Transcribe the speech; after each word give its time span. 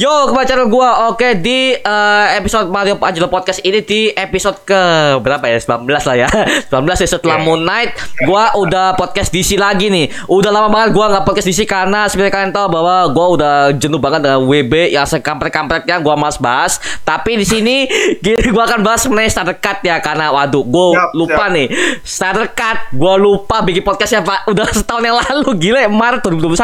Yo, 0.00 0.32
kembali 0.32 0.48
channel 0.48 0.72
gua. 0.72 1.12
Oke, 1.12 1.36
di 1.36 1.76
eh, 1.76 2.26
episode 2.32 2.72
Mario 2.72 2.96
Angelo 2.96 3.28
Podcast 3.28 3.60
ini 3.60 3.84
di 3.84 4.08
episode 4.08 4.56
ke 4.64 4.80
berapa 5.20 5.44
ya? 5.44 5.60
19 5.60 5.84
lah 5.92 6.16
ya. 6.16 6.28
19 6.72 7.04
ya 7.04 7.04
setelah 7.04 7.36
Yeah. 7.36 7.44
Moon 7.44 7.68
Knight, 7.68 7.92
gua 8.24 8.56
udah 8.56 8.96
podcast 8.96 9.28
DC 9.28 9.60
lagi 9.60 9.92
nih. 9.92 10.08
Udah 10.24 10.48
lama 10.48 10.72
banget 10.72 10.96
gua 10.96 11.12
nggak 11.12 11.28
podcast 11.28 11.44
DC 11.44 11.68
karena 11.68 12.08
seperti 12.08 12.32
kalian 12.32 12.48
tahu 12.48 12.72
bahwa 12.72 13.12
gua 13.12 13.26
udah 13.36 13.54
jenuh 13.76 14.00
banget 14.00 14.24
dengan 14.24 14.40
WB 14.48 14.72
yang 14.88 15.04
sekampret-kampretnya 15.04 16.00
gua 16.00 16.16
mas 16.16 16.40
bahas. 16.40 16.80
Tapi 17.04 17.36
di 17.36 17.44
sini 17.44 17.84
gua 18.56 18.72
akan 18.72 18.80
bahas 18.80 19.04
mengenai 19.04 19.28
starter 19.28 19.60
cut 19.60 19.84
ya 19.84 20.00
karena 20.00 20.32
waduh, 20.32 20.64
gua 20.64 20.96
Siap, 20.96 21.10
lupa 21.12 21.44
siap. 21.44 21.56
nih. 21.60 21.66
Starter 22.00 22.48
cut, 22.56 22.78
gua 22.96 23.20
lupa 23.20 23.60
bikin 23.60 23.84
podcastnya 23.84 24.24
Pak. 24.24 24.48
Udah 24.48 24.64
setahun 24.80 25.04
yang 25.04 25.20
lalu 25.20 25.60
gila 25.60 25.84
ya, 25.84 25.92
Maret 25.92 26.24
2021. 26.24 26.56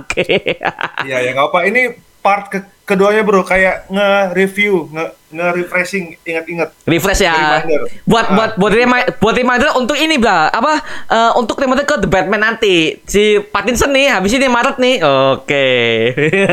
Oke. 0.00 0.56
Iya 1.04 1.16
ya 1.20 1.36
nggak 1.36 1.44
apa. 1.44 1.60
Ini 1.68 2.08
part 2.20 2.48
ke 2.48 2.58
keduanya 2.84 3.22
bro 3.22 3.40
kayak 3.40 3.86
nge-review, 3.86 4.90
nge 4.90 5.04
nge-refreshing, 5.30 6.18
ingat-ingat. 6.20 6.74
refresh 6.84 7.22
ya 7.22 7.62
Reminder. 7.62 7.86
buat 8.02 8.26
Ah. 8.26 8.34
buat 8.34 8.50
buat 8.58 8.72
reminder 8.74 9.08
buat 9.16 9.34
reminder 9.34 9.70
untuk 9.74 9.94
ini 9.94 10.18
bla 10.18 10.50
apa 10.50 10.82
eh, 11.06 11.32
untuk 11.34 11.54
reminder 11.56 11.86
ke 11.86 11.96
The 11.96 12.06
Batman 12.06 12.42
nanti 12.42 12.98
si 13.04 13.38
Pattinson 13.40 13.90
nih 13.90 14.10
habis 14.10 14.34
ini 14.34 14.46
Maret 14.46 14.76
nih 14.76 14.94
oke 15.00 15.66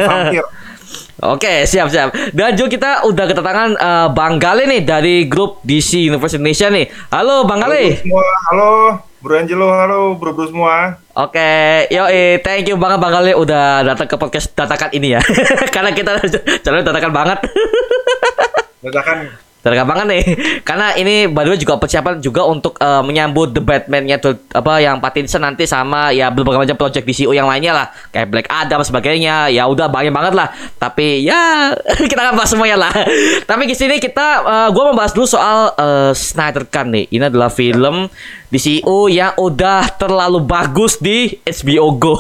Vampir. 0.04 0.46
Oke, 1.18 1.66
siap 1.66 1.90
siap. 1.90 2.14
Dan 2.30 2.54
juga 2.54 2.70
kita 2.70 2.92
udah 3.04 3.26
kedatangan 3.26 3.70
eh, 3.74 4.08
Bang 4.14 4.38
Gale 4.38 4.70
nih 4.70 4.86
dari 4.86 5.26
grup 5.26 5.58
DC 5.66 5.98
Universe 6.06 6.38
Indonesia 6.38 6.70
nih. 6.70 6.86
Halo 7.10 7.42
Bang 7.42 7.66
Halo 7.66 7.74
Gale. 7.74 7.98
semua, 7.98 8.22
halo 8.46 8.70
Bro 9.18 9.34
Angelo, 9.34 9.74
halo 9.74 10.14
bro-bro 10.14 10.46
semua. 10.46 11.02
Oke, 11.18 11.90
yo 11.90 12.06
thank 12.46 12.70
you 12.70 12.78
banget 12.78 13.02
Bang 13.02 13.10
Gale 13.10 13.34
udah 13.34 13.82
datang 13.82 14.06
ke 14.06 14.14
podcast 14.14 14.54
dadakan 14.54 14.94
ini 14.94 15.18
ya. 15.18 15.22
Karena 15.74 15.90
kita 15.90 16.22
channel 16.64 16.86
dadakan 16.86 17.10
banget. 17.10 17.40
Dadakan 18.86 19.47
Dadakan 19.68 19.88
banget 19.92 20.06
nih. 20.08 20.24
Karena 20.68 20.96
ini 20.96 21.28
by 21.28 21.44
the 21.44 21.52
way 21.52 21.60
juga 21.60 21.76
persiapan 21.76 22.24
juga 22.24 22.48
untuk 22.48 22.80
eh, 22.80 23.04
menyambut 23.04 23.52
The 23.52 23.60
Batman-nya 23.60 24.24
tuh 24.24 24.40
apa 24.56 24.80
yang 24.80 25.04
Pattinson 25.04 25.44
nanti 25.44 25.68
sama 25.68 26.16
ya 26.16 26.32
berbagai 26.32 26.64
macam 26.64 26.80
project 26.80 27.04
DCU 27.04 27.36
yang 27.36 27.52
lainnya 27.52 27.76
lah. 27.76 27.88
Kayak 28.16 28.28
Black 28.32 28.48
Adam 28.48 28.80
sebagainya. 28.88 29.52
Ya 29.52 29.68
udah 29.68 29.92
banyak 29.92 30.16
banget 30.16 30.34
lah. 30.40 30.56
Tapi 30.80 31.28
ya 31.28 31.76
kita 32.10 32.32
akan 32.32 32.40
bahas 32.40 32.56
semuanya 32.56 32.88
lah. 32.88 32.94
Tapi 33.50 33.68
di 33.68 33.76
sini 33.76 34.00
kita 34.00 34.28
eh, 34.48 34.70
gua 34.72 34.96
membahas 34.96 35.12
dulu 35.12 35.28
soal 35.28 35.76
eh, 35.76 36.12
Snyder 36.16 36.64
Cut 36.72 36.88
nih. 36.88 37.12
Ini 37.12 37.28
adalah 37.28 37.52
film 37.52 38.08
DCU 38.48 39.12
yang 39.12 39.36
udah 39.36 39.92
terlalu 40.00 40.40
bagus 40.48 40.96
di 41.04 41.36
HBO 41.44 42.00
Go. 42.00 42.16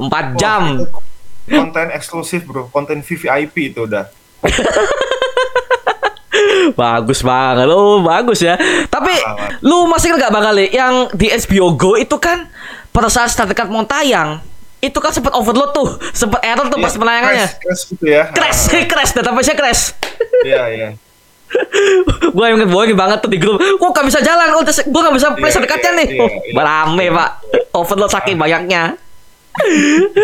4 0.00 0.40
jam. 0.40 0.88
Konten 1.50 1.90
eksklusif 1.90 2.46
bro, 2.46 2.70
konten 2.70 3.02
VVIP 3.02 3.74
itu 3.74 3.82
udah. 3.84 4.06
Bagus 6.72 7.20
banget 7.20 7.64
lu, 7.64 7.84
bagus 8.00 8.40
ya. 8.40 8.54
Tapi 8.86 9.12
Amat. 9.12 9.60
lu 9.60 9.86
masih 9.86 10.10
ingat 10.10 10.26
gak 10.26 10.32
Bang 10.32 10.44
Ali 10.44 10.68
yang 10.68 11.08
di 11.10 11.26
HBO 11.28 11.72
Go 11.72 11.94
itu 11.94 12.16
kan 12.16 12.46
pada 12.88 13.06
saat 13.06 13.28
Star 13.28 13.44
Trek 13.44 13.66
mau 13.66 13.82
tayang, 13.82 14.42
itu 14.78 14.96
kan 14.96 15.10
sempat 15.10 15.32
overload 15.32 15.70
tuh, 15.70 15.86
sempat 16.10 16.40
error 16.40 16.66
tuh 16.66 16.76
pas 16.76 16.88
Iya, 16.88 16.98
penayangannya. 16.98 17.46
Crash, 17.46 17.60
crash 17.60 17.82
gitu 17.88 18.04
ya. 18.04 18.22
Crash, 18.28 18.60
crash, 18.90 19.12
database-nya 19.12 19.54
crash. 19.54 19.82
Iya, 20.42 20.62
iya. 20.68 20.88
gue 22.24 22.44
inget 22.46 22.66
bohongin 22.66 22.94
banget 22.94 23.18
tuh 23.20 23.26
di 23.26 23.36
grup. 23.36 23.58
Kok 23.58 23.90
gak 23.90 24.06
bisa 24.06 24.18
jalan? 24.20 24.54
Oh, 24.54 24.62
gue 24.62 24.70
gak 25.00 25.14
bisa 25.14 25.28
play 25.32 25.46
Iya, 25.46 25.56
Trek-nya 25.56 25.78
iya, 25.84 25.90
nih. 25.96 26.08
iya, 26.08 26.22
Oh. 26.22 26.30
Rame, 26.56 27.06
Pak. 27.10 27.30
Overload 27.72 28.10
saking 28.10 28.36
banyaknya. 28.36 28.94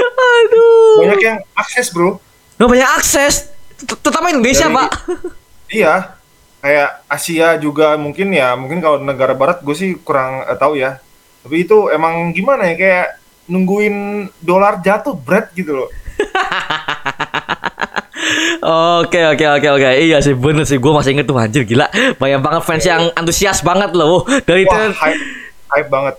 Aduh. 0.06 1.02
Banyak 1.02 1.20
yang 1.20 1.38
akses 1.52 1.90
bro. 1.90 2.18
Nggak 2.56 2.68
banyak 2.70 2.90
akses. 2.94 3.34
Terutama 3.76 4.30
Indonesia, 4.30 4.66
Dari- 4.66 4.76
Pak. 4.76 4.90
Iya. 5.68 5.94
Kayak 6.66 7.06
Asia 7.06 7.54
juga 7.62 7.94
mungkin 7.94 8.34
ya, 8.34 8.58
mungkin 8.58 8.82
kalau 8.82 8.98
negara 8.98 9.38
barat 9.38 9.62
gue 9.62 9.76
sih 9.78 9.94
kurang 10.02 10.42
eh, 10.42 10.58
tahu 10.58 10.74
ya. 10.74 10.98
Tapi 11.46 11.62
itu 11.62 11.86
emang 11.94 12.34
gimana 12.34 12.66
ya 12.66 12.74
kayak 12.74 13.06
nungguin 13.46 14.26
dolar 14.42 14.82
jatuh 14.82 15.14
berat 15.14 15.54
gitu 15.54 15.78
loh. 15.78 15.88
Oke 18.66 19.22
oke 19.22 19.46
oke 19.46 19.68
oke. 19.78 19.90
Iya 20.02 20.18
sih 20.18 20.34
bener 20.34 20.66
sih. 20.66 20.82
Gue 20.82 20.90
masih 20.90 21.14
inget 21.14 21.30
tuh 21.30 21.38
anjir 21.38 21.62
gila. 21.62 21.86
Banyak 22.18 22.40
banget 22.42 22.62
fans 22.66 22.82
yang 22.82 23.02
antusias 23.14 23.62
banget 23.62 23.94
loh 23.94 24.26
dari 24.42 24.66
Wah, 24.66 24.90
hype, 24.90 25.22
hype 25.70 25.88
banget. 25.92 26.14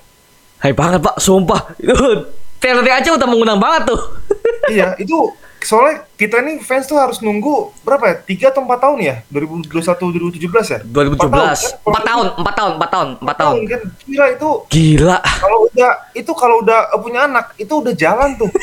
hai 0.64 0.72
banget 0.72 1.00
pak. 1.04 1.16
Sumpah. 1.20 1.68
Itu 1.84 2.32
trailernya 2.64 3.04
aja 3.04 3.10
udah 3.20 3.28
mengundang 3.28 3.60
banget 3.60 3.92
tuh. 3.92 4.00
Iya, 4.72 4.96
itu 5.00 5.16
soalnya 5.62 6.06
kita 6.18 6.42
nih 6.42 6.62
fans 6.62 6.86
tuh 6.86 6.98
harus 6.98 7.22
nunggu 7.22 7.74
berapa 7.82 8.04
ya? 8.08 8.16
Tiga 8.22 8.46
atau 8.50 8.66
empat 8.66 8.80
tahun 8.82 9.00
ya? 9.04 9.16
2021 9.30 9.70
2017 9.70 10.74
ya? 10.74 10.80
2017 10.86 11.86
empat 11.88 12.04
tahun 12.04 12.28
empat 12.38 12.54
tahun 12.56 12.72
empat 12.78 12.90
tahun 12.92 13.10
empat 13.22 13.38
tahun 13.38 13.56
kan? 13.68 13.82
Gila 14.06 14.26
itu. 14.34 14.50
Gila. 14.72 15.18
Kalau 15.22 15.58
udah 15.70 15.92
itu 16.14 16.32
kalau 16.34 16.56
udah 16.66 16.80
punya 17.00 17.20
anak 17.30 17.54
itu 17.60 17.74
udah 17.74 17.94
jalan 17.94 18.38
tuh. 18.38 18.50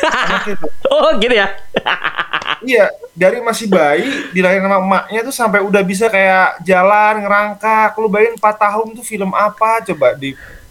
Oh 0.95 1.11
gini 1.19 1.43
ya? 1.43 1.49
Iya, 2.65 2.89
dari 3.13 3.45
masih 3.45 3.69
bayi 3.69 4.09
dilahirin 4.33 4.65
sama 4.65 4.81
emaknya 4.81 5.21
tuh 5.21 5.35
sampai 5.37 5.61
udah 5.61 5.83
bisa 5.85 6.09
kayak 6.09 6.65
jalan, 6.65 7.21
ngerangkak. 7.21 7.93
Lu 8.01 8.09
bayangin 8.09 8.41
4 8.41 8.57
tahun 8.57 8.87
tuh 8.97 9.05
film 9.05 9.31
apa? 9.37 9.85
Coba 9.85 10.17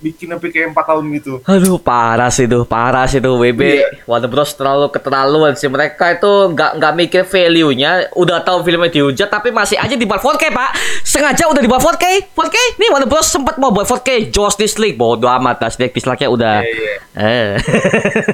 dibikin 0.04 0.36
sampai 0.36 0.52
kayak 0.52 0.76
4 0.76 0.84
tahun 0.84 1.06
gitu. 1.16 1.34
Aduh 1.48 1.80
parah 1.80 2.28
sih 2.28 2.44
tuh, 2.44 2.68
parah 2.68 3.08
sih 3.08 3.24
tuh 3.24 3.40
WB 3.40 3.62
Iya. 3.64 3.88
Warner 4.04 4.28
Bros 4.28 4.52
terlalu 4.52 4.92
keterlaluan 4.92 5.56
sih 5.56 5.72
mereka 5.72 6.12
itu 6.12 6.28
nggak 6.52 6.76
nggak 6.76 6.94
mikir 7.00 7.24
value-nya, 7.24 8.12
udah 8.12 8.44
tahu 8.44 8.68
filmnya 8.68 8.92
dihujat 8.92 9.32
tapi 9.32 9.56
masih 9.56 9.80
aja 9.80 9.96
dibuat 9.96 10.20
4K 10.20 10.52
pak, 10.52 10.70
sengaja 11.08 11.48
udah 11.48 11.64
dibuat 11.64 11.80
4K, 11.80 12.36
4K 12.36 12.58
nih 12.76 12.90
Warner 12.92 13.08
Bros 13.08 13.32
sempat 13.32 13.56
mau 13.56 13.72
buat 13.72 13.88
4K, 13.88 14.28
Justice 14.28 14.76
League 14.76 15.00
bodo 15.00 15.32
amat, 15.32 15.64
Justice 15.72 16.04
League-nya 16.04 16.28
udah, 16.28 16.56
Iya, 16.60 16.94
eh, 17.16 17.50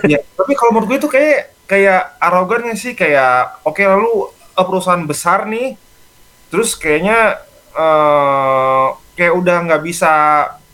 Ya, 0.09 0.17
tapi 0.33 0.57
kalau 0.57 0.73
menurut 0.73 0.97
gue 0.97 1.05
itu 1.05 1.09
kayak 1.11 1.53
kayak 1.69 2.17
arogannya 2.17 2.73
sih? 2.73 2.97
Kayak 2.97 3.61
oke 3.61 3.77
lalu 3.77 4.25
eh, 4.33 4.65
perusahaan 4.65 5.05
besar 5.05 5.45
nih 5.45 5.77
terus 6.49 6.73
kayaknya 6.73 7.37
eh 7.77 8.87
kayak 9.13 9.33
udah 9.37 9.57
nggak 9.69 9.83
bisa 9.85 10.11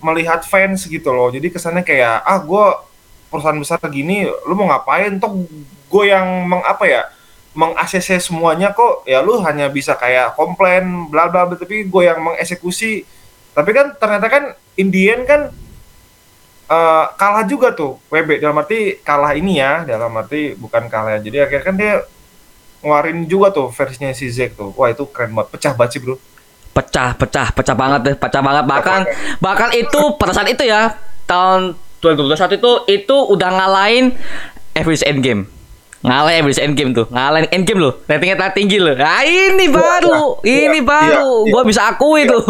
melihat 0.03 0.43
fans 0.43 0.85
gitu 0.85 1.09
loh. 1.11 1.31
Jadi 1.31 1.51
kesannya 1.51 1.83
kayak 1.85 2.23
ah 2.23 2.39
gue 2.41 2.65
perusahaan 3.31 3.57
besar 3.57 3.79
gini 3.89 4.27
lu 4.47 4.53
mau 4.53 4.69
ngapain? 4.69 5.15
Toh 5.19 5.45
gue 5.91 6.03
yang 6.07 6.25
meng 6.47 6.63
apa 6.65 6.85
ya 6.87 7.01
meng-ACC 7.55 8.19
semuanya 8.19 8.75
kok 8.75 9.07
ya 9.07 9.23
lu 9.23 9.39
hanya 9.39 9.71
bisa 9.71 9.95
kayak 9.95 10.35
komplain 10.35 11.07
bla 11.07 11.31
bla 11.31 11.47
bla 11.47 11.55
tapi 11.55 11.87
gue 11.87 12.03
yang 12.03 12.19
mengeksekusi. 12.21 13.07
Tapi 13.55 13.71
kan 13.71 13.95
ternyata 13.95 14.27
kan 14.27 14.43
Indian 14.75 15.23
kan 15.23 15.41
eh, 16.67 17.05
kalah 17.15 17.47
juga 17.47 17.71
tuh 17.71 17.95
WB 18.11 18.43
dalam 18.43 18.59
arti 18.59 18.99
kalah 18.99 19.31
ini 19.35 19.63
ya 19.63 19.87
dalam 19.87 20.11
arti 20.19 20.57
bukan 20.59 20.91
kalah 20.91 21.17
ya. 21.17 21.19
jadi 21.23 21.37
akhirnya 21.47 21.65
kan 21.65 21.75
dia 21.79 21.93
ngeluarin 22.83 23.25
juga 23.25 23.49
tuh 23.49 23.71
versinya 23.71 24.11
si 24.11 24.27
Zack 24.29 24.59
tuh. 24.59 24.75
Wah 24.75 24.91
itu 24.91 25.07
keren 25.09 25.31
banget. 25.33 25.55
Pecah 25.57 25.73
banget 25.73 25.97
sih 25.97 26.01
bro 26.03 26.19
pecah, 26.75 27.15
pecah, 27.15 27.47
pecah 27.55 27.75
banget 27.75 27.99
deh, 28.03 28.15
pecah 28.19 28.43
banget. 28.43 28.67
Bahkan 28.67 29.01
bahkan 29.39 29.71
itu 29.71 30.19
pada 30.19 30.35
saat 30.35 30.51
itu 30.51 30.67
ya 30.67 30.99
tahun 31.23 31.79
2021 32.03 32.59
itu 32.59 32.71
itu 32.91 33.15
udah 33.31 33.49
ngalahin 33.55 34.11
Avengers 34.75 35.07
Endgame. 35.07 35.47
Ngalahin 36.03 36.43
Avengers 36.43 36.61
Endgame 36.61 36.91
tuh, 36.91 37.07
ngalahin 37.07 37.47
Endgame 37.49 37.79
loh, 37.79 37.93
ratingnya 38.05 38.37
tak 38.37 38.59
tinggi 38.59 38.77
loh. 38.77 38.93
Nah, 38.93 39.23
ini 39.23 39.65
baru, 39.71 40.43
iya, 40.43 40.69
ini 40.69 40.79
iya, 40.83 40.85
baru, 40.85 41.31
iya. 41.47 41.51
gua 41.55 41.61
bisa 41.63 41.81
akui 41.87 42.27
tuh. 42.27 42.43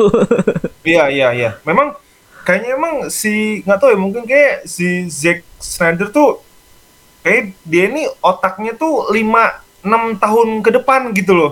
iya 0.92 1.08
iya 1.08 1.28
iya. 1.32 1.50
Memang 1.64 1.94
kayaknya 2.44 2.76
emang 2.76 2.96
si 3.14 3.62
nggak 3.62 3.78
tahu 3.78 3.90
ya 3.94 4.00
mungkin 4.02 4.24
kayak 4.26 4.66
si 4.66 5.06
Zack 5.08 5.46
Snyder 5.62 6.10
tuh 6.10 6.42
kayak 7.26 7.58
dia 7.66 7.90
ini 7.90 8.06
otaknya 8.22 8.78
tuh 8.78 9.10
5 9.10 9.18
6 9.82 10.22
tahun 10.22 10.48
ke 10.62 10.70
depan 10.78 11.10
gitu 11.18 11.34
loh 11.34 11.52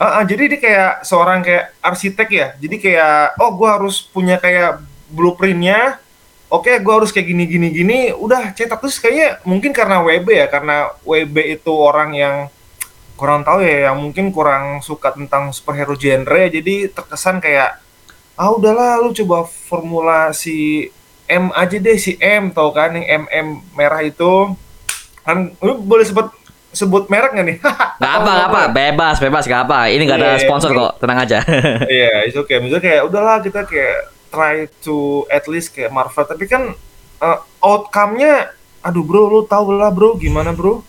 Ah, 0.00 0.16
ah, 0.16 0.24
jadi 0.24 0.56
dia 0.56 0.60
kayak 0.64 0.92
seorang 1.04 1.44
kayak 1.44 1.76
arsitek 1.84 2.28
ya. 2.32 2.46
Jadi 2.56 2.76
kayak 2.80 3.36
oh 3.36 3.52
gua 3.52 3.76
harus 3.76 4.00
punya 4.00 4.40
kayak 4.40 4.80
blueprintnya. 5.12 6.00
Oke, 6.48 6.72
gua 6.80 7.04
harus 7.04 7.12
kayak 7.12 7.28
gini 7.28 7.44
gini 7.44 7.68
gini. 7.68 7.98
Udah 8.16 8.56
cetak 8.56 8.80
terus 8.80 8.96
kayaknya 8.96 9.44
mungkin 9.44 9.76
karena 9.76 10.00
WB 10.00 10.28
ya, 10.32 10.46
karena 10.48 10.88
WB 11.04 11.36
itu 11.60 11.72
orang 11.76 12.16
yang 12.16 12.48
kurang 13.20 13.44
tahu 13.44 13.60
ya, 13.60 13.92
yang 13.92 14.00
mungkin 14.00 14.32
kurang 14.32 14.80
suka 14.80 15.12
tentang 15.12 15.52
superhero 15.52 15.92
genre. 15.92 16.48
Jadi 16.48 16.88
terkesan 16.88 17.36
kayak 17.44 17.76
ah 18.40 18.48
udahlah 18.56 19.04
lu 19.04 19.12
coba 19.12 19.44
formulasi 19.44 20.88
M 21.28 21.52
aja 21.52 21.76
deh 21.76 22.00
si 22.00 22.16
M 22.16 22.48
tau 22.48 22.72
kan 22.72 22.96
yang 22.96 23.28
MM 23.28 23.48
merah 23.76 24.00
itu 24.00 24.56
kan 25.20 25.52
lu 25.60 25.76
boleh 25.84 26.08
sebut 26.08 26.32
sebut 26.70 27.10
merek 27.10 27.34
nggak 27.34 27.46
nih? 27.46 27.58
Gak 28.00 28.12
apa, 28.16 28.30
gak 28.32 28.48
apa, 28.48 28.62
bebas, 28.72 29.16
bebas, 29.20 29.44
gak 29.44 29.62
apa. 29.68 29.92
Ini 29.92 30.02
gak 30.08 30.18
ada 30.24 30.30
Iya, 30.40 30.48
sponsor 30.48 30.72
iya. 30.72 30.78
kok, 30.80 30.92
tenang 31.04 31.18
aja. 31.20 31.38
Iya, 32.00 32.14
itu 32.32 32.38
oke. 32.40 32.54
Misalnya 32.56 32.84
kayak 32.88 33.02
udahlah 33.04 33.36
kita 33.44 33.60
kayak 33.68 33.98
try 34.32 34.56
to 34.80 35.28
at 35.28 35.44
least 35.44 35.76
kayak 35.76 35.92
Marvel, 35.92 36.24
tapi 36.24 36.48
kan 36.48 36.72
uh, 37.20 37.38
outcome-nya, 37.60 38.56
aduh 38.80 39.04
bro, 39.04 39.28
lu 39.28 39.44
tau 39.44 39.68
lah 39.68 39.92
bro, 39.92 40.16
gimana 40.16 40.56
bro? 40.56 40.80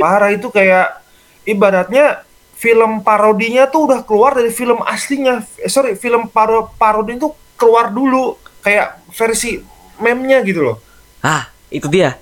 Parah 0.00 0.32
itu 0.32 0.48
kayak 0.48 1.04
ibaratnya 1.44 2.24
film 2.56 3.04
parodinya 3.04 3.68
tuh 3.68 3.92
udah 3.92 4.00
keluar 4.08 4.32
dari 4.32 4.48
film 4.48 4.80
aslinya. 4.80 5.44
Eh, 5.60 5.68
sorry, 5.68 5.94
film 5.94 6.32
paro 6.32 6.72
parodi 6.80 7.20
itu 7.20 7.28
keluar 7.60 7.92
dulu 7.92 8.40
kayak 8.64 9.04
versi 9.12 9.60
meme-nya 10.00 10.40
gitu 10.48 10.64
loh. 10.64 10.76
Ah, 11.20 11.50
itu 11.68 11.86
dia. 11.92 12.16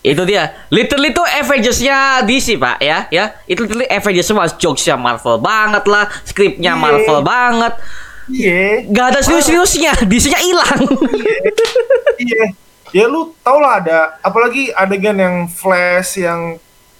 Itu 0.00 0.22
dia. 0.24 0.54
Literally 0.70 1.10
itu 1.10 1.22
Avengers-nya 1.22 2.22
DC, 2.22 2.56
Pak, 2.56 2.76
ya. 2.78 2.98
Ya, 3.10 3.24
itu 3.44 3.64
literally 3.66 3.88
Avengers 3.88 4.26
semua 4.26 4.46
jokes-nya 4.48 4.94
Marvel 4.94 5.36
banget 5.38 5.84
lah, 5.84 6.06
skripnya 6.22 6.72
Iya. 6.74 6.80
Marvel 6.80 7.18
banget. 7.20 7.74
Iya. 8.28 8.84
Gak 8.92 9.06
ada 9.16 9.20
serius-seriusnya, 9.24 9.92
DC-nya 10.04 10.40
hilang. 10.40 10.80
Iya. 12.18 12.44
Ya 12.90 13.04
lu 13.04 13.36
tau 13.44 13.60
lah 13.60 13.84
ada 13.84 14.16
apalagi 14.24 14.72
adegan 14.72 15.14
yang 15.14 15.44
flash 15.44 16.18
yang 16.18 16.56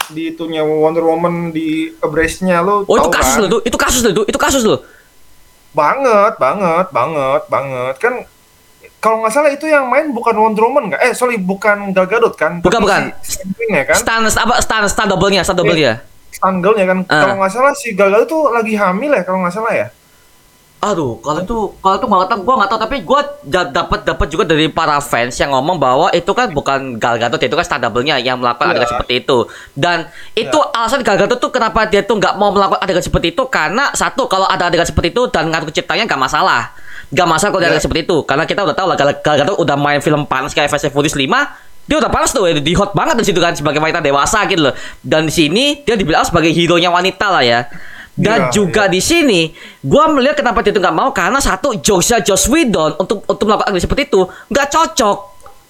di 0.09 0.31
itunya 0.31 0.61
Wonder 0.61 1.01
Woman 1.03 1.49
di 1.51 1.91
brace-nya 1.99 2.61
lu 2.61 2.85
Oh, 2.85 2.97
itu 2.97 3.09
kasus 3.11 3.35
kan? 3.35 3.41
loh, 3.43 3.49
itu, 3.49 3.59
itu 3.73 3.79
kasus 3.81 4.01
loh, 4.05 4.13
itu, 4.13 4.23
itu 4.29 4.39
kasus 4.39 4.63
loh. 4.63 4.81
Banget, 5.73 6.37
banget, 6.37 6.87
banget, 6.93 7.43
banget. 7.49 7.95
Kan 7.99 8.15
kalau 8.99 9.23
nggak 9.23 9.31
salah 9.31 9.51
itu 9.51 9.65
yang 9.65 9.87
main 9.87 10.11
bukan 10.11 10.35
Wonder 10.35 10.67
Woman 10.67 10.91
nggak? 10.91 11.01
Eh, 11.01 11.13
sorry, 11.15 11.39
bukan 11.39 11.95
Gal 11.95 12.11
Gadot 12.11 12.35
kan? 12.35 12.59
Bukan, 12.59 12.83
bukan. 12.83 13.15
Si 13.23 13.39
Sandwing 13.39 13.71
ya 13.73 13.85
kan? 13.87 13.97
Stan 13.97 14.21
apa 14.27 14.55
stan 14.59 14.83
stan 14.91 15.07
double-nya, 15.07 15.47
stan 15.47 15.55
double-nya. 15.55 16.03
Stan 16.29 16.59
Girl-nya 16.59 16.85
kan? 16.85 16.99
Ah. 17.07 17.23
Kalau 17.25 17.35
nggak 17.39 17.51
salah 17.51 17.73
si 17.79 17.95
Gal 17.95 18.11
Gadot 18.11 18.27
tuh 18.27 18.43
lagi 18.51 18.75
hamil 18.75 19.15
ya 19.15 19.23
kalau 19.23 19.43
nggak 19.43 19.55
salah 19.55 19.73
ya? 19.73 19.89
Aduh, 20.79 21.19
kalau 21.19 21.43
itu 21.43 21.59
kalau 21.83 21.95
itu 21.99 22.07
nggak 22.07 22.31
tahu, 22.31 22.41
gua 22.47 22.55
nggak 22.63 22.71
tahu 22.71 22.81
tapi 22.87 22.97
gua 23.03 23.21
da- 23.43 23.67
dapat 23.67 24.07
dapat 24.07 24.27
juga 24.31 24.47
dari 24.47 24.71
para 24.71 25.03
fans 25.03 25.35
yang 25.35 25.51
ngomong 25.51 25.75
bahwa 25.75 26.07
itu 26.15 26.31
kan 26.31 26.55
bukan 26.55 27.03
Gal 27.03 27.19
Gadot, 27.19 27.43
itu 27.43 27.51
kan 27.51 27.67
stand 27.67 27.83
double-nya 27.83 28.23
yang 28.23 28.39
melakukan 28.39 28.71
Iya. 28.71 28.73
adegan 28.79 28.91
seperti 28.95 29.15
itu. 29.27 29.39
Dan 29.75 30.07
itu 30.35 30.55
alasan 30.71 31.03
Gal 31.03 31.19
Gadot 31.19 31.39
tuh 31.39 31.51
kenapa 31.51 31.83
dia 31.83 32.07
tuh 32.07 32.15
nggak 32.15 32.39
mau 32.39 32.55
melakukan 32.55 32.79
adegan 32.79 33.03
seperti 33.03 33.35
itu 33.35 33.43
karena 33.51 33.91
satu 33.91 34.31
kalau 34.31 34.47
ada 34.47 34.71
adegan 34.71 34.87
seperti 34.87 35.11
itu 35.11 35.27
dan 35.31 35.51
ngatur 35.51 35.75
ciptanya 35.75 36.07
nggak 36.07 36.23
masalah. 36.23 36.71
Nggak 37.09 37.27
masalah 37.27 37.51
kalau 37.51 37.61
ada 37.61 37.67
Iya. 37.67 37.73
adegan 37.77 37.85
seperti 37.85 38.01
itu 38.05 38.17
karena 38.23 38.45
kita 38.45 38.61
udah 38.63 38.77
tahu 38.77 38.87
lah 38.93 38.97
Gal 38.97 39.11
Gadot 39.17 39.57
udah 39.57 39.77
main 39.77 40.01
film 40.01 40.29
panas 40.29 40.53
kayak 40.53 40.69
Fast 40.69 40.85
and 40.85 40.93
Furious 40.93 41.17
5 41.17 41.25
dia 41.89 41.97
udah 41.97 42.13
panas 42.13 42.37
tuh 42.37 42.45
di 42.45 42.73
hot 42.77 42.93
banget 42.93 43.17
di 43.17 43.25
situ 43.25 43.41
kan 43.41 43.57
sebagai 43.57 43.81
wanita 43.81 44.05
dewasa 44.05 44.45
gitu 44.45 44.69
loh. 44.69 44.75
Dan 45.01 45.25
di 45.25 45.33
sini 45.33 45.81
dia 45.81 45.97
dibilang 45.97 46.21
sebagai 46.21 46.53
hero 46.53 46.77
nya 46.77 46.93
wanita 46.93 47.33
lah 47.33 47.41
ya. 47.41 47.65
Dan 48.13 48.51
Iya, 48.51 48.53
juga 48.53 48.91
di 48.91 49.01
sini 49.01 49.55
gua 49.81 50.11
melihat 50.11 50.37
kenapa 50.37 50.61
dia 50.61 50.75
itu 50.75 50.83
nggak 50.83 50.93
mau 50.93 51.15
karena 51.15 51.41
satu 51.41 51.79
jokesnya 51.79 52.21
Joss 52.21 52.45
Whedon 52.51 52.99
untuk 52.99 53.25
untuk 53.25 53.47
melakukan 53.47 53.73
seperti 53.79 54.05
itu 54.05 54.21
nggak 54.51 54.69
cocok 54.69 55.19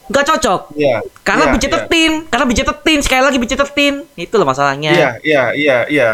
nggak 0.08 0.24
cocok 0.24 0.60
Iya. 0.72 1.04
karena 1.20 1.52
budget 1.52 1.68
iya. 1.68 1.76
tertin 1.76 2.12
karena 2.24 2.44
budget 2.48 2.66
tertin 2.66 2.98
sekali 3.04 3.20
lagi 3.20 3.36
budget 3.36 3.58
tertin 3.60 3.94
itu 4.16 4.32
loh 4.32 4.48
masalahnya 4.48 4.90
Iya, 4.96 5.10
iya, 5.20 5.44
iya, 5.52 5.78
iya. 5.92 6.10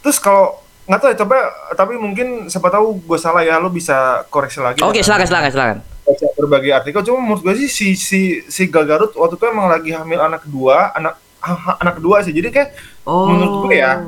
Terus 0.00 0.16
kalau 0.16 0.63
nggak 0.84 0.98
tahu 0.98 1.08
ya, 1.08 1.16
coba 1.16 1.36
tapi 1.72 1.96
mungkin 1.96 2.28
siapa 2.46 2.68
tahu 2.68 3.00
gue 3.00 3.16
salah 3.16 3.40
ya, 3.40 3.56
lo 3.56 3.68
bisa 3.68 3.96
koreksi 4.28 4.60
lagi. 4.60 4.78
oke 4.78 4.92
dengan 4.92 5.02
silakan 5.02 5.26
silakan 5.26 5.50
silakan 5.50 5.78
Baca 6.04 6.26
berbagai 6.36 6.70
artikel. 6.74 7.00
Cuma 7.02 7.16
menurut 7.18 7.40
gue 7.40 7.54
sih 7.58 7.68
si 7.68 7.88
si 7.94 8.20
si 8.44 8.68
Gal 8.68 8.84
Gadot 8.84 9.08
waktu 9.14 9.34
itu 9.34 9.44
emang 9.46 9.66
lagi 9.66 9.88
hamil 9.90 10.20
anak 10.20 10.44
kedua, 10.44 10.92
anak 10.92 11.16
ha- 11.40 11.80
anak 11.80 11.96
kedua 11.96 12.20
sih. 12.20 12.28
Jadi 12.30 12.52
kayak 12.52 12.76
oh 13.02 13.24
Menurut 13.26 13.64
gue 13.64 13.80
ya, 13.80 14.04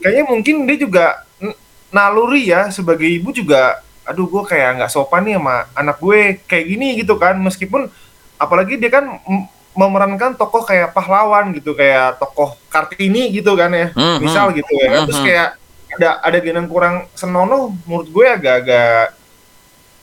kayaknya 0.00 0.24
mungkin 0.24 0.64
dia 0.64 0.76
juga 0.78 1.04
naluri 1.90 2.48
ya 2.48 2.68
sebagai 2.68 3.04
ibu 3.04 3.28
juga. 3.28 3.84
Aduh, 4.04 4.24
gue 4.24 4.40
kayak 4.42 4.80
nggak 4.80 4.90
sopan 4.90 5.24
nih 5.24 5.36
sama 5.36 5.68
anak 5.72 5.96
gue 5.98 6.18
kayak 6.42 6.64
gini 6.66 6.96
gitu 6.96 7.12
kan. 7.14 7.36
Meskipun 7.36 7.92
apalagi 8.36 8.76
dia 8.76 8.88
kan 8.88 9.04
memerankan 9.72 10.32
tokoh 10.34 10.62
kayak 10.62 10.92
pahlawan 10.92 11.52
gitu 11.52 11.74
kayak 11.74 12.16
tokoh 12.16 12.56
kartini 12.68 13.28
gitu 13.30 13.52
kan 13.52 13.68
ya 13.68 13.90
Mhm. 13.90 14.16
misal 14.18 14.48
gitu 14.50 14.70
ya 14.70 14.86
kan. 14.88 15.00
terus 15.04 15.20
Mhm. 15.20 15.26
kayak 15.26 15.48
ada 15.94 16.08
ada 16.20 16.38
yang 16.38 16.66
kurang 16.66 17.06
senonoh 17.12 17.72
menurut 17.84 18.08
gue 18.08 18.26
agak-agak 18.28 19.14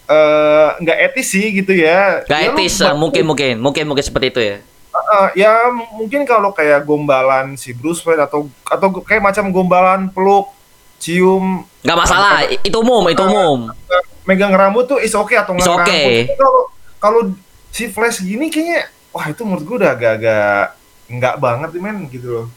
eh, 0.08 0.70
nggak 0.80 0.98
etis 1.08 1.28
sih 1.30 1.46
gitu 1.54 1.72
ya 1.72 2.24
Gak 2.26 2.40
Ya 2.42 2.50
etis, 2.50 2.76
eh, 2.80 2.94
mungkin 2.94 3.24
mungkin 3.24 3.54
mungkin 3.58 3.84
mungkin 3.86 4.04
seperti 4.04 4.28
itu 4.30 4.42
ya. 4.42 4.58
Eh, 4.92 5.30
ya 5.38 5.52
mungkin 5.72 6.24
kalau 6.24 6.52
kayak 6.52 6.84
gombalan 6.84 7.56
si 7.56 7.72
Bruce 7.72 8.04
Wayne 8.04 8.24
atau 8.24 8.52
atau 8.66 8.88
kayak 9.02 9.24
macam 9.24 9.48
gombalan 9.50 10.08
peluk 10.08 10.52
cium 11.00 11.64
Gak 11.82 11.98
masalah, 11.98 12.46
i- 12.46 12.62
itu 12.62 12.78
umum, 12.78 13.02
itu 13.08 13.24
umum. 13.24 13.72
eh, 13.72 14.04
megang 14.22 14.54
rambut 14.54 14.86
tuh 14.86 15.00
is 15.00 15.16
oke 15.16 15.34
atau 15.34 15.56
Is 15.56 15.64
nggak 15.64 15.82
okay. 15.82 16.30
kalau 16.36 16.62
kalau 17.00 17.22
si 17.72 17.88
Flash 17.88 18.22
gini 18.22 18.52
kayaknya 18.52 18.86
wah 19.10 19.26
itu 19.26 19.42
menurut 19.42 19.64
gue 19.64 19.78
udah 19.82 19.92
agak-agak 19.92 20.78
nggak 21.10 21.36
banget 21.42 21.70
men 21.76 22.06
gitu 22.08 22.28
loh 22.30 22.48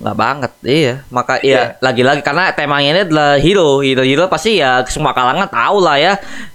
Gak 0.00 0.16
banget, 0.16 0.52
iya. 0.64 0.94
Maka 1.12 1.36
Iya. 1.44 1.76
ya 1.76 1.84
lagi-lagi 1.84 2.24
karena 2.24 2.48
temanya 2.56 2.88
ini 2.96 3.00
adalah 3.04 3.36
hero, 3.36 3.84
hero 3.84 4.00
hero 4.00 4.32
pasti 4.32 4.56
ya 4.56 4.80
semua 4.88 5.12
kalangan 5.12 5.44
tahu 5.46 5.76
lah 5.84 6.00
ya. 6.00 6.12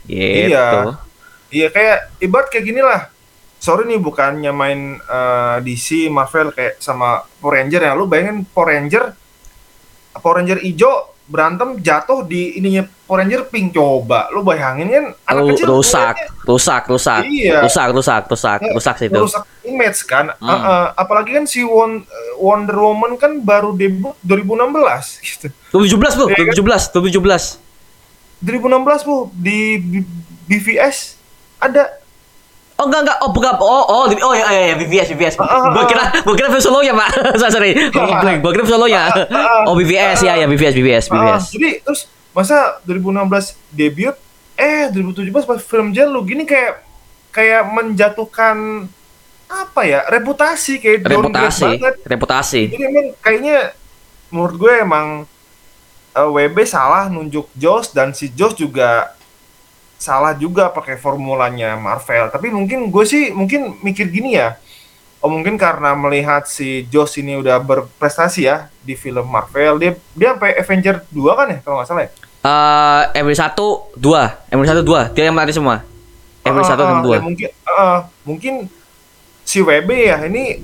Gitu. 0.09 0.50
Iya. 0.50 0.97
iya 1.53 1.68
kayak 1.69 2.19
ibarat 2.19 2.50
kayak 2.51 2.65
gini 2.68 2.81
lah 2.81 3.07
sorry 3.62 3.88
nih 3.88 3.97
bukannya 3.97 4.51
main 4.51 5.00
eh, 5.00 5.57
DC 5.63 6.09
Marvel 6.12 6.51
kayak 6.51 6.77
sama 6.77 7.24
Power 7.39 7.57
Ranger 7.57 7.81
ya 7.81 7.94
lu 7.95 8.06
bayangin 8.06 8.45
Power 8.45 8.75
Ranger 8.75 9.13
Power 10.13 10.42
Ranger 10.42 10.59
hijau 10.62 11.15
berantem 11.25 11.77
jatuh 11.77 12.22
di 12.22 12.54
ininya 12.56 12.86
Power 13.01 13.19
Ranger 13.19 13.42
pink 13.45 13.74
coba 13.74 14.30
lu 14.30 14.42
bayangin 14.42 14.88
kan 14.88 15.06
anak 15.25 15.42
Ru- 15.42 15.50
kecil 15.51 15.68
rusak, 15.68 16.13
ngeliatnya 16.16 16.45
rusak, 16.45 16.83
rusak, 16.86 17.22
Iya. 17.24 17.60
rusak, 17.62 17.88
rusak, 17.92 18.22
rusak, 18.27 18.60
Ya, 18.60 18.72
rusak 18.72 18.95
sih 18.95 19.07
itu. 19.07 19.16
merusak 19.16 19.44
image 19.63 20.00
kan 20.04 20.25
Hmm. 20.36 20.45
Uh, 20.45 20.54
uh, 20.54 20.86
apalagi 20.95 21.33
kan 21.33 21.44
si 21.44 21.62
Won- 21.62 22.06
Wonder 22.36 22.75
Woman 22.75 23.16
kan 23.16 23.39
baru 23.39 23.74
debut 23.74 24.13
2016 24.22 25.18
gitu 25.19 25.48
2017 25.72 26.13
bro, 26.13 26.25
Iya 26.27 26.36
kan? 26.36 26.54
2017, 26.54 26.94
2017. 26.94 27.45
2016 28.39 29.01
bu 29.01 29.16
di 29.33 29.60
BVS 30.45 31.18
ada 31.57 31.89
Oh 32.76 32.86
enggak 32.86 33.08
enggak, 33.08 33.18
oh 33.20 33.32
bukan, 33.32 33.56
oh 33.56 33.84
oh 33.86 34.04
oh 34.04 34.34
ya 34.34 34.46
ya, 34.46 34.62
ya. 34.70 34.76
BVS 34.76 35.08
BVS. 35.10 35.36
Ah, 35.40 35.48
ah, 35.48 35.72
Gua 35.72 35.88
kira 35.88 36.12
gua 36.22 36.36
kira 36.36 36.48
film 36.50 36.60
solonya 36.62 36.92
pak, 36.92 37.10
sorry 37.40 37.52
sorry, 37.52 37.72
gua 37.88 38.20
blank, 38.20 38.38
gua 38.40 38.52
kira 38.52 38.64
film 38.64 38.76
solonya. 38.78 39.02
Oh 39.64 39.74
BVS 39.74 40.20
ya 40.22 40.36
ya 40.36 40.46
BVS 40.46 40.76
BVS 40.76 41.06
Ah, 41.08 41.14
BVS. 41.14 41.44
jadi 41.52 41.70
terus 41.82 42.02
masa 42.32 42.84
2016 42.84 43.56
debut? 43.70 44.16
Eh 44.54 44.88
2017 44.90 45.32
pas 45.42 45.56
film 45.58 45.92
Jen 45.92 46.08
lu 46.08 46.24
gini 46.24 46.44
kayak 46.44 46.84
kayak 47.30 47.64
menjatuhkan 47.66 48.88
apa 49.46 49.82
ya 49.82 50.04
reputasi. 50.06 50.76
Kayak 50.78 51.08
Reputasi, 51.08 51.64
banget. 51.76 51.96
Reputasi. 52.04 52.62
jadi 52.70 52.84
emang 52.86 53.08
kayaknya 53.20 53.58
menurut 54.28 54.56
gue 54.58 54.74
emang 54.76 55.08
eh, 56.12 56.30
WB 56.30 56.58
salah 56.64 57.08
nunjuk 57.08 57.48
Joss 57.54 57.92
dan 57.92 58.12
si 58.12 58.28
Joss 58.30 58.52
juga 58.54 59.16
salah 59.97 60.35
juga 60.35 60.69
pakai 60.69 60.95
formulanya 60.95 61.75
Marvel. 61.75 62.30
Tapi 62.30 62.52
mungkin 62.52 62.90
gue 62.90 63.06
sih 63.06 63.31
mungkin 63.31 63.80
mikir 63.81 64.07
gini 64.09 64.35
ya. 64.35 64.56
Oh 65.19 65.31
mungkin 65.31 65.57
karena 65.57 65.97
melihat 65.97 66.45
si 66.45 66.85
Joss 66.85 67.18
ini 67.18 67.33
udah 67.33 67.57
berprestasi 67.57 68.45
ya 68.45 68.69
di 68.85 68.94
film 68.94 69.25
Marvel 69.25 69.81
dia 69.81 69.92
dia 70.14 70.37
sampai 70.37 70.54
Avenger 70.54 71.02
2 71.09 71.40
kan 71.40 71.47
ya 71.49 71.59
kalau 71.66 71.75
nggak 71.81 71.90
salah 71.90 72.04
ya? 72.06 72.11
Eh, 72.45 73.04
Emery 73.18 73.33
1 73.33 73.57
2, 73.97 74.54
Emery 74.54 74.68
1 74.69 74.85
2, 74.85 75.18
dia 75.18 75.23
yang 75.25 75.33
melatih 75.33 75.57
semua. 75.57 75.81
Emery 76.45 76.61
1 76.61 76.69
Ah, 76.69 76.78
dan 76.78 76.85
ah, 76.85 77.02
2. 77.02 77.09
ya 77.09 77.21
mungkin 77.25 77.49
ah, 77.66 77.99
mungkin 78.21 78.54
si 79.42 79.66
WB 79.66 79.90
ya 79.90 80.30
ini 80.30 80.61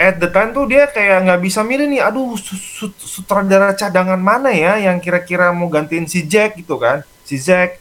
at 0.00 0.16
the 0.16 0.30
time 0.32 0.56
tuh 0.56 0.64
dia 0.64 0.88
kayak 0.88 1.28
nggak 1.28 1.40
bisa 1.42 1.60
milih 1.60 1.84
nih 1.84 2.00
aduh 2.00 2.32
su- 2.32 2.56
su- 2.56 2.96
sutradara 2.96 3.76
cadangan 3.76 4.16
mana 4.16 4.48
ya 4.48 4.80
yang 4.80 4.96
kira-kira 4.98 5.52
mau 5.52 5.68
gantiin 5.68 6.08
si 6.08 6.24
Jack 6.24 6.56
gitu 6.56 6.80
kan. 6.80 7.04
Si 7.28 7.36
Zack 7.36 7.76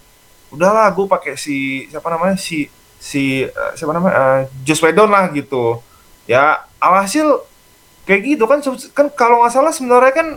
udahlah 0.50 0.88
gue 0.90 1.06
pakai 1.06 1.34
si 1.36 1.58
siapa 1.88 2.08
namanya 2.08 2.36
si 2.36 2.68
si 2.98 3.44
eh, 3.44 3.72
siapa 3.74 3.92
namanya 3.92 4.14
eh, 4.14 4.40
Joss 4.62 4.80
Whedon 4.80 5.08
lah 5.08 5.30
gitu 5.30 5.80
ya 6.24 6.60
alhasil 6.78 7.44
kayak 8.04 8.22
gitu 8.26 8.44
kan 8.44 8.60
kan 8.94 9.08
kalau 9.12 9.42
nggak 9.42 9.52
salah 9.52 9.72
sebenarnya 9.72 10.14
kan 10.14 10.28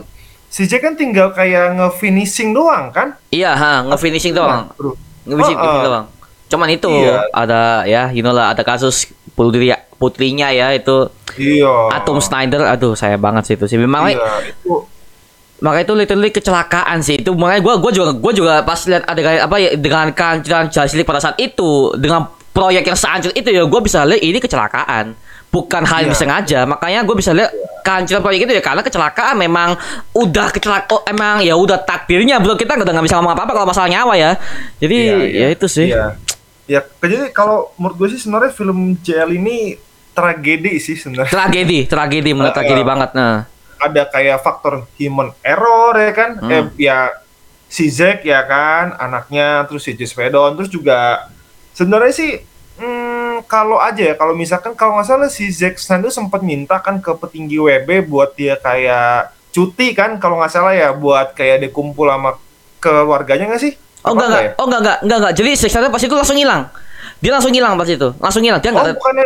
si 0.47 0.67
Jack 0.67 0.83
kan 0.83 0.93
tinggal 0.93 1.31
kayak 1.31 1.73
nge-finishing 1.73 2.51
doang 2.51 2.91
kan 2.91 3.15
Iya, 3.29 3.55
ha, 3.55 3.87
nge-finishing 3.87 4.35
doang. 4.35 4.67
Bro. 4.75 4.99
Nge-finishing 5.23 5.55
Oh, 5.55 5.71
oh. 5.71 5.83
doang. 5.87 6.05
Cuman 6.51 6.67
itu 6.67 6.91
Iya. 6.91 7.23
ada 7.31 7.61
ya, 7.87 8.11
you 8.11 8.19
know 8.19 8.35
lah 8.35 8.51
ada 8.51 8.59
kasus 8.61 9.07
putri 9.31 9.71
putrinya 9.95 10.51
ya 10.51 10.75
itu 10.75 11.07
iya 11.39 11.71
Atom 11.95 12.19
Snyder. 12.19 12.67
Aduh, 12.67 12.99
saya 12.99 13.15
banget 13.15 13.47
sih 13.47 13.55
itu 13.55 13.63
sih. 13.63 13.79
Memang 13.79 14.11
iya 14.11 14.19
itu 14.43 14.83
Maka 15.61 15.85
itu 15.85 15.93
literally 15.93 16.33
kecelakaan 16.33 17.05
sih. 17.05 17.21
Itu 17.21 17.37
makanya 17.37 17.61
gua 17.61 17.75
gua 17.77 17.91
juga 17.93 18.11
gua 18.17 18.33
juga 18.33 18.53
pas 18.65 18.81
lihat 18.89 19.05
ada 19.05 19.21
kayak 19.21 19.41
apa 19.45 19.55
ya 19.61 19.69
dengan 19.77 20.05
Justice 20.67 20.97
League 20.97 21.05
pada 21.05 21.21
saat 21.21 21.37
itu 21.37 21.93
dengan 22.01 22.25
proyek 22.51 22.83
yang 22.83 22.97
sehancur 22.97 23.31
itu 23.31 23.49
ya 23.53 23.63
gua 23.69 23.81
bisa 23.85 24.01
lihat 24.01 24.21
ini 24.25 24.41
kecelakaan. 24.41 25.13
Bukan 25.51 25.83
hal 25.83 26.07
yang 26.07 26.11
Iya. 26.11 26.15
disengaja. 26.17 26.59
Makanya 26.65 27.05
gua 27.05 27.13
bisa 27.13 27.29
lihat 27.31 27.53
kehancuran 27.85 28.21
proyek 28.25 28.39
itu 28.49 28.53
ya 28.57 28.63
karena 28.63 28.81
kecelakaan 28.81 29.35
memang 29.37 29.69
udah 30.17 30.47
kecelakaan 30.49 30.89
oh, 30.89 31.01
emang 31.05 31.45
ya 31.45 31.53
udah 31.53 31.77
takdirnya 31.81 32.41
bro 32.41 32.57
kita 32.57 32.77
udah 32.77 32.87
nggak 32.87 33.05
bisa 33.05 33.17
ngomong 33.21 33.33
apa-apa 33.37 33.51
kalau 33.53 33.67
masalah 33.69 33.89
nyawa 33.91 34.13
ya. 34.17 34.31
Jadi 34.81 34.97
Iya, 34.97 35.17
ya 35.17 35.27
iya. 35.29 35.47
itu 35.53 35.67
sih. 35.69 35.87
Iya. 35.93 36.17
Ya, 36.69 36.79
jadi 37.03 37.35
kalau 37.35 37.75
menurut 37.75 37.99
gue 37.99 38.07
sih 38.15 38.19
sebenarnya 38.23 38.55
film 38.55 38.95
JL 39.03 39.35
ini 39.35 39.75
tragedi 40.15 40.79
sih 40.79 40.95
sebenarnya. 40.95 41.27
Tragedi, 41.27 41.83
tragedi 41.83 42.31
menurut 42.31 42.49
Uh, 42.55 42.57
tragedi 42.57 42.81
uh. 42.81 42.87
banget 42.87 43.09
nah. 43.11 43.50
Ada 43.81 44.05
kayak 44.05 44.39
faktor 44.39 44.85
human 44.95 45.33
error 45.41 45.97
ya 45.97 46.13
kan 46.13 46.29
Hmm. 46.37 46.51
eh 46.51 46.63
ya 46.77 47.09
si 47.65 47.87
Zack 47.87 48.21
ya 48.21 48.45
kan 48.45 48.93
anaknya 48.95 49.65
terus 49.65 49.83
si 49.83 49.95
Whedon 49.95 50.53
terus 50.53 50.69
juga 50.69 51.27
sebenarnya 51.71 52.13
sih 52.13 52.31
hmm, 52.77 53.47
kalau 53.47 53.79
aja 53.79 54.11
ya 54.11 54.15
kalau 54.15 54.35
misalkan 54.35 54.75
kalau 54.75 54.99
nggak 54.99 55.07
salah 55.07 55.31
si 55.31 55.47
Zack 55.49 55.79
Snyder 55.79 56.11
sempat 56.11 56.43
minta 56.43 56.77
kan 56.77 56.99
ke 56.99 57.11
petinggi 57.15 57.57
WB 57.57 58.05
buat 58.05 58.35
dia 58.35 58.59
kayak 58.59 59.31
cuti 59.51 59.91
kan 59.91 60.19
kalau 60.19 60.39
nggak 60.39 60.51
salah 60.51 60.75
ya 60.75 60.91
buat 60.91 61.31
kayak 61.31 61.63
dia 61.63 61.71
kumpul 61.71 62.07
sama 62.07 62.35
keluarganya 62.79 63.51
nggak 63.51 63.63
sih 63.63 63.73
Oh 64.01 64.17
enggak 64.17 64.27
enggak, 64.33 64.41
ya? 64.41 64.51
oh 64.57 64.65
enggak 64.65 64.81
enggak, 64.81 64.97
enggak 65.05 65.17
enggak. 65.21 65.33
Jadi 65.37 65.49
Zack 65.53 65.71
Snyder 65.71 65.91
pas 65.93 66.01
itu 66.01 66.15
langsung 66.17 66.33
hilang. 66.33 66.61
Dia 67.21 67.31
langsung 67.37 67.53
hilang 67.53 67.77
pas 67.77 67.85
itu, 67.85 68.09
langsung 68.17 68.41
hilang. 68.41 68.57
Dia 68.57 68.69
oh 68.69 68.81
enggak 68.81 68.97
bukannya 68.97 69.25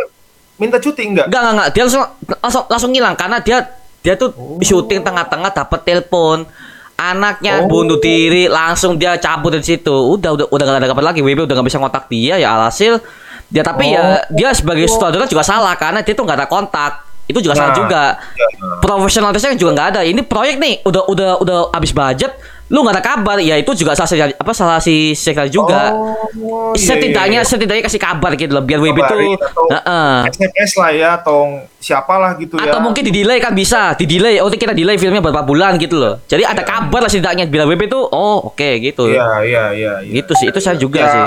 minta 0.60 0.76
cuti 0.76 1.02
enggak 1.08 1.26
enggak 1.32 1.40
enggak 1.40 1.54
enggak. 1.56 1.68
Dia 1.72 1.82
langsung 1.88 2.02
langsung 2.44 2.64
langsung 2.68 2.92
hilang 2.92 3.14
karena 3.16 3.40
dia 3.40 3.58
dia 4.06 4.14
tuh 4.14 4.30
Oh. 4.30 4.62
syuting 4.62 5.02
tengah-tengah 5.02 5.50
dapat 5.50 5.82
telepon. 5.82 6.46
Anaknya 6.94 7.60
Oh. 7.60 7.68
bunuh 7.68 7.98
diri 7.98 8.46
langsung 8.46 8.94
dia 8.94 9.18
cabut 9.18 9.50
dari 9.50 9.66
situ. 9.66 9.90
Udah 9.90 10.32
udah 10.32 10.46
udah 10.48 10.64
gak 10.64 10.78
ada 10.78 10.88
kabar 10.88 11.04
lagi. 11.04 11.20
WB 11.20 11.42
udah 11.42 11.58
gak 11.58 11.66
bisa 11.66 11.76
kontak 11.76 12.06
dia 12.06 12.38
ya 12.38 12.54
alhasil. 12.54 13.02
Dia 13.46 13.60
tapi 13.60 13.90
ya 13.90 14.22
dia 14.30 14.54
sebagai 14.54 14.86
sutradara 14.86 15.26
juga 15.26 15.42
salah 15.42 15.74
karena 15.74 16.00
dia 16.00 16.14
tuh 16.14 16.22
nggak 16.22 16.38
ada 16.40 16.48
kontak. 16.48 17.02
Itu 17.26 17.38
juga 17.38 17.54
salah 17.54 17.74
Nah, 17.74 17.78
juga. 17.78 18.02
Ya. 18.32 18.46
profesionalitasnya 18.80 19.54
juga 19.54 19.70
nggak 19.74 19.88
ada. 19.92 20.00
Ini 20.02 20.22
proyek 20.22 20.56
nih 20.56 20.74
udah 20.82 21.02
udah 21.06 21.30
udah 21.42 21.58
habis 21.70 21.90
budget 21.90 22.30
lu 22.66 22.82
nggak 22.82 22.94
ada 22.98 23.04
kabar. 23.04 23.36
Ya 23.38 23.54
itu 23.54 23.70
juga 23.78 23.94
salah 23.94 24.10
si 24.10 24.18
apa 24.18 24.52
salah 24.52 24.78
si 24.82 25.14
sekretari 25.14 25.54
juga. 25.54 25.94
Oh, 25.94 26.74
iya, 26.74 26.74
setidaknya 26.74 27.40
iya, 27.40 27.46
iya. 27.46 27.48
setidaknya 27.48 27.82
kasih 27.86 28.02
kabar 28.02 28.34
gitu 28.34 28.50
loh 28.50 28.64
biar 28.66 28.82
WB 28.82 28.98
tuh 28.98 29.06
Kabarin 29.06 29.38
atau 29.38 29.64
Heeh. 29.70 30.16
SMS 30.34 30.72
lah 30.74 30.90
ya 30.90 31.08
atau 31.14 31.38
siapalah 31.78 32.34
gitu 32.36 32.58
ya. 32.58 32.66
atau 32.74 32.82
mungkin 32.82 33.02
di 33.06 33.12
delay 33.14 33.38
kan 33.38 33.54
bisa. 33.54 33.94
Di 33.94 34.02
delay 34.04 34.42
oh 34.42 34.50
kita 34.50 34.74
delay 34.74 34.98
filmnya 34.98 35.22
beberapa 35.22 35.46
bulan 35.46 35.78
gitu 35.78 35.94
loh. 35.94 36.18
Jadi 36.26 36.42
ada 36.42 36.66
kabar 36.66 37.06
lah 37.06 37.10
setidaknya 37.10 37.46
biar 37.46 37.70
WB 37.70 37.86
tuh 37.86 38.02
oh 38.02 38.50
oke 38.50 38.70
gitu. 38.82 39.14
Iya, 39.14 39.46
iya, 39.46 39.64
iya. 39.70 39.92
iya. 40.02 40.12
gitu 40.22 40.34
sih. 40.34 40.50
Itu 40.50 40.58
saya 40.58 40.74
juga 40.74 40.98
Ya, 41.02 41.10
sih. 41.12 41.26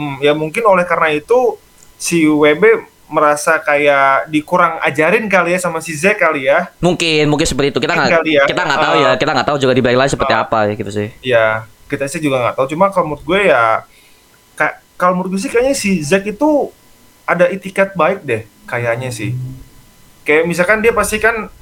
hmm, 0.00 0.16
ya 0.24 0.32
mungkin 0.32 0.64
oleh 0.64 0.88
karena 0.88 1.12
itu 1.12 1.60
si 2.00 2.24
WB 2.24 2.91
merasa 3.12 3.60
kayak 3.60 4.26
dikurang 4.26 4.80
ajarin 4.80 5.28
kali 5.28 5.52
ya 5.52 5.60
sama 5.60 5.78
si 5.78 5.92
Z 5.92 6.16
kali 6.16 6.48
ya. 6.48 6.72
mungkin 6.80 7.28
mungkin 7.28 7.44
seperti 7.44 7.68
itu 7.70 7.78
kita 7.78 7.92
nggak 7.92 8.24
ya. 8.24 8.44
kita 8.48 8.62
nggak 8.64 8.80
tahu 8.80 8.94
ya 8.96 9.04
Ah. 9.04 9.14
kita 9.14 9.30
nggak 9.30 9.46
tahu 9.46 9.58
juga 9.60 9.72
di 9.72 9.82
balik 9.84 9.98
lain 10.00 10.10
seperti 10.10 10.32
apa 10.32 10.58
ya 10.64 10.72
gitu 10.72 10.88
sih 10.90 11.08
Ya, 11.20 11.46
kita 11.86 12.08
sih 12.08 12.18
juga 12.18 12.40
nggak 12.40 12.56
tahu. 12.56 12.66
Cuma 12.68 12.88
kalau 12.88 13.12
menurut 13.12 13.22
gue 13.22 13.40
ya, 13.46 13.84
kayak 14.54 14.74
kalau 14.96 15.12
menurut 15.14 15.36
gue 15.36 15.40
sih 15.40 15.52
kayaknya 15.52 15.76
si 15.76 16.00
Zack 16.00 16.24
itu 16.24 16.72
ada 17.22 17.46
itikat 17.46 17.92
baik 17.92 18.24
deh, 18.24 18.42
kayaknya 18.64 19.12
sih. 19.12 19.36
Kayak 20.22 20.48
misalkan 20.48 20.80
dia 20.80 20.90
pasti 20.90 21.18
kan 21.18 21.52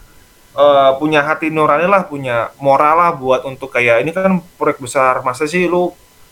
eh, 0.55 0.91
punya 0.97 1.21
hati 1.21 1.51
nurani 1.51 1.87
lah, 1.87 2.07
punya 2.07 2.55
moral 2.59 2.95
lah 2.97 3.11
buat 3.13 3.43
untuk 3.43 3.71
kayak 3.71 4.03
ini 4.03 4.11
kan 4.11 4.39
proyek 4.55 4.79
besar. 4.79 5.19
Masa 5.21 5.45
sih 5.45 5.67
lu 5.67 5.91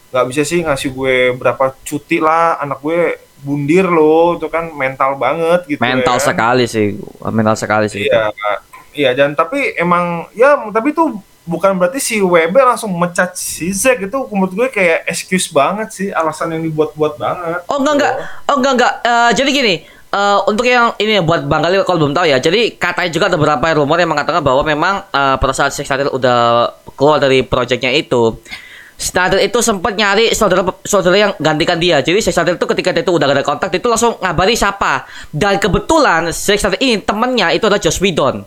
nggak 0.09 0.25
bisa 0.27 0.43
sih 0.43 0.63
ngasih 0.63 0.91
gue 0.91 1.17
berapa 1.35 1.75
cuti 1.83 2.19
lah, 2.19 2.57
anak 2.59 2.79
gue 2.79 3.19
bundir 3.43 3.87
loh, 3.87 4.35
itu 4.35 4.47
kan 4.51 4.71
mental 4.75 5.15
banget 5.15 5.61
gitu. 5.71 5.81
mental 5.81 6.17
ya. 6.19 6.25
sekali 6.25 6.65
sih 6.67 6.99
mental 7.31 7.55
sekali 7.55 7.87
sih 7.87 8.07
Iya, 8.07 8.35
iya 8.95 9.11
dan 9.15 9.39
tapi 9.39 9.79
emang 9.79 10.27
ya 10.35 10.59
tapi 10.75 10.91
itu 10.91 11.23
bukan 11.49 11.81
berarti 11.81 11.99
si 11.99 12.21
WB 12.21 12.53
langsung 12.53 12.93
mecat 12.93 13.33
si 13.33 13.73
Zack 13.73 14.05
itu 14.05 14.19
menurut 14.29 14.53
gue 14.53 14.69
kayak 14.69 15.09
excuse 15.09 15.49
banget 15.49 15.89
sih 15.91 16.09
alasan 16.13 16.53
yang 16.53 16.63
dibuat-buat 16.69 17.17
banget. 17.17 17.65
Oh 17.73 17.81
enggak 17.81 17.95
enggak. 17.97 18.15
Oh 18.53 18.57
enggak 18.61 18.73
enggak. 18.77 18.95
Eh, 19.01 19.31
jadi 19.33 19.51
gini, 19.51 19.75
eh, 20.13 20.39
untuk 20.45 20.69
yang 20.69 20.93
ini 21.01 21.25
buat 21.25 21.49
Bang 21.49 21.65
Gali 21.65 21.81
kalau 21.89 22.05
belum 22.05 22.13
tahu 22.13 22.29
ya. 22.29 22.37
Jadi 22.37 22.77
katanya 22.77 23.11
juga 23.11 23.25
ada 23.33 23.37
beberapa 23.41 23.67
rumor 23.81 23.97
yang 23.97 24.13
mengatakan 24.13 24.45
bahwa 24.45 24.61
memang 24.61 25.09
eh, 25.09 25.37
pada 25.41 25.55
saat 25.57 25.73
Zack 25.73 25.89
Snyder 25.89 26.13
udah 26.13 26.69
keluar 26.93 27.17
dari 27.17 27.41
proyeknya 27.41 27.97
itu 27.97 28.37
Snyder 28.99 29.39
itu 29.39 29.63
sempat 29.63 29.95
nyari 29.95 30.35
saudara 30.35 30.67
saudara 30.83 31.15
yang 31.15 31.33
gantikan 31.39 31.79
dia. 31.79 32.03
Jadi 32.03 32.19
Zack 32.19 32.35
Snyder 32.35 32.59
itu 32.59 32.67
ketika 32.67 32.91
dia 32.91 33.07
itu 33.07 33.15
udah 33.15 33.31
gak 33.31 33.37
ada 33.39 33.47
kontak, 33.47 33.69
dia 33.71 33.79
itu 33.79 33.87
langsung 33.87 34.19
ngabari 34.19 34.59
siapa. 34.59 35.07
Dan 35.31 35.63
kebetulan 35.63 36.35
Zack 36.35 36.59
Snyder 36.59 36.83
ini 36.83 36.99
temennya 36.99 37.55
itu 37.55 37.63
adalah 37.63 37.79
Joss 37.79 38.03
Whedon. 38.03 38.43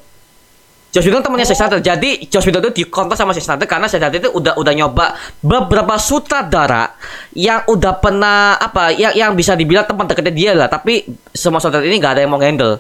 Joss 0.92 1.08
Whedon 1.08 1.24
temannya 1.24 1.48
Zack 1.48 1.56
Snyder. 1.56 1.80
Jadi 1.80 2.28
Joss 2.28 2.44
Whedon 2.44 2.68
itu 2.68 2.84
dikontak 2.84 3.16
sama 3.16 3.32
Zack 3.32 3.48
Snyder 3.48 3.64
karena 3.64 3.88
Zack 3.88 4.04
Snyder 4.04 4.28
itu 4.28 4.30
udah 4.36 4.60
udah 4.60 4.74
nyoba 4.76 5.16
beberapa 5.40 5.96
sutradara 5.96 7.00
yang 7.32 7.64
udah 7.72 7.94
pernah 7.96 8.60
apa 8.60 8.92
yang 8.92 9.16
yang 9.16 9.32
bisa 9.32 9.56
dibilang 9.56 9.88
teman 9.88 10.04
dekatnya 10.04 10.36
dia 10.36 10.52
lah. 10.52 10.68
Tapi 10.68 11.08
semua 11.32 11.64
sutradara 11.64 11.88
ini 11.88 11.96
nggak 11.96 12.20
ada 12.20 12.22
yang 12.28 12.32
mau 12.36 12.44
handle. 12.44 12.76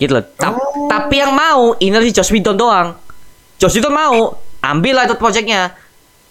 Gitu 0.00 0.08
loh. 0.08 0.24
Ta- 0.40 0.56
Oh. 0.56 0.88
Tapi 0.88 1.20
yang 1.20 1.36
mau 1.36 1.76
ini 1.76 1.92
si 2.08 2.16
Joss 2.16 2.32
Whedon 2.32 2.56
doang. 2.56 2.96
Joss 3.60 3.76
Whedon 3.76 3.92
mau 3.92 4.40
ambil 4.64 4.96
lah 4.96 5.04
itu 5.04 5.20
proyeknya. 5.20 5.83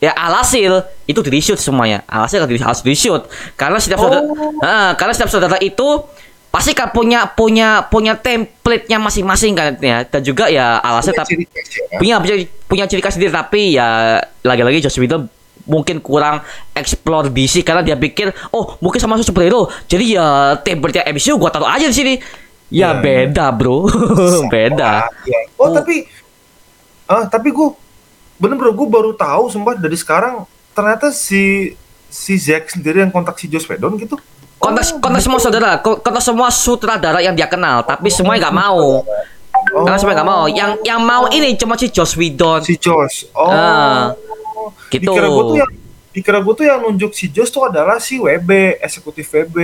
Ya 0.03 0.11
alhasil 0.11 0.83
itu 1.05 1.19
di 1.23 1.31
reshoot 1.31 1.55
semuanya. 1.55 2.03
Alhasil 2.03 2.43
harus 2.43 2.83
di- 2.83 2.91
reshoot 2.91 3.23
karena 3.55 3.79
setiap 3.79 4.03
saudara, 4.03 4.27
Ah, 4.59 4.91
karena 4.93 5.13
setiap 5.15 5.31
saudara 5.31 5.55
itu 5.57 6.03
pasti 6.49 6.75
kan 6.75 6.91
punya 6.91 7.23
punya 7.25 7.87
punya 7.87 8.13
template-nya 8.13 8.99
masing-masing 8.99 9.55
kan 9.55 9.79
ya. 9.79 10.03
Dan 10.03 10.21
juga 10.21 10.51
ya 10.51 10.75
alhasil 10.77 11.15
tapi 11.15 11.47
ya. 11.47 11.97
punya 11.97 12.15
punya 12.19 12.35
punya 12.67 12.83
ciri 12.83 12.99
khas 12.99 13.15
sendiri 13.15 13.31
tapi 13.31 13.73
ya 13.73 14.19
lagi-lagi 14.41 14.83
Joss 14.83 14.99
Whedon 14.99 15.31
mungkin 15.63 16.03
kurang 16.03 16.43
explore 16.73 17.31
DC 17.31 17.63
karena 17.63 17.79
dia 17.79 17.95
pikir 17.95 18.27
oh 18.51 18.75
mungkin 18.77 18.99
sama 18.99 19.15
superhero 19.17 19.71
jadi 19.87 20.05
ya 20.11 20.25
template 20.59 20.99
MCU 21.07 21.39
gua 21.39 21.47
taruh 21.47 21.65
aja 21.65 21.87
di 21.87 21.95
sini 21.95 22.13
ya 22.67 22.91
Iya. 22.91 22.99
beda 22.99 23.45
bro 23.49 23.87
beda. 24.53 25.07
Oh, 25.55 25.63
Oh. 25.63 25.71
tapi 25.71 26.03
ah 27.05 27.23
tapi 27.25 27.47
gue 27.49 27.67
bener-bener 28.43 28.75
gue 28.75 28.87
baru 28.89 29.11
tahu 29.13 29.47
sumpah 29.47 29.73
dari 29.73 29.95
sekarang 29.95 30.43
ternyata 30.71 31.09
si 31.09 31.71
si 32.05 32.35
Zack 32.35 32.67
sendiri 32.69 32.99
yang 32.99 33.09
kontak 33.09 33.35
si 33.35 33.47
Joss 33.47 33.63
Whedon 33.63 33.95
gitu. 33.95 34.19
kontak 34.57 34.83
Oh, 34.85 34.99
kontak 34.99 35.21
semua 35.21 35.39
saudara 35.39 35.69
ko- 35.77 35.97
kontak 35.97 36.19
semua 36.19 36.47
sutradara 36.49 37.19
yang 37.19 37.31
dia 37.31 37.47
kenal 37.47 37.81
tapi 37.81 38.07
semuanya 38.07 38.43
nggak 38.43 38.57
mau 38.57 38.99
Oh. 39.65 39.81
karena 39.81 39.95
semuanya 39.95 40.17
nggak 40.19 40.29
mau 40.29 40.43
yang 40.45 40.71
yang 40.83 40.99
mau 40.99 41.23
ini 41.27 41.55
cuma 41.55 41.73
si 41.73 41.87
Joss 41.87 42.13
Whedon 42.13 42.59
si 42.61 42.75
Joss. 42.75 43.31
Oh. 43.31 43.47
Ah, 43.47 44.11
gitu. 44.89 45.07
Dikira 45.07 45.25
gue 45.25 45.43
tuh 45.45 45.57
yang 45.57 45.71
dikira 46.11 46.39
gue 46.39 46.53
tuh 46.53 46.65
yang 46.65 46.79
nunjuk 46.79 47.11
si 47.11 47.25
Joss 47.27 47.47
tuh 47.47 47.65
adalah 47.65 47.97
si 47.97 48.17
WB, 48.17 48.49
eksekutif 48.77 49.25
WB. 49.25 49.57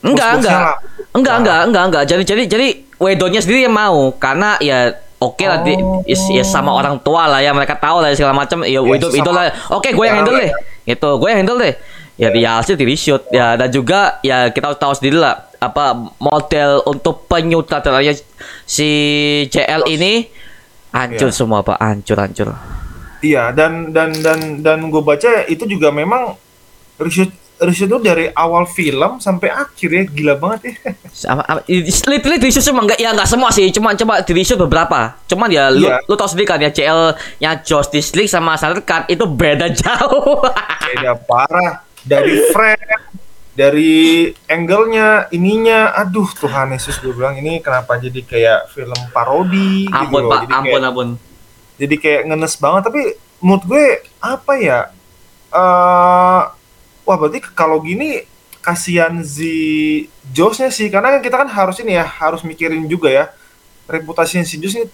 Enggak, 0.00 0.38
enggak. 0.38 0.74
Enggak, 1.10 1.34
enggak, 1.38 1.60
enggak, 1.64 1.84
enggak. 1.84 2.04
Jadi 2.04 2.22
jadi 2.24 2.42
jadi 2.46 2.68
Wedonnya 2.98 3.38
sendiri 3.38 3.62
yang 3.62 3.72
mau 3.72 4.10
karena 4.12 4.58
ya 4.58 4.90
oke 5.18 5.42
lah 5.42 5.60
di, 5.60 5.74
Oh. 5.74 6.00
is- 6.04 6.28
ya 6.28 6.42
sama 6.42 6.70
orang 6.70 6.98
tua 6.98 7.26
lah 7.26 7.38
ya 7.38 7.50
mereka 7.50 7.74
tahu 7.74 8.00
lah 8.00 8.10
segala 8.10 8.32
macam 8.32 8.62
ya 8.62 8.78
sesama- 8.78 9.16
itu 9.16 9.30
lah. 9.30 9.44
Oke, 9.70 9.90
gue 9.90 10.04
yang 10.04 10.22
handle 10.22 10.34
Ya, 10.34 10.42
deh. 10.44 10.52
Gitu, 10.86 11.08
gue 11.12 11.28
yang 11.28 11.38
handle 11.38 11.58
deh. 11.58 11.74
Ya, 12.14 12.28
ya 12.32 12.50
hasil 12.56 12.74
di 12.74 12.82
reshoot 12.82 13.22
ya 13.28 13.54
dan 13.54 13.68
juga 13.68 14.18
ya 14.20 14.48
kita 14.48 14.74
tahu 14.74 14.90
sendiri 14.90 15.16
lah 15.16 15.38
apa 15.56 15.94
model 16.18 16.82
untuk 16.84 17.26
penyutradaranya 17.26 18.10
si 18.64 18.88
JL 19.46 19.86
ini 19.86 20.26
hancur 20.90 21.30
Iya. 21.30 21.36
semua 21.36 21.62
pak 21.62 21.78
hancur 21.78 22.18
hancur 22.18 22.50
Iya, 23.18 23.50
dan 23.50 23.90
dan 23.90 24.10
dan 24.16 24.38
dan 24.58 24.78
gue 24.88 24.98
baca 24.98 25.46
itu 25.46 25.62
juga 25.64 25.90
memang 25.90 26.34
reshoot 26.96 27.30
reshoot 27.58 27.90
itu 27.90 27.98
dari 27.98 28.30
awal 28.30 28.64
film 28.64 29.18
sampai 29.18 29.50
akhir 29.50 29.88
ya 29.90 30.02
gila 30.06 30.34
banget 30.38 30.60
ya. 30.70 30.74
sama 31.26 31.42
literally 31.66 32.38
di 32.38 32.46
reshoot 32.46 32.62
semua 32.62 32.86
enggak 32.86 32.98
ya 33.02 33.10
enggak 33.10 33.26
semua 33.26 33.50
sih 33.50 33.66
cuma 33.70 33.92
coba 33.92 34.22
di 34.22 34.32
reshoot 34.32 34.58
beberapa 34.58 35.18
cuman 35.26 35.48
ya 35.50 35.66
lu 35.68 35.86
Iya. 35.86 35.98
lu 36.06 36.14
tau 36.14 36.30
sendiri 36.30 36.46
kan 36.46 36.62
ya 36.62 36.70
CL 36.70 37.18
nya 37.38 37.58
Justice 37.58 38.14
League 38.14 38.30
sama 38.30 38.54
Snyder 38.54 38.82
Cut 38.82 39.10
itu 39.10 39.26
beda 39.26 39.66
jauh 39.82 40.38
Beda 40.88 41.18
parah 41.20 41.82
dari 42.00 42.40
frame, 42.48 42.88
dari 43.52 43.92
angle-nya, 44.46 45.28
ininya, 45.28 45.92
aduh 45.92 46.30
Tuhan 46.32 46.72
Yesus 46.72 47.02
gue 47.02 47.10
bilang 47.12 47.36
ini 47.36 47.58
kenapa 47.58 47.98
jadi 47.98 48.22
kayak 48.22 48.60
film 48.72 48.96
parodi 49.10 49.84
gitu 49.84 49.98
ampun 49.98 50.22
loh. 50.24 50.30
pak 50.30 50.38
jadi 50.46 50.54
ampun 50.54 50.70
kayak, 50.72 50.88
ampun 50.88 51.08
jadi 51.76 51.94
kayak 51.98 52.22
ngenes 52.30 52.54
banget 52.56 52.82
tapi 52.86 53.00
menurut 53.38 53.64
gue 53.66 53.84
apa 54.18 54.52
ya? 54.56 54.80
eh 55.48 56.42
wah 57.08 57.16
berarti 57.16 57.40
kalau 57.56 57.80
gini 57.80 58.28
kasihan 58.60 59.24
si 59.24 60.04
Josh-nya 60.28 60.68
sih 60.68 60.92
karena 60.92 61.16
kan 61.16 61.20
kita 61.24 61.40
kan 61.40 61.48
harus 61.48 61.80
ini 61.80 61.96
ya 61.96 62.04
harus 62.04 62.44
mikirin 62.44 62.84
juga 62.84 63.08
ya. 63.08 63.24
Reputasinya 63.88 64.44
si 64.44 64.60
Josh 64.60 64.76
ini 64.76 64.92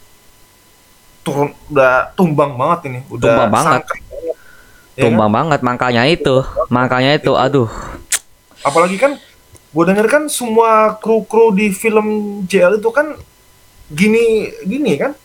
turun 1.26 1.50
udah 1.66 2.14
tumbang 2.14 2.54
banget 2.54 2.94
ini 2.94 3.00
udah 3.10 3.26
Tumbang 3.26 3.50
banget. 3.50 3.82
Ya 4.94 5.10
tumbang 5.10 5.30
banget 5.34 5.60
makanya 5.66 6.06
itu 6.06 6.46
makanya 6.70 7.18
itu 7.18 7.34
aduh. 7.34 7.66
Apalagi 8.62 8.94
kan 8.94 9.18
gue 9.74 9.84
denger 9.90 10.06
kan 10.06 10.22
semua 10.30 10.94
kru-kru 11.02 11.50
di 11.50 11.74
film 11.74 12.40
JL 12.46 12.78
itu 12.78 12.94
kan 12.94 13.18
gini 13.90 14.54
gini 14.62 14.94
kan? 14.94 15.18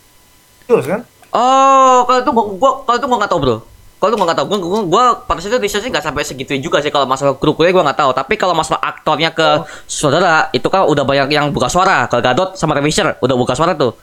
Kan? 0.65 1.05
Oh 1.29 2.05
kalau 2.09 2.19
itu 2.25 2.31
gua, 2.33 2.45
gua 2.57 2.71
kalau 2.81 2.97
itu 2.97 3.05
gua 3.05 3.17
nggak 3.21 3.29
tahu 3.29 3.41
bro 3.45 3.57
kalau 3.99 4.15
gua 4.15 4.25
nggak 4.31 4.39
tahu 4.39 4.47
gua, 4.47 4.59
gua, 4.59 4.81
gua 4.87 5.03
pada 5.21 5.43
saat 5.43 5.51
itu 5.53 5.59
researchnya 5.59 5.91
nggak 5.93 6.05
sampai 6.07 6.23
segitu 6.23 6.55
juga 6.57 6.79
sih 6.79 6.89
kalau 6.89 7.03
masalah 7.03 7.35
kru 7.35 7.51
krunya 7.53 7.75
gua 7.75 7.83
nggak 7.91 7.99
tahu 7.99 8.11
tapi 8.15 8.39
kalau 8.39 8.55
masalah 8.55 8.79
aktornya 8.81 9.29
ke 9.29 9.67
saudara 9.85 10.47
itu 10.49 10.65
kan 10.65 10.87
udah 10.87 11.03
banyak 11.03 11.29
yang 11.29 11.51
buka 11.51 11.67
suara 11.67 12.07
kalau 12.07 12.23
Gadot 12.23 12.55
sama 12.55 12.73
Revisor 12.73 13.19
udah 13.19 13.35
buka 13.35 13.53
suara 13.53 13.75
tuh 13.75 13.93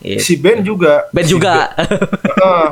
Gitu. 0.00 0.20
Si 0.24 0.34
Ben 0.40 0.64
juga. 0.64 1.04
Ben 1.12 1.28
Si 1.28 1.36
juga. 1.36 1.76
Heeh. 1.76 2.66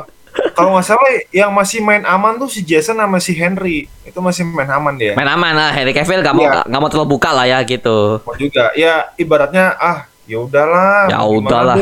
kalau 0.57 0.73
nggak 0.73 0.85
salah 0.87 1.09
yang 1.29 1.53
masih 1.53 1.77
main 1.83 2.01
aman 2.09 2.41
tuh 2.41 2.49
si 2.49 2.65
Jason 2.65 2.97
sama 2.97 3.21
si 3.21 3.37
Henry 3.37 3.85
itu 4.01 4.17
masih 4.17 4.49
main 4.49 4.65
aman 4.73 4.97
dia. 4.97 5.13
Main 5.13 5.29
aman 5.29 5.53
lah, 5.53 5.69
Henry 5.69 5.93
Cavill 5.93 6.25
gak 6.25 6.33
mau 6.33 6.49
Iya. 6.49 6.65
nggak 6.65 6.81
mau 6.81 6.89
terlalu 6.89 7.09
buka 7.13 7.29
lah 7.29 7.45
ya 7.45 7.61
gitu. 7.61 8.17
Mau 8.25 8.33
juga 8.33 8.73
ya 8.73 9.13
ibaratnya 9.13 9.77
ah 9.77 10.08
ya 10.29 10.39
udahlah. 10.39 11.09
Ya 11.09 11.19
udahlah. 11.25 11.77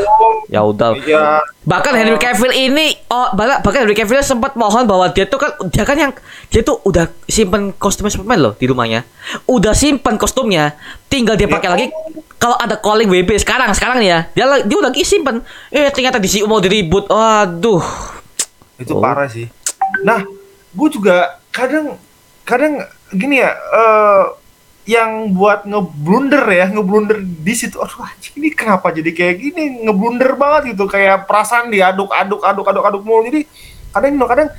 Ya 0.48 0.62
udah. 0.64 0.96
Ya 1.04 1.44
Bahkan 1.68 1.92
Henry 1.92 2.16
Cavill 2.16 2.56
ini 2.56 2.96
oh 3.12 3.28
bahkan 3.36 3.60
bahkan 3.60 3.80
Henry 3.84 3.92
Cavill 3.94 4.24
sempat 4.24 4.56
mohon 4.56 4.88
bahwa 4.88 5.12
dia 5.12 5.28
tuh 5.28 5.36
kan 5.36 5.52
dia 5.68 5.84
kan 5.84 6.00
yang 6.00 6.12
dia 6.48 6.64
tuh 6.64 6.80
udah 6.88 7.12
simpen 7.28 7.76
kostum 7.76 8.08
Superman 8.08 8.40
loh 8.40 8.54
di 8.56 8.72
rumahnya. 8.72 9.04
Udah 9.44 9.76
simpen 9.76 10.16
kostumnya, 10.16 10.80
tinggal 11.12 11.36
dia 11.36 11.52
pakai 11.52 11.68
Ya. 11.68 11.74
lagi 11.76 11.86
kalau 12.40 12.56
ada 12.56 12.80
calling 12.80 13.12
WB 13.12 13.36
sekarang 13.36 13.76
sekarang 13.76 14.00
nih 14.00 14.10
ya. 14.10 14.20
Dia 14.32 14.46
dia 14.64 14.78
udah 14.80 14.90
lagi 14.96 15.04
simpen. 15.04 15.44
Eh 15.68 15.92
ternyata 15.92 16.16
di 16.16 16.32
mau 16.48 16.64
diribut. 16.64 17.12
Waduh. 17.12 17.84
itu 18.78 18.94
Oh. 18.96 19.02
parah 19.04 19.28
sih. 19.28 19.50
Nah, 20.06 20.22
gue 20.72 20.88
juga 20.94 21.42
kadang 21.50 21.98
kadang 22.46 22.80
gini 23.12 23.42
ya 23.42 23.52
eh 23.52 24.24
yang 24.88 25.36
buat 25.36 25.68
ngeblunder 25.68 26.48
ya 26.48 26.72
ngeblunder 26.72 27.20
di 27.20 27.54
situ. 27.54 27.76
Aduh 27.76 28.08
anjing, 28.08 28.40
ini 28.40 28.56
kenapa 28.56 28.88
jadi 28.96 29.12
kayak 29.12 29.36
gini? 29.36 29.84
Ngeblunder 29.84 30.40
banget 30.40 30.74
gitu 30.74 30.88
kayak 30.88 31.28
perasaan 31.28 31.68
diaduk 31.68 32.08
aduk 32.16 32.40
aduk 32.40 32.66
aduk 32.72 32.86
aduk 32.88 33.04
mulu. 33.04 33.28
Jadi 33.28 33.44
kadang 33.92 34.16
kadang 34.24 34.50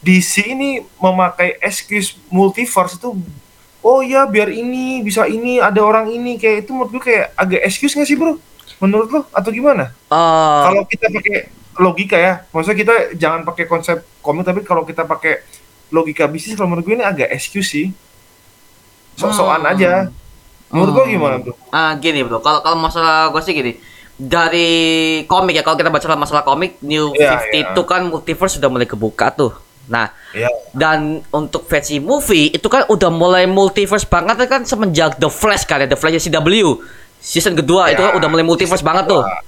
DC 0.00 0.56
ini 0.56 0.80
memakai 0.96 1.60
excuse 1.60 2.16
multiverse 2.32 2.96
itu 2.96 3.12
oh 3.84 4.00
ya 4.00 4.24
biar 4.24 4.48
ini 4.48 5.04
bisa 5.04 5.28
ini 5.28 5.60
ada 5.60 5.84
orang 5.84 6.08
ini 6.08 6.40
kayak 6.40 6.64
itu 6.64 6.72
menurut 6.72 6.90
gue 6.96 7.02
kayak 7.12 7.36
agak 7.36 7.60
excuse 7.68 7.92
nggak 7.92 8.08
sih 8.08 8.16
bro? 8.16 8.40
Menurut 8.80 9.08
lo 9.12 9.20
atau 9.28 9.52
gimana? 9.52 9.92
Eh, 9.92 10.60
kalau 10.64 10.82
kita 10.88 11.12
pakai 11.12 11.38
logika 11.76 12.16
ya, 12.16 12.48
maksudnya 12.48 12.78
kita 12.80 12.94
jangan 13.16 13.44
pakai 13.44 13.64
konsep 13.68 14.00
komik 14.24 14.48
tapi 14.48 14.64
kalau 14.64 14.88
kita 14.88 15.04
pakai 15.04 15.44
logika 15.92 16.24
bisnis 16.24 16.56
kalau 16.56 16.72
menurut 16.72 16.88
gue 16.88 16.96
ini 16.96 17.04
agak 17.04 17.28
excuse 17.28 17.68
sih. 17.68 17.92
Sok-sokan 19.20 19.60
Hmm. 19.60 19.70
aja. 19.70 19.92
Menurut 20.68 20.90
gue 20.92 21.04
Hmm. 21.04 21.12
gimana 21.12 21.36
tuh? 21.38 21.54
Ah 21.68 21.92
gini 21.94 22.22
bro, 22.22 22.38
kalau 22.38 22.60
kalau 22.60 22.78
masalah 22.78 23.28
gue 23.28 23.42
sih 23.42 23.52
gini 23.52 23.72
dari 24.16 24.70
komik 25.24 25.52
ya 25.52 25.62
kalau 25.62 25.74
kita 25.74 25.88
baca 25.88 26.06
masalah 26.14 26.42
komik 26.42 26.76
New 26.80 27.10
Iya, 27.10 27.40
50 27.40 27.48
iya. 27.50 27.60
itu 27.66 27.80
kan 27.82 28.00
multiverse 28.06 28.54
sudah 28.56 28.68
mulai 28.68 28.84
kebuka 28.84 29.28
tuh. 29.30 29.52
Nah, 29.86 30.06
Ya, 30.30 30.46
dan 30.70 31.18
untuk 31.30 31.66
versi 31.66 31.98
movie 31.98 32.46
itu 32.48 32.62
kan 32.64 32.86
udah 32.86 33.10
mulai 33.10 33.44
multiverse 33.44 34.06
banget 34.06 34.46
kan 34.46 34.62
semenjak 34.62 35.16
The 35.16 35.26
Flash 35.26 35.64
kan 35.64 35.80
ya 35.80 35.88
The 35.88 35.98
Flash 35.98 36.22
CW 36.22 36.78
season 37.18 37.52
kedua 37.52 37.90
itu 37.90 37.98
Ya, 37.98 38.06
kan 38.06 38.14
udah 38.14 38.28
mulai 38.28 38.44
multiverse 38.44 38.80
banget 38.80 39.10
tuh. 39.10 39.24
ya. 39.24 39.40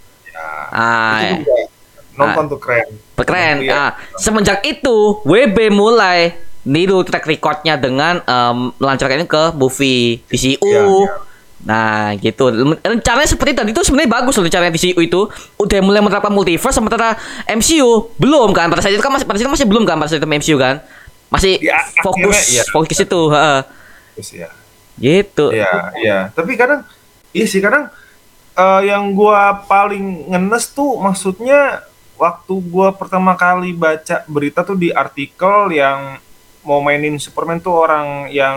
Ah, 0.69 1.21
itu 1.23 1.45
juga 1.45 1.55
nonton 2.12 2.45
tuh 2.49 2.59
keren. 2.59 2.88
keren. 3.14 3.57
Iya. 3.62 3.73
Ah, 3.73 3.91
semenjak 4.17 4.64
itu 4.64 5.23
WB 5.23 5.71
mulai 5.71 6.35
niru 6.62 7.02
track 7.02 7.26
recordnya 7.26 7.75
dengan 7.75 8.23
em, 8.23 8.71
melancarkan 8.78 9.23
ini 9.23 9.28
ke 9.28 9.42
movie 9.59 10.23
DCU. 10.31 10.62
Iya, 10.62 10.83
iya. 10.87 11.12
Nah, 11.62 12.11
gitu. 12.19 12.50
Rencananya 12.83 13.29
seperti 13.31 13.55
tadi 13.55 13.70
itu 13.70 13.83
sebenarnya 13.87 14.11
bagus 14.11 14.35
loh 14.35 14.46
rencananya 14.46 14.75
DCU 14.75 14.98
itu. 14.98 15.20
Udah 15.59 15.79
mulai 15.83 16.03
menerapkan 16.03 16.31
multiverse 16.35 16.75
sementara 16.75 17.14
MCU 17.46 18.11
belum 18.18 18.51
kan. 18.51 18.66
Pada 18.70 18.83
saat 18.83 18.94
itu 18.94 19.03
kan 19.03 19.14
masih 19.14 19.27
pada 19.27 19.38
saat 19.38 19.46
itu 19.46 19.55
masih 19.62 19.68
belum 19.70 19.87
kan 19.87 19.94
pada 19.98 20.11
saat 20.11 20.22
itu 20.22 20.27
MCU 20.27 20.57
kan. 20.59 20.83
Masih 21.31 21.62
Ya, 21.62 21.81
fokus 22.05 22.37
akhirnya 22.37 22.61
iya. 22.61 22.62
fokus 22.68 22.98
itu, 22.98 23.20
heeh. 23.33 23.61
Ya. 24.37 24.48
Gitu. 25.01 25.46
Iya, 25.55 25.72
iya. 26.03 26.18
Tapi 26.35 26.59
kadang 26.59 26.85
iya 27.33 27.46
sih 27.48 27.62
kadang 27.62 27.88
eh, 28.59 28.81
yang 28.90 29.14
gua 29.14 29.64
paling 29.64 30.29
ngenes 30.35 30.68
tuh 30.75 30.98
maksudnya 31.01 31.87
waktu 32.20 32.55
gua 32.68 32.92
pertama 32.92 33.33
kali 33.38 33.72
baca 33.72 34.27
berita 34.29 34.61
tuh 34.66 34.77
di 34.77 34.92
artikel 34.92 35.72
yang 35.72 36.20
mau 36.62 36.79
mainin 36.79 37.14
Superman 37.16 37.59
tuh 37.59 37.75
orang 37.77 38.27
yang 38.29 38.57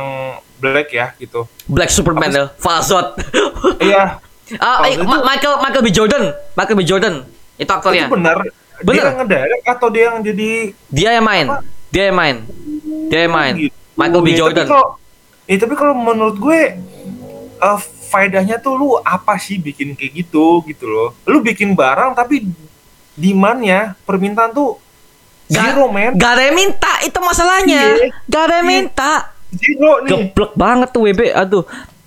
black 0.56 0.90
ya 0.90 1.12
gitu. 1.16 1.46
Black 1.66 1.90
Superman 1.90 2.30
tuh, 2.30 2.48
Falsot. 2.56 3.18
Iya, 3.78 4.18
Ah, 4.62 4.78
Oh, 4.78 4.86
eh, 4.86 4.94
Ma- 5.00 5.26
Michael 5.26 5.58
Michael 5.58 5.82
B 5.82 5.90
Jordan, 5.90 6.24
Michael 6.54 6.78
B 6.78 6.84
Jordan. 6.84 7.16
Itu 7.56 7.72
aktornya. 7.72 8.06
itu 8.06 8.14
benar. 8.14 8.38
Bener. 8.80 9.26
Dia 9.26 9.42
atau 9.66 9.88
dia 9.90 10.04
yang 10.08 10.22
jadi 10.22 10.50
Dia 10.88 11.10
yang 11.18 11.26
main. 11.26 11.46
Dia 11.90 12.04
yang 12.08 12.16
main. 12.16 12.36
Dia 13.10 13.20
yang 13.26 13.34
main. 13.34 13.54
gitu. 13.58 13.74
Michael 13.96 14.22
B 14.22 14.28
Ya, 14.28 14.38
Jordan. 14.38 14.66
Tapi 14.66 14.72
kalau, 14.72 14.88
ya, 15.46 15.56
tapi 15.58 15.74
kalau 15.74 15.94
menurut 15.94 16.38
gue 16.38 16.60
eh 17.58 17.80
faedahnya 18.06 18.60
tuh 18.60 18.76
lu 18.76 18.90
apa 19.00 19.34
sih 19.36 19.58
bikin 19.58 19.98
kayak 19.98 20.14
gitu 20.22 20.62
gitu 20.64 20.86
loh. 20.86 21.18
Lu 21.24 21.42
bikin 21.42 21.74
barang 21.74 22.14
tapi 22.14 22.46
demandnya 23.14 23.98
permintaan 24.04 24.52
tuh 24.52 24.78
zero 25.48 25.86
man. 25.88 26.12
Gak 26.16 26.32
ada 26.36 26.44
yang 26.46 26.58
minta, 26.58 26.94
itu 27.02 27.18
masalahnya. 27.18 27.82
Iya. 27.96 28.08
Gak 28.26 28.42
ada 28.50 28.54
yang 28.62 28.68
Iya. 28.68 28.76
minta. 28.82 29.12
Zero 29.56 29.92
nih. 30.04 30.10
Geblek 30.12 30.52
banget 30.54 30.90
tuh 30.92 31.02
WB, 31.04 31.22
aduh. 31.32 31.64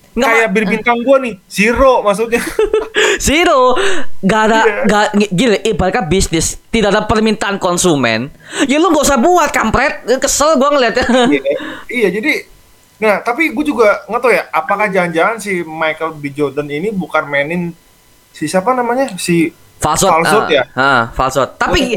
Nggak 0.09 0.25
Kayak 0.27 0.49
bir 0.51 0.65
bintang 0.67 0.97
gua 1.05 1.17
nih, 1.21 1.35
zero 1.47 2.01
maksudnya. 2.01 2.41
Zero, 3.23 3.77
gak 4.19 4.41
ada, 4.51 4.59
Iya. 4.59 4.75
gak, 4.83 5.05
gila, 5.31 5.57
ibaratnya 5.63 6.03
bisnis, 6.03 6.59
tidak 6.69 6.91
ada 6.91 7.01
permintaan 7.05 7.55
konsumen. 7.55 8.27
Ya 8.67 8.77
lu 8.77 8.91
gak 8.91 9.05
usah 9.05 9.15
buat, 9.15 9.47
kampret. 9.49 10.03
Kesel 10.19 10.59
gua 10.59 10.75
ngeliatnya. 10.75 11.05
iya, 11.29 11.41
iya, 11.87 12.09
jadi 12.11 12.33
nah 12.99 13.23
tapi 13.23 13.55
gue 13.55 13.63
juga 13.63 14.03
nggak 14.11 14.19
tahu 14.19 14.27
ya 14.27 14.43
apakah 14.51 14.91
jangan-jangan 14.91 15.39
si 15.39 15.63
Michael 15.63 16.19
B 16.19 16.35
Jordan 16.35 16.67
ini 16.67 16.91
bukan 16.91 17.31
mainin 17.31 17.71
si 18.35 18.43
siapa 18.43 18.75
namanya 18.75 19.15
si 19.15 19.55
Falsot. 19.79 20.11
Falsot 20.11 20.43
ah, 20.43 20.49
ya? 20.51 20.63
ah, 20.75 21.01
falsot. 21.15 21.55
Tapi, 21.55 21.95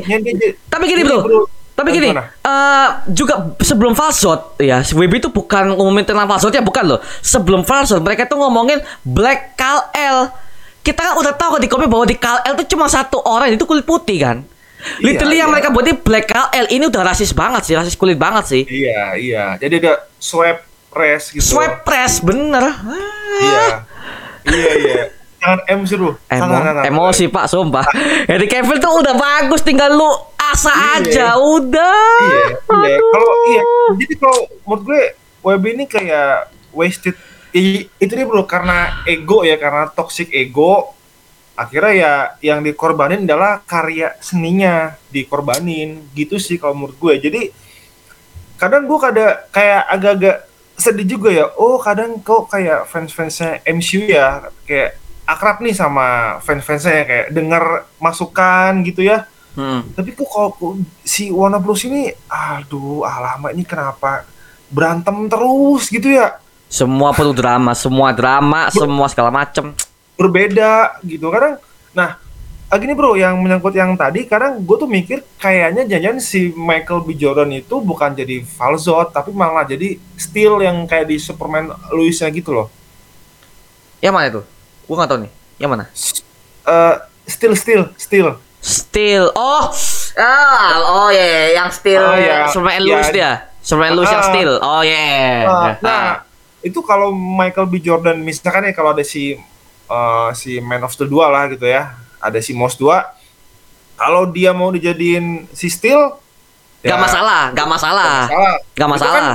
tapi 0.71 0.85
gini 0.87 1.03
bro. 1.03 1.21
bro. 1.27 1.43
Tapi 1.73 1.89
gini, 1.99 2.13
eh 2.15 2.89
juga 3.11 3.57
sebelum 3.59 3.97
falsot 3.97 4.61
ya, 4.61 4.85
si 4.85 4.93
WB 4.93 5.19
itu 5.19 5.33
bukan 5.33 5.73
ngomongin 5.73 6.05
tentang 6.05 6.29
falsotnya 6.29 6.63
bukan 6.63 6.95
loh. 6.95 7.01
Sebelum 7.25 7.65
falsot 7.65 7.99
mereka 8.05 8.29
tuh 8.29 8.39
ngomongin 8.39 8.79
Black 9.03 9.57
Kal-El. 9.57 10.31
Kita 10.85 11.01
kan 11.01 11.15
udah 11.19 11.33
tahu 11.35 11.59
kan 11.59 11.61
di 11.65 11.71
komik 11.73 11.89
bahwa 11.89 12.05
di 12.07 12.15
Kal-El 12.15 12.55
tuh 12.61 12.67
cuma 12.71 12.87
satu 12.93 13.25
orang 13.25 13.57
itu 13.57 13.65
kulit 13.65 13.89
putih 13.89 14.21
kan. 14.21 14.45
Iya, 15.01 15.15
Literally 15.15 15.39
yang 15.39 15.49
iya. 15.49 15.55
mereka 15.59 15.69
buat 15.73 15.87
ini 15.89 15.97
Black 15.97 16.27
Kal-El 16.29 16.67
ini 16.71 16.85
udah 16.87 17.03
rasis 17.03 17.33
banget 17.33 17.63
sih, 17.65 17.75
rasis 17.75 17.97
kulit 17.97 18.21
banget 18.21 18.45
sih. 18.47 18.63
Iya, 18.69 19.17
iya. 19.17 19.45
Jadi 19.57 19.75
ada 19.81 20.07
swipe 20.21 20.63
press 20.93 21.33
gitu. 21.33 21.57
Swipe 21.57 21.89
press 21.89 22.21
bener. 22.21 22.63
Ah. 22.69 22.77
Iya. 23.41 23.65
iya, 24.53 24.73
iya. 24.77 25.03
Jangan 25.43 25.61
emosi 25.67 25.95
lu. 25.99 26.11
Emo, 26.31 26.55
emosi 26.87 27.25
pak, 27.27 27.51
sumpah. 27.51 27.83
Henry 28.31 28.47
Cavill 28.47 28.79
tuh 28.79 29.03
udah 29.03 29.15
bagus, 29.15 29.61
tinggal 29.61 29.91
lu 29.91 30.07
asa 30.39 30.71
Iya. 30.71 30.87
aja, 31.03 31.27
udah. 31.35 31.99
Iya, 32.23 32.47
iya. 32.87 32.97
Kalau 33.03 33.33
iya, 33.45 33.63
jadi 33.99 34.15
kalau 34.17 34.39
menurut 34.63 34.83
gue 34.87 35.03
WB 35.43 35.65
ini 35.75 35.85
kayak 35.85 36.47
wasted. 36.71 37.19
I- 37.53 37.85
itu 37.93 38.09
dia 38.09 38.25
bro, 38.25 38.47
karena 38.47 39.03
ego 39.05 39.43
ya, 39.43 39.59
karena 39.59 39.91
toxic 39.91 40.31
ego. 40.31 40.95
Akhirnya 41.53 41.93
ya 41.93 42.13
yang 42.41 42.65
dikorbanin 42.65 43.29
adalah 43.29 43.61
karya 43.61 44.17
seninya 44.25 44.97
dikorbanin 45.13 46.07
gitu 46.17 46.41
sih 46.41 46.57
kalau 46.57 46.73
menurut 46.73 46.97
gue. 46.97 47.15
Jadi 47.21 47.43
kadang 48.57 48.87
gue 48.87 48.97
kada 48.97 49.27
kayak 49.51 49.83
agak-agak 49.91 50.37
sedih 50.79 51.07
juga 51.07 51.29
ya. 51.29 51.47
Oh 51.59 51.77
kadang 51.77 52.23
kok 52.23 52.49
kayak 52.49 52.89
fans-fansnya 52.89 53.61
MCU 53.69 54.09
ya 54.09 54.49
kayak 54.65 55.02
akrab 55.33 55.59
nih 55.59 55.73
sama 55.73 56.37
fans-fansnya 56.41 57.03
kayak 57.03 57.27
dengar 57.31 57.65
masukan 57.97 58.85
gitu 58.85 59.03
ya 59.03 59.25
Hmm. 59.53 59.85
tapi 59.93 60.17
kok 60.17 60.25
kalau 60.33 60.81
si 61.05 61.29
Warner 61.29 61.61
Bros 61.61 61.85
ini 61.85 62.09
aduh 62.25 63.05
alamak 63.05 63.53
ini 63.53 63.69
kenapa 63.69 64.25
berantem 64.67 65.29
terus 65.29 65.93
gitu 65.93 66.09
ya 66.09 66.41
Semua 66.73 67.13
perlu 67.13 67.37
drama, 67.37 67.77
semua 67.77 68.17
drama, 68.17 68.73
semua 68.73 69.13
segala 69.13 69.29
macem. 69.29 69.77
berbeda 70.17 70.97
gitu 71.05 71.29
kadang 71.29 71.61
nah 71.93 72.17
ah, 72.69 72.79
gini 72.81 72.97
bro 72.97 73.13
yang 73.13 73.37
menyangkut 73.37 73.77
yang 73.77 73.93
tadi 73.93 74.25
kadang 74.25 74.57
gue 74.57 74.77
tuh 74.81 74.89
mikir 74.89 75.21
kayaknya 75.37 75.85
jangan 75.85 76.17
si 76.17 76.49
Michael 76.57 77.05
B 77.05 77.13
Jordan 77.13 77.53
itu 77.53 77.77
bukan 77.77 78.17
jadi 78.17 78.41
Falzot 78.41 79.13
tapi 79.13 79.37
malah 79.37 79.69
jadi 79.69 80.01
Steel 80.17 80.65
yang 80.65 80.89
kayak 80.89 81.13
di 81.13 81.21
Superman 81.21 81.69
Louisnya 81.93 82.33
gitu 82.33 82.57
loh 82.57 82.73
Yang 84.01 84.15
mana 84.17 84.27
itu? 84.33 84.43
Gua 84.93 84.97
nggak 85.01 85.09
tahu 85.09 85.21
nih. 85.25 85.33
Yang 85.57 85.71
mana? 85.73 85.85
Eh 86.69 86.95
Steel 87.25 87.57
Steel 87.57 87.83
Steel 87.97 88.29
Steel. 88.61 89.33
Oh, 89.33 89.73
ah, 90.21 90.71
oh 90.85 91.09
ya, 91.09 91.17
yeah. 91.19 91.45
yang 91.65 91.69
Steel. 91.73 92.05
Oh, 92.05 92.13
ya. 92.13 92.45
Superman 92.53 92.79
Ya. 92.79 92.85
Lewis 92.85 93.09
dia. 93.09 93.31
Superman 93.65 93.97
Lewis 93.97 94.13
yang 94.13 94.21
Ah. 94.23 94.29
Steel. 94.29 94.53
Oh 94.61 94.83
ya. 94.85 95.09
Uh, 95.49 95.71
nah, 95.81 96.03
itu 96.61 96.79
kalau 96.85 97.11
Michael 97.11 97.67
B. 97.73 97.81
Jordan 97.81 98.21
misalkan 98.21 98.69
ya 98.69 98.77
kalau 98.77 98.93
ada 98.93 99.03
si 99.03 99.35
uh, 99.89 100.31
si 100.37 100.61
Man 100.61 100.85
of 100.85 100.93
Steel 100.95 101.11
2 101.11 101.27
lah 101.27 101.51
gitu 101.51 101.67
ya, 101.67 101.97
ada 102.23 102.39
si 102.39 102.55
Moss 102.55 102.79
2, 102.79 103.03
kalau 103.99 104.31
dia 104.31 104.55
mau 104.55 104.71
dijadiin 104.71 105.51
si 105.51 105.67
Steel, 105.67 106.21
Gak 106.83 106.99
masalah, 106.99 107.55
gak 107.55 107.69
masalah, 107.71 108.27
masalah. 108.27 108.55
gak 108.75 108.89
masalah. 108.91 109.15
kan 109.15 109.27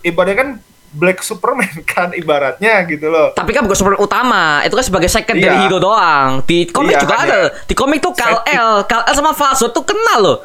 ibaratnya 0.00 0.36
kan 0.40 0.48
Black 0.88 1.20
Superman 1.20 1.68
kan 1.86 2.10
ibaratnya 2.10 2.84
gitu 2.84 3.06
loh. 3.06 3.32
Tapi 3.32 3.50
kan 3.50 3.62
bukan 3.62 3.76
Superman 3.76 4.00
utama, 4.00 4.62
itu 4.62 4.72
kan 4.72 4.84
sebagai 4.84 5.06
secondary 5.06 5.48
Iya. 5.50 5.64
hero 5.64 5.78
doang. 5.78 6.40
Di 6.42 6.64
komik 6.66 6.94
Iya, 6.94 7.02
juga 7.02 7.14
ada. 7.14 7.28
ada. 7.28 7.40
Di 7.62 7.74
komik 7.74 7.98
tuh 7.98 8.12
Kal. 8.12 8.40
El, 8.42 8.84
Kal 8.84 9.04
El 9.04 9.14
sama 9.14 9.32
Falso 9.32 9.68
tuh 9.68 9.82
kenal 9.82 10.18
loh. 10.18 10.38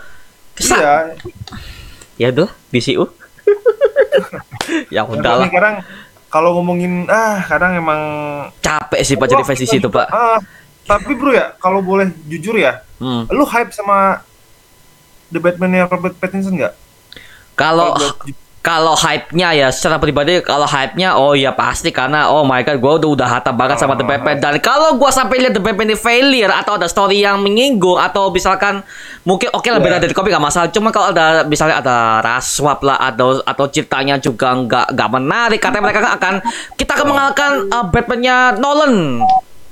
Sa- 0.56 0.78
Iya. 0.78 0.96
Ya 2.14 2.28
udah, 2.30 2.50
DCU. 2.70 3.08
ya 4.94 5.02
udahlah. 5.04 5.50
kadang 5.50 5.76
kalau 6.28 6.56
ngomongin 6.56 7.06
ah 7.08 7.44
kadang 7.44 7.74
emang 7.74 8.02
Capek 8.60 9.02
sih 9.02 9.16
Pak 9.16 9.28
jadi 9.28 9.44
fans 9.44 9.60
Pak. 9.62 10.08
Ah, 10.10 10.40
tapi 10.84 11.14
bro 11.14 11.32
ya, 11.32 11.54
kalau 11.58 11.80
boleh 11.80 12.10
jujur 12.26 12.56
ya, 12.56 12.84
Hmm. 12.98 13.28
lu 13.30 13.44
hype 13.44 13.72
sama 13.72 14.24
The 15.30 15.40
Batman-nya 15.40 15.88
Robert 15.88 16.16
Pattinson 16.16 16.54
nggak? 16.54 16.74
Kalau 17.54 17.94
Kalau 18.64 18.96
hype-nya 18.96 19.52
ya 19.52 19.68
secara 19.76 20.00
pribadi 20.00 20.40
kalau 20.40 20.64
hype-nya 20.64 21.20
oh 21.20 21.36
ya 21.36 21.52
pasti 21.52 21.92
karena 21.92 22.32
oh 22.32 22.48
my 22.48 22.64
god 22.64 22.80
gua 22.80 22.96
udah 22.96 23.10
udah 23.12 23.28
hatam 23.28 23.60
banget 23.60 23.76
sama 23.76 24.00
The. 24.00 24.08
Batman 24.08 24.40
dan 24.40 24.56
kalau 24.64 24.96
gua 24.96 25.12
sampai 25.12 25.44
lihat 25.44 25.52
The 25.52 25.60
Batman 25.60 25.92
ini 25.92 26.00
failure 26.00 26.48
atau 26.48 26.80
ada 26.80 26.88
story 26.88 27.20
yang 27.20 27.44
menyinggung 27.44 28.00
atau 28.00 28.32
misalkan 28.32 28.80
mungkin 29.28 29.52
oke 29.52 29.68
lah 29.68 29.84
Iya. 29.84 29.88
beda 29.92 29.98
dari 30.08 30.16
komik 30.16 30.32
gak 30.32 30.40
masalah 30.48 30.72
cuma 30.72 30.96
kalau 30.96 31.12
ada 31.12 31.44
misalnya 31.44 31.84
ada 31.84 32.24
raswap 32.24 32.80
lah 32.88 32.96
atau 33.04 33.44
atau 33.44 33.66
ceritanya 33.68 34.16
juga 34.16 34.56
nggak 34.56 34.96
nggak 34.96 35.10
menarik 35.12 35.60
katanya 35.60 35.84
mereka 35.84 36.00
kan 36.00 36.12
akan 36.16 36.34
kita 36.80 36.92
akan 36.96 37.08
mengalahkan 37.12 37.52
uh, 37.68 37.86
Batman-nya 37.92 38.64
Nolan 38.64 39.20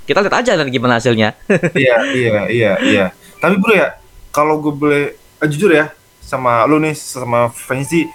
kita 0.03 0.19
lihat 0.19 0.35
aja 0.35 0.51
nanti 0.59 0.71
gimana 0.75 0.99
hasilnya 0.99 1.31
iya, 1.79 1.95
iya, 2.11 2.39
iya, 2.51 2.71
iya. 2.83 3.05
Tapi 3.39 3.55
bro 3.57 3.71
ya, 3.71 3.95
kalau 4.29 4.61
gue 4.61 4.69
boleh 4.69 5.03
eh, 5.17 5.47
jujur 5.47 5.71
ya 5.71 5.89
sama 6.21 6.61
lu 6.69 6.77
nih 6.77 6.93
sama 6.93 7.49
fans 7.49 7.89
DC, 7.89 8.05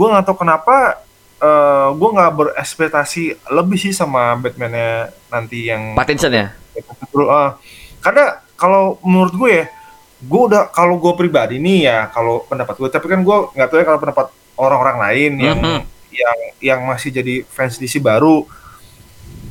gue 0.00 0.06
nggak 0.08 0.24
tahu 0.24 0.36
kenapa 0.38 0.96
eh 1.36 1.88
gue 1.92 2.08
nggak 2.10 2.32
berekspektasi 2.32 3.22
lebih 3.48 3.76
sih 3.76 3.92
sama 3.92 4.32
Batman-nya 4.34 4.90
nanti 5.28 5.68
yang 5.68 5.92
Pattinson 5.92 6.32
ya 6.32 6.46
ah, 7.28 7.60
karena 8.00 8.24
kalau 8.54 8.96
menurut 9.02 9.32
gue 9.34 9.50
ya, 9.50 9.64
gue 10.20 10.40
udah 10.46 10.68
kalau 10.68 10.96
gue 10.96 11.12
pribadi 11.14 11.56
nih 11.56 11.78
ya, 11.82 11.98
kalau 12.08 12.44
pendapat 12.44 12.76
gue, 12.76 12.88
tapi 12.88 13.08
kan 13.08 13.20
gue 13.20 13.36
nggak 13.50 13.68
tahu 13.68 13.76
ya 13.76 13.84
kalau 13.84 13.96
pendapat 13.98 14.26
orang-orang 14.54 14.96
lain 15.00 15.32
yang 15.38 15.58
Mhm. 15.58 15.80
yang 16.12 16.38
yang 16.60 16.80
masih 16.84 17.08
jadi 17.08 17.40
fans 17.46 17.76
DC 17.76 17.96
baru, 17.98 18.44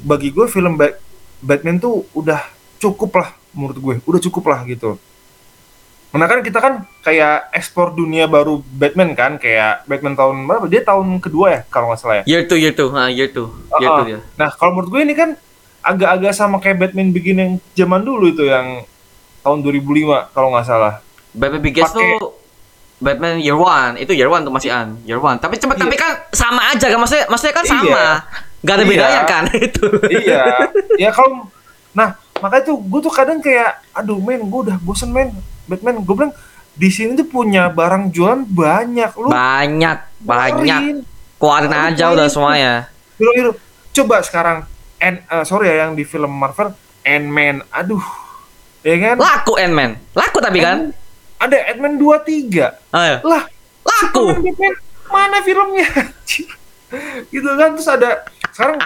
bagi 0.01 0.29
gue 0.29 0.45
film 0.45 0.77
Ba- 0.77 0.97
Batman 1.39 1.77
tuh 1.77 2.05
udah 2.11 2.41
cukup 2.77 3.17
lah 3.17 3.29
menurut 3.49 3.77
gue, 3.77 3.95
udah 4.03 4.21
cukup 4.21 4.45
lah 4.45 4.61
gitu. 4.63 5.01
Karena 6.09 6.25
kan 6.25 6.39
kita 6.41 6.57
kan 6.57 6.73
kayak 6.99 7.53
ekspor 7.53 7.93
dunia 7.93 8.25
baru 8.25 8.65
Batman 8.65 9.13
kan, 9.13 9.37
kayak 9.37 9.85
Batman 9.85 10.13
tahun 10.13 10.41
berapa? 10.41 10.65
Dia 10.65 10.81
tahun 10.81 11.05
kedua 11.19 11.45
ya 11.47 11.61
kalau 11.67 11.89
nggak 11.89 11.99
salah 11.99 12.15
ya. 12.19 12.23
year 12.25 12.43
two 12.43 12.57
year 12.57 12.73
two 12.73 12.89
ah 12.89 13.05
year 13.07 13.29
two 13.29 13.45
year 13.77 13.87
Ah, 13.87 13.97
two 13.99 14.09
ya 14.09 14.19
Nah, 14.35 14.49
kalau 14.51 14.73
menurut 14.73 14.89
gue 14.89 15.01
ini 15.03 15.13
kan 15.13 15.37
agak-agak 15.79 16.33
sama 16.33 16.57
kayak 16.57 16.77
Batman 16.79 17.09
Begin 17.09 17.37
yang 17.37 17.51
zaman 17.73 18.01
dulu 18.01 18.25
itu 18.27 18.41
yang 18.43 18.81
tahun 19.39 19.61
2005 19.61 20.33
kalau 20.33 20.49
nggak 20.51 20.65
salah. 20.65 20.99
Batman 21.29 21.61
Begins 21.61 21.93
tuh 21.93 22.41
Batman 22.97 23.37
Year 23.37 23.55
One 23.55 23.95
itu 23.95 24.11
Year 24.11 24.27
One 24.27 24.41
tuh 24.41 24.51
masih 24.51 24.73
an 24.73 24.97
Year 25.03 25.17
One 25.17 25.37
tapi 25.37 25.55
cepet 25.55 25.77
Iya. 25.77 25.83
tapi 25.85 25.95
kan 25.95 26.11
sama 26.33 26.61
aja 26.67 26.85
kan 26.85 26.97
maksudnya 26.97 27.25
maksudnya 27.27 27.53
kan 27.53 27.65
sama 27.65 27.85
Iya. 27.85 28.09
Gak 28.59 28.73
ada 28.73 28.83
Iya. 28.83 28.89
bedanya 28.91 29.21
kan 29.23 29.43
itu 29.69 29.85
iya. 30.11 30.43
Ya 30.97 31.09
kalau 31.09 31.47
nah, 31.91 32.17
makanya 32.35 32.65
tuh 32.65 32.75
gue 32.75 32.99
tuh 32.99 33.13
kadang 33.13 33.39
kayak 33.39 33.79
aduh 33.93 34.17
men, 34.17 34.43
gue 34.43 34.59
udah 34.67 34.77
bosen 34.81 35.13
men 35.13 35.31
Batman. 35.69 36.01
Gue 36.01 36.15
bilang 36.17 36.33
di 36.79 36.89
sini 36.89 37.13
tuh 37.13 37.27
punya 37.27 37.67
barang 37.67 38.09
jualan 38.09 38.47
banyak 38.47 39.11
lu. 39.19 39.27
banyak 39.27 39.97
banyak 40.23 40.79
keluarin. 40.79 40.97
keluarin 41.35 41.71
Lu 41.71 41.75
aja 41.75 42.05
keluarin 42.07 42.15
udah 42.15 42.27
semuanya 42.31 42.73
Hero-hero. 43.19 43.51
Coba 43.91 44.15
sekarang 44.23 44.57
and 45.03 45.19
eh, 45.27 45.43
sorry 45.43 45.67
ya 45.67 45.83
yang 45.87 45.91
di 45.91 46.07
film 46.07 46.31
Marvel 46.31 46.71
Ant-Man. 47.03 47.67
Aduh. 47.67 48.03
Ya 48.79 48.95
kan? 48.95 49.15
laku 49.19 49.59
Ant-Man 49.59 49.99
laku 50.15 50.39
tapi 50.39 50.63
kan 50.63 50.95
Ada 51.39 51.75
Ant-Man 51.75 51.99
2 51.99 52.55
3. 52.55 52.95
ayo 52.95 53.15
Lah, 53.27 53.43
laku 53.83 54.39
Batman 54.39 54.73
mana 55.09 55.41
filmnya 55.41 55.89
gitu 57.33 57.49
kan 57.57 57.69
terus 57.73 57.89
ada 57.89 58.23
sekarang 58.53 58.77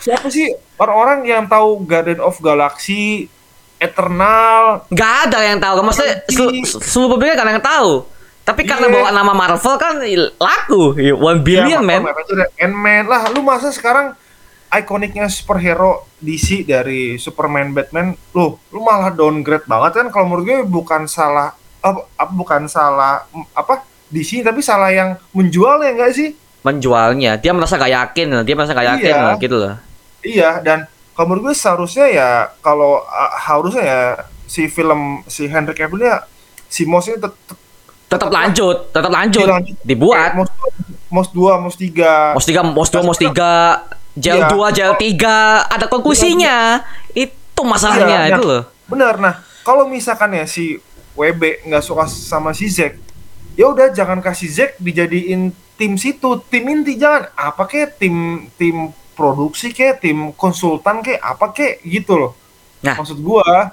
siapa 0.00 0.28
sih 0.32 0.48
orang-orang 0.80 1.24
yang 1.28 1.44
tahu 1.44 1.84
Garden 1.84 2.20
of 2.20 2.40
Galaxy 2.40 3.28
Eternal. 3.76 4.86
Nggak 4.88 5.14
ada 5.26 5.38
yang 5.42 5.58
tahu 5.58 5.74
kan? 5.76 5.84
Maksudnya 5.84 6.14
sel- 6.26 6.52
seluruh 6.80 7.10
publik 7.12 7.32
kan 7.32 7.44
ada 7.44 7.52
yang 7.52 7.62
tahu. 7.62 7.92
Tapi 8.42 8.62
karena 8.62 8.86
Iya. 8.86 8.94
bawa 8.94 9.08
nama 9.10 9.32
Marvel 9.32 9.74
kan 9.74 9.98
laku. 10.38 10.94
One 11.16 11.42
billion 11.42 11.82
Ya, 11.82 11.82
man 11.82 12.06
Ant-Man. 12.56 13.02
Lah 13.04 13.26
lu 13.28 13.42
masa 13.42 13.68
sekarang 13.68 14.14
ikoniknya 14.68 15.26
superhero 15.26 16.06
DC 16.16 16.62
dari 16.62 17.16
Superman 17.16 17.70
Batman 17.70 18.14
lu 18.32 18.54
lu 18.70 18.80
malah 18.80 19.10
downgrade 19.10 19.66
banget 19.66 19.92
kan? 19.98 20.06
Kalau 20.08 20.26
menurut 20.26 20.44
gue 20.44 20.58
bukan 20.62 21.04
salah 21.06 21.52
apa, 21.80 22.06
apa 22.14 22.32
bukan 22.32 22.66
salah 22.66 23.26
mm, 23.28 23.46
apa 23.50 23.82
DC 24.06 24.40
tapi 24.40 24.62
salah 24.62 24.90
yang 24.90 25.18
menjual 25.32 25.82
ya 25.82 25.90
enggak 25.90 26.14
sih? 26.14 26.28
Menjualnya. 26.62 27.38
Dia 27.38 27.50
merasa 27.50 27.74
gak 27.74 27.90
yakin 27.90 28.42
dia 28.42 28.54
merasa 28.54 28.72
gak 28.72 28.88
yakin 28.94 29.10
Iya. 29.10 29.22
lah, 29.22 29.34
gitu 29.38 29.56
loh. 29.56 29.74
Iya, 30.22 30.50
dan 30.60 30.78
kalau 31.16 31.26
menurut 31.26 31.50
gue 31.50 31.56
seharusnya 31.56 32.06
ya 32.06 32.30
kalau 32.60 33.00
uh, 33.00 33.32
harusnya 33.40 33.82
ya 33.82 34.00
si 34.44 34.68
film 34.68 35.24
si 35.26 35.48
Henry 35.48 35.72
Cavill 35.72 36.04
ya 36.04 36.22
si 36.68 36.84
Moss 36.84 37.08
ini 37.08 37.16
tet- 37.16 37.34
tet- 37.48 37.64
tetap 38.06 38.28
lanjut 38.28 38.92
tetap 38.92 39.10
lanjut 39.10 39.42
Dilanjut. 39.42 39.76
dibuat 39.82 40.30
Mos 40.36 40.48
Mos 41.06 41.30
2, 41.30 41.62
Mos 41.62 41.76
3. 41.78 42.34
Mos 42.34 42.44
3, 42.44 42.66
Mos 42.66 42.88
2, 42.90 42.98
Mos 43.00 43.14
3, 43.16 43.30
Gel 44.18 44.42
Iya. 44.42 44.50
2, 44.50 44.74
Gel 44.74 44.92
3, 44.98 45.70
ada 45.70 45.86
konklusinya. 45.86 46.82
Itu 47.14 47.62
masalahnya 47.62 48.26
Iya, 48.26 48.34
itu 48.34 48.42
nah, 48.42 48.50
loh. 48.50 48.62
Bener. 48.90 49.14
Nah, 49.14 49.34
kalau 49.62 49.86
misalkan 49.86 50.34
ya 50.34 50.50
si 50.50 50.82
WB 51.14 51.62
nggak 51.62 51.80
suka 51.80 52.10
sama 52.10 52.50
si 52.50 52.66
Zack, 52.66 52.98
ya 53.54 53.70
udah 53.70 53.94
jangan 53.94 54.18
kasih 54.18 54.50
Zack 54.50 54.70
dijadiin 54.82 55.54
tim 55.78 55.94
situ, 55.94 56.42
tim 56.50 56.66
inti 56.66 56.98
jangan 56.98 57.30
apa 57.32 57.62
kek 57.64 58.02
tim 58.02 58.50
tim 58.58 58.90
produksi 59.16 59.72
kek, 59.72 60.04
tim 60.04 60.30
konsultan 60.36 61.00
kek, 61.00 61.16
apa 61.16 61.50
kek 61.56 61.80
gitu 61.82 62.14
loh. 62.20 62.32
Nah. 62.84 62.94
Maksud 63.00 63.18
gua 63.24 63.72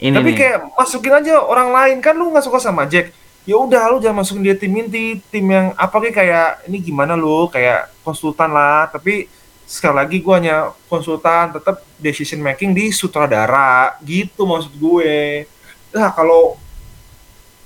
Ini 0.00 0.16
Tapi 0.16 0.32
nih. 0.32 0.36
kayak 0.40 0.58
masukin 0.72 1.14
aja 1.20 1.34
orang 1.44 1.68
lain 1.68 1.98
kan 2.00 2.16
lu 2.16 2.32
nggak 2.32 2.48
suka 2.48 2.56
sama 2.56 2.88
Jack. 2.88 3.12
Ya 3.44 3.60
udah 3.60 3.92
lu 3.92 4.00
jangan 4.00 4.24
masukin 4.24 4.40
dia 4.40 4.56
tim 4.56 4.72
inti, 4.72 5.20
tim 5.28 5.44
yang 5.44 5.76
apa 5.76 6.00
kayak 6.00 6.16
kayak 6.16 6.48
ini 6.64 6.80
gimana 6.80 7.12
lu 7.12 7.44
kayak 7.52 7.92
konsultan 8.00 8.56
lah. 8.56 8.88
Tapi 8.88 9.28
sekali 9.68 9.94
lagi 10.00 10.16
gua 10.24 10.40
hanya 10.40 10.56
konsultan, 10.88 11.52
tetap 11.52 11.84
decision 12.00 12.40
making 12.40 12.72
di 12.72 12.88
sutradara 12.88 13.96
gitu 14.00 14.48
maksud 14.48 14.72
gue. 14.76 15.44
Nah 15.92 16.12
kalau 16.12 16.56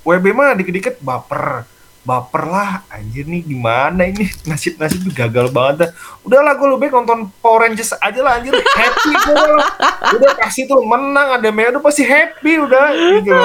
WB 0.06 0.26
mah 0.32 0.56
dikit-dikit 0.56 1.02
baper 1.02 1.66
baper 2.00 2.48
lah 2.48 2.70
anjir 2.88 3.28
nih 3.28 3.44
gimana 3.44 4.08
ini? 4.08 4.26
Nasib 4.48 4.80
nasib 4.80 5.04
tuh 5.04 5.12
gagal 5.12 5.52
banget 5.52 5.74
dah. 5.86 5.90
Udahlah 6.24 6.56
gue 6.56 6.68
lebih 6.76 6.88
nonton 6.92 7.28
Power 7.40 7.68
Rangers 7.68 7.92
aja 8.00 8.20
lah 8.24 8.40
anjir. 8.40 8.56
Happy 8.56 9.12
gue 9.12 10.16
udah 10.16 10.32
kasih 10.46 10.64
tuh 10.64 10.80
menang 10.84 11.36
ada 11.36 11.48
merah 11.52 11.76
udah 11.76 11.82
pasti 11.84 12.02
happy 12.02 12.52
udah. 12.60 12.86
Gitu 12.96 13.36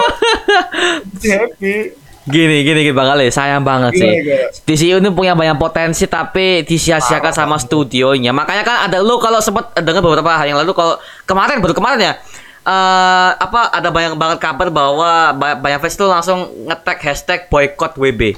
pasti 1.12 1.30
happy. 1.32 1.76
Gini, 2.26 2.66
gini, 2.66 2.82
gini 2.82 2.94
Bang 2.98 3.14
Ale, 3.14 3.30
sayang 3.30 3.62
banget 3.62 4.02
sih. 4.02 4.12
DCU 4.66 4.98
ini 4.98 5.14
punya 5.14 5.38
banyak 5.38 5.62
potensi 5.62 6.10
tapi 6.10 6.66
disia-siakan 6.66 7.30
sama 7.30 7.62
studionya. 7.62 8.34
Makanya 8.34 8.66
kan 8.66 8.78
ada 8.90 8.98
lu 8.98 9.22
kalau 9.22 9.38
sempat 9.46 9.78
dengar 9.78 10.02
beberapa 10.02 10.34
hari 10.34 10.50
yang 10.50 10.58
lalu 10.58 10.74
kalau 10.74 10.98
kemarin 11.30 11.62
baru 11.62 11.78
kemarin 11.78 12.00
ya 12.02 12.14
eh 12.66 13.32
apa 13.32 13.70
ada 13.70 13.88
banyak 13.88 14.18
banget 14.18 14.38
kabar 14.42 14.68
bahwa 14.68 15.10
ba- 15.32 15.54
banyak 15.56 15.80
fans 15.80 15.96
tuh 15.96 16.10
langsung 16.10 16.40
nge-tag 16.66 16.98
hashtag 17.00 17.40
boycott 17.46 17.94
WB. 17.96 18.34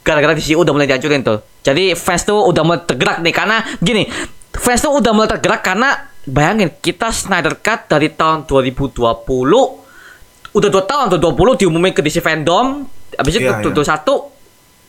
Gara-gara 0.00 0.32
DCU 0.32 0.56
udah 0.58 0.72
mulai 0.72 0.88
dihancurin 0.88 1.20
tuh. 1.20 1.44
Jadi 1.60 1.92
fans 1.92 2.24
tuh 2.24 2.40
udah 2.40 2.64
mulai 2.64 2.80
tergerak 2.82 3.20
nih 3.20 3.30
karena 3.30 3.60
gini, 3.78 4.08
fans 4.50 4.80
tuh 4.80 4.96
udah 4.96 5.12
mulai 5.12 5.28
tergerak 5.28 5.60
karena 5.60 5.92
bayangin 6.24 6.72
kita 6.74 7.12
Snyder 7.12 7.60
Cut 7.60 7.84
dari 7.86 8.08
tahun 8.08 8.48
2020 8.48 8.96
udah 10.50 10.68
dua 10.68 10.82
tahun 10.82 11.14
tuh 11.14 11.20
20 11.22 11.60
diumumin 11.60 11.92
ke 11.92 12.00
DC 12.00 12.18
fandom 12.18 12.82
habis 13.14 13.34
itu 13.34 13.44
Iya, 13.44 13.60
tuh 13.60 13.70
iya. 13.70 13.76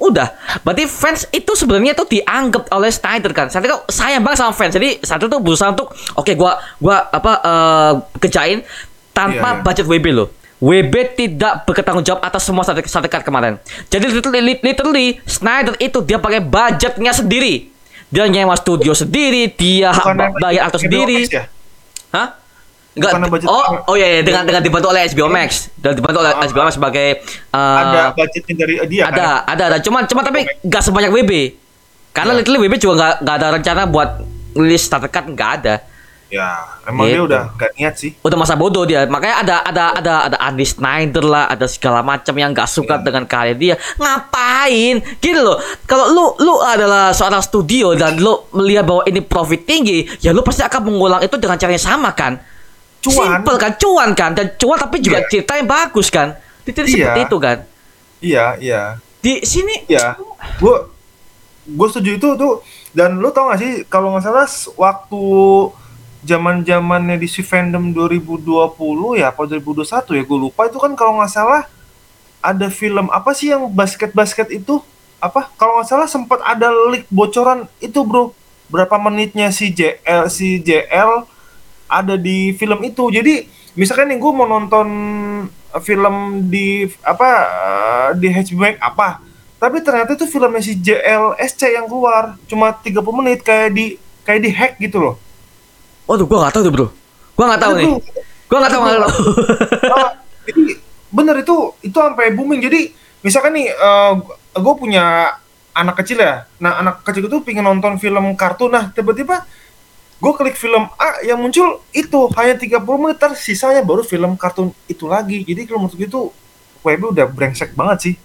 Udah. 0.01 0.27
Berarti 0.65 0.89
fans 0.89 1.29
itu 1.29 1.53
sebenarnya 1.53 1.93
tuh 1.93 2.09
dianggap 2.09 2.73
oleh 2.73 2.89
Snyder 2.89 3.31
kan? 3.31 3.47
Snyder 3.53 3.77
tuh 3.77 3.81
sayang 3.93 4.25
banget 4.25 4.41
sama 4.41 4.51
fans. 4.57 4.73
Jadi 4.73 4.97
Snyder 5.05 5.29
tuh 5.29 5.39
berusaha 5.39 5.69
untuk 5.69 5.93
oke 6.17 6.33
gua 6.33 6.57
gua 6.81 7.05
apa 7.13 7.33
eh, 7.45 7.93
kerjain 8.17 8.65
tanpa 9.13 9.37
Iya, 9.37 9.57
iya. 9.61 9.63
budget 9.63 9.85
WB 9.85 10.07
loh. 10.09 10.27
WB 10.61 10.93
tidak 11.17 11.65
bertanggung 11.65 12.05
jawab 12.05 12.21
atas 12.21 12.45
semua 12.45 12.61
Cut 12.61 13.23
kemarin. 13.25 13.57
Jadi 13.89 14.05
literally, 14.13 14.61
literally 14.61 15.07
Snyder 15.25 15.73
itu 15.81 16.01
dia 16.05 16.21
pakai 16.21 16.41
budgetnya 16.41 17.13
sendiri. 17.13 17.69
Dia 18.11 18.27
nyewa 18.27 18.53
studio 18.59 18.91
sendiri 18.91 19.49
dia 19.55 19.95
bayar 20.37 20.67
aktor 20.67 20.83
HBO 20.83 20.85
sendiri. 20.85 21.17
Ya? 21.31 21.47
Hah? 22.11 22.40
Enggak. 22.91 23.11
Budget- 23.23 23.47
Oh, 23.47 23.63
oh 23.87 23.95
iya, 23.95 24.07
iya 24.09 24.21
dengan 24.21 24.43
dengan 24.43 24.59
dibantu 24.59 24.91
oleh 24.91 25.07
HBO 25.07 25.27
Max. 25.27 25.71
Dan 25.73 25.95
dibantu 25.95 26.19
oleh 26.19 26.31
Ah. 26.31 26.43
HBO 26.43 26.61
Max 26.61 26.75
sebagai 26.75 27.07
eh, 27.23 27.55
ada 27.55 28.11
budgetnya 28.11 28.55
dari 28.57 28.73
dia 28.85 29.03
ada, 29.05 29.15
kan? 29.15 29.27
ada, 29.47 29.63
ada. 29.71 29.77
Cuman, 29.79 30.03
cuman 30.03 30.23
tapi 30.23 30.39
enggak 30.59 30.81
sebanyak 30.81 31.09
WB. 31.09 31.31
Karena 32.11 32.31
Ya. 32.33 32.37
Little 32.37 32.59
WB 32.59 32.73
juga 32.77 32.93
nggak 32.93 33.13
nggak 33.23 33.35
ada 33.37 33.47
rencana 33.49 33.81
buat 33.85 34.09
rilis 34.53 34.83
starter 34.83 35.07
cut 35.07 35.23
nggak 35.25 35.51
ada. 35.57 35.75
Ya, 36.27 36.47
emang 36.85 37.07
dia 37.07 37.15
Gitu. 37.17 37.27
udah 37.27 37.43
gak 37.55 37.71
niat 37.75 37.93
sih. 37.93 38.11
Udah 38.17 38.35
masa 38.35 38.55
bodoh 38.55 38.83
dia. 38.83 39.03
Makanya 39.03 39.35
ada 39.37 39.55
ada 39.61 39.83
ada 39.93 40.13
ada 40.27 40.37
Andy 40.41 40.63
Snyder 40.63 41.19
lah, 41.21 41.47
ada 41.47 41.67
segala 41.67 41.99
macam 42.01 42.31
yang 42.33 42.51
nggak 42.51 42.67
suka 42.67 42.95
Iya. 42.95 43.03
dengan 43.03 43.23
karya 43.25 43.51
dia. 43.53 43.75
Ngapain? 43.95 44.95
Gini 45.17 45.35
loh. 45.37 45.59
Kalau 45.83 46.07
lu 46.07 46.25
lu 46.39 46.55
adalah 46.57 47.11
seorang 47.11 47.39
studio 47.39 47.91
dan 47.93 48.15
lu 48.15 48.31
melihat 48.53 48.83
bahwa 48.83 49.03
ini 49.05 49.19
profit 49.19 49.63
tinggi, 49.65 50.07
ya 50.19 50.31
lu 50.31 50.39
pasti 50.39 50.59
akan 50.61 50.81
mengulang 50.85 51.19
itu 51.19 51.35
dengan 51.35 51.55
cara 51.55 51.71
yang 51.71 51.83
sama 51.85 52.11
kan? 52.11 52.39
Cuan. 53.01 53.41
Simple 53.41 53.57
kan, 53.57 53.71
cuan 53.81 54.09
kan, 54.13 54.31
dan 54.37 54.53
cuan 54.55 54.77
tapi 54.77 55.01
juga 55.01 55.25
Iya. 55.25 55.27
cerita 55.27 55.57
yang 55.57 55.65
bagus 55.65 56.07
kan. 56.07 56.37
Itu 56.63 56.85
Iya. 56.85 56.89
seperti 56.89 57.19
itu 57.25 57.37
kan. 57.41 57.57
Iya, 58.21 58.45
iya. 58.61 58.81
Di 59.19 59.41
sini 59.41 59.89
Iya. 59.89 60.17
Gue 60.61 60.75
gue 61.65 61.87
setuju 61.89 62.11
itu 62.15 62.29
tuh. 62.37 62.61
Dan 62.91 63.17
lu 63.17 63.31
tau 63.31 63.47
gak 63.49 63.57
sih 63.57 63.73
kalau 63.87 64.11
nggak 64.11 64.23
salah 64.23 64.45
waktu 64.75 65.23
zaman 66.21 66.61
zamannya 66.61 67.17
di 67.17 67.25
si 67.25 67.41
fandom 67.41 67.89
2020 67.89 69.17
ya 69.17 69.31
apa 69.31 69.47
2021 69.47 70.13
ya 70.13 70.21
gue 70.21 70.37
lupa 70.37 70.69
itu 70.69 70.77
kan 70.77 70.93
kalau 70.93 71.17
nggak 71.17 71.31
salah 71.31 71.65
ada 72.41 72.67
film 72.69 73.09
apa 73.09 73.33
sih 73.33 73.49
yang 73.49 73.65
basket 73.71 74.13
basket 74.13 74.51
itu 74.53 74.83
apa 75.17 75.49
kalau 75.57 75.81
nggak 75.81 75.89
salah 75.89 76.05
sempat 76.05 76.37
ada 76.43 76.69
leak 76.91 77.09
bocoran 77.09 77.65
itu 77.79 78.05
bro 78.05 78.35
berapa 78.69 78.93
menitnya 78.99 79.49
si 79.49 79.73
JL 79.73 80.29
si 80.29 80.61
JL 80.61 81.25
ada 81.91 82.15
di 82.15 82.55
film 82.55 82.79
itu. 82.87 83.11
Jadi 83.11 83.43
misalkan 83.75 84.07
nih 84.07 84.19
gue 84.19 84.31
mau 84.31 84.47
nonton 84.47 84.87
film 85.83 86.47
di 86.47 86.87
apa 87.03 87.29
eh, 87.43 88.07
di 88.15 88.27
HBO 88.31 88.63
Max 88.63 88.75
apa? 88.79 89.07
Tapi 89.61 89.77
ternyata 89.83 90.15
itu 90.15 90.25
filmnya 90.25 90.63
si 90.63 90.79
JLSC 90.79 91.75
yang 91.75 91.85
keluar. 91.91 92.39
Cuma 92.47 92.71
30 92.71 93.03
menit 93.19 93.43
kayak 93.43 93.75
di 93.75 93.99
kayak 94.23 94.41
di 94.41 94.49
hack 94.49 94.73
gitu 94.79 94.97
loh. 95.03 95.15
Waduh, 96.09 96.25
gua 96.25 96.47
nggak 96.47 96.55
tahu 96.55 96.63
tuh, 96.65 96.73
Bro. 96.73 96.87
Gua 97.37 97.45
nggak 97.51 97.61
tahu 97.61 97.73
nih. 97.77 97.87
Gua 98.47 98.57
nggak 98.63 98.73
tahu. 98.73 98.83
Ah, 99.91 100.15
jadi 100.47 100.79
bener 101.11 101.35
itu 101.43 101.55
itu 101.83 101.93
sampai 101.93 102.31
booming. 102.31 102.63
Jadi 102.63 102.95
misalkan 103.21 103.53
nih 103.53 103.69
gue 104.55 104.73
punya 104.79 105.35
anak 105.71 106.03
kecil 106.03 106.19
ya. 106.19 106.47
Nah 106.59 106.79
anak 106.83 107.03
kecil 107.07 107.27
itu 107.27 107.37
pengen 107.43 107.67
nonton 107.67 107.95
film 107.99 108.33
kartun. 108.35 108.71
Nah 108.71 108.91
tiba-tiba 108.91 109.43
gue 110.21 110.31
klik 110.31 110.53
film 110.53 110.85
A 110.95 111.19
yang 111.21 111.35
muncul 111.35 111.81
itu 111.91 112.19
hanya 112.31 112.53
30 112.53 112.77
menit 112.95 113.17
ntar 113.17 113.33
sisanya 113.33 113.81
baru 113.81 114.01
film 114.01 114.37
kartun 114.37 114.69
itu 114.85 115.05
lagi 115.05 115.41
jadi 115.41 115.65
kalau 115.65 115.83
menurut 115.83 115.97
gue 115.97 116.05
itu 116.05 116.21
WB 116.79 117.01
udah 117.11 117.25
brengsek 117.27 117.73
banget 117.73 117.97
sih 117.99 118.15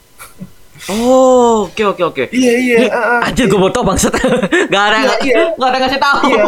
Oh, 0.86 1.64
oke 1.66 1.82
oke 1.86 2.02
oke. 2.04 2.22
iya 2.30 2.52
iya 2.54 2.76
Ih, 2.84 2.90
ah, 2.92 3.00
ah. 3.18 3.20
Anjir 3.24 3.48
gue 3.48 3.56
mau 3.56 3.72
tau 3.72 3.80
bangsat. 3.80 4.12
Gak 4.72 4.82
ada 4.86 4.96
Iya, 5.00 5.14
iya. 5.24 5.36
gak 5.56 5.68
ada 5.72 5.78
ngasih 5.80 5.96
tahu. 5.98 6.20
Iya. 6.28 6.44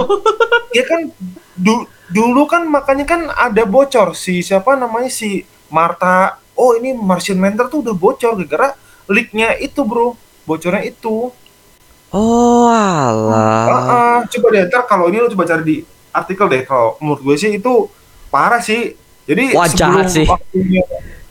ya 0.70 0.82
kan 0.84 1.00
du- 1.56 1.88
dulu 2.08 2.44
kan 2.44 2.60
makanya 2.62 3.04
kan 3.04 3.24
ada 3.26 3.64
bocor 3.64 4.12
si 4.12 4.40
siapa 4.40 4.76
namanya 4.76 5.08
si 5.08 5.44
Marta 5.68 6.36
oh 6.52 6.76
ini 6.76 6.92
Martian 6.92 7.36
Manhunter 7.36 7.68
tuh 7.68 7.80
udah 7.80 7.94
bocor 7.94 8.36
gara-gara 8.36 8.76
leaknya 9.06 9.56
itu 9.56 9.80
bro 9.80 10.12
bocornya 10.44 10.84
itu 10.84 11.32
Oh, 12.10 12.64
Ah, 12.66 13.12
alah. 13.12 13.84
ah. 13.84 14.18
coba 14.24 14.46
deh 14.50 14.62
ntar 14.64 14.82
kalau 14.84 15.06
ini 15.06 15.18
lo 15.18 15.28
coba 15.28 15.44
cari 15.44 15.62
di 15.62 15.76
artikel 16.10 16.46
deh 16.46 16.62
kalau 16.62 16.96
menurut 16.98 17.20
gue 17.22 17.36
sih 17.36 17.50
itu 17.54 17.88
parah 18.28 18.58
sih 18.58 18.96
jadi 19.24 19.52
Wah, 19.52 19.68
jahat 19.68 20.08
sih. 20.08 20.24
waktunya 20.24 20.82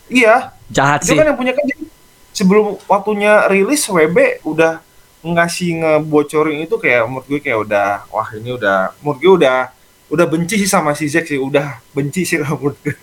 iya 0.08 0.54
Jahat 0.68 1.02
itu 1.02 1.12
sih. 1.12 1.18
kan 1.18 1.26
yang 1.26 1.36
punya 1.36 1.52
kan 1.52 1.64
jadi 1.64 1.84
sebelum 2.30 2.66
waktunya 2.86 3.48
rilis 3.48 3.82
WB 3.84 4.44
udah 4.44 4.84
ngasih 5.20 5.70
ngebocorin 5.78 6.62
itu 6.62 6.78
kayak 6.78 7.04
menurut 7.06 7.26
gue 7.26 7.40
kayak 7.40 7.60
udah 7.60 7.90
wah 8.08 8.30
ini 8.32 8.54
udah 8.54 8.94
menurut 9.00 9.18
gue 9.18 9.34
udah 9.36 9.58
udah 10.08 10.26
benci 10.26 10.56
sih 10.56 10.70
sama 10.70 10.94
si 10.94 11.10
Zack 11.10 11.26
sih 11.26 11.36
udah 11.36 11.82
benci 11.90 12.22
sih 12.22 12.38
menurut 12.38 12.78
gue 12.80 12.94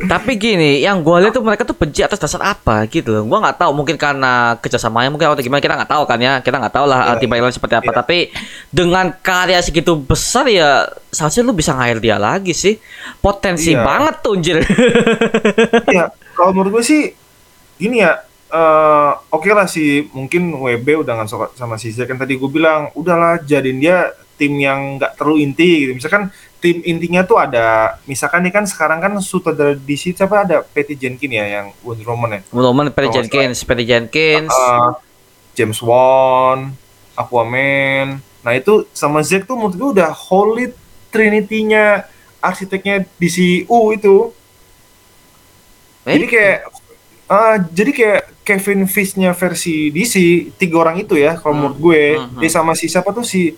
Tapi 0.00 0.32
gini, 0.34 0.80
yang 0.80 1.00
gue 1.00 1.16
lihat 1.20 1.32
tuh 1.32 1.44
mereka 1.44 1.62
tuh 1.62 1.74
benci 1.74 2.00
atas 2.00 2.16
dasar 2.16 2.40
apa 2.40 2.88
gitu 2.88 3.10
loh. 3.10 3.22
Gue 3.24 3.38
nggak 3.38 3.58
tahu, 3.58 3.70
mungkin 3.72 3.94
karena 3.94 4.56
kerjasamanya 4.56 5.08
mungkin 5.08 5.28
atau 5.28 5.40
gimana 5.40 5.60
kita 5.60 5.76
nggak 5.76 5.92
tahu 5.92 6.02
kan 6.04 6.18
ya. 6.18 6.32
Kita 6.40 6.56
nggak 6.56 6.72
tahu 6.72 6.86
lah 6.88 6.98
Iya, 7.00 7.10
arti 7.12 7.24
baiknya 7.26 7.52
seperti 7.52 7.74
apa. 7.76 7.90
iya. 7.90 7.98
Tapi 8.00 8.18
dengan 8.68 9.06
karya 9.12 9.60
segitu 9.60 9.92
besar 9.94 10.48
ya, 10.48 10.88
seharusnya 11.08 11.42
lu 11.44 11.52
bisa 11.52 11.76
ngair 11.76 11.98
dia 11.98 12.16
lagi 12.16 12.56
sih. 12.56 12.80
Potensi 13.18 13.76
Iya. 13.76 13.84
banget 13.84 14.14
tuh 14.20 14.32
anjir. 14.34 14.56
ya 15.88 16.08
kalau 16.32 16.50
menurut 16.52 16.80
gue 16.80 16.84
sih 16.84 17.02
gini 17.76 18.00
ya 18.00 18.16
eh 18.50 19.10
oke 19.30 19.46
lah 19.52 19.64
sih 19.64 20.10
mungkin 20.10 20.50
WB 20.50 21.06
udah 21.06 21.22
nggak 21.22 21.30
suka 21.30 21.46
sama 21.54 21.78
si 21.78 21.94
Zack 21.94 22.10
kan 22.10 22.18
tadi 22.18 22.34
gue 22.34 22.50
bilang 22.50 22.90
udahlah 22.92 23.38
jadiin 23.40 23.78
dia 23.78 24.10
tim 24.34 24.58
yang 24.58 24.98
nggak 24.98 25.14
terlalu 25.14 25.46
inti 25.46 25.86
gitu 25.86 25.92
misalkan 25.94 26.34
tim 26.60 26.84
intinya 26.84 27.24
tuh 27.24 27.40
ada 27.40 27.96
misalkan 28.04 28.44
nih 28.44 28.52
kan 28.52 28.64
sekarang 28.68 29.00
kan 29.00 29.12
sutradara 29.18 29.72
DC 29.72 30.12
siapa 30.12 30.44
ada 30.44 30.60
Patty 30.60 30.92
Jenkins 30.94 31.32
ya 31.32 31.46
yang 31.48 31.66
Wonder 31.80 32.04
Woman 32.04 32.30
ya 32.36 32.40
Belum 32.52 32.76
Perry 32.92 33.08
Kalau 33.08 33.16
nggak 33.16 33.32
Jenkins, 33.32 33.58
Perry 33.64 33.84
Jenkins. 33.88 34.52
Uh, 34.52 34.92
James 35.56 35.80
Wan, 35.82 36.72
Aquaman. 37.16 38.20
Nah 38.40 38.52
itu 38.54 38.86
sama 38.92 39.20
Zack 39.20 39.44
tuh 39.44 39.56
menurut 39.56 39.76
gue 39.76 39.88
udah 40.00 40.12
holy 40.12 40.72
trinity-nya 41.10 42.06
arsiteknya 42.40 43.04
DCU 43.18 43.80
itu. 43.92 44.32
Eh? 46.08 46.16
Jadi 46.16 46.26
kayak 46.28 46.58
ah, 47.28 47.56
jadi 47.60 47.90
kayak 47.92 48.22
Kevin 48.40 48.88
Fish-nya 48.88 49.30
versi 49.36 49.92
DC 49.92 50.14
tiga 50.56 50.80
orang 50.80 51.04
itu 51.04 51.14
ya 51.14 51.36
kalau 51.36 51.52
Hmm. 51.52 51.60
menurut 51.60 51.78
gue. 51.78 52.02
Hmm, 52.16 52.26
hmm. 52.36 52.40
Dia 52.40 52.50
sama 52.50 52.72
si 52.72 52.88
siapa 52.88 53.12
tuh 53.12 53.26
si 53.26 53.52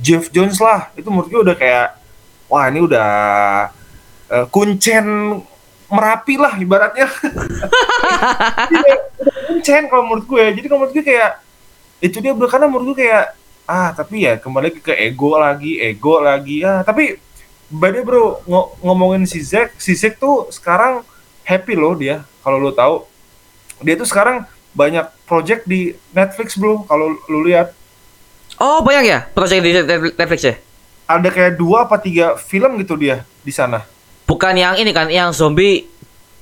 Jeff 0.00 0.32
Jones 0.32 0.56
lah. 0.56 0.88
Itu 0.96 1.12
menurut 1.12 1.28
gue 1.28 1.40
udah 1.42 1.56
kayak 1.58 2.01
wah 2.52 2.68
ini 2.68 2.84
udah 2.84 3.08
eh, 4.28 4.46
kuncen 4.52 5.40
merapi 5.88 6.36
lah 6.36 6.52
ibaratnya. 6.60 7.08
Iya, 8.72 8.94
udah 9.20 9.36
kuncen 9.48 9.82
kalau 9.88 10.04
menurut 10.04 10.24
gue. 10.28 10.44
Jadi 10.60 10.66
kalau 10.68 10.80
menurut 10.84 10.94
gue 10.94 11.04
kayak 11.04 11.40
itu 12.02 12.16
dia 12.20 12.32
karena 12.36 12.66
menurut 12.68 12.92
gue 12.92 13.08
kayak 13.08 13.24
ah 13.64 13.94
tapi 13.94 14.26
ya 14.26 14.36
kembali 14.36 14.82
ke 14.82 14.92
ego 14.92 15.40
lagi, 15.40 15.80
ego 15.80 16.20
lagi 16.20 16.60
ya. 16.60 16.84
Tapi 16.84 17.16
way, 17.72 18.02
bro 18.04 18.44
ngo- 18.44 18.76
ngomongin 18.84 19.24
si 19.24 19.40
Zack, 19.40 19.80
si 19.80 19.96
Zack 19.96 20.20
tuh 20.20 20.52
sekarang 20.52 21.00
happy 21.44 21.72
loh 21.72 21.96
dia 21.96 22.20
kalau 22.44 22.60
lo 22.60 22.72
tahu. 22.72 23.08
Dia 23.80 23.96
tuh 23.96 24.06
sekarang 24.06 24.44
banyak 24.72 25.04
project 25.28 25.68
di 25.68 25.92
Netflix 26.12 26.56
bro 26.56 26.84
kalau 26.88 27.16
lu 27.28 27.40
lihat 27.44 27.72
Oh, 28.60 28.84
banyak 28.84 29.04
ya 29.08 29.18
proyek 29.32 29.60
di 29.64 29.70
Netflix 30.16 30.40
ya? 30.44 30.54
Ada 31.18 31.28
kayak 31.28 31.58
dua 31.58 31.84
apa 31.84 31.96
tiga 32.00 32.38
film 32.38 32.78
gitu 32.80 32.96
dia 32.96 33.26
di 33.42 33.52
sana. 33.52 33.84
Bukan 34.24 34.54
yang 34.56 34.78
ini 34.78 34.90
kan, 34.94 35.10
yang 35.10 35.34
zombie. 35.34 35.92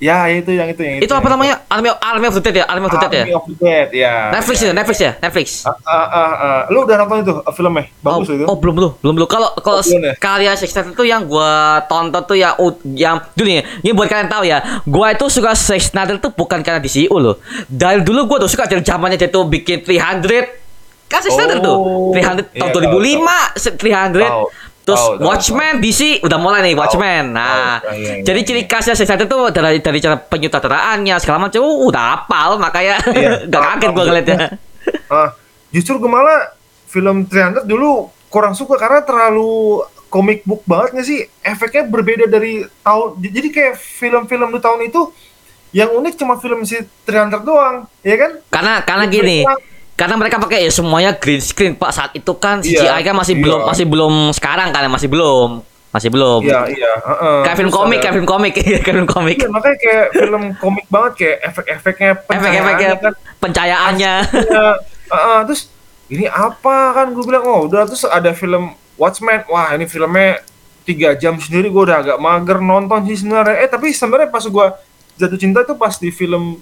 Ya, 0.01 0.25
itu 0.33 0.49
yang 0.49 0.65
itu 0.65 0.81
yang 0.81 0.97
Itu 0.97 1.13
apa 1.13 1.29
yang 1.29 1.37
namanya? 1.37 1.55
Army 1.69 1.93
of, 1.93 1.97
Army 2.01 2.25
of 2.25 2.33
the 2.33 2.41
Dead 2.41 2.57
ya? 2.57 2.65
Army 2.65 2.89
of 2.89 2.93
the 2.97 3.01
Dead 3.05 3.13
ya? 3.13 3.21
Army 3.21 3.35
of 3.37 3.45
the 3.45 3.55
Dead, 3.61 3.87
ya. 3.93 4.13
Netflix 4.33 4.57
ya. 4.57 4.65
ya, 4.65 4.73
Netflix 4.73 4.97
ya, 4.97 5.11
Netflix. 5.21 5.47
Ah, 5.61 5.77
ah, 5.85 5.93
ah, 6.09 6.33
ah. 6.41 6.61
Lu 6.73 6.89
udah 6.89 6.95
nonton 7.05 7.21
itu 7.21 7.33
uh, 7.37 7.53
filmnya? 7.53 7.85
Bagus 8.01 8.27
oh, 8.27 8.33
itu. 8.33 8.45
oh, 8.49 8.57
belum 8.57 8.73
belum 8.81 8.91
belum 8.97 9.13
belum. 9.21 9.27
Kalau 9.29 9.53
kalau 9.61 9.77
Oh, 9.77 9.85
ya? 9.85 10.17
karya 10.17 10.57
itu 10.57 11.03
yang 11.05 11.29
gua 11.29 11.85
tonton 11.85 12.17
tuh 12.25 12.33
ya 12.33 12.57
yang 12.97 13.21
dulu 13.37 13.45
nih, 13.45 13.61
ini 13.85 13.93
buat 13.93 14.09
kalian 14.09 14.25
tahu 14.25 14.43
ya. 14.49 14.81
Gua 14.89 15.13
itu 15.13 15.29
suka 15.29 15.53
Snyder 15.53 16.17
tuh 16.17 16.33
bukan 16.33 16.65
karena 16.65 16.81
DCU 16.81 17.13
loh. 17.21 17.37
Dari 17.69 18.01
dulu 18.01 18.25
gua 18.25 18.37
tuh 18.41 18.49
suka 18.49 18.65
dari 18.65 18.81
zamannya 18.81 19.21
dia 19.21 19.29
tuh 19.29 19.45
bikin 19.45 19.85
300 19.85 20.61
kan 21.11 21.19
Zack 21.19 21.35
Snyder 21.35 21.59
tuh. 21.59 21.77
Oh, 21.77 22.15
300 22.15 22.55
tahun 22.55 22.71
iya, 22.71 22.89
2005 23.53 23.59
se- 23.59 23.75
300. 23.75 24.23
Tahu, 24.23 24.43
Terus 24.81 24.97
tahu, 24.97 25.21
Watchmen 25.21 25.77
DC 25.77 26.25
udah 26.25 26.37
mulai 26.41 26.65
nih 26.65 26.73
Watchmen. 26.73 27.37
Nah, 27.37 27.77
tahu, 27.85 27.93
iya, 27.93 28.11
iya, 28.17 28.25
jadi 28.25 28.39
iya. 28.41 28.47
ciri 28.47 28.61
khasnya 28.65 28.97
Zack 28.97 29.07
Snyder 29.13 29.27
tuh 29.29 29.53
dari 29.53 29.77
dari 29.77 29.99
cara 30.01 30.17
penyutradaraannya 30.17 31.15
segala 31.21 31.37
macam 31.47 31.61
uh, 31.61 31.77
udah 31.85 32.03
hafal 32.17 32.57
makanya 32.57 32.95
Iya, 33.13 33.31
gak 33.51 33.61
kaget 33.61 33.89
gua 33.93 34.05
ngeliatnya. 34.09 34.37
Ah, 35.11 35.29
justru 35.69 36.01
gue 36.01 36.09
malah 36.09 36.57
film 36.89 37.29
300 37.29 37.69
dulu 37.69 38.09
kurang 38.33 38.57
suka 38.57 38.81
karena 38.81 39.05
terlalu 39.05 39.85
comic 40.09 40.41
book 40.41 40.65
banget 40.65 40.97
nggak 40.97 41.07
sih? 41.07 41.19
Efeknya 41.45 41.85
berbeda 41.85 42.25
dari 42.25 42.65
tahun. 42.81 43.21
Jadi 43.21 43.47
kayak 43.53 43.75
film-film 43.77 44.49
di 44.51 44.59
tahun 44.59 44.81
itu 44.89 45.01
yang 45.71 45.93
unik 45.95 46.19
cuma 46.19 46.35
film 46.41 46.65
si 46.67 46.81
300 47.07 47.47
doang, 47.47 47.87
ya 48.03 48.15
kan? 48.19 48.31
Karena 48.51 48.73
karena 48.83 49.05
gini, 49.07 49.47
iya. 49.47 49.55
Karena 50.01 50.17
mereka 50.17 50.41
pakai 50.41 50.65
ya 50.65 50.71
semuanya 50.73 51.13
green 51.13 51.37
screen 51.37 51.77
Pak 51.77 51.91
saat 51.93 52.11
itu 52.17 52.33
kan 52.41 52.57
CGI 52.57 52.81
Iya, 52.81 53.05
kan 53.05 53.13
masih 53.13 53.37
iya. 53.37 53.43
belum 53.45 53.59
masih 53.69 53.85
belum 53.85 54.13
sekarang 54.33 54.73
kan 54.73 54.89
masih 54.89 55.05
belum 55.05 55.61
masih 55.91 56.07
belum. 56.07 56.41
Iya, 56.47 56.71
iya. 56.71 56.93
heeh. 57.03 57.39
Kayak 57.43 57.57
film 57.59 57.71
komik, 57.75 57.99
kayak 57.99 58.13
film 58.15 58.27
komik, 58.27 58.51
kayak 58.57 58.79
film 58.87 59.05
komik. 59.05 59.37
Iya, 59.37 59.49
makanya 59.51 59.77
kayak 59.77 60.05
film 60.15 60.43
komik 60.55 60.85
banget 60.87 61.11
kayak 61.19 61.37
efek-efeknya 61.51 62.11
Efek-efeknya, 62.15 62.61
pencahayaannya 62.63 62.91
kan. 62.95 63.13
pencahayaannya. 63.43 64.13
Ya, 64.39 64.67
heeh, 65.11 65.39
terus 65.51 65.61
ini 66.07 66.25
apa 66.31 66.75
kan 66.95 67.07
gue 67.11 67.23
bilang 67.27 67.43
oh 67.43 67.59
udah 67.67 67.83
terus 67.87 68.07
ada 68.07 68.31
film 68.31 68.71
Watchmen 68.95 69.43
wah 69.51 69.71
ini 69.75 69.83
filmnya 69.83 70.39
tiga 70.87 71.13
jam 71.13 71.35
sendiri 71.39 71.67
gue 71.67 71.83
udah 71.87 72.03
agak 72.03 72.17
mager 72.19 72.57
nonton 72.59 73.05
sih 73.07 73.23
sebenarnya 73.23 73.63
eh 73.63 73.69
tapi 73.69 73.91
sebenarnya 73.91 74.27
pas 74.31 74.43
gue 74.43 74.65
jatuh 75.15 75.39
cinta 75.39 75.63
tuh 75.63 75.75
pas 75.75 75.95
di 75.95 76.11
film 76.11 76.59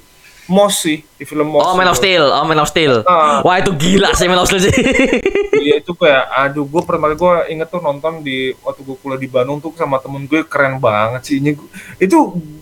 Moss 0.50 0.82
sih 0.82 1.06
di 1.06 1.24
film 1.24 1.54
Moss. 1.54 1.64
Oh 1.70 1.78
Man 1.78 1.88
of. 1.88 1.96
Steel, 1.96 2.26
oh 2.26 2.44
Man 2.44 2.58
of 2.58 2.68
Steel. 2.68 3.06
Ah. 3.06 3.46
Wah 3.46 3.62
itu 3.62 3.70
gila 3.78 4.18
sih 4.18 4.26
Man 4.26 4.42
of 4.42 4.50
Steel 4.50 4.66
sih. 4.68 4.74
Iya 5.60 5.84
itu 5.84 5.92
kayak 5.92 6.32
aduh 6.32 6.64
gue 6.64 6.82
pertama 6.88 7.12
kali 7.12 7.20
gue 7.20 7.34
inget 7.52 7.68
tuh 7.68 7.84
nonton 7.84 8.24
di 8.24 8.56
waktu 8.64 8.80
gue 8.80 8.96
kuliah 8.96 9.20
di 9.20 9.28
Bandung 9.28 9.60
tuh 9.60 9.76
sama 9.76 10.00
temen 10.00 10.24
gue 10.24 10.40
keren 10.48 10.80
banget 10.80 11.22
sih 11.28 11.44
ini 11.44 11.52
itu 12.00 12.18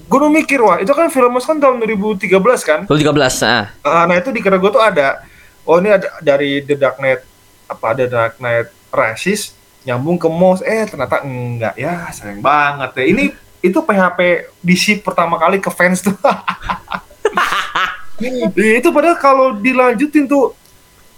gue 0.10 0.18
udah 0.18 0.34
mikir 0.34 0.58
wah 0.66 0.82
itu 0.82 0.90
kan 0.98 1.06
film 1.14 1.30
Moss 1.30 1.46
kan 1.46 1.62
tahun 1.62 1.78
2013 1.78 2.26
kan 2.66 2.80
Lu 2.90 2.98
13, 2.98 3.14
ah. 3.46 3.70
Ah, 3.86 4.04
nah 4.10 4.18
itu 4.18 4.34
di 4.34 4.42
kira 4.42 4.58
gue 4.58 4.72
tuh 4.74 4.82
ada 4.82 5.22
oh 5.62 5.78
ini 5.78 5.94
ada 5.94 6.10
dari 6.26 6.66
The 6.66 6.74
Dark 6.74 6.98
Knight 6.98 7.22
apa 7.70 7.88
The 7.94 8.06
Dark 8.10 8.34
Knight 8.42 8.74
Rises 8.90 9.54
nyambung 9.86 10.18
ke 10.18 10.26
Moss 10.26 10.66
eh 10.66 10.84
ternyata 10.90 11.22
enggak 11.22 11.78
ya 11.78 12.10
sayang 12.10 12.42
banget 12.42 12.92
ya 12.98 13.06
ini 13.08 13.26
itu 13.62 13.80
PHP 13.84 14.20
DC 14.64 15.06
pertama 15.06 15.38
kali 15.38 15.60
ke 15.60 15.70
fans 15.72 16.02
tuh 16.04 16.16
itu 18.56 18.90
padahal 18.90 19.18
kalau 19.18 19.48
dilanjutin 19.56 20.26
tuh 20.26 20.54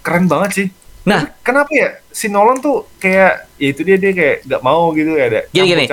keren 0.00 0.26
banget 0.26 0.50
sih 0.52 0.68
Nah. 1.00 1.24
Tapi 1.24 1.32
kenapa 1.40 1.72
ya 1.72 1.88
si 2.12 2.28
Nolan 2.28 2.60
tuh 2.60 2.84
kayak 3.00 3.48
ya 3.56 3.68
itu 3.72 3.80
dia 3.80 3.96
dia 3.96 4.12
kayak 4.12 4.44
nggak 4.44 4.60
mau 4.60 4.92
gitu 4.92 5.16
ya 5.16 5.32
ada 5.32 5.40
Gini, 5.48 5.72
gini. 5.72 5.84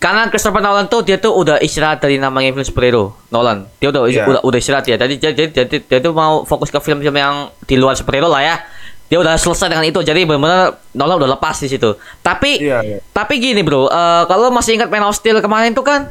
Karena 0.00 0.28
Christopher 0.28 0.64
Nolan 0.64 0.88
tuh 0.88 1.04
dia 1.04 1.20
tuh 1.20 1.36
udah 1.36 1.60
istirahat 1.60 2.00
dari 2.00 2.16
namanya 2.16 2.48
film 2.48 2.64
superhero 2.64 3.12
Nolan. 3.28 3.68
Dia 3.76 3.92
udah 3.92 4.08
Iya. 4.08 4.24
udah, 4.24 4.40
udah 4.40 4.58
istirahat 4.58 4.88
ya. 4.88 4.96
Jadi 4.96 5.20
jadi 5.20 5.42
jadi 5.52 5.76
dia 5.84 5.98
tuh 6.00 6.16
mau 6.16 6.48
fokus 6.48 6.72
ke 6.72 6.80
film-film 6.80 7.12
yang 7.12 7.52
di 7.64 7.76
luar 7.76 7.92
superhero 7.92 8.28
lah 8.28 8.40
ya. 8.40 8.56
Dia 9.04 9.20
udah 9.20 9.36
selesai 9.36 9.68
dengan 9.68 9.84
itu. 9.84 10.00
Jadi 10.00 10.24
benar-benar 10.24 10.80
Nolan 10.96 11.20
udah 11.20 11.30
lepas 11.36 11.60
di 11.60 11.68
situ. 11.68 12.00
Tapi 12.20 12.64
Iya, 12.64 12.80
iya. 12.80 12.98
tapi 13.12 13.36
gini 13.36 13.60
bro, 13.60 13.84
eh, 13.84 14.22
kalau 14.24 14.48
masih 14.48 14.80
ingat 14.80 14.88
Man 14.88 15.04
of 15.04 15.12
Steel 15.12 15.44
kemarin 15.44 15.76
tuh 15.76 15.84
kan 15.84 16.08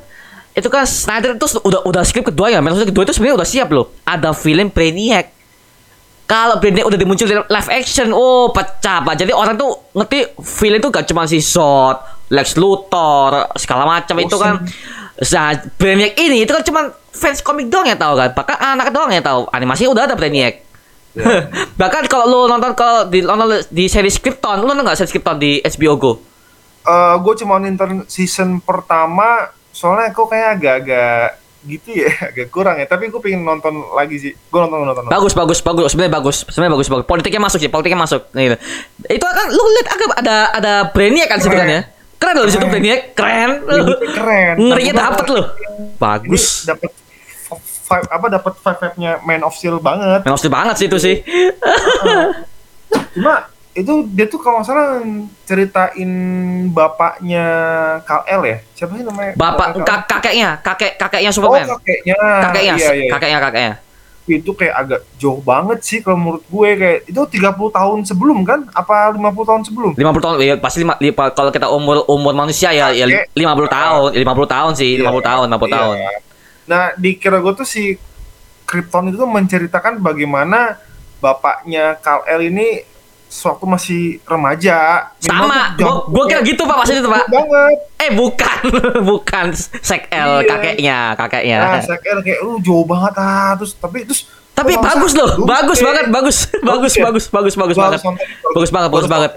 itu 0.53 0.69
kan 0.69 0.85
Snyder 0.85 1.33
itu 1.33 1.47
udah 1.65 1.81
udah 1.81 2.01
skrip 2.05 2.29
kedua 2.29 2.53
ya. 2.53 2.61
Steel 2.61 2.93
kedua 2.93 3.03
itu 3.09 3.13
sebenarnya 3.17 3.37
udah 3.41 3.49
siap 3.49 3.67
loh. 3.73 3.89
Ada 4.05 4.37
film 4.37 4.69
Brainiac. 4.69 5.33
Kalau 6.29 6.61
Brainiac 6.61 6.85
udah 6.85 6.97
dimuncul 6.97 7.25
di 7.25 7.35
live 7.35 7.69
action, 7.73 8.13
oh 8.13 8.53
pecah 8.53 9.01
pak. 9.01 9.17
Jadi 9.17 9.33
orang 9.33 9.57
tuh 9.57 9.91
ngerti 9.97 10.37
film 10.45 10.77
itu 10.77 10.87
gak 10.93 11.09
cuma 11.09 11.25
si 11.25 11.41
Zod, 11.41 11.99
Lex 12.29 12.53
Luthor, 12.55 13.49
segala 13.57 13.89
macam 13.89 14.15
itu 14.21 14.37
kan. 14.37 14.61
Nah, 15.17 15.51
Brainiac 15.81 16.13
ini 16.21 16.45
itu 16.45 16.53
kan 16.53 16.63
cuma 16.63 16.93
fans 17.09 17.41
komik 17.41 17.73
doang 17.73 17.89
yang 17.89 17.97
tahu 17.97 18.13
kan. 18.13 18.29
Bahkan 18.37 18.57
anak 18.61 18.87
doang 18.93 19.09
yang 19.09 19.25
tahu. 19.25 19.49
Animasinya 19.49 19.89
udah 19.89 20.03
ada 20.05 20.15
Brainiac. 20.15 20.61
Ya. 21.17 21.49
Bahkan 21.81 22.09
kalau 22.09 22.25
lu 22.29 22.39
nonton 22.45 22.77
kalau 22.77 23.09
di 23.09 23.25
nonton 23.25 23.57
di 23.73 23.89
series 23.89 24.21
Krypton, 24.21 24.61
lu 24.61 24.69
nonton 24.69 24.85
nggak 24.85 25.01
series 25.01 25.13
Krypton 25.13 25.37
di 25.41 25.61
HBO 25.65 25.93
Go? 25.97 26.11
Eh, 26.83 27.15
gue 27.21 27.33
cuma 27.41 27.57
nonton 27.57 28.05
season 28.05 28.61
pertama 28.61 29.49
soalnya 29.73 30.13
kok 30.13 30.29
kayak 30.29 30.61
agak-agak 30.61 31.41
gitu 31.63 31.89
ya 31.95 32.11
agak 32.29 32.47
kurang 32.51 32.75
ya 32.77 32.85
tapi 32.85 33.07
gue 33.07 33.21
pengen 33.23 33.41
nonton 33.47 33.73
lagi 33.95 34.19
sih 34.19 34.31
gue 34.35 34.59
nonton 34.59 34.83
nonton, 34.83 35.03
nonton. 35.03 35.11
Bagus, 35.11 35.33
bagus, 35.33 35.59
bagus. 35.65 35.89
Sebenarnya 35.91 36.13
bagus. 36.13 36.37
Sebenarnya 36.47 36.73
bagus, 36.77 36.87
bagus. 36.91 37.05
Politiknya 37.09 37.41
masuk 37.41 37.59
sih, 37.59 37.71
politiknya 37.71 37.99
masuk. 37.99 38.21
Nah, 38.35 38.41
gitu. 38.45 38.57
Itu 39.09 39.25
kan 39.25 39.47
lu 39.49 39.63
lihat 39.79 39.87
agak 39.89 40.09
ada 40.21 40.37
ada 40.53 40.73
Brainiac 40.93 41.27
kan 41.31 41.39
situ 41.41 41.55
kan 41.55 41.67
ya. 41.67 41.81
Keren 42.21 42.35
loh 42.39 42.45
di 42.47 42.53
situ 42.53 42.63
Keren. 42.63 42.71
Brainiac, 42.71 42.99
keren. 43.17 43.51
keren 44.15 44.55
Ngerinya 44.59 44.93
dapet 44.95 45.25
loh. 45.31 45.45
Bagus. 45.97 46.67
ini 46.67 46.69
dapat 46.71 46.91
five 47.83 48.05
apa 48.07 48.25
dapat 48.31 48.53
five 48.63 48.77
five 48.79 48.95
nya 48.95 49.19
Man 49.27 49.43
of 49.43 49.53
Steel 49.53 49.77
banget 49.77 50.23
Memang 50.23 50.39
sedih 50.39 50.53
banget 50.55 50.75
sih 50.79 50.87
itu 50.87 50.97
sih. 50.99 51.15
cuma 53.13 53.52
itu 53.73 54.05
dia 54.07 54.25
tuh 54.25 54.37
kalau 54.37 54.61
nggak 54.61 54.67
salah 54.67 55.01
ceritain 55.43 56.11
bapaknya 56.69 57.45
El 58.23 58.41
ya 58.43 58.57
siapa 58.71 58.93
sih 58.93 59.01
namanya 59.01 59.33
Bapak 59.33 59.67
Kal-El? 59.73 59.83
kak- 59.83 60.05
kakeknya, 60.07 60.49
kakek 60.59 60.91
kakeknya 60.95 61.29
oh 61.29 61.35
Superman. 61.35 61.65
kakeknya 61.73 62.17
kakeknya, 62.39 62.73
iya, 62.75 62.89
iya. 62.93 63.09
kakeknya, 63.09 63.39
kakeknya. 63.39 63.73
itu 64.23 64.51
kayak 64.53 64.75
agak 64.77 65.01
jauh 65.17 65.41
banget 65.41 65.79
sih 65.81 65.99
kalau 65.99 66.15
menurut 66.15 66.45
gue 66.45 66.69
kayak 66.73 66.99
itu 67.03 67.21
30 67.33 67.43
tahun 67.69 67.97
sebelum 68.03 68.37
kan 68.43 68.63
apa 68.71 69.11
50 69.11 69.19
tahun 69.43 69.61
sebelum 69.63 69.91
50 69.91 69.99
tahun 70.21 70.35
ya 70.39 70.55
pasti 70.55 70.79
lima, 70.79 70.95
li- 70.95 71.11
kalau 71.11 71.51
kita 71.51 71.67
umur 71.67 72.07
umur 72.07 72.31
manusia 72.31 72.71
ya 72.71 72.87
ya 72.89 73.03
Kakek. 73.03 73.35
50 73.35 73.67
tahun, 73.67 74.09
50 74.15 74.47
tahun 74.47 74.71
sih, 74.73 74.91
50 74.95 75.19
tahun, 75.19 75.45
50 75.49 75.65
Iya. 75.65 75.75
tahun. 75.75 75.95
Nah, 76.63 76.83
di 76.95 77.11
kira 77.17 77.41
gue 77.41 77.53
tuh 77.53 77.67
si 77.67 77.99
Krypton 78.63 79.11
itu 79.11 79.17
tuh 79.17 79.27
menceritakan 79.27 79.99
bagaimana 79.99 80.79
bapaknya 81.19 81.99
Kal 81.99 82.23
El 82.23 82.47
ini 82.47 82.79
sewaktu 83.33 83.65
masih 83.65 84.01
remaja. 84.23 85.09
Sama, 85.17 85.73
gua 86.05 86.23
kira 86.29 86.45
gitu 86.45 86.61
Pak 86.61 86.77
pas 86.77 86.87
itu 86.87 87.01
Pak. 87.01 87.25
banget. 87.25 87.77
Eh 87.97 88.09
bukan, 88.13 88.57
bukan 89.09 89.45
Sek 89.57 90.05
L 90.07 90.39
Iya. 90.39 90.45
kakeknya, 90.45 90.97
kakeknya. 91.17 91.57
Nah, 91.59 91.81
saya 91.81 91.97
kira 91.97 92.21
kayak 92.21 92.39
lu 92.39 92.61
jauh 92.61 92.85
banget 92.85 93.13
ah 93.17 93.57
terus 93.57 93.73
tapi 93.73 94.05
terus 94.05 94.29
Tapi 94.53 94.77
bagus 94.77 95.17
loh, 95.17 95.49
bagus 95.49 95.81
banget, 95.81 96.13
bagus, 96.13 96.45
bagus, 96.61 96.93
bagus, 96.93 97.25
bagus, 97.27 97.55
bagus 97.57 97.73
banget, 97.75 97.99
bagus 98.53 98.69
banget, 98.69 98.89
bagus 98.93 99.09
banget. 99.09 99.31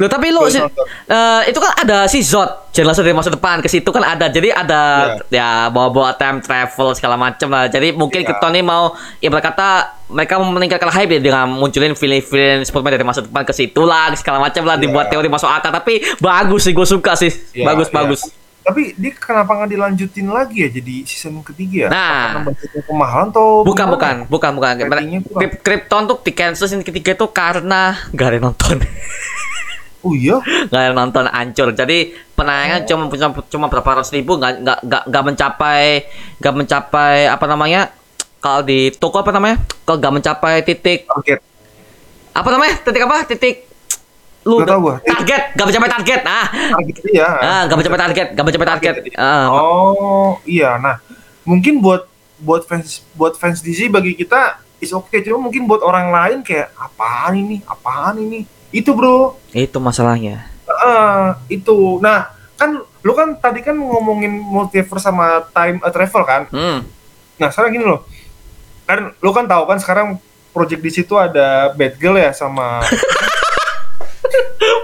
Loh 0.00 0.08
tapi 0.08 0.32
Gua 0.32 0.48
si, 0.48 0.56
nonton. 0.56 0.80
eh, 1.06 1.42
itu 1.46 1.60
kan 1.60 1.76
ada 1.76 2.08
si 2.08 2.24
Zod, 2.24 2.48
jelas 2.70 2.96
dari 2.96 3.12
masa 3.12 3.28
depan 3.28 3.60
ke 3.60 3.68
situ 3.68 3.84
kan 3.86 4.00
ada. 4.00 4.26
Jadi 4.26 4.48
ada 4.48 4.80
ya 5.28 5.68
bawa-bawa 5.68 6.16
time 6.16 6.40
travel 6.40 6.96
segala 6.96 7.14
macam 7.14 7.46
lah. 7.46 7.68
Jadi 7.68 7.92
mungkin. 7.92 8.22
Krypton 8.22 8.50
ini 8.50 8.62
mau 8.62 8.92
ibarat 9.18 9.44
kata 9.44 9.68
mereka 10.08 10.38
meningkatkan 10.38 10.88
hype 10.88 11.10
ya 11.10 11.20
dengan 11.20 11.46
munculin 11.46 11.92
film-film 11.92 12.64
Superman 12.64 12.90
dari 12.90 13.04
masa 13.04 13.20
depan 13.20 13.42
ke 13.42 13.52
situ 13.52 13.82
lah 13.82 14.08
segala 14.14 14.40
macam 14.40 14.64
lah 14.64 14.74
Iya. 14.74 14.82
dibuat 14.82 15.06
teori 15.06 15.28
masuk 15.28 15.46
akal 15.46 15.68
tapi 15.70 16.00
bagus 16.16 16.64
sih 16.64 16.72
gue 16.72 16.86
suka 16.86 17.12
sih. 17.14 17.28
Iya, 17.52 17.64
bagus 17.66 17.86
iya. 17.86 17.94
bagus. 17.94 18.20
Tapi 18.60 18.92
dia 18.94 19.12
kenapa 19.12 19.52
nggak 19.54 19.70
dilanjutin 19.70 20.28
lagi 20.28 20.62
ya 20.62 20.68
jadi 20.70 20.94
season 21.02 21.40
ketiga 21.42 21.76
ya? 21.76 21.88
Nah. 21.88 22.44
Kemahalan 22.82 23.28
atau 23.28 23.60
Bukan, 23.62 23.86
bukan, 23.88 24.14
bukan, 24.26 24.50
bukan. 24.54 24.72
Kurang. 24.78 25.04
Kryp- 25.26 25.60
Krypton 25.60 26.02
tuh 26.06 26.16
di 26.18 26.30
cancel 26.30 26.66
scene 26.66 26.80
ketiga 26.80 27.12
itu 27.14 27.26
karena 27.26 27.96
gak 28.10 28.26
ada 28.26 28.36
yang 28.36 28.46
nonton. 28.48 28.80
Oh 30.00 30.16
iya. 30.16 30.40
nggak 30.40 30.96
nonton 30.96 31.28
hancur. 31.28 31.76
Jadi 31.76 32.16
penayangan 32.32 32.88
cuma 32.88 33.04
cuma 33.12 33.30
cuma 33.48 33.66
berapa 33.68 33.88
ratus 34.00 34.12
ribu 34.16 34.40
nggak 34.40 34.64
nggak 34.64 34.78
nggak 34.88 35.02
nggak 35.12 35.24
mencapai 35.28 35.84
nggak 36.40 36.54
mencapai 36.56 37.16
apa 37.28 37.44
namanya 37.44 37.92
kalau 38.40 38.64
di 38.64 38.88
toko 38.96 39.20
apa 39.20 39.30
namanya 39.36 39.60
kalau 39.84 40.00
nggak 40.00 40.14
mencapai 40.16 40.54
titik 40.64 41.04
Target. 41.04 41.40
apa 42.32 42.48
namanya? 42.48 42.74
Titik 42.80 43.02
apa? 43.04 43.16
Titik 43.28 43.56
lu 44.40 44.64
tahu 44.64 44.80
gua. 44.88 44.96
target. 45.04 45.42
Nggak 45.52 45.66
mencapai 45.68 45.90
target. 46.00 46.20
Ah 46.24 46.46
Target 46.48 46.96
iya. 47.12 47.28
ah 47.28 47.62
nggak 47.68 47.76
mencapai 47.76 48.00
target. 48.00 48.26
nggak 48.32 48.46
mencapai 48.48 48.68
target 48.72 48.94
ah. 49.20 49.46
Oh 49.52 50.32
iya, 50.48 50.80
nah 50.80 50.96
mungkin 51.44 51.84
buat 51.84 52.08
buat 52.40 52.64
fans 52.64 53.04
buat 53.12 53.36
fans 53.36 53.60
DC 53.60 53.92
bagi 53.92 54.16
kita 54.16 54.64
is 54.80 54.96
oke 54.96 55.12
cuma 55.20 55.36
mungkin 55.36 55.68
buat 55.68 55.84
orang 55.84 56.08
lain 56.08 56.38
kayak 56.40 56.72
apaan 56.72 57.36
ini, 57.36 57.60
apaan 57.68 58.16
ini, 58.16 58.48
itu 58.70 58.90
bro, 58.94 59.34
itu 59.50 59.78
masalahnya. 59.82 60.46
Ah, 60.66 61.38
itu. 61.50 61.98
Nah 61.98 62.30
kan 62.54 62.78
lu 63.02 63.12
kan 63.16 63.34
tadi 63.40 63.64
kan 63.64 63.74
ngomongin 63.74 64.30
multiverse 64.30 65.04
sama 65.04 65.42
time 65.50 65.82
uh, 65.82 65.90
travel 65.90 66.22
kan, 66.22 66.42
hmm. 66.52 66.78
Nah 67.40 67.48
sekarang 67.48 67.74
gini 67.74 67.84
loh, 67.88 68.04
kan 68.84 69.16
lu 69.18 69.30
kan 69.32 69.48
tahu 69.48 69.64
kan 69.64 69.78
sekarang 69.80 70.06
project 70.52 70.82
di 70.82 70.90
situ 70.92 71.14
ada 71.16 71.72
Batgirl 71.72 72.20
ya 72.20 72.30
sama 72.36 72.82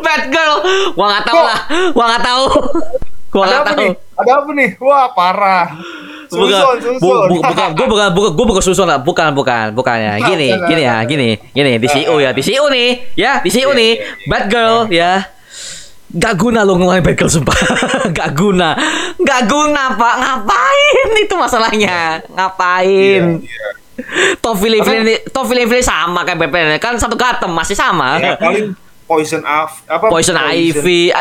bad 0.07 0.23
girl? 0.31 0.55
Gua 0.95 1.07
nggak 1.13 1.25
tahu 1.27 1.41
lah. 1.43 1.61
Gua 1.93 2.05
nggak 2.09 2.25
tahu. 2.25 2.45
Gua 3.29 3.43
ada 3.45 3.51
nggak 3.51 3.61
apa 3.61 3.71
tahu. 3.71 3.83
nih? 3.83 3.93
Ada 4.17 4.31
apa 4.33 4.51
nih? 4.55 4.71
Wah 4.81 5.07
parah. 5.13 5.67
Bukan, 6.31 6.63
Susun, 6.79 6.95
bu, 6.99 7.09
susun. 7.11 7.29
bu, 7.31 7.37
bukan, 7.43 7.69
gue 7.75 7.87
bukan, 7.87 8.09
bukan, 8.15 8.31
gue 8.35 8.47
bukan 8.49 8.63
susun 8.65 8.87
lah, 8.87 8.99
bukan, 8.99 9.31
bukan, 9.33 9.67
bukan 9.73 9.97
ya. 9.97 10.13
Gini, 10.21 10.49
gini 10.67 10.83
ya, 10.83 10.97
gini, 11.07 11.29
gini, 11.51 11.71
di 11.79 11.89
CU 11.89 12.15
ya, 12.19 12.31
di 12.35 12.43
CU 12.43 12.65
nih, 12.67 12.89
ya, 13.15 13.33
di 13.41 13.51
CU 13.51 13.71
Iya, 13.71 13.79
nih, 13.79 13.93
iya, 13.95 14.05
iya. 14.05 14.29
bad 14.31 14.45
girl 14.51 14.77
ya. 14.91 15.13
Gak 16.07 16.35
guna 16.39 16.63
lo 16.63 16.79
ngomongin 16.79 17.03
bad 17.03 17.17
girl 17.19 17.29
sumpah, 17.29 17.57
gak 18.17 18.31
guna, 18.35 18.79
gak 19.21 19.43
guna 19.51 19.95
pak, 19.95 20.15
ngapain 20.23 21.09
itu 21.19 21.35
masalahnya, 21.35 22.23
ngapain? 22.31 23.43
Iya. 23.43 23.69
Toh 24.45 24.53
film-film, 24.53 25.09
toh 25.33 25.45
film-film 25.49 25.81
sama 25.81 26.21
kayak 26.21 26.37
BPN 26.37 26.77
kan 26.77 27.01
satu 27.01 27.17
katem 27.17 27.49
masih 27.49 27.73
sama. 27.73 28.21
Ya, 28.21 28.37
paling 28.37 28.77
Poison 29.07 29.39
Ivy 29.41 29.79
apa? 29.87 30.07
Poison 30.11 30.37
Ivy, 30.37 31.15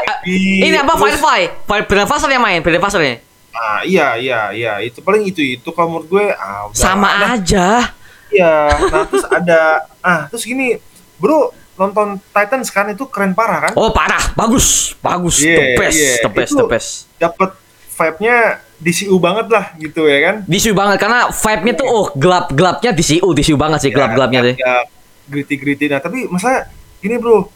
ini 0.66 0.74
apa? 0.74 0.98
Firefly, 0.98 1.70
Fire 1.70 1.86
Brand 1.86 2.10
Faster 2.10 2.30
yang 2.34 2.42
main, 2.42 2.66
Brand 2.66 2.82
Faster 2.82 2.98
nih, 2.98 3.22
Ah, 3.56 3.82
iya 3.82 4.14
iya 4.16 4.52
iya 4.52 4.74
itu 4.80 5.00
paling 5.00 5.24
itu 5.24 5.40
itu 5.40 5.70
kalau 5.70 5.96
menurut 5.96 6.08
gue 6.10 6.26
ah, 6.30 6.68
udah. 6.68 6.76
sama 6.76 7.10
Nah, 7.16 7.34
aja. 7.34 7.96
Iya, 8.28 8.54
nah 8.84 9.04
terus 9.06 9.24
ada 9.26 9.62
ah 10.00 10.28
terus 10.28 10.44
gini, 10.44 10.76
Bro, 11.16 11.50
nonton 11.74 12.20
Titans 12.30 12.68
kan 12.68 12.90
itu 12.90 13.06
keren 13.06 13.32
parah 13.32 13.70
kan? 13.70 13.74
Oh 13.74 13.90
parah, 13.90 14.34
bagus, 14.34 14.92
bagus, 14.98 15.40
Iya, 15.40 15.56
the 15.56 15.68
best, 15.74 15.96
iya. 15.96 16.14
the 16.20 16.30
best, 16.30 16.52
Itu- 16.52 16.60
the 16.60 16.68
best. 16.68 16.90
Dapat 17.16 17.50
vibe-nya 17.96 18.36
DCU 18.76 19.16
banget 19.18 19.48
lah 19.48 19.72
gitu 19.78 20.04
ya 20.04 20.20
kan? 20.22 20.36
Disu 20.44 20.76
banget 20.76 21.00
karena 21.00 21.32
vibe-nya 21.32 21.74
tuh 21.76 21.88
oh 21.88 22.06
gelap 22.12 22.52
gelapnya 22.52 22.92
DCU, 22.92 23.30
DCU 23.32 23.56
banget 23.56 23.80
sih 23.80 23.90
gelap 23.90 24.12
gelapnya 24.12 24.52
deh. 24.52 24.56
Ya, 24.58 24.84
gritty-gritty. 25.26 25.88
Nah, 25.88 26.04
tapi 26.04 26.28
masa 26.28 26.68
gini, 27.00 27.16
Bro. 27.16 27.48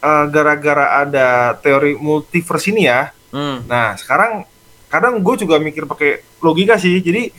eh, 0.00 0.24
gara-gara 0.28 1.00
ada 1.00 1.28
teori 1.54 1.96
multiverse 1.96 2.68
ini 2.70 2.84
ya. 2.84 3.08
Hmm. 3.28 3.64
Nah, 3.64 3.92
sekarang 3.94 4.44
kadang 4.94 5.18
gue 5.18 5.34
juga 5.36 5.58
mikir 5.58 5.84
pakai 5.84 6.22
logika 6.38 6.78
sih. 6.78 7.02
Jadi 7.02 7.34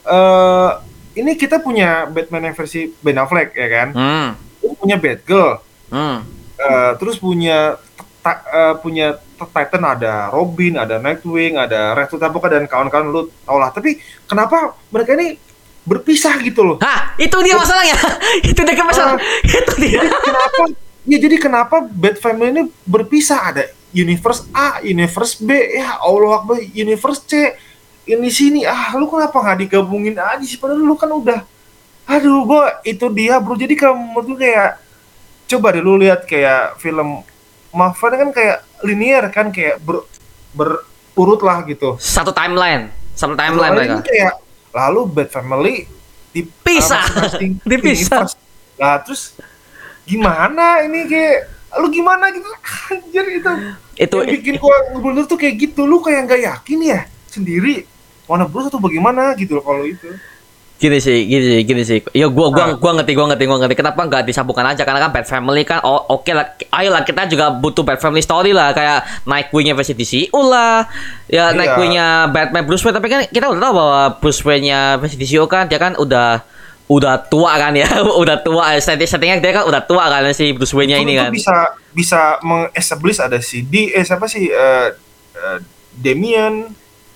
eh 0.00 0.70
ini 1.18 1.34
kita 1.34 1.58
punya 1.58 2.06
Batman 2.06 2.50
yang 2.50 2.56
versi 2.56 2.94
Ben 3.02 3.18
Affleck 3.18 3.50
ya 3.52 3.68
kan, 3.68 3.88
Hmm. 3.90 4.28
terus 4.62 4.74
punya 4.78 4.96
Batgirl, 4.96 5.50
Hmm. 5.90 6.18
eh, 6.56 6.92
terus 6.96 7.18
punya 7.18 7.76
eh, 8.22 8.74
punya 8.78 9.16
Titan 9.40 9.80
ada 9.82 10.28
Robin, 10.28 10.76
ada 10.76 11.00
Nightwing, 11.00 11.56
ada 11.56 11.96
Red 11.96 12.12
Hood 12.12 12.20
dan 12.46 12.68
kawan-kawan 12.68 13.08
lu 13.08 13.32
tau 13.42 13.56
lah. 13.56 13.72
Tapi 13.72 13.96
kenapa 14.28 14.76
mereka 14.92 15.16
ini 15.16 15.40
berpisah 15.88 16.36
gitu 16.44 16.60
loh? 16.62 16.76
Hah, 16.78 17.16
itu 17.16 17.32
dia 17.40 17.56
masalahnya. 17.56 17.96
itu 18.52 18.60
dia 18.60 18.84
masalah. 18.84 19.16
itu 19.48 19.72
dia. 19.80 20.00
kenapa 20.04 20.62
ya 21.08 21.16
jadi 21.16 21.36
kenapa 21.40 21.80
Bat 21.80 22.20
Family 22.20 22.48
ini 22.52 22.62
berpisah 22.84 23.50
ada 23.50 23.64
universe 23.90 24.46
A, 24.54 24.82
universe 24.86 25.38
B, 25.42 25.50
ya 25.78 25.98
Allah 25.98 26.42
Akbar, 26.42 26.62
universe 26.62 27.22
C, 27.26 27.32
ini 28.10 28.28
sini 28.32 28.60
ah 28.66 28.96
lu 28.98 29.06
kenapa 29.06 29.38
nggak 29.38 29.58
digabungin 29.66 30.16
aja 30.18 30.42
sih 30.42 30.58
padahal 30.58 30.82
lu 30.82 30.96
kan 30.98 31.10
udah 31.10 31.46
aduh 32.10 32.42
gua 32.42 32.82
itu 32.82 33.06
dia 33.14 33.38
bro 33.38 33.54
jadi 33.54 33.76
menurut 33.94 34.34
gue 34.34 34.38
kayak 34.50 34.82
coba 35.46 35.66
deh 35.74 35.82
lu 35.82 35.94
lihat 36.00 36.26
kayak 36.26 36.78
film 36.82 37.22
Marvel 37.70 38.12
kan 38.18 38.30
kayak 38.34 38.58
linear 38.82 39.30
kan 39.30 39.54
kayak 39.54 39.78
ber, 39.78 40.02
berurut 40.54 41.38
lah 41.42 41.62
gitu 41.62 41.94
Satu 42.02 42.34
timeline. 42.34 42.90
Satu 43.14 43.38
timeline 43.38 43.74
mereka. 43.78 43.94
ini 43.94 44.02
kayak 44.02 44.34
lalu 44.74 45.00
Bat 45.06 45.28
Family 45.30 45.74
Dipisah. 46.34 47.04
universe. 47.66 48.34
Nah, 48.78 48.98
terus 49.02 49.34
gimana 50.06 50.82
ini 50.86 51.06
kayak 51.06 51.38
lu 51.78 51.86
gimana 51.88 52.34
gitu 52.34 52.48
anjir 52.90 53.24
itu 53.30 53.52
Itu 53.94 54.16
yang 54.24 54.32
bikin 54.34 54.54
gua 54.58 54.74
ngebener 54.90 55.24
tuh 55.28 55.38
kayak 55.38 55.54
gitu 55.60 55.86
lu 55.86 56.02
kayak 56.02 56.26
nggak 56.26 56.40
yakin 56.42 56.78
ya 56.82 57.00
sendiri 57.30 57.86
Warner 58.26 58.50
Bros 58.50 58.66
atau 58.66 58.82
bagaimana 58.82 59.34
gitu 59.38 59.58
loh 59.58 59.64
kalau 59.64 59.86
itu 59.86 60.10
gini 60.80 60.96
sih, 60.96 61.28
gini 61.28 61.44
sih, 61.44 61.60
gini 61.60 61.82
sih. 61.84 61.98
Ya 62.16 62.24
gua 62.32 62.48
gua 62.48 62.72
Nah. 62.72 62.80
gua 62.80 62.96
ngerti, 62.96 63.12
gua 63.12 63.28
ngerti, 63.28 63.44
gua 63.44 63.58
ngerti. 63.60 63.76
Kenapa 63.76 64.00
nggak 64.00 64.24
disambungkan 64.24 64.64
aja? 64.64 64.88
Karena 64.88 65.04
kan 65.04 65.12
Bad 65.12 65.28
Family 65.28 65.60
kan 65.60 65.84
oh, 65.84 66.08
oke 66.08 66.32
lah. 66.32 66.56
Ayolah 66.72 67.04
kita 67.04 67.28
juga 67.28 67.52
butuh 67.52 67.84
Bad 67.84 68.00
Family 68.00 68.24
story 68.24 68.56
lah 68.56 68.72
kayak 68.72 69.28
Nightwing-nya 69.28 69.76
versi 69.76 69.92
DCU 69.92 70.40
lah. 70.40 70.88
Ya 71.28 71.52
Iya. 71.52 71.58
Nightwing-nya 71.60 72.32
Batman 72.32 72.64
Bruce 72.64 72.80
Wayne 72.80 72.96
tapi 72.96 73.12
kan 73.12 73.20
kita 73.28 73.52
udah 73.52 73.60
tahu 73.60 73.74
bahwa 73.76 74.00
Bruce 74.24 74.40
Wayne-nya 74.40 74.96
versi 74.96 75.20
DCU 75.20 75.44
kan 75.44 75.68
dia 75.68 75.76
kan 75.76 76.00
udah 76.00 76.40
udah 76.90 77.22
tua 77.22 77.54
kan 77.54 77.70
ya. 77.72 77.86
udah 78.22 78.36
tua 78.40 78.74
setting 78.76 79.06
settingnya 79.06 79.38
dia 79.38 79.54
kan 79.54 79.64
udah 79.64 79.78
tua 79.80 80.04
kan 80.04 80.26
si 80.30 80.50
Bruce 80.50 80.72
Wayne-nya 80.72 80.98
Itu- 80.98 81.04
ini 81.04 81.12
itu 81.12 81.20
kan. 81.20 81.30
bisa 81.32 81.56
bisa 81.92 82.20
mengestablish 82.40 83.18
ada 83.18 83.38
si 83.38 83.62
D 83.62 83.88
eh 83.88 84.02
siapa 84.02 84.26
sih 84.26 84.44
eh, 84.44 84.88
eh, 85.32 85.58
Damian 85.92 86.66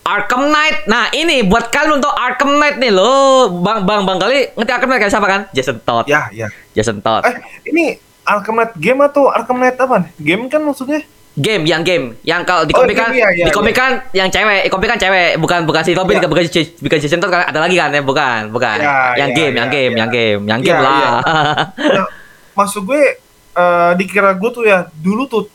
Arkham 0.05 0.47
Knight. 0.47 0.85
Nah, 0.85 1.09
ini 1.11 1.41
buat 1.43 1.73
kalian 1.73 1.97
untuk 1.97 2.13
Arkham 2.13 2.55
Knight 2.55 2.77
nih 2.77 2.93
lo. 2.93 3.09
Bang 3.57 3.83
Bang 3.83 4.05
Bang 4.05 4.21
kali 4.21 4.53
ngerti 4.53 4.71
Arkham 4.71 4.87
Knight 4.87 5.01
kayak 5.01 5.11
siapa 5.11 5.25
kan? 5.25 5.41
Jason 5.51 5.81
Todd. 5.81 6.05
ya 6.05 6.29
ya 6.31 6.53
Jason 6.71 7.01
Todd. 7.01 7.25
eh 7.25 7.41
ini 7.65 7.97
Arkham 8.23 8.53
Knight 8.55 8.77
game 8.77 9.01
atau 9.01 9.27
Arkham 9.27 9.57
Knight 9.57 9.75
apa 9.75 9.95
nih? 9.99 10.11
game 10.19 10.45
kan 10.47 10.61
maksudnya 10.61 11.01
Game, 11.35 11.67
yang 11.67 11.83
game, 11.83 12.15
yang 12.23 12.43
kalau 12.43 12.63
di 12.63 12.71
Oh, 12.71 12.81
komik 12.81 12.95
kan, 12.95 13.11
game, 13.11 13.19
iya, 13.19 13.29
iya, 13.35 13.45
di 13.45 13.51
komik 13.51 13.75
kan 13.75 14.07
yang 14.11 14.31
cewek, 14.31 14.61
di 14.63 14.71
komik 14.71 14.87
kan 14.87 14.95
cewek, 14.97 15.35
bukan 15.37 15.67
bukan 15.67 15.83
si 15.83 15.91
Robin, 15.91 16.17
Iya. 16.17 16.31
bukan 16.31 16.43
si 16.45 16.63
bukan 16.79 16.99
Jason 16.99 17.19
Todd, 17.19 17.29
kan 17.29 17.43
ada 17.45 17.59
lagi 17.59 17.75
kan 17.75 17.91
ya, 17.91 18.01
bukan, 18.01 18.41
bukan. 18.49 18.79
Iya, 18.79 19.19
yang 19.19 19.31
iya, 19.31 19.37
game, 19.37 19.51
iya, 19.51 19.59
yang 19.59 19.69
game, 19.69 19.91
iya. 19.91 19.99
yang 19.99 20.11
game, 20.11 20.41
yang 20.45 20.61
Iya, 20.61 20.67
game 20.69 20.81
lah. 20.81 20.95
iya. 20.95 21.11
Nah, 21.99 22.07
maksud 22.55 22.83
gue 22.85 23.03
eh, 23.51 23.93
dikira 23.95 24.31
gue 24.33 24.51
tuh 24.51 24.63
ya 24.63 24.87
dulu 24.95 25.27
tuh 25.27 25.51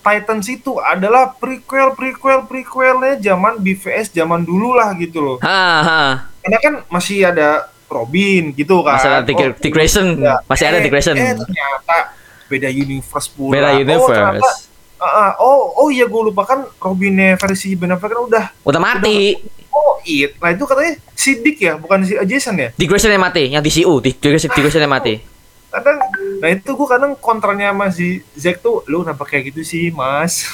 Titans 0.00 0.48
itu 0.48 0.80
adalah 0.80 1.30
prequel 1.30 1.92
prequel 1.92 2.48
prequelnya 2.48 3.20
zaman 3.20 3.60
BVS 3.60 4.10
zaman 4.10 4.40
dulu 4.40 4.72
lah 4.72 4.96
gitu 4.96 5.20
loh 5.20 5.36
ha, 5.38 5.62
ha. 5.78 6.00
karena 6.40 6.58
kan 6.58 6.74
masih 6.88 7.20
ada 7.22 7.68
Robin 7.84 8.48
gitu 8.50 8.80
kan 8.80 8.96
Masih 8.96 9.10
ada 9.12 9.20
Oh, 9.20 9.52
Dick 9.52 9.70
Grayson, 9.70 10.16
ya. 10.16 10.40
masih 10.42 10.64
ada 10.64 10.78
Eh, 10.78 10.82
Dick 10.82 10.90
Grayson. 10.90 11.14
eh 11.14 11.36
ternyata 11.36 11.96
beda 12.48 12.66
universe 12.66 13.28
pula 13.28 13.52
Beda 13.52 13.68
oh 13.94 14.08
ternyata 14.08 14.50
ah, 15.00 15.12
ah, 15.26 15.30
oh 15.40 15.74
oh 15.76 15.88
iya 15.88 16.04
gue 16.04 16.22
lupa. 16.22 16.44
Kan 16.44 16.68
Robinnya 16.76 17.34
versi 17.34 17.72
Ben 17.74 17.90
Affleck 17.90 18.12
kan 18.12 18.22
udah 18.22 18.44
Udah 18.62 18.80
mati. 18.80 19.40
oh 19.72 19.96
it. 20.04 20.36
Nah 20.36 20.52
itu 20.52 20.64
katanya 20.64 20.94
si 21.16 21.40
Dick 21.40 21.58
ya 21.58 21.74
bukan 21.74 22.04
si 22.04 22.14
Jason 22.28 22.54
ya? 22.54 22.68
Dick 22.76 22.86
Grayson 22.86 23.10
yang 23.10 23.22
mati, 23.22 23.48
yang 23.48 23.62
DCU, 23.62 23.98
Dick 23.98 24.18
Grayson, 24.18 24.50
Dick 24.50 24.60
Grayson 24.60 24.82
yang 24.82 24.92
mati. 24.92 25.22
kadang 25.70 26.02
nah 26.42 26.50
itu 26.50 26.66
gue 26.74 26.88
kadang 26.90 27.14
kontranya 27.14 27.70
sama 27.70 27.94
si 27.94 28.26
Zack 28.34 28.58
tuh 28.58 28.82
lu 28.90 29.06
kenapa 29.06 29.22
kayak 29.22 29.54
gitu 29.54 29.62
sih 29.62 29.94
mas? 29.94 30.42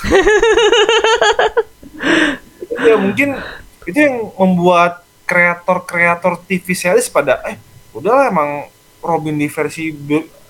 Ya 2.77 3.01
mungkin 3.01 3.41
itu 3.89 3.97
yang 3.97 4.29
membuat 4.37 5.01
kreator-kreator 5.25 6.45
TV 6.45 6.77
series 6.77 7.09
pada 7.09 7.41
eh 7.49 7.57
udahlah 7.97 8.29
emang 8.29 8.69
Robin 9.01 9.41
di 9.41 9.49
versi 9.49 9.89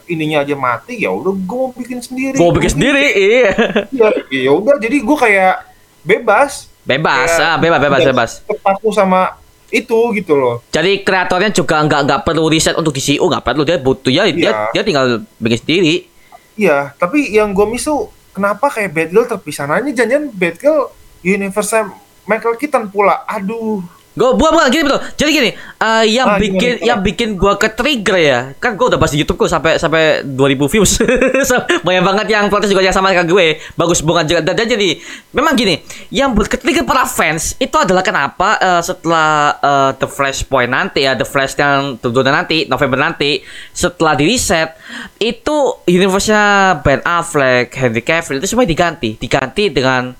ininya 0.06 0.42
aja 0.42 0.54
mati 0.54 0.98
ya 0.98 1.10
udah 1.10 1.34
gue 1.34 1.58
mau 1.58 1.70
bikin 1.70 1.98
sendiri 1.98 2.34
Gue 2.34 2.50
bikin 2.54 2.72
sendiri, 2.72 3.06
iya. 3.12 3.50
ya 3.90 4.08
ya 4.30 4.50
udah 4.50 4.78
jadi 4.78 4.96
gue 4.98 5.16
kayak 5.16 5.54
bebas 6.02 6.70
Bebas, 6.86 7.34
Kayak 7.34 7.50
ah, 7.50 7.56
bebas, 7.58 7.80
bebas, 7.82 8.00
bebas. 8.06 8.30
terpaku 8.46 8.94
sama 8.94 9.34
itu 9.66 9.98
gitu 10.14 10.38
loh 10.38 10.62
Jadi 10.70 11.02
kreatornya 11.02 11.50
juga 11.50 11.82
nggak 11.82 12.00
nggak 12.06 12.20
perlu 12.22 12.46
riset 12.46 12.78
untuk 12.78 12.94
DCU, 12.94 13.26
nggak 13.26 13.42
perlu 13.42 13.66
dia 13.66 13.76
butuh 13.76 14.08
ya 14.08 14.22
dia 14.30 14.54
Iya. 14.54 14.70
dia 14.70 14.82
tinggal 14.86 15.06
bikin 15.36 15.58
sendiri. 15.58 15.94
Iya, 16.54 16.94
tapi 16.94 17.34
yang 17.34 17.50
gue 17.50 17.66
miss 17.66 17.84
tuh 17.84 18.06
kenapa 18.30 18.70
kayak 18.70 18.94
Batgirl 18.94 19.26
terpisah? 19.26 19.66
Nah 19.66 19.82
ini 19.82 19.92
janjian 19.92 20.30
Batgirl 20.30 20.88
universe 21.20 21.84
Michael 22.24 22.54
Keaton 22.54 22.88
pula. 22.88 23.26
Aduh, 23.26 23.82
Gue 24.16 24.32
buat 24.32 24.48
buat 24.48 24.72
gini 24.72 24.88
betul. 24.88 25.04
Jadi 25.12 25.28
gini, 25.30 25.50
eh, 25.52 26.04
yang 26.08 26.24
Ah, 26.24 26.40
bikin 26.40 26.80
gimana? 26.80 26.88
yang 26.88 26.98
bikin 27.04 27.28
gua 27.36 27.60
ke 27.60 27.68
trigger 27.68 28.16
ya. 28.16 28.40
Kan 28.56 28.72
gua 28.72 28.88
udah 28.88 28.96
bahas 28.96 29.12
di 29.12 29.20
YouTube 29.20 29.36
kok 29.36 29.52
sampai 29.52 29.76
sampai 29.76 30.24
2000 30.24 30.64
views. 30.72 30.96
Banyak 31.84 32.00
banget 32.00 32.26
yang 32.32 32.48
protes 32.48 32.72
juga 32.72 32.80
yang 32.80 32.96
sama 32.96 33.12
kayak 33.12 33.28
gue. 33.28 33.60
Bagus 33.76 34.00
bukan 34.00 34.24
juga. 34.24 34.40
Dan, 34.40 34.56
dan 34.56 34.72
jadi 34.72 34.96
memang 35.30 35.52
gini, 35.52 35.84
yang 36.08 36.32
buat 36.32 36.48
ke 36.48 36.56
trigger 36.56 36.88
para 36.88 37.04
fans 37.04 37.60
itu 37.60 37.76
adalah 37.76 38.00
kenapa 38.00 38.56
eh, 38.56 38.80
setelah 38.80 39.28
eh, 39.60 39.90
The 40.00 40.08
Flashpoint 40.08 40.72
nanti 40.72 41.04
ya, 41.04 41.12
The 41.12 41.28
Flash 41.28 41.52
yang 41.54 42.00
tentunya 42.00 42.32
nanti 42.32 42.64
November 42.64 42.96
nanti 42.96 43.44
setelah 43.70 44.16
di 44.16 44.24
reset 44.24 44.72
itu 45.18 45.76
universe-nya 45.84 46.44
Ben 46.80 47.04
Affleck, 47.04 47.68
Henry 47.68 48.00
Cavill 48.00 48.40
itu 48.40 48.48
semua 48.48 48.64
diganti, 48.64 49.20
diganti 49.20 49.68
dengan 49.68 50.16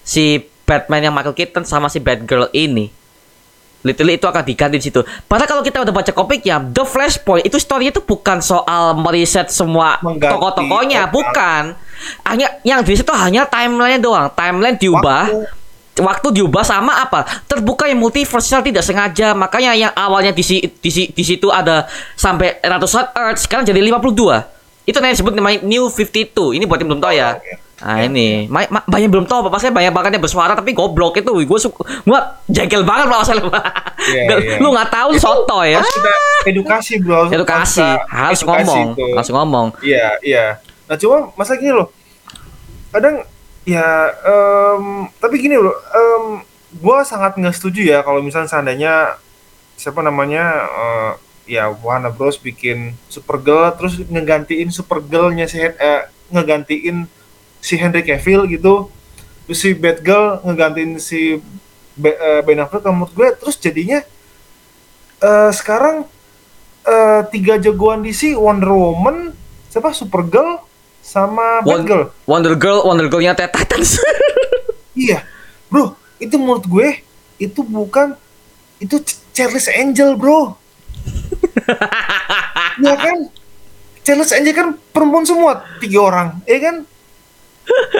si 0.00 0.38
Batman 0.38 1.10
yang 1.10 1.14
Michael 1.18 1.34
Keaton 1.34 1.66
sama 1.66 1.90
si 1.90 1.98
Batgirl 1.98 2.46
ini. 2.54 2.99
Literally 3.80 4.20
itu 4.20 4.28
akan 4.28 4.44
diganti 4.44 4.76
di 4.76 4.84
situ. 4.92 5.00
Padahal 5.24 5.48
kalau 5.48 5.62
kita 5.64 5.80
udah 5.80 5.94
baca 5.94 6.12
komiknya, 6.12 6.60
The 6.60 6.84
Flashpoint 6.84 7.48
itu 7.48 7.56
story-nya 7.56 7.96
itu 7.96 8.04
bukan 8.04 8.44
soal 8.44 8.92
meriset 8.92 9.48
semua 9.48 9.96
tokoh-tokohnya, 10.04 11.08
bukan. 11.08 11.72
Hanya 12.28 12.60
yang 12.64 12.84
di 12.84 12.96
situ 12.96 13.08
hanya 13.12 13.48
timeline 13.48 14.00
doang. 14.00 14.28
Timeline 14.36 14.76
diubah. 14.76 15.32
Waktu. 15.32 15.58
Waktu 16.00 16.28
diubah 16.40 16.64
sama 16.64 16.96
apa? 16.96 17.28
Terbuka 17.44 17.84
yang 17.84 18.00
multiversal 18.00 18.64
tidak 18.64 18.84
sengaja. 18.84 19.36
Makanya 19.36 19.76
yang 19.76 19.92
awalnya 19.92 20.32
di 20.32 20.40
di, 20.80 20.90
di 21.12 21.24
situ 21.24 21.52
ada 21.52 21.84
sampai 22.16 22.56
ratusan 22.60 23.12
Earth, 23.12 23.44
sekarang 23.44 23.68
jadi 23.68 23.80
52. 23.84 24.88
Itu 24.88 24.96
yang 24.96 25.12
disebut 25.12 25.32
namanya 25.36 25.60
New 25.60 25.92
52. 25.92 26.56
Ini 26.56 26.64
buat 26.64 26.80
yang 26.80 26.88
belum 26.88 27.02
tahu 27.04 27.12
ya. 27.12 27.36
Oke. 27.36 27.69
Nah 27.80 27.96
ini, 28.02 28.44
ma- 28.46 28.68
ma- 28.68 28.84
banyak 28.84 29.08
belum 29.08 29.24
tahu 29.24 29.40
apa 29.42 29.56
saya 29.56 29.70
banyak 29.70 29.88
banget 29.88 30.10
yang 30.12 30.22
bersuara 30.22 30.52
tapi 30.52 30.70
goblok 30.70 31.16
itu 31.16 31.32
gue 31.32 31.58
suka 31.58 31.80
gue 31.80 32.18
jengkel 32.46 32.82
banget 32.82 33.06
loh 33.06 33.18
asal 33.18 33.40
Iya, 34.00 34.22
iya. 34.34 34.56
lu 34.56 34.68
nggak 34.70 34.88
tahu 34.90 35.10
soto 35.14 35.60
ya 35.60 35.76
harus 35.76 35.88
kita 35.90 36.12
edukasi 36.46 36.92
bro. 36.98 37.28
Edukasi 37.32 37.80
harus 38.06 38.38
edukasi 38.38 38.44
ngomong 38.66 38.86
itu. 38.90 39.06
harus 39.12 39.30
ngomong 39.30 39.66
Iya, 39.80 40.08
iya. 40.20 40.46
Nah 40.84 40.96
cuma 40.96 41.16
masa 41.34 41.54
gini 41.54 41.70
loh. 41.70 41.88
Kadang 42.90 43.24
ya, 43.62 43.86
em, 44.20 44.84
tapi 45.16 45.38
gini 45.38 45.54
loh. 45.54 45.72
em, 45.90 46.24
gua 46.76 47.00
sangat 47.02 47.34
nggak 47.34 47.52
setuju 47.52 47.80
ya 47.82 47.98
kalau 48.00 48.20
misalnya 48.20 48.46
seandainya 48.46 49.16
siapa 49.74 50.00
namanya 50.00 50.44
eh, 50.66 51.12
ya 51.50 51.68
Warner 51.70 52.10
Bros 52.10 52.36
bikin 52.36 52.92
Supergirl 53.06 53.72
terus 53.74 53.96
ngegantiin 53.98 54.68
Supergirl-nya 54.68 55.44
si 55.44 55.56
Hen- 55.56 55.76
eh, 55.76 56.02
ngegantiin 56.30 57.08
si 57.60 57.76
Henry 57.76 58.02
Cavill 58.02 58.48
gitu. 58.48 58.88
Terus 59.44 59.58
si 59.58 59.70
Batgirl 59.72 60.42
ngegantiin 60.42 60.96
si 60.96 61.38
Be- 61.94 62.14
eh, 62.14 62.40
Ben 62.40 62.58
Affleck 62.58 62.86
menurut 62.86 63.12
gue 63.12 63.28
terus 63.36 63.56
jadinya 63.56 64.00
eh 65.20 65.50
sekarang 65.52 66.06
eh 66.82 67.20
tiga 67.28 67.60
jagoan 67.60 68.00
DC 68.00 68.32
Wonder 68.34 68.72
Woman 68.72 69.36
siapa? 69.68 69.92
Supergirl 69.92 70.62
sama 71.00 71.60
Batgirl 71.60 72.08
Wonder 72.24 72.54
Girl 72.56 72.80
Wonder 72.82 73.06
Girlnya 73.06 73.34
Titans. 73.34 74.00
Iya. 74.90 75.22
Bro 75.66 75.94
itu 76.18 76.34
menurut 76.36 76.66
gue 76.66 76.88
itu 77.38 77.60
bukan 77.62 78.12
itu 78.78 79.00
Ch- 79.00 79.22
Charles 79.32 79.70
Angel 79.70 80.12
bro. 80.14 80.56
Ya 82.80 82.94
kan? 82.96 83.28
Charles 84.00 84.32
Angel 84.32 84.54
kan 84.56 84.68
perempuan 84.90 85.24
semua 85.24 85.60
tiga 85.78 86.00
orang 86.02 86.28
ya 86.44 86.58
kan 86.58 86.76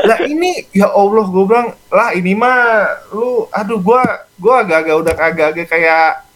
lah 0.07 0.19
ini 0.27 0.67
ya 0.75 0.91
Allah 0.91 1.25
gue 1.29 1.45
bilang 1.47 1.69
lah 1.93 2.11
ini 2.17 2.33
mah 2.35 2.59
lu 3.15 3.47
aduh 3.53 3.79
gua 3.79 4.03
gua 4.41 4.65
agak-agak 4.65 4.97
udah 4.97 5.15
agak-agak 5.15 5.67
kayak 5.69 6.27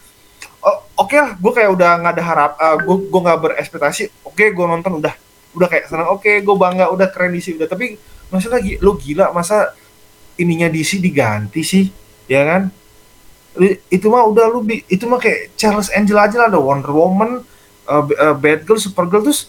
oh 0.63 0.77
oke 1.03 1.17
lah 1.17 1.35
gue 1.35 1.53
kayak 1.53 1.71
udah 1.73 1.91
nggak 2.05 2.15
ada 2.15 2.25
harap 2.25 2.51
uh, 2.61 2.77
gue 2.79 2.97
gue 3.11 3.21
nggak 3.21 3.41
berekspektasi 3.41 4.03
oke 4.23 4.45
gue 4.45 4.67
nonton 4.69 5.03
udah 5.03 5.15
udah 5.55 5.69
kayak 5.71 5.87
senang 5.91 6.11
oke 6.13 6.29
gue 6.29 6.55
bangga 6.57 6.91
udah 6.91 7.09
keren 7.11 7.35
DC 7.35 7.57
udah 7.57 7.69
tapi 7.71 7.97
lagi 8.35 8.83
lo 8.83 8.99
gila 8.99 9.31
masa 9.31 9.71
ininya 10.39 10.67
DC 10.67 10.99
diganti 10.99 11.63
sih? 11.63 11.85
Ya 12.27 12.43
kan? 12.43 12.63
Lu- 13.55 13.79
itu 13.87 14.07
mah 14.11 14.27
udah 14.27 14.51
lu 14.51 14.67
itu 14.67 15.05
mah 15.07 15.23
kayak 15.23 15.55
Charles 15.55 15.93
Angel 15.95 16.19
aja 16.19 16.37
lah 16.43 16.49
ada 16.51 16.59
Wonder 16.59 16.91
Woman 16.91 17.47
uh, 17.87 18.03
B- 18.03 18.19
uh, 18.19 18.35
Batgirl 18.35 18.83
Supergirl 18.83 19.31
terus 19.31 19.47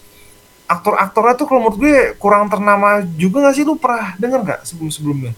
aktor-aktornya 0.65 1.35
tuh 1.37 1.45
kalau 1.45 1.59
menurut 1.65 1.77
gue 1.77 1.95
kurang 2.17 2.49
ternama 2.49 3.01
juga 3.15 3.49
gak 3.49 3.55
sih? 3.55 3.63
Lu 3.63 3.77
pernah 3.77 4.17
denger 4.17 4.39
nggak 4.41 4.59
sebelum-sebelumnya? 4.65 5.33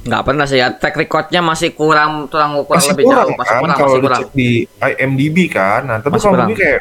Nggak 0.00 0.22
pernah 0.24 0.44
sih 0.48 0.58
ya. 0.60 0.72
Track 0.72 0.96
recordnya 0.96 1.40
masih 1.44 1.76
kurang 1.76 2.28
kurang 2.28 2.64
kurang 2.64 2.80
masih 2.80 2.92
lebih 2.96 3.04
kurang 3.08 3.20
jauh 3.20 3.36
masih 3.36 3.52
kan 3.52 3.60
kurang 3.60 3.76
kalau 3.76 3.90
masih 3.92 4.02
kurang. 4.04 4.20
di 4.32 4.50
IMDb 4.80 5.36
kan. 5.48 5.80
Nah 5.84 5.98
tapi 6.00 6.16
kalau 6.16 6.36
gue 6.48 6.56
kayak 6.56 6.80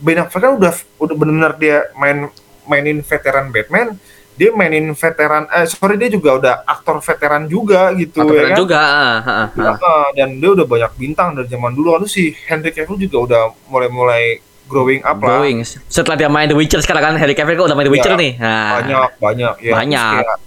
Ben 0.00 0.16
Affleck 0.16 0.42
kan 0.44 0.52
udah 0.56 0.72
udah 0.96 1.16
benar 1.16 1.52
dia 1.60 1.88
main 1.96 2.28
mainin 2.64 3.04
veteran 3.04 3.52
Batman 3.52 3.96
dia 4.40 4.48
mainin 4.56 4.96
veteran 4.96 5.44
eh 5.52 5.68
sorry 5.68 6.00
dia 6.00 6.08
juga 6.08 6.40
udah 6.40 6.54
aktor 6.64 6.96
veteran 7.04 7.44
juga 7.44 7.92
gitu 7.92 8.24
Atau 8.24 8.32
ya 8.32 8.48
kan? 8.48 8.56
juga 8.56 8.78
ah, 8.80 9.20
ah, 9.20 9.20
ah. 9.28 9.46
Heeh, 9.52 10.04
dan 10.16 10.28
dia 10.40 10.50
udah 10.56 10.64
banyak 10.64 10.92
bintang 10.96 11.36
dari 11.36 11.44
zaman 11.52 11.76
dulu. 11.76 12.00
Lalu 12.00 12.08
si 12.08 12.32
Henry 12.48 12.72
Cavill 12.72 13.04
juga 13.04 13.16
udah 13.20 13.42
mulai-mulai 13.68 14.40
growing 14.70 15.02
up 15.02 15.18
lah 15.18 15.42
Going. 15.42 15.66
Setelah 15.66 16.16
dia 16.16 16.30
main 16.30 16.46
The 16.46 16.54
Witcher 16.54 16.78
sekarang 16.78 17.02
kan 17.04 17.14
Harry 17.16 17.34
Cavill 17.34 17.58
kan 17.58 17.66
udah 17.66 17.74
main 17.74 17.84
The 17.84 17.92
Witcher 17.92 18.14
Ya, 18.14 18.16
nih. 18.16 18.32
Nah, 18.38 18.70
banyak 18.78 19.10
banyak 19.18 19.54
ya 19.60 19.72
Banyak. 19.74 20.14
Kayak, 20.22 20.38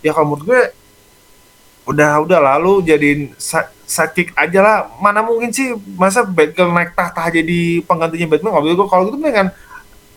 ya 0.00 0.10
kalau 0.10 0.26
menurut 0.28 0.44
gue 0.44 0.60
udah 1.86 2.10
udah 2.20 2.38
lalu 2.38 2.72
jadiin 2.84 3.20
sa- 3.34 3.70
sidekick 3.82 4.30
aja 4.34 4.60
lah 4.60 4.76
mana 4.96 5.18
mungkin 5.20 5.50
sih 5.50 5.70
masa 5.94 6.22
Batgirl 6.22 6.70
naik 6.70 6.94
tahta 6.94 7.26
jadi 7.32 7.60
penggantinya 7.82 8.26
Batman 8.28 8.52
kalau 8.52 8.64
gitu 8.64 8.84
kalau 8.86 9.02
gitu 9.06 9.18
dengan 9.18 9.50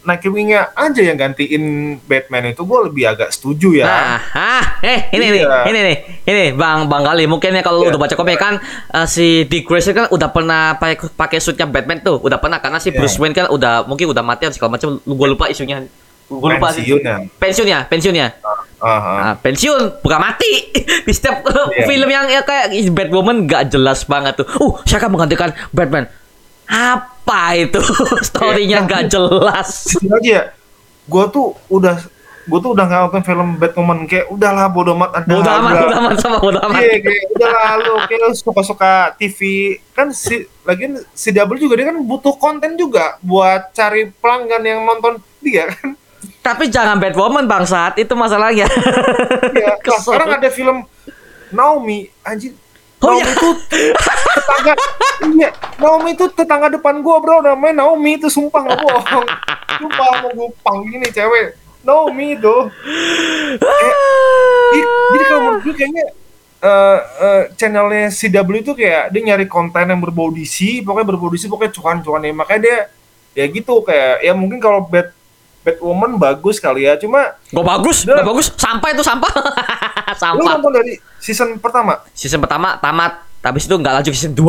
Nightwing-nya 0.04 0.76
aja 0.76 1.02
yang 1.02 1.16
gantiin 1.16 1.64
Batman 2.04 2.52
itu 2.52 2.62
gue 2.62 2.80
lebih 2.92 3.04
agak 3.08 3.32
setuju 3.32 3.80
ya 3.80 3.86
Nah, 3.88 4.20
ah, 4.36 4.64
eh 4.84 5.08
ini 5.12 5.26
nih, 5.32 5.44
Iya. 5.44 5.60
ini 5.66 5.80
nih, 5.80 5.98
ini 6.24 6.44
Bang 6.54 6.92
Bang 6.92 7.08
Gali. 7.08 7.24
Mungkin 7.24 7.56
ya 7.56 7.64
kalau 7.64 7.80
lu 7.80 7.88
Iya. 7.88 7.92
udah 7.96 8.02
baca 8.04 8.16
komik 8.16 8.36
kan 8.36 8.60
eh, 8.90 9.08
si 9.08 9.48
Dick 9.48 9.64
Grayson 9.64 9.96
kan 9.96 10.06
udah 10.12 10.30
pernah 10.30 10.76
pakai 10.76 11.08
pakai 11.10 11.40
suitnya 11.40 11.64
Batman 11.66 12.04
tuh, 12.04 12.20
udah 12.20 12.36
pernah 12.36 12.60
karena 12.60 12.78
si 12.78 12.92
Iya. 12.92 13.00
Bruce 13.00 13.16
Wayne 13.16 13.32
kan 13.32 13.48
udah 13.48 13.88
mungkin 13.88 14.12
udah 14.12 14.24
mati 14.24 14.44
atau 14.46 14.56
segala 14.56 14.76
macam. 14.76 15.00
Gua 15.04 15.28
lupa 15.28 15.48
isunya. 15.48 15.88
Gua 16.28 16.56
lupa 16.56 16.72
ya 16.76 17.20
Pensiunnya, 17.40 17.80
pensiunnya. 17.86 18.28
Ah, 18.84 18.92
ah. 18.92 19.00
Nah, 19.00 19.34
pensiun 19.40 20.04
bukan 20.04 20.20
mati 20.20 20.52
di 21.08 21.12
setiap 21.16 21.44
Iya. 21.72 21.88
film 21.88 22.10
yang 22.12 22.28
ya, 22.28 22.44
kayak 22.44 22.76
Batwoman 22.92 23.48
gak 23.48 23.72
jelas 23.72 24.04
banget 24.04 24.44
tuh. 24.44 24.48
Uh, 24.60 24.76
siapa 24.84 25.08
menggantikan 25.08 25.56
Batman? 25.72 26.08
Apa 26.66 27.56
itu? 27.56 27.80
Storynya 28.28 28.84
Iya. 28.84 28.90
gak 28.90 29.04
jelas. 29.10 29.70
Aja 30.00 30.20
ya 30.22 30.44
gue 31.04 31.26
tuh 31.30 31.52
udah 31.68 32.00
gue 32.44 32.60
tuh 32.60 32.72
udah 32.72 32.84
nggak 32.84 33.00
nonton 33.08 33.24
film 33.24 33.56
Batman 33.56 34.04
kayak 34.04 34.28
udahlah 34.28 34.68
bodo 34.68 34.92
amat 34.96 35.12
ada 35.16 35.28
Bodoh 35.28 35.48
amat, 35.54 35.74
bodoh 35.80 35.98
amat 36.00 36.16
sama 36.20 36.38
bodoh 36.40 36.62
amat. 36.68 36.80
Iya, 36.80 36.96
kayak 37.00 37.24
udah 37.32 37.50
lalu 37.52 37.94
kayak 38.04 38.20
lu 38.20 38.30
suka-suka 38.34 38.92
TV 39.16 39.40
kan 39.92 40.12
si 40.12 40.36
lagi 40.64 40.92
si 41.12 41.32
Double 41.32 41.56
juga 41.56 41.76
dia 41.76 41.88
kan 41.88 42.00
butuh 42.00 42.36
konten 42.36 42.76
juga 42.76 43.16
buat 43.20 43.72
cari 43.72 44.12
pelanggan 44.12 44.64
yang 44.64 44.80
nonton 44.84 45.20
dia 45.40 45.72
kan. 45.72 45.96
Tapi 46.40 46.68
jangan 46.68 47.00
Batwoman 47.00 47.48
bangsat, 47.48 47.96
itu 47.96 48.12
masalahnya. 48.16 48.68
Iya. 49.52 49.80
Nah, 49.84 50.00
sekarang 50.00 50.36
ada 50.36 50.50
film 50.50 50.84
Naomi 51.50 52.08
anjir. 52.22 52.56
Oh, 53.04 53.12
Naomi 53.12 53.28
iya. 53.28 53.36
itu 53.36 53.50
tetangga 53.68 54.74
iya, 55.36 55.50
Naomi 55.76 56.10
itu 56.16 56.26
tetangga 56.32 56.68
depan 56.72 57.04
gua, 57.04 57.20
Bro. 57.20 57.44
Namanya 57.44 57.84
Naomi 57.84 58.16
itu 58.16 58.32
sumpah 58.32 58.64
nggak 58.64 58.80
bohong. 58.88 59.28
Sumpah 59.76 60.08
mau 60.24 60.32
gua 60.32 60.50
panggil 60.64 61.04
nih 61.04 61.12
cewek. 61.12 61.48
Naomi 61.84 62.40
itu. 62.40 62.56
Eh, 63.60 63.94
Jadi, 64.72 64.82
jadi 64.88 65.24
kalau 65.28 65.42
menurut 65.44 65.62
gue 65.68 65.76
kayaknya 65.76 66.06
eh 66.64 67.00
eh, 67.20 67.44
channelnya 67.60 68.08
CW 68.08 68.50
itu 68.64 68.72
kayak 68.72 69.12
dia 69.12 69.22
nyari 69.28 69.52
konten 69.52 69.92
yang 69.92 70.00
berbau 70.00 70.32
DC, 70.32 70.80
pokoknya 70.88 71.08
berbau 71.12 71.28
DC, 71.28 71.52
pokoknya 71.52 71.76
cuan-cuan 71.76 72.24
ya. 72.24 72.32
Makanya 72.32 72.62
dia 72.64 72.78
ya 73.36 73.46
gitu 73.52 73.84
kayak 73.84 74.24
ya 74.24 74.32
mungkin 74.32 74.64
kalau 74.64 74.88
Bat 74.88 75.12
Batwoman 75.64 76.20
bagus 76.20 76.60
kali 76.60 76.84
ya, 76.84 77.00
cuma 77.00 77.40
Gak 77.50 77.64
bagus, 77.64 78.04
Udah. 78.04 78.20
gak 78.20 78.28
bagus. 78.28 78.48
Sampah 78.60 78.90
itu 78.92 79.04
sampah. 79.04 79.32
lu 79.34 80.16
sampah. 80.20 80.52
nonton 80.60 80.72
dari 80.76 80.94
season 81.18 81.56
pertama, 81.58 82.04
Season 82.12 82.38
pertama 82.44 82.76
tamat, 82.78 83.24
habis 83.40 83.64
itu 83.66 83.76
nggak 83.76 83.94
lanjut 84.00 84.12
season 84.12 84.36
2. 84.36 84.44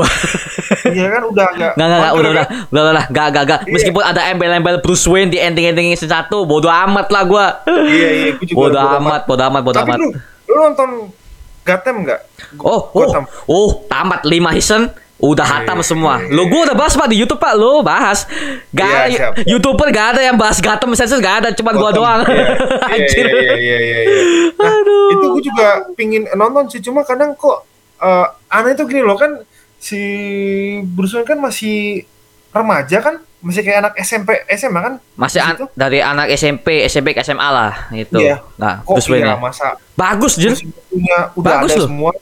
iya 0.98 1.06
kan 1.14 1.22
udah 1.26 1.44
agak 1.50 1.72
Nggak, 1.78 1.86
nggak, 1.86 2.00
nggak, 2.02 2.12
udah, 2.14 2.30
udah, 2.30 2.44
udah, 2.70 2.82
udah, 2.82 3.04
nggak, 3.10 3.26
nggak, 3.30 3.44
nggak. 3.46 3.60
Iya. 3.62 3.72
Meskipun 3.78 4.02
ada 4.02 4.20
embel-embel 4.30 4.76
Bruce 4.82 5.06
Wayne 5.06 5.30
di 5.30 5.38
ending-ending 5.38 5.94
season 5.94 6.10
1, 6.10 6.30
bodo 6.30 6.66
amat 6.68 7.06
lah 7.14 7.22
gua. 7.22 7.46
Iya 7.66 8.08
iya, 8.10 8.28
gue 8.34 8.46
juga 8.50 8.58
Bodo 8.58 8.78
amat, 8.82 9.22
bodo 9.30 9.42
amat, 9.46 9.62
bodo 9.62 9.78
Tapi 9.78 9.90
amat. 9.94 9.98
lu, 10.02 10.08
lu 10.50 10.54
nonton 10.58 10.90
Gotham 11.64 11.96
nggak? 12.04 12.20
Oh, 12.60 12.92
oh, 12.92 13.08
oh, 13.48 13.68
tamat 13.88 14.26
5 14.26 14.58
season. 14.60 14.82
Udah 15.16 15.46
hatam 15.46 15.78
Iya, 15.78 15.86
semua. 15.86 16.18
iya, 16.18 16.28
Lu 16.28 16.46
gua 16.46 16.66
udah 16.66 16.76
bahas 16.76 16.92
Pak 16.92 17.06
di 17.06 17.16
YouTube 17.16 17.38
Pak, 17.38 17.54
lu 17.54 17.80
bahas. 17.80 18.26
Gak 18.70 18.84
Iya, 19.06 19.30
siap. 19.30 19.32
YouTuber 19.46 19.88
gak 19.88 20.06
ada 20.12 20.20
yang 20.22 20.34
bahas 20.34 20.58
Gotham 20.58 20.90
Sensus 20.92 21.16
gak 21.16 21.36
ada, 21.40 21.48
cuman 21.50 21.72
gua 21.72 21.88
Gotham. 21.88 21.96
doang. 21.96 22.20
Iya, 22.26 22.34
iya, 22.34 22.92
Anjir. 22.92 23.24
Iya, 23.24 23.54
iya, 23.54 23.78
iya, 23.78 23.98
iya. 24.00 24.02
Nah, 24.54 24.68
Aduh. 24.74 25.08
itu 25.10 25.24
gue 25.30 25.42
juga 25.44 25.66
pingin 25.92 26.26
nonton 26.32 26.66
sih, 26.66 26.80
cuma 26.80 27.02
kadang 27.02 27.32
kok 27.32 27.62
eh, 27.96 28.26
aneh 28.50 28.74
tuh 28.74 28.84
gini 28.84 29.00
loh 29.00 29.14
kan 29.14 29.38
si 29.78 30.00
Bruce 30.84 31.14
Wayne 31.14 31.26
kan 31.26 31.38
masih 31.38 32.04
remaja 32.50 32.98
kan, 33.00 33.14
masih 33.38 33.60
kayak 33.60 33.78
anak 33.80 33.94
SMP 33.98 34.28
SMA 34.50 34.80
kan? 34.82 34.94
Masih 35.14 35.38
an- 35.38 35.54
situ. 35.54 35.66
dari 35.72 35.98
anak 36.00 36.26
SMP, 36.32 36.82
SMP 36.84 37.12
ke 37.12 37.20
SMA 37.20 37.44
lah 37.44 37.86
gitu. 37.90 38.18
Iya. 38.18 38.42
Nah, 38.54 38.82
Kok 38.82 38.92
Bruce 38.92 39.08
Wayne. 39.08 39.26
iya 39.26 39.36
masa 39.36 39.78
Bagus, 39.94 40.34
Jun. 40.34 40.54
punya 40.84 41.30
udah 41.32 41.50
Bagus 41.56 41.70
ada 41.70 41.78
loh. 41.78 41.86
semua. 41.86 42.12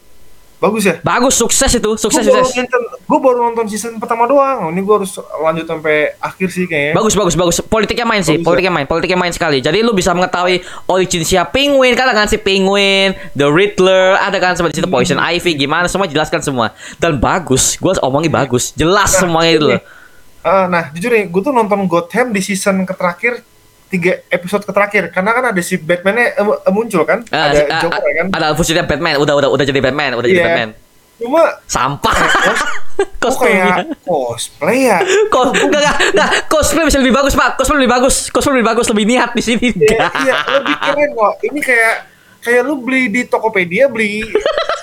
Bagus 0.62 0.86
ya? 0.86 0.94
Bagus, 1.02 1.34
sukses 1.34 1.74
itu, 1.74 1.90
sukses, 1.98 2.22
Gue 2.22 2.38
baru, 2.38 2.46
sukses. 2.46 2.70
gua 3.02 3.18
baru 3.18 3.38
nonton 3.50 3.66
season 3.66 3.98
pertama 3.98 4.30
doang. 4.30 4.70
Ini 4.70 4.78
gue 4.78 4.94
harus 4.94 5.18
lanjut 5.18 5.66
sampai 5.66 6.14
akhir 6.22 6.48
sih 6.54 6.70
kayaknya. 6.70 6.94
Bagus, 6.94 7.18
bagus, 7.18 7.34
bagus. 7.34 7.56
Politiknya 7.66 8.06
main 8.06 8.22
sih, 8.22 8.38
ya? 8.38 8.46
politiknya 8.46 8.70
main, 8.70 8.86
politiknya 8.86 9.18
main 9.18 9.34
sekali. 9.34 9.58
Jadi 9.58 9.82
lu 9.82 9.90
bisa 9.90 10.14
mengetahui 10.14 10.62
origin 10.86 11.26
siapa 11.26 11.50
Penguin, 11.50 11.98
kan 11.98 12.06
kan 12.14 12.30
si 12.30 12.38
Penguin, 12.38 13.10
The 13.34 13.50
Riddler, 13.50 14.14
ada 14.22 14.38
kan 14.38 14.54
seperti 14.54 14.78
situ 14.78 14.86
Hmm. 14.86 14.94
Poison 15.02 15.18
Ivy, 15.18 15.58
gimana 15.58 15.90
semua 15.90 16.06
jelaskan 16.06 16.38
semua. 16.38 16.70
Dan 17.02 17.18
bagus, 17.18 17.74
gua 17.82 17.98
omongin 17.98 18.30
bagus, 18.30 18.70
jelas 18.78 19.18
semuanya 19.18 19.52
itu 19.58 19.66
loh. 19.66 19.82
Eh, 20.42 20.66
nah, 20.70 20.90
jujur 20.94 21.10
nih, 21.10 21.30
gue 21.30 21.42
tuh 21.42 21.54
nonton 21.54 21.86
Gotham 21.86 22.34
di 22.34 22.42
season 22.42 22.82
terakhir 22.86 23.46
tiga 23.93 24.24
episode 24.26 24.64
terakhir 24.64 25.12
karena 25.12 25.30
kan 25.30 25.45
ada 25.53 25.61
si 25.61 25.76
Batman-nya 25.76 26.32
eh, 26.34 26.72
muncul 26.72 27.05
kan, 27.05 27.20
Eh, 27.22 27.36
ada 27.36 27.53
si- 27.55 27.62
eh, 27.62 27.78
Joker 27.78 28.01
kan. 28.01 28.26
Ada 28.32 28.47
fungsinya 28.53 28.84
Batman, 28.84 29.14
udah 29.18 29.34
udah 29.36 29.49
udah 29.51 29.64
jadi 29.64 29.78
Batman, 29.78 30.16
udah 30.16 30.24
jadi 30.24 30.40
Iya. 30.40 30.47
Batman. 30.49 30.70
Cuma 31.14 31.43
Sampah. 31.66 32.16
Kostumnya. 33.18 33.86
kayak 33.86 34.03
cosplay 34.03 34.78
ya? 34.84 34.99
Kos, 35.28 35.55
enggak, 35.55 35.80
enggak, 35.80 35.97
enggak, 36.09 36.30
cosplay 36.47 36.82
bisa 36.82 36.99
lebih 36.99 37.14
bagus, 37.14 37.32
Pak. 37.32 37.55
Cosplay 37.55 37.78
lebih 37.78 37.93
bagus. 37.93 38.14
Cosplay 38.28 38.55
lebih 38.57 38.68
bagus, 38.68 38.86
lebih 38.88 39.05
niat 39.07 39.30
di 39.30 39.43
sini. 39.43 39.68
Iya, 39.70 40.07
iya, 40.22 40.34
lebih 40.57 40.76
keren 40.76 41.11
kok. 41.12 41.32
Ini 41.43 41.61
kayak 41.61 41.95
kayak 42.40 42.61
lu 42.64 42.74
beli 42.80 43.03
di 43.09 43.22
Tokopedia 43.24 43.86
beli 43.86 44.26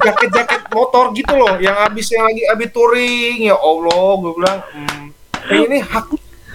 jaket-jaket 0.00 0.62
motor 0.70 1.12
gitu 1.12 1.32
loh, 1.34 1.56
yang 1.58 1.76
habis 1.78 2.08
yang 2.08 2.24
lagi 2.24 2.42
habis 2.46 2.68
touring 2.70 3.36
ya 3.42 3.56
Allah, 3.56 4.08
gue 4.16 4.32
bilang, 4.32 4.58
hmm, 4.66 5.04
ini 5.60 5.78
hak 5.78 6.06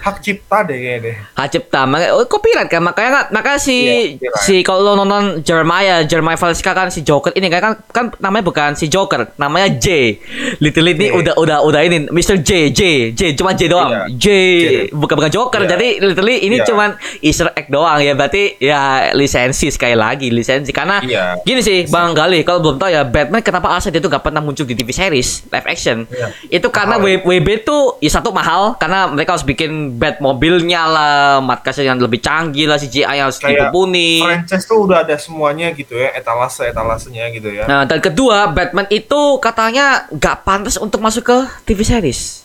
hak 0.02 0.16
cipta 0.20 0.58
deh 0.64 0.76
kayaknya 0.76 0.98
deh. 1.02 1.16
Hak 1.34 1.48
cipta, 1.48 1.80
makanya 1.84 2.12
oh, 2.14 2.26
copyright 2.26 2.68
kan, 2.68 2.80
makanya 2.80 3.26
makanya 3.28 3.58
si 3.58 3.76
copyright. 4.16 4.42
si 4.42 4.54
kalau 4.60 4.80
lo 4.82 4.92
nonton 4.96 5.40
Jeremiah, 5.40 6.02
Jeremiah 6.02 6.36
Valeska 6.36 6.72
kan 6.72 6.88
si 6.88 7.02
Joker 7.02 7.32
ini 7.32 7.46
kan 7.48 7.60
kan, 7.60 7.72
kan 7.90 8.04
namanya 8.18 8.44
bukan 8.46 8.70
si 8.72 8.86
Joker, 8.86 9.34
namanya 9.36 9.72
J. 9.76 10.18
Little 10.58 10.88
ini 10.88 11.06
Iya. 11.06 11.14
udah 11.14 11.34
udah 11.36 11.58
udah 11.62 11.80
ini 11.82 12.06
Mr. 12.08 12.40
J, 12.40 12.70
J, 12.70 12.80
J 13.12 13.34
cuma 13.34 13.54
J 13.54 13.66
doang. 13.66 13.90
Iya. 13.90 14.02
J, 14.14 14.26
J. 14.26 14.66
bukan 14.94 15.14
bukan 15.14 15.30
Joker. 15.30 15.60
Iya. 15.62 15.70
Jadi 15.76 15.88
literally 16.02 16.36
ini 16.42 16.56
Iya. 16.58 16.66
cuman 16.66 16.90
Easter 17.20 17.48
egg 17.54 17.66
doang 17.68 17.98
ya. 17.98 18.12
Berarti 18.14 18.56
ya 18.58 18.80
lisensi 19.12 19.70
sekali 19.70 19.94
lagi 19.94 20.30
lisensi 20.30 20.70
karena 20.70 21.02
Iya. 21.02 21.42
gini 21.42 21.60
sih 21.62 21.86
Bang 21.86 22.14
Gali 22.14 22.42
kalau 22.42 22.62
belum 22.62 22.76
tahu 22.78 22.90
ya 22.90 23.02
Batman 23.06 23.42
kenapa 23.42 23.70
alasan 23.70 23.90
dia 23.92 24.00
tuh 24.00 24.10
gak 24.10 24.22
pernah 24.22 24.40
muncul 24.42 24.66
di 24.66 24.74
TV 24.74 24.90
series 24.90 25.46
live 25.50 25.66
action. 25.66 26.06
Iya. 26.08 26.28
Itu 26.50 26.68
karena 26.70 26.98
Mahal 26.98 27.22
WB 27.26 27.48
tuh 27.62 27.98
ya 28.00 28.10
satu 28.10 28.30
mahal 28.30 28.74
karena 28.78 29.10
mereka 29.10 29.34
harus 29.36 29.46
bikin 29.46 29.95
Batmobilnya 29.96 30.82
lah, 30.84 31.16
markasnya 31.40 31.88
yang 31.88 31.98
lebih 31.98 32.20
canggih 32.20 32.68
lah, 32.68 32.76
CGI 32.76 33.16
yang 33.16 33.32
Kayak 33.32 33.72
dimumpuni. 33.72 34.20
franchise 34.20 34.64
tuh 34.64 34.84
udah 34.84 35.02
ada 35.02 35.16
semuanya 35.16 35.72
gitu 35.72 35.96
ya, 35.96 36.12
etalase 36.12 36.62
etalasenya 36.64 37.32
gitu 37.32 37.48
ya. 37.48 37.64
Nah, 37.64 37.82
dan 37.82 37.98
kedua, 37.98 38.44
Batman 38.46 38.84
itu 38.88 39.20
katanya 39.38 40.04
gak 40.12 40.44
pantas 40.44 40.76
untuk 40.76 41.00
masuk 41.00 41.24
ke 41.24 41.36
TV 41.64 41.80
series. 41.80 42.44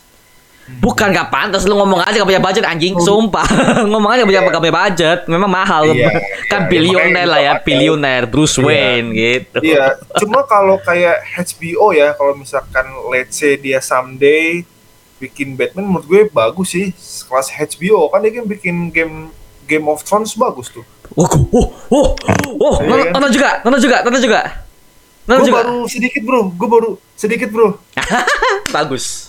Bukan 0.72 1.10
gak 1.10 1.28
pantas, 1.28 1.66
lu 1.66 1.74
ngomong 1.74 2.00
aja 2.00 2.16
gak 2.16 2.24
punya 2.24 2.40
budget 2.40 2.64
anjing, 2.64 2.94
sumpah. 2.96 3.44
ngomong 3.90 4.08
aja 4.08 4.22
gak 4.22 4.30
punya, 4.30 4.40
Iya. 4.40 4.48
gak 4.48 4.62
punya 4.62 4.76
budget, 4.78 5.18
memang 5.26 5.50
mahal. 5.50 5.82
Iya, 5.86 6.08
kan 6.48 6.60
iya, 6.62 6.70
bilioner 6.70 7.02
makanya 7.04 7.26
lah 7.28 7.40
ya, 7.42 7.52
bilioner, 7.60 8.22
Bruce 8.24 8.56
Iya. 8.56 8.64
Wayne 8.64 9.08
gitu. 9.12 9.58
Iya, 9.60 9.84
cuma 10.22 10.40
kalau 10.46 10.80
kayak 10.80 11.20
HBO 11.36 11.92
ya, 11.92 12.14
kalau 12.14 12.32
misalkan 12.32 12.86
let's 13.06 13.36
say 13.36 13.58
dia 13.58 13.82
someday 13.82 14.62
bikin 15.22 15.54
Batman 15.54 15.86
menurut 15.86 16.06
gue 16.10 16.20
bagus 16.28 16.74
sih 16.74 16.90
kelas 17.30 17.54
HBO 17.54 18.10
kan 18.10 18.18
dia 18.20 18.42
kan 18.42 18.46
bikin 18.50 18.90
game 18.90 19.30
Game 19.62 19.86
of 19.86 20.02
Thrones 20.02 20.34
bagus 20.34 20.68
tuh 20.68 20.82
Oh, 21.12 21.28
oh, 21.52 21.68
oh, 21.92 22.16
oh, 22.56 22.74
Iya 22.80 23.12
nonton, 23.12 23.28
juga, 23.28 23.60
nonton 23.68 23.84
juga, 23.84 24.00
nonton 24.00 24.22
juga. 24.24 24.40
Nonton 25.28 25.44
gue 25.44 25.48
juga. 25.52 25.60
baru 25.60 25.78
sedikit 25.84 26.22
bro 26.24 26.40
gue 26.48 26.68
baru 26.72 26.90
sedikit 27.14 27.48
bro 27.52 27.68
Bagus. 28.74 29.28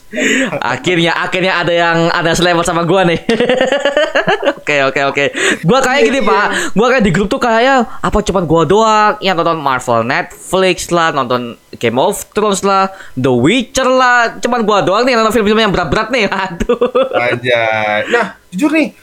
Akhirnya 0.63 1.11
akhirnya 1.19 1.59
ada 1.59 1.73
yang 1.73 1.97
ada 2.07 2.31
selevel 2.31 2.63
sama 2.63 2.87
gua 2.87 3.03
nih. 3.03 3.19
Oke 4.63 4.79
oke 4.79 5.01
oke. 5.11 5.25
Gua 5.67 5.83
kayak 5.83 5.99
Iya, 5.99 6.07
gini 6.07 6.19
iya. 6.23 6.29
pak. 6.31 6.47
Gua 6.71 6.87
kayak 6.87 7.03
di 7.03 7.11
grup 7.11 7.27
tuh 7.27 7.41
kayak 7.43 7.83
apa 7.99 8.17
cuman 8.23 8.47
gua 8.47 8.63
doang 8.63 9.13
yang 9.19 9.35
nonton 9.35 9.59
Marvel 9.59 10.07
Netflix 10.07 10.87
lah, 10.87 11.11
nonton 11.11 11.59
Game 11.77 11.99
of 11.99 12.21
Thrones 12.31 12.61
lah, 12.61 12.89
The 13.13 13.31
Witcher 13.31 13.87
lah. 13.87 14.37
Cuman 14.39 14.61
gua 14.65 14.81
doang 14.81 15.03
nih 15.05 15.17
nonton 15.17 15.33
film-film 15.33 15.59
yang 15.59 15.73
berat-berat 15.73 16.09
nih. 16.13 16.25
Aduh. 16.43 16.77
aja 17.13 17.63
nah 18.09 18.25
jujur 18.51 18.71
nih 18.73 18.93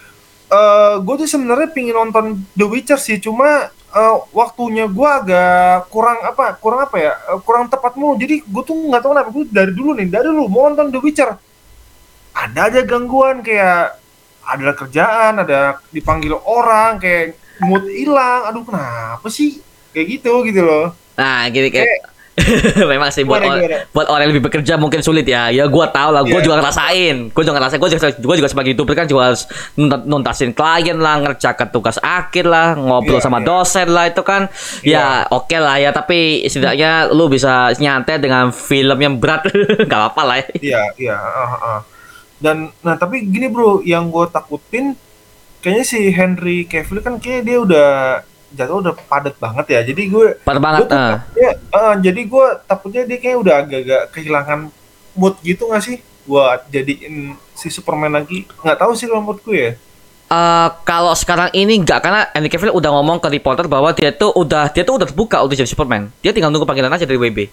eh 0.50 0.94
gue 0.98 1.14
tuh 1.14 1.28
sebenarnya 1.30 1.70
pingin 1.70 1.94
nonton 1.94 2.42
The 2.58 2.66
Witcher 2.66 2.98
sih. 2.98 3.22
Cuma 3.22 3.70
eh, 3.70 4.16
waktunya 4.34 4.90
gue 4.90 5.08
agak 5.08 5.86
kurang 5.94 6.18
apa 6.26 6.58
kurang 6.58 6.90
apa 6.90 6.96
ya 6.98 7.12
eh, 7.14 7.40
kurang 7.46 7.70
tepat 7.70 7.94
mulu. 7.94 8.18
Jadi 8.18 8.42
gue 8.42 8.62
tuh 8.66 8.74
nggak 8.74 9.00
tahu 9.00 9.10
kenapa 9.14 9.30
gue 9.30 9.44
dari 9.46 9.72
dulu 9.72 9.90
nih 9.94 10.06
dari 10.10 10.26
dulu 10.26 10.50
mau 10.50 10.66
nonton 10.66 10.90
The 10.90 11.00
Witcher. 11.00 11.30
Ada 12.34 12.60
aja 12.70 12.80
gangguan 12.82 13.42
kayak 13.46 13.98
ada 14.42 14.72
kerjaan 14.74 15.34
ada 15.46 15.78
dipanggil 15.94 16.34
orang 16.34 16.98
kayak 16.98 17.38
mood 17.62 17.86
hilang. 17.86 18.50
Aduh 18.50 18.66
kenapa 18.66 19.26
sih? 19.30 19.62
Kayak 19.94 20.06
gitu 20.18 20.32
gitu 20.46 20.62
loh. 20.62 20.94
Nah, 21.18 21.44
gini 21.52 21.68
kayak 21.68 22.10
memang 22.92 23.08
sih 23.08 23.22
buat, 23.22 23.38
Gimana, 23.38 23.52
or- 23.52 23.62
gimana? 23.62 23.78
buat 23.90 24.06
orang 24.06 24.22
yang 24.22 24.32
lebih 24.32 24.44
bekerja 24.46 24.74
mungkin 24.74 25.00
sulit 25.00 25.24
ya. 25.24 25.48
Ya 25.48 25.64
gua 25.64 25.86
tahu 25.86 26.10
lah, 26.10 26.22
gua 26.22 26.38
Iya. 26.38 26.44
juga 26.44 26.56
ngerasain. 26.58 27.16
Gua 27.30 27.42
juga 27.42 27.54
ngerasain, 27.56 27.78
gua 27.78 27.88
juga, 27.88 28.00
gua 28.16 28.34
juga 28.36 28.48
sebagai 28.48 28.70
YouTuber 28.72 28.94
kan 28.94 29.06
juga 29.06 29.22
harus 29.28 29.42
nunt- 29.74 30.04
nuntasin 30.04 30.50
klien 30.50 30.96
lah, 30.96 31.20
ngerjakan 31.20 31.68
tugas 31.68 31.96
akhir 31.98 32.44
lah, 32.44 32.74
ngobrol 32.74 33.16
Iya, 33.16 33.24
sama 33.24 33.38
iya. 33.38 33.46
dosen 33.46 33.88
lah 33.88 34.04
itu 34.06 34.22
kan. 34.22 34.42
Ya, 34.80 35.06
oke 35.26 35.56
lah 35.56 35.76
ya, 35.76 35.90
tapi 35.90 36.44
setidaknya 36.44 37.08
lu 37.08 37.26
bisa 37.26 37.70
nyantai 37.74 38.16
dengan 38.16 38.50
film 38.50 38.96
yang 38.96 39.16
berat. 39.16 39.46
Gak 39.90 39.98
apa-apa 39.98 40.22
lah 40.22 40.36
ya. 40.38 40.48
Iya, 40.56 40.82
iya. 40.96 41.16
ah, 41.16 41.54
ah. 41.58 41.80
Dan 42.36 42.72
nah 42.80 42.96
tapi 42.96 43.20
gini 43.22 43.46
bro, 43.46 43.80
yang 43.80 44.08
gue 44.08 44.24
takutin 44.26 44.96
kayaknya 45.60 45.84
si 45.84 46.08
Henry 46.08 46.64
Cavill 46.64 47.00
kan 47.00 47.20
kayak 47.20 47.44
dia 47.44 47.60
udah 47.60 47.90
jatuh 48.54 48.82
udah 48.82 48.94
padat 49.06 49.34
banget 49.38 49.66
ya. 49.70 49.80
Jadi 49.86 50.02
gue 50.10 50.26
Parah 50.42 50.62
banget. 50.62 50.86
gue 50.86 50.88
eh. 50.90 51.14
takutnya, 51.16 51.50
ah, 51.70 51.94
jadi 51.98 52.20
gue 52.26 52.46
takutnya 52.66 53.02
dia 53.06 53.18
kayak 53.18 53.38
udah 53.40 53.54
agak-agak 53.62 54.02
kehilangan 54.14 54.60
mood 55.14 55.34
gitu 55.42 55.70
gak 55.70 55.82
sih? 55.82 55.98
Buat 56.26 56.68
jadiin 56.70 57.34
si 57.54 57.68
Superman 57.70 58.14
lagi. 58.14 58.46
Nggak 58.62 58.78
tahu 58.78 58.92
sih 58.94 59.06
kalau 59.10 59.22
menurut 59.24 59.42
gue 59.42 59.56
ya. 59.56 59.72
Eh, 60.30 60.68
kalau 60.86 61.10
sekarang 61.18 61.50
ini 61.50 61.82
enggak 61.82 62.06
karena 62.06 62.30
Henry 62.30 62.46
Cavill 62.46 62.70
udah 62.70 62.94
ngomong 62.94 63.18
ke 63.18 63.26
reporter 63.34 63.66
bahwa 63.66 63.90
dia 63.90 64.14
tuh 64.14 64.30
udah 64.30 64.70
dia 64.70 64.86
tuh 64.86 64.94
udah 64.94 65.10
terbuka 65.10 65.42
untuk 65.42 65.58
jadi 65.58 65.66
Superman. 65.66 66.06
Dia 66.22 66.30
tinggal 66.30 66.54
nunggu 66.54 66.70
panggilan 66.70 66.94
aja 66.94 67.02
dari 67.02 67.18
WB. 67.18 67.50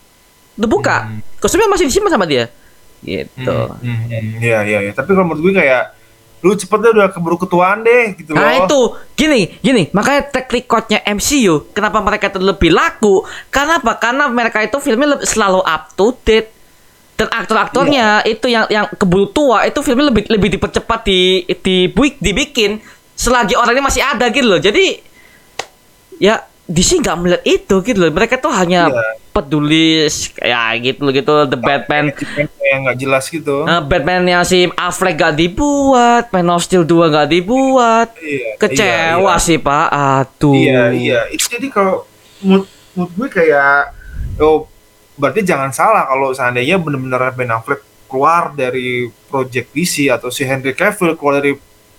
Udah 0.61 0.69
buka. 0.69 0.97
Hmm. 1.09 1.25
Kostumnya 1.41 1.73
masih 1.73 1.89
disimpan 1.89 2.13
sama 2.13 2.29
dia. 2.29 2.53
Gitu. 3.01 3.57
Hmm, 3.81 3.81
hmm, 3.81 4.01
hmm. 4.13 4.45
Iya, 4.45 4.59
iya, 4.69 4.79
iya. 4.85 4.91
Tapi 4.93 5.09
kalau 5.09 5.25
menurut 5.25 5.41
gue 5.49 5.53
kayak 5.57 5.96
lu 6.45 6.53
cepetnya 6.53 6.93
udah 6.93 7.07
keburu 7.09 7.37
ketuaan 7.41 7.81
deh 7.81 8.13
gitu 8.13 8.37
loh. 8.37 8.41
Nah 8.41 8.65
itu. 8.65 8.79
Gini 9.17 9.57
gini. 9.57 9.89
Makanya 9.89 10.29
track 10.29 10.47
recordnya 10.53 10.99
MCU 11.01 11.73
kenapa 11.73 11.97
mereka 11.99 12.29
itu 12.29 12.37
lebih 12.37 12.69
laku? 12.69 13.25
Karena 13.49 13.81
apa? 13.81 13.97
Karena 13.97 14.29
mereka 14.29 14.61
itu 14.61 14.77
filmnya 14.77 15.17
lebih- 15.17 15.25
selalu 15.25 15.65
up 15.65 15.83
to 15.97 16.13
date. 16.21 16.53
Dan 17.17 17.33
aktor-aktornya 17.33 18.21
Iya. 18.21 18.29
itu 18.29 18.45
yang 18.45 18.65
yang 18.69 18.85
keburu 18.93 19.33
tua 19.33 19.65
itu 19.65 19.81
filmnya 19.81 20.13
lebih 20.13 20.29
lebih 20.29 20.53
dipercepat 20.53 21.01
di 21.01 21.41
di 21.65 21.89
dibikin 22.21 22.77
selagi 23.17 23.57
orangnya 23.57 23.89
masih 23.89 24.05
ada 24.05 24.29
gitu 24.29 24.45
loh. 24.45 24.61
Jadi 24.61 25.01
ya 26.21 26.45
DC 26.67 26.99
nggak 26.99 27.17
melihat 27.23 27.43
itu 27.47 27.75
gitu 27.79 27.97
loh 27.97 28.11
mereka 28.11 28.35
tuh 28.35 28.51
hanya 28.51 28.91
Iya. 28.91 29.15
peduli 29.31 30.03
ya 30.43 30.75
gitu 30.75 30.99
loh 30.99 31.13
gitu 31.15 31.33
the 31.47 31.55
Batman 31.55 32.11
yang 32.67 32.83
nggak 32.83 32.99
jelas 32.99 33.31
gitu. 33.31 33.63
Nah, 33.63 33.79
Batman 33.79 34.27
yang 34.27 34.43
si 34.43 34.67
Affleck 34.75 35.15
gak 35.15 35.39
dibuat, 35.39 36.27
Man 36.35 36.51
of 36.51 36.65
Steel 36.65 36.83
2 36.83 37.07
gak 37.15 37.31
dibuat. 37.31 38.11
Iya, 38.19 38.59
Kecewa 38.59 39.15
iya, 39.15 39.15
iya. 39.15 39.35
sih 39.39 39.57
Pak. 39.61 39.87
Aduh. 39.87 40.51
Iya, 40.57 40.83
iya. 40.91 41.19
Itu 41.31 41.47
jadi 41.47 41.67
kalau 41.71 42.03
mood, 42.43 42.67
mood 42.97 43.09
gue 43.15 43.29
kayak 43.31 43.95
oh 44.43 44.67
berarti 45.15 45.41
jangan 45.47 45.71
salah 45.73 46.05
kalau 46.05 46.35
seandainya 46.35 46.77
benar-benar 46.77 47.33
Ben 47.33 47.49
Affleck 47.49 47.81
keluar 48.11 48.51
dari 48.55 49.07
project 49.27 49.71
DC 49.71 50.07
atau 50.11 50.27
si 50.27 50.43
Henry 50.43 50.71
Cavill 50.75 51.15
keluar 51.15 51.39
dari 51.39 51.55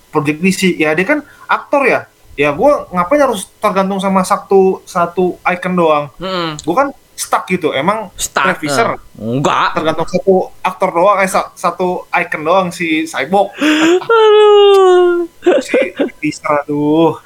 project 0.09 0.39
DC, 0.41 0.61
ya 0.81 0.93
dia 0.97 1.05
kan 1.05 1.21
aktor 1.49 1.85
ya. 1.85 2.09
Ya 2.39 2.55
gue 2.55 2.73
ngapain 2.89 3.19
harus 3.19 3.51
tergantung 3.59 3.99
sama 3.99 4.23
satu 4.23 4.79
satu 4.85 5.43
icon 5.43 5.75
doang. 5.75 6.05
Mm-mm. 6.17 6.55
Gue 6.57 6.71
kan 6.73 6.89
stuck 7.13 7.45
gitu. 7.45 7.75
Emang 7.75 8.15
Start. 8.15 8.55
Revisor 8.55 8.95
eh, 8.95 9.19
Enggak. 9.19 9.75
tergantung 9.75 10.07
satu 10.07 10.35
aktor 10.61 10.95
doang, 10.95 11.19
eh 11.19 11.27
sa- 11.27 11.51
satu 11.51 12.07
icon 12.09 12.43
doang 12.43 12.67
si 12.71 13.03
Cyborg, 13.05 13.51
Aduh. 13.59 15.27
si 15.61 15.75
Revisor 15.93 16.63
aduh. 16.63 17.19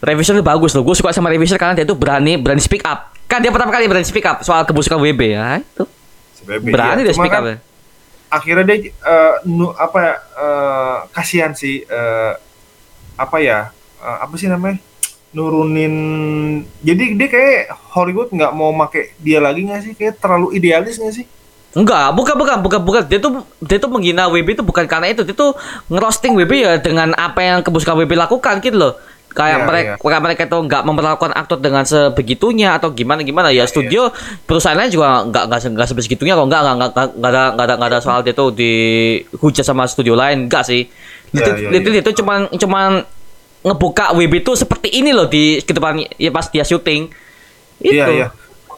Revisor 0.00 0.34
itu 0.34 0.44
bagus 0.44 0.74
loh. 0.74 0.82
Gue 0.82 0.94
suka 0.94 1.10
sama 1.10 1.30
Revisor 1.30 1.56
karena 1.56 1.74
dia 1.74 1.86
tuh 1.86 1.94
berani 1.94 2.34
berani 2.34 2.58
speak 2.58 2.82
up. 2.82 3.14
Kan 3.24 3.38
dia 3.38 3.50
pertama 3.50 3.70
kali 3.70 3.86
berani 3.86 4.02
speak 4.02 4.22
up 4.24 4.42
soal 4.42 4.62
kebusukan 4.62 4.98
WB 4.98 5.20
ya. 5.30 5.62
Itu. 5.62 5.86
Si 6.32 6.42
Berani 6.42 7.00
iya. 7.00 7.06
dia 7.06 7.14
Cuma 7.14 7.22
speak 7.22 7.32
kan 7.32 7.40
up 7.40 7.46
ya. 7.46 7.56
akhirnya 8.28 8.64
dia 8.66 8.76
eh, 8.90 9.34
nu, 9.46 9.70
apa 9.70 9.98
ya 10.00 10.14
eh, 10.36 10.96
kasihan 11.12 11.52
sih 11.52 11.80
eh, 11.80 12.32
apa 13.14 13.38
ya 13.38 13.70
eh, 14.06 14.18
apa 14.22 14.34
sih 14.38 14.46
namanya 14.46 14.78
nurunin 15.34 15.94
jadi 16.80 17.04
dia 17.18 17.28
kayak 17.28 17.62
Hollywood 17.92 18.30
nggak 18.32 18.52
mau 18.54 18.70
make 18.72 19.18
dia 19.20 19.42
lagi 19.42 19.66
nggak 19.66 19.80
sih 19.82 19.92
kayak 19.98 20.22
terlalu 20.22 20.54
idealis 20.56 20.96
nggak 20.96 21.14
sih 21.14 21.26
Enggak, 21.76 22.08
bukan 22.16 22.40
bukan 22.40 22.56
bukan 22.64 22.80
bukan. 22.80 23.02
Dia 23.04 23.20
tuh 23.20 23.44
dia 23.60 23.76
tuh 23.76 23.92
menghina 23.92 24.32
WB 24.32 24.56
itu 24.56 24.64
bukan 24.64 24.88
karena 24.88 25.12
itu. 25.12 25.28
Dia 25.28 25.36
tuh 25.36 25.52
ngerosting 25.92 26.32
WB 26.32 26.52
ya 26.56 26.80
dengan 26.80 27.12
apa 27.12 27.44
yang 27.44 27.60
kebusukan 27.60 28.00
WB 28.00 28.16
lakukan 28.16 28.64
gitu 28.64 28.80
loh. 28.80 28.96
Kayak 29.36 29.60
Iya, 29.60 29.66
mereka 29.68 29.90
kayak 30.00 30.22
mereka 30.24 30.42
tuh 30.48 30.64
nggak 30.64 30.82
memperlakukan 30.88 31.36
aktor 31.36 31.60
dengan 31.60 31.84
sebegitunya 31.84 32.80
atau 32.80 32.96
gimana 32.96 33.20
gimana 33.20 33.52
ya 33.52 33.60
Iya, 33.60 33.64
studio 33.68 34.08
perusahaannya 34.48 34.88
juga 34.88 35.28
nggak 35.28 35.44
nggak 35.52 35.60
nggak 35.76 35.88
sebegitunya 35.92 36.32
kok 36.32 36.46
nggak 36.48 36.60
nggak 36.64 36.90
nggak 36.96 37.30
ada 37.36 37.42
nggak 37.52 37.66
ada 37.68 37.74
nggak 37.76 37.90
ada 37.92 38.00
soal 38.00 38.24
dia 38.24 38.32
tuh 38.32 38.48
dihujat 38.56 39.60
sama 39.60 39.84
studio 39.84 40.16
lain 40.16 40.48
enggak 40.48 40.64
sih. 40.64 40.88
Iya, 41.36 41.44
Itu 41.44 41.50
iya, 41.60 41.68
itu 41.76 41.88
iya. 41.92 42.00
itu 42.00 42.10
cuman 42.24 42.48
cuman 42.56 43.04
ngebuka 43.66 44.14
WB 44.14 44.46
itu 44.46 44.52
seperti 44.54 44.94
ini 44.94 45.10
loh 45.10 45.26
di 45.26 45.58
ke 45.58 45.74
depan 45.74 45.98
ya 46.14 46.30
pas 46.30 46.46
dia 46.46 46.62
syuting. 46.62 47.10
Itu. 47.82 47.92
iya 47.92 48.06
iya 48.08 48.28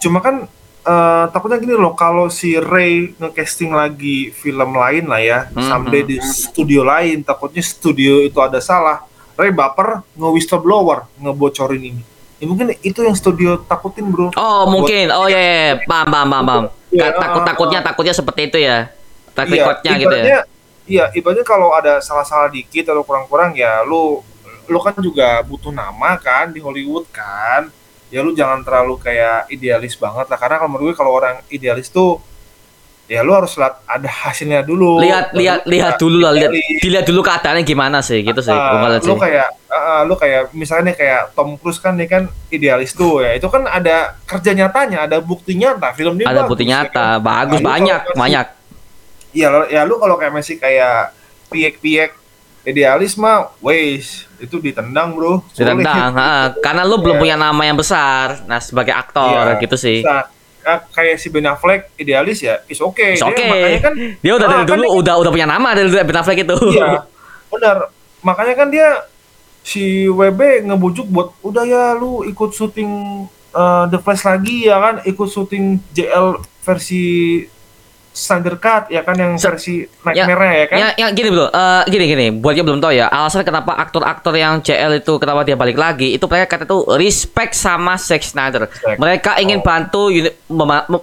cuma 0.03 0.19
kan 0.19 0.49
eh, 0.83 1.25
takutnya 1.31 1.61
gini 1.61 1.75
loh 1.79 1.95
kalau 1.95 2.27
si 2.33 2.57
Ray 2.59 3.15
ngecasting 3.21 3.71
lagi 3.71 4.33
film 4.35 4.75
lain 4.75 5.07
lah 5.07 5.21
ya 5.23 5.39
Hmm, 5.53 5.63
someday 5.63 6.03
hmm. 6.03 6.11
di 6.11 6.17
studio 6.25 6.83
lain 6.83 7.23
takutnya 7.23 7.63
studio 7.63 8.25
itu 8.25 8.39
ada 8.41 8.59
salah 8.59 9.05
Ray 9.39 9.55
baper 9.55 10.03
nge-whistleblower 10.19 11.07
ngebocorin 11.21 11.83
ini 11.95 12.03
ya 12.39 12.47
mungkin 12.47 12.75
itu 12.83 13.03
yang 13.03 13.15
studio 13.15 13.59
takutin 13.67 14.07
bro 14.11 14.31
Oh 14.39 14.71
mungkin, 14.71 15.11
oh 15.11 15.27
ya, 15.27 15.39
ya, 15.43 15.55
ya. 15.59 15.73
paham, 15.91 16.07
paham, 16.07 16.29
paham, 16.31 16.45
paham. 16.47 16.65
Iya, 16.95 17.07
takut 17.19 17.43
takutnya 17.43 17.81
takutnya 17.83 18.15
seperti 18.15 18.41
itu 18.47 18.59
ya, 18.63 18.95
track 19.35 19.51
recordnya 19.51 19.93
gitu 19.99 20.15
ya. 20.15 20.25
Iya, 20.89 21.05
ibaratnya 21.13 21.45
kalau 21.45 21.75
ada 21.77 22.01
salah-salah 22.01 22.49
dikit 22.49 22.89
atau 22.89 23.03
kurang-kurang 23.05 23.53
ya 23.59 23.83
lu 23.85 24.23
lu 24.69 24.79
kan 24.79 24.95
juga 25.01 25.41
butuh 25.43 25.73
nama 25.73 26.15
kan 26.21 26.53
di 26.53 26.61
Hollywood 26.61 27.09
kan. 27.09 27.73
Ya 28.09 28.25
lu 28.25 28.33
jangan 28.33 28.65
terlalu 28.65 28.97
kayak 29.01 29.49
idealis 29.49 29.93
banget 29.97 30.29
lah 30.29 30.39
karena 30.41 30.57
kalau 30.57 30.71
menurut 30.73 30.93
gue 30.93 30.97
kalau 30.97 31.13
orang 31.13 31.45
idealis 31.53 31.89
tuh 31.89 32.17
ya 33.09 33.25
lu 33.25 33.33
harus 33.33 33.57
lihat 33.57 33.81
ada 33.85 34.09
hasilnya 34.09 34.61
dulu. 34.65 35.01
Lihat, 35.01 35.33
lihat, 35.33 35.61
lihat 35.65 35.97
dulu 35.97 36.21
lah, 36.21 36.33
lihat, 36.37 36.53
dilihat 36.81 37.05
dulu 37.09 37.25
keadaannya 37.25 37.65
gimana 37.65 38.05
sih, 38.05 38.21
gitu 38.21 38.41
sih. 38.45 38.53
Ngeliat 38.53 39.01
lu 39.05 39.17
sih. 39.17 39.21
kayak 39.25 39.49
ah, 39.69 40.05
lu 40.05 40.13
kayak 40.17 40.53
misalnya 40.53 40.93
kayak 40.93 41.33
Tom 41.33 41.57
Cruise 41.57 41.81
kan 41.81 41.97
dia 41.97 42.05
kan 42.05 42.29
idealis 42.53 42.93
tuh 42.93 43.25
ya. 43.25 43.33
Itu 43.37 43.49
kan 43.49 43.65
ada 43.65 44.17
kerja 44.29 44.53
nyatanya, 44.53 45.09
ada 45.09 45.25
bukti 45.25 45.57
nyata 45.57 45.93
film 45.97 46.21
dia 46.21 46.29
Ada 46.29 46.45
bagus, 46.45 46.51
bukti 46.53 46.65
ya 46.65 46.71
nyata, 46.85 47.07
kan? 47.17 47.25
bagus 47.25 47.61
Nah, 47.61 47.69
banyak, 47.73 48.01
masih- 48.09 48.21
banyak. 48.21 48.47
Iya, 49.37 49.47
lo- 49.53 49.69
ya 49.69 49.81
lu 49.85 50.01
kalau 50.01 50.17
kayak 50.17 50.33
masih 50.33 50.57
kayak 50.57 51.13
piek-piek 51.49 52.13
idealis 52.69 53.17
mah, 53.17 53.49
wes 53.59 54.29
itu 54.37 54.61
ditendang 54.61 55.13
bro. 55.13 55.41
Ditendang, 55.51 56.13
ha, 56.13 56.53
karena 56.55 56.85
lu 56.85 57.01
belum 57.01 57.17
Iya. 57.17 57.23
punya 57.25 57.37
nama 57.37 57.63
yang 57.63 57.75
besar. 57.75 58.45
Nah, 58.45 58.61
sebagai 58.61 58.93
aktor 58.93 59.25
Iya, 59.49 59.59
gitu 59.59 59.75
sih. 59.75 60.05
Nah, 60.05 60.29
kayak 60.87 61.17
si 61.17 61.27
Ben 61.27 61.43
Affleck 61.43 61.97
idealis 61.97 62.39
ya, 62.39 62.61
is 62.65 62.77
oke. 62.79 63.01
It's 63.01 63.19
Dia 63.19 63.33
okay. 63.33 63.49
makanya 63.49 63.81
kan 63.81 63.95
Dia 64.21 64.33
udah 64.35 64.47
Ah, 64.47 64.53
dari 64.53 64.63
kan 64.63 64.71
dulu 64.71 64.85
dia- 64.85 64.97
udah 65.01 65.15
udah 65.17 65.31
punya 65.33 65.49
nama 65.49 65.69
dari 65.73 65.89
Ben 65.89 66.13
Affleck 66.15 66.41
itu. 66.41 66.57
Iya, 66.71 67.09
benar. 67.53 67.77
Makanya 68.21 68.55
kan 68.55 68.69
dia 68.69 68.89
si 69.61 69.85
WB 70.07 70.41
ngebujuk 70.65 71.07
buat 71.07 71.29
udah 71.41 71.65
ya 71.65 71.93
lu 71.93 72.21
ikut 72.23 72.51
syuting 72.51 72.91
uh, 73.51 73.85
The 73.87 73.99
Flash 73.99 74.23
lagi 74.23 74.65
ya 74.65 74.77
kan, 74.77 74.95
ikut 75.03 75.27
syuting 75.27 75.65
JL 75.91 76.37
versi 76.61 77.43
Snyder 78.19 78.57
Cut 78.57 78.89
ya 78.89 79.01
kan 79.01 79.15
yang 79.15 79.39
versi 79.39 79.87
Ya, 80.09 80.27
Nightmare 80.27 80.43
ya 80.53 80.67
kan? 80.67 80.77
ya, 80.77 80.89
ya, 80.97 81.07
gini 81.09 81.29
bro, 81.29 81.47
Eh, 81.47 81.83
gini 81.87 82.05
gini, 82.07 82.27
buat 82.33 82.53
yang 82.53 82.65
belum 82.65 82.79
tahu 82.79 82.93
ya, 82.93 83.07
alasan 83.07 83.41
kenapa 83.41 83.79
aktor-aktor 83.79 84.35
yang 84.35 84.59
CL 84.59 84.99
itu 84.99 85.15
kenapa 85.17 85.43
dia 85.43 85.55
balik 85.55 85.77
lagi, 85.77 86.11
itu 86.11 86.25
mereka 86.25 86.51
kata 86.53 86.65
tuh 86.65 86.85
respect 86.93 87.55
sama 87.55 87.95
Zack 87.95 88.21
Snyder. 88.21 88.67
Respect. 88.67 88.99
Mereka 88.99 89.31
ingin 89.39 89.59
Oh. 89.59 89.65
bantu, 89.65 90.03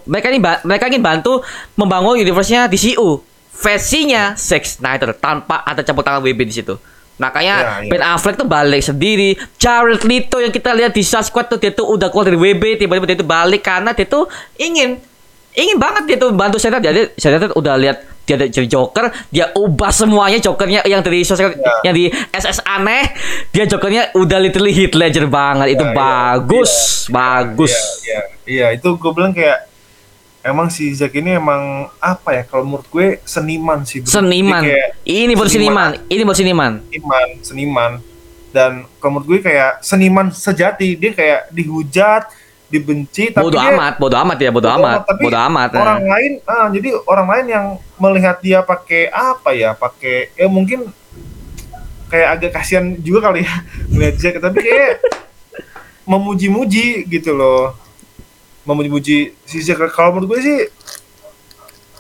mereka 0.05 0.28
ba- 0.38 0.61
mereka 0.61 0.86
ingin 0.86 0.99
bantu 1.01 1.39
membangun 1.74 2.18
universe-nya 2.18 2.68
DCU 2.68 3.24
versinya 3.55 4.36
Zack 4.36 4.68
Snyder 4.68 5.13
tanpa 5.13 5.63
ada 5.63 5.80
campur 5.80 6.03
tangan 6.03 6.20
WB 6.20 6.43
di 6.43 6.53
situ. 6.53 6.76
Makanya 7.16 7.55
Ya, 7.55 7.72
ya. 7.80 7.88
Ben 7.88 8.03
Affleck 8.03 8.36
tuh 8.36 8.43
balik 8.45 8.84
sendiri. 8.84 9.39
Jared 9.55 10.03
Leto 10.03 10.36
yang 10.38 10.51
kita 10.51 10.76
lihat 10.76 10.91
di 10.91 10.99
Suicide 10.99 11.24
Squad 11.24 11.47
tuh 11.47 11.55
dia 11.55 11.72
tuh 11.72 11.88
udah 11.88 12.11
keluar 12.11 12.28
dari 12.28 12.36
WB 12.36 12.76
tiba-tiba 12.76 13.07
dia 13.07 13.16
tuh 13.16 13.24
balik 13.26 13.63
karena 13.63 13.89
dia 13.89 14.03
tuh 14.03 14.28
ingin 14.57 14.99
ingin 15.56 15.78
banget 15.80 16.03
dia 16.06 16.18
tuh 16.20 16.32
bantu 16.36 16.60
Snyder. 16.60 16.84
Jadi 16.84 17.01
Snyder 17.16 17.56
udah 17.56 17.76
lihat 17.80 17.97
dia 18.26 18.41
ada 18.41 18.49
jadi 18.49 18.66
Joker, 18.66 19.14
dia 19.30 19.53
ubah 19.53 19.93
semuanya 19.93 20.41
Jokernya 20.41 20.82
yang 20.89 21.06
dari 21.06 21.22
Suicide 21.22 21.53
Squad 21.53 21.62
Ya. 21.62 21.74
yang 21.86 21.93
di 21.93 22.06
SS 22.34 22.58
aneh, 22.66 23.14
dia 23.53 23.70
Jokernya 23.70 24.18
udah 24.18 24.41
literally 24.41 24.74
Heath 24.74 24.97
Ledger 24.97 25.30
banget. 25.30 25.78
Itu 25.78 25.86
ya. 25.86 25.93
bagus, 25.93 27.06
bagus. 27.14 27.70
Iya, 28.01 28.01
iya, 28.01 28.22
iya, 28.49 28.68
itu 28.74 28.97
gue 28.97 29.12
bilang 29.14 29.30
kayak 29.30 29.70
emang 30.41 30.74
si 30.74 30.89
Zack 30.97 31.14
ini 31.14 31.38
emang 31.38 31.86
apa 32.01 32.34
ya 32.34 32.43
kalau 32.49 32.66
menurut 32.66 32.89
gue 32.89 33.22
seniman 33.26 33.86
sih. 33.86 34.01
bro. 34.01 34.10
Seniman. 34.10 34.62
Ini 35.06 35.34
baru 35.38 35.49
seniman. 35.49 35.89
Ini 36.10 36.22
baru 36.26 36.38
seniman. 36.38 36.72
seniman, 36.89 37.28
seniman. 37.45 37.91
Dan 38.49 38.72
kalau 38.97 39.20
menurut 39.20 39.28
gue 39.38 39.39
kayak 39.51 39.86
seniman 39.86 40.34
sejati, 40.34 40.97
dia 40.97 41.12
kayak 41.14 41.53
dihujat, 41.53 42.26
dibenci, 42.66 43.30
tapi 43.30 43.45
Bodoh 43.45 43.61
dia 43.61 43.72
amat, 43.74 43.93
bodoh 44.01 44.20
amat 44.26 44.38
ya, 44.41 44.49
bodoh 44.49 44.72
bodo 44.74 44.82
amat, 44.82 44.99
tapi 45.05 45.22
bodoh 45.30 45.41
amat. 45.49 45.70
ya. 45.70 45.80
Orang 45.82 46.05
lain, 46.09 46.32
ah, 46.49 46.68
jadi 46.74 46.89
orang 47.05 47.28
lain 47.30 47.45
yang 47.45 47.66
melihat 48.01 48.36
dia 48.41 48.59
pakai 48.66 49.07
apa 49.13 49.49
ya, 49.53 49.78
pakai 49.78 50.34
ya 50.34 50.47
mungkin 50.49 50.89
kayak 52.09 52.28
agak 52.38 52.51
kasihan 52.57 52.86
juga 53.01 53.30
kali 53.30 53.45
ya 53.45 53.53
melihat 53.93 54.16
Zack, 54.18 54.41
tapi 54.41 54.59
kayak 54.66 55.01
memuji-muji 56.09 57.05
gitu 57.05 57.32
loh, 57.38 57.78
memuji-muji 58.66 59.38
si 59.45 59.57
Zack. 59.61 59.82
Kalau 59.93 60.18
menurut 60.18 60.38
gue 60.38 60.39
sih, 60.41 60.59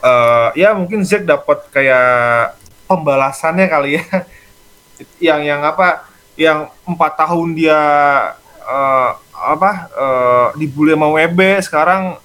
eh 0.01 0.47
ya 0.57 0.73
mungkin 0.73 1.05
Zack 1.05 1.29
dapat 1.29 1.61
kayak 1.69 2.57
pembalasannya 2.89 3.65
kali 3.69 3.89
ya, 4.01 4.05
yang 5.33 5.41
yang 5.45 5.61
apa, 5.61 6.09
yang 6.33 6.73
empat 6.89 7.21
tahun 7.21 7.53
dia 7.53 7.79
eh, 8.65 9.11
apa 9.45 9.71
eh, 9.93 10.47
dibully 10.57 10.97
sama 10.97 11.07
WB 11.13 11.39
sekarang 11.61 12.17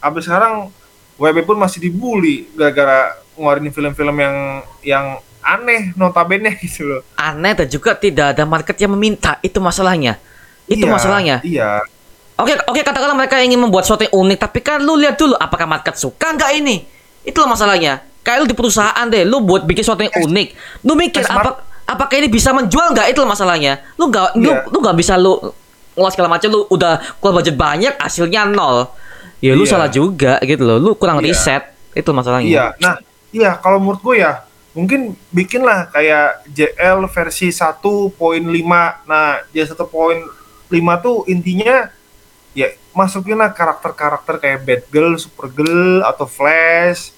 abis 0.00 0.24
sekarang 0.24 0.72
WB 1.14 1.44
pun 1.44 1.56
masih 1.60 1.78
dibully 1.78 2.48
gara-gara 2.56 3.14
ngeluarin 3.36 3.70
film-film 3.70 4.16
yang 4.16 4.36
yang 4.82 5.06
aneh 5.44 5.92
notabene 5.94 6.56
gitu 6.64 6.88
loh. 6.88 7.00
Aneh 7.14 7.52
dan 7.52 7.68
juga 7.68 7.92
tidak 7.94 8.32
ada 8.34 8.48
market 8.48 8.74
yang 8.80 8.96
meminta. 8.96 9.36
Itu 9.44 9.60
masalahnya. 9.60 10.16
Itu 10.64 10.88
Iya, 10.88 10.92
masalahnya. 10.92 11.36
Iya. 11.44 11.84
Oke, 12.34 12.56
oke 12.66 12.80
katakanlah 12.82 13.14
mereka 13.14 13.38
ingin 13.38 13.60
membuat 13.60 13.86
sesuatu 13.86 14.08
yang 14.08 14.16
unik, 14.16 14.38
tapi 14.42 14.58
kan 14.58 14.82
lu 14.82 14.98
lihat 14.98 15.14
dulu 15.14 15.38
apakah 15.38 15.68
market 15.70 15.94
suka 15.94 16.34
nggak 16.34 16.50
ini? 16.58 16.82
Itu 17.22 17.44
loh 17.44 17.52
masalahnya. 17.52 18.02
Kayak 18.24 18.38
lu 18.42 18.46
di 18.50 18.56
perusahaan 18.56 19.06
deh, 19.06 19.22
lu 19.22 19.44
buat 19.44 19.68
bikin 19.68 19.84
sesuatu 19.84 20.02
yang 20.02 20.16
unik. 20.18 20.48
Lu 20.82 20.96
mikir 20.96 21.22
apa 21.28 21.62
apakah 21.84 22.16
ini 22.18 22.26
bisa 22.32 22.50
menjual 22.50 22.90
nggak? 22.90 23.12
Itu 23.12 23.22
loh 23.22 23.30
masalahnya. 23.30 23.84
Lu 24.00 24.08
nggak 24.10 24.40
lu, 24.40 24.50
Iya. 24.50 24.66
lu 24.66 24.76
nggak 24.82 24.96
bisa 24.98 25.14
lu 25.14 25.38
ngeluas 25.94 26.12
segala 26.12 26.30
macam 26.30 26.48
lu 26.50 26.60
udah 26.68 26.98
keluar 27.18 27.34
budget 27.38 27.54
banyak 27.54 27.94
hasilnya 27.96 28.46
nol. 28.46 28.90
Ya 29.38 29.52
lu 29.52 29.62
Iya. 29.62 29.70
salah 29.70 29.88
juga 29.88 30.38
gitu 30.42 30.62
loh. 30.62 30.78
Lu 30.78 30.90
kurang 30.94 31.18
Iya. 31.18 31.26
riset. 31.30 31.62
Itu 31.94 32.10
masalahnya. 32.10 32.48
Iya. 32.48 32.66
Nah, 32.82 32.96
iya 33.30 33.54
kalau 33.56 33.78
menurut 33.78 34.02
gue 34.02 34.18
ya 34.20 34.42
mungkin 34.74 35.14
bikinlah 35.30 35.86
kayak 35.88 36.42
JL 36.50 37.06
versi 37.06 37.54
1.5. 37.54 38.98
Nah, 39.06 39.38
J 39.54 39.70
1.5 39.70 40.26
tuh 40.98 41.22
intinya 41.26 41.86
ya 42.50 42.68
masukinlah 42.90 43.50
karakter-karakter 43.50 44.38
kayak 44.38 44.60
Batgirl, 44.62 45.18
Supergirl 45.18 46.02
atau 46.02 46.26
Flash 46.26 47.10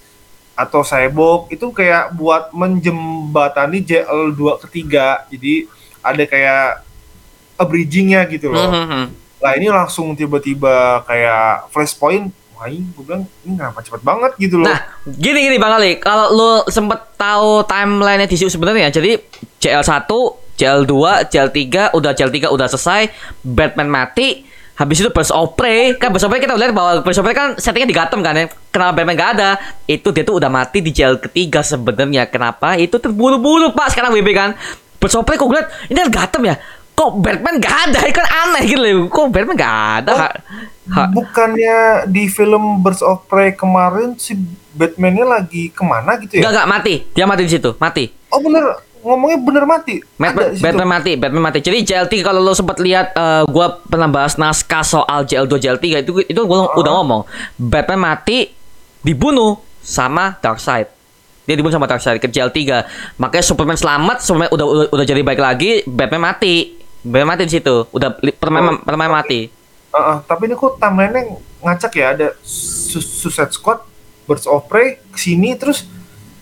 atau 0.56 0.80
Cyborg 0.80 1.52
itu 1.52 1.68
kayak 1.68 2.12
buat 2.12 2.48
menjembatani 2.52 3.80
JL 3.80 4.32
2 4.32 4.56
ketiga. 4.64 5.24
Jadi 5.28 5.68
ada 6.00 6.24
kayak 6.24 6.85
abridgingnya 7.56 8.24
gitu 8.28 8.52
loh. 8.52 8.68
Mhm. 8.68 9.04
Lah 9.40 9.52
ini 9.56 9.68
langsung 9.68 10.16
tiba-tiba 10.16 11.04
kayak 11.04 11.72
flashpoint. 11.72 12.32
Wah, 12.56 12.72
ini 12.72 12.88
gue 12.88 13.04
bilang 13.04 13.28
ini 13.44 13.52
kenapa 13.52 13.84
cepet 13.84 14.00
banget 14.00 14.32
gitu 14.40 14.64
loh. 14.64 14.64
Nah, 14.64 14.80
gini 15.04 15.44
gini 15.44 15.60
Bang 15.60 15.76
Ali, 15.76 16.00
kalau 16.00 16.32
lu 16.32 16.52
sempet 16.72 17.12
tahu 17.20 17.60
timeline 17.68 18.24
DCU 18.24 18.48
sebenarnya, 18.48 18.88
jadi 18.88 19.20
CL1, 19.60 20.08
CL2, 20.56 20.92
CL3, 21.28 21.92
udah 21.92 22.16
CL3 22.16 22.48
udah 22.48 22.64
selesai, 22.72 23.12
Batman 23.44 23.92
mati, 23.92 24.48
habis 24.80 25.04
itu 25.04 25.12
Birds 25.12 25.28
of 25.28 25.52
Prey, 25.52 26.00
kan 26.00 26.08
Birds 26.08 26.24
of 26.24 26.32
Prey 26.32 26.40
kita 26.40 26.56
lihat 26.56 26.72
bahwa 26.72 27.04
Birds 27.04 27.20
of 27.20 27.28
Prey 27.28 27.36
kan 27.36 27.60
settingnya 27.60 27.92
di 27.92 27.96
Gotham 27.96 28.24
kan 28.24 28.32
ya, 28.32 28.48
kenapa 28.72 29.04
Batman 29.04 29.20
gak 29.20 29.30
ada? 29.36 29.50
Itu 29.84 30.16
dia 30.16 30.24
tuh 30.24 30.40
udah 30.40 30.48
mati 30.48 30.80
di 30.80 30.96
CL 30.96 31.20
ketiga 31.28 31.60
sebenarnya, 31.60 32.24
kenapa? 32.24 32.72
Itu 32.80 32.96
terburu-buru 32.96 33.76
Pak 33.76 33.92
sekarang 33.92 34.16
WB 34.16 34.32
kan. 34.32 34.56
Birds 34.96 35.12
of 35.12 35.28
Prey 35.28 35.36
kok 35.36 35.44
gue 35.44 35.60
liat, 35.60 35.92
ini 35.92 35.98
kan 36.08 36.10
Gotham 36.24 36.48
ya, 36.48 36.56
kok 36.96 37.10
Batman 37.20 37.60
gak 37.60 37.76
ada? 37.86 37.98
Kan 38.08 38.24
aneh 38.26 38.62
gitu 38.64 38.80
loh, 38.80 39.06
kok 39.06 39.28
Batman 39.28 39.54
gak 39.54 39.76
ada? 40.00 40.10
Oh. 40.10 40.18
Ha- 40.18 40.36
ha- 40.90 41.10
Bukannya 41.12 41.76
di 42.08 42.24
film 42.26 42.80
Birds 42.80 43.04
of 43.04 43.28
Prey 43.28 43.52
kemarin 43.52 44.16
si 44.16 44.32
Batman-nya 44.72 45.24
lagi 45.24 45.68
ke 45.68 45.82
mana 45.82 46.16
gitu 46.16 46.36
ya? 46.36 46.48
enggak 46.48 46.66
mati, 46.66 47.04
dia 47.10 47.24
mati 47.24 47.44
di 47.44 47.52
situ, 47.52 47.76
mati. 47.76 48.08
Oh 48.28 48.40
bener, 48.40 48.64
ngomongnya 49.00 49.38
bener 49.38 49.64
mati. 49.64 50.00
Batman. 50.16 50.56
Batman 50.56 50.88
mati, 50.90 51.10
Batman 51.14 51.42
mati. 51.44 51.58
Jadi 51.60 51.78
JL3 51.82 52.12
kalau 52.20 52.40
lo 52.40 52.52
sempat 52.52 52.76
lihat 52.78 53.12
eh, 53.12 53.44
gua 53.46 53.78
pernah 53.78 54.04
bahas 54.06 54.34
naskah 54.34 54.80
soal 54.80 55.22
JL2 55.22 55.52
JL3 55.54 55.84
itu 56.00 56.12
itu 56.22 56.40
gua 56.42 56.72
udah 56.74 56.92
ngomong. 56.94 57.22
Batman 57.54 58.00
mati 58.02 58.52
dibunuh 59.00 59.56
sama 59.78 60.36
Darkseid. 60.36 60.90
Dia 61.44 61.54
dibunuh 61.54 61.72
sama 61.72 61.86
Darkseid 61.86 62.18
ke 62.18 62.26
JL3. 62.26 62.58
Makanya 63.16 63.44
Superman 63.44 63.78
selamat, 63.78 64.18
Superman 64.18 64.50
udah 64.50 64.66
udah, 64.66 64.86
udah 64.90 65.04
jadi 65.04 65.22
baik 65.22 65.38
lagi, 65.38 65.70
Batman 65.84 66.26
mati. 66.26 66.74
Batman 67.02 67.28
mati 67.28 67.42
di 67.44 67.52
situ. 67.52 67.76
Udah 67.90 68.10
permain 68.14 68.64
Oh, 68.66 68.78
permain 68.80 69.10
mati. 69.10 69.48
Uh-uh, 69.88 70.20
tapi 70.22 70.46
ini 70.46 70.54
kok 70.54 70.76
timeline-nya 70.76 71.22
ngacak 71.58 71.92
ya 71.92 72.06
ada 72.12 72.28
Su- 72.42 73.00
Suicide 73.00 73.50
Squad, 73.50 73.80
Birds 74.24 74.44
of 74.44 74.66
Prey 74.66 75.00
ke 75.08 75.16
sini 75.16 75.56
terus 75.56 75.88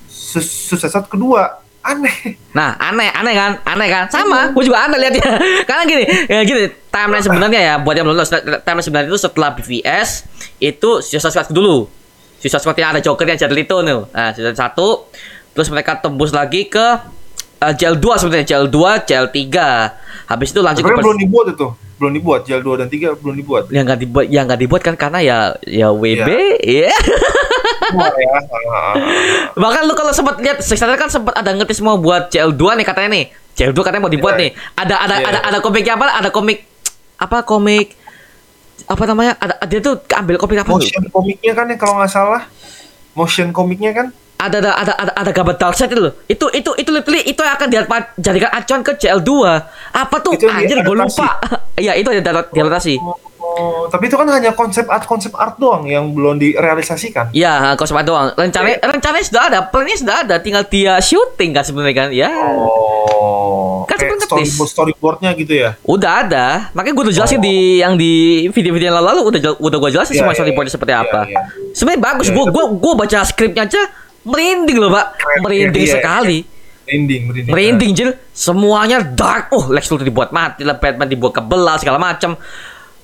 Su- 0.05 0.43
Suicide 0.43 0.91
Squad 0.91 1.07
kedua 1.07 1.43
aneh. 1.81 2.41
Nah, 2.51 2.75
aneh, 2.81 3.13
aneh 3.13 3.35
kan? 3.37 3.53
Aneh 3.63 3.87
kan? 3.87 4.05
Sama, 4.09 4.51
gue 4.51 4.65
juga 4.65 4.83
aneh 4.83 4.99
lihatnya. 4.99 5.37
Karena 5.69 5.85
gini, 5.85 6.05
ya 6.27 6.41
gini, 6.43 6.65
timeline 6.89 7.21
sebenarnya 7.21 7.61
ya 7.61 7.75
buat 7.77 7.93
yang 7.93 8.09
belum 8.09 8.19
tahu, 8.19 8.29
timeline 8.65 8.83
sebenarnya 8.83 9.09
itu 9.09 9.21
setelah 9.21 9.51
BVS 9.53 10.09
itu 10.59 10.91
Suicide 10.99 11.31
Squad 11.31 11.53
dulu. 11.53 11.87
Suicide 12.41 12.59
Squad 12.59 12.77
yang 12.77 12.91
ada 12.91 13.01
Joker 13.01 13.25
yang 13.25 13.37
jadi 13.37 13.53
itu 13.55 13.77
nih. 13.79 14.01
Nah, 14.09 14.31
Suicide 14.33 14.57
satu, 14.57 15.07
terus 15.53 15.69
mereka 15.69 15.95
tembus 15.95 16.33
lagi 16.33 16.67
ke 16.67 16.87
uh, 17.65 17.73
JL2 17.73 18.07
sebenarnya, 18.17 18.47
JL2, 18.47 18.79
JL3. 19.05 19.41
Habis 20.25 20.49
itu 20.51 20.61
lanjut 20.61 20.81
ke 20.81 20.87
Sebenarnya 20.87 21.05
belum 21.05 21.19
dibuat 21.21 21.47
itu, 21.51 21.67
belum 21.95 22.13
dibuat. 22.13 22.41
JL 22.45 22.63
2 22.63 22.81
dan 22.81 22.89
3 22.89 23.21
belum 23.21 23.35
dibuat. 23.35 23.63
yang 23.69 23.85
nggak 23.85 24.01
dibuat, 24.01 24.27
yang 24.27 24.45
nggak 24.45 24.61
dibuat 24.61 24.81
kan 24.81 24.95
karena 24.95 25.19
ya 25.21 25.39
ya 25.61 25.89
WB, 25.91 26.29
ya. 26.81 26.93
Wah, 27.91 28.09
ya. 28.11 28.33
Ah, 28.33 28.95
Bahkan 29.55 29.83
lu 29.85 29.93
kalau 29.93 30.11
sempat 30.11 30.37
lihat 30.39 30.61
Snyder 30.61 30.97
kan 30.97 31.09
sempat 31.09 31.35
ada 31.35 31.53
ngetis 31.53 31.81
mau 31.81 31.97
buat 31.97 32.29
CL2 32.29 32.61
nih 32.75 32.87
katanya 32.87 33.11
nih. 33.13 33.25
CL2 33.55 33.79
katanya 33.81 34.03
mau 34.03 34.11
dibuat 34.11 34.35
Iya. 34.35 34.41
nih. 34.41 34.51
Ada 34.75 34.95
ada 34.99 35.15
Iya. 35.15 35.27
ada 35.27 35.39
ada 35.45 35.59
komiknya 35.61 35.95
apa? 35.95 36.07
Ada 36.15 36.29
komik 36.29 36.59
apa 37.15 37.39
komik 37.43 37.87
apa 38.85 39.03
namanya? 39.05 39.33
Ada 39.37 39.55
dia 39.65 39.79
tuh 39.79 39.95
ambil 40.11 40.37
komik 40.37 40.59
apa? 40.59 40.71
Motion 40.71 41.05
komiknya 41.07 41.53
kan 41.53 41.67
ya 41.69 41.77
kalau 41.77 41.95
nggak 41.97 42.11
salah. 42.11 42.43
Motion 43.13 43.49
komiknya 43.51 43.93
kan 43.93 44.07
Ada 44.35 44.57
ada 44.59 44.71
ada 44.75 44.93
ada, 44.95 45.13
ada 45.15 45.31
gambar 45.31 45.55
Darkseid 45.55 45.89
itu 45.89 46.03
loh. 46.03 46.15
Itu 46.27 46.47
itu 46.51 46.71
itu 46.75 46.91
literally 46.91 47.23
itu 47.25 47.39
yang 47.39 47.55
akan 47.55 47.67
dijadikan 47.71 48.51
acuan 48.53 48.81
ke 48.81 48.93
CL2. 48.95 49.31
Apa 49.91 50.17
tuh? 50.21 50.35
Itu 50.35 50.47
Anjir 50.47 50.79
gue 50.79 50.97
lupa. 50.97 51.31
Iya, 51.75 51.99
itu 51.99 52.07
ada 52.07 52.23
diadaptasi. 52.47 53.03
Oh, 53.37 53.91
tapi 53.91 54.07
itu 54.07 54.15
kan 54.15 54.31
hanya 54.31 54.55
konsep 54.55 54.87
art 54.87 55.03
konsep 55.05 55.35
art 55.35 55.59
doang 55.59 55.83
yang 55.85 56.07
belum 56.09 56.39
direalisasikan. 56.39 57.35
Iya, 57.35 57.75
konsep 57.75 57.99
doang. 58.01 58.31
Rencananya 58.31 58.79
rencananya 58.81 59.27
sudah 59.27 59.43
ada, 59.45 59.59
plannya 59.65 59.99
sudah 59.99 60.17
ada, 60.23 60.39
tinggal 60.39 60.63
dia 60.65 60.95
syuting 60.97 61.51
kan 61.51 61.67
sebenarnya 61.67 61.95
kan. 61.97 62.09
Ya. 62.09 62.31
Oh, 62.31 63.83
Kan 63.85 63.97
sebenarnya 63.99 64.23
storyboard 64.25 64.71
storyboardnya 64.71 65.31
gitu 65.35 65.53
ya. 65.57 65.71
Udah 65.83 66.23
ada, 66.23 66.47
makanya 66.73 66.95
gue 66.95 67.05
udah 67.11 67.17
jelasin 67.17 67.39
Oh. 67.39 67.45
di 67.45 67.57
yang 67.79 67.95
di 67.95 68.13
video-video 68.49 68.89
yang 68.91 69.03
lalu 69.03 69.21
udah 69.27 69.41
jel- 69.43 69.59
udah 69.59 69.79
gue 69.81 69.91
jelasin 69.93 70.15
Iya, 70.15 70.21
semua 70.23 70.31
iya, 70.31 70.39
storyboardnya 70.39 70.71
iya. 70.71 70.77
seperti 70.79 70.93
Iya, 70.95 71.03
apa. 71.03 71.21
iya. 71.27 71.41
Sebenarnya 71.75 72.01
bagus, 72.07 72.27
gue 72.31 72.45
gue 72.49 72.65
gue 72.71 72.93
baca 72.97 73.19
skripnya 73.25 73.63
aja 73.67 73.83
merinding 74.25 74.77
loh 74.77 74.91
pak, 74.91 75.07
merinding 75.41 75.85
iya, 75.85 75.89
iya. 75.89 75.97
sekali, 76.01 76.39
Merinding, 76.85 77.23
merinding. 77.29 77.53
merinding 77.53 77.91
jil, 77.93 78.11
semuanya 78.31 79.01
dark, 79.01 79.49
oh 79.53 79.69
Lex 79.69 79.89
Luthor 79.89 80.05
dibuat 80.05 80.33
mati 80.33 80.65
lah, 80.65 80.77
Batman 80.77 81.07
dibuat 81.07 81.33
kebelah 81.33 81.77
segala 81.77 81.97
macam. 81.97 82.37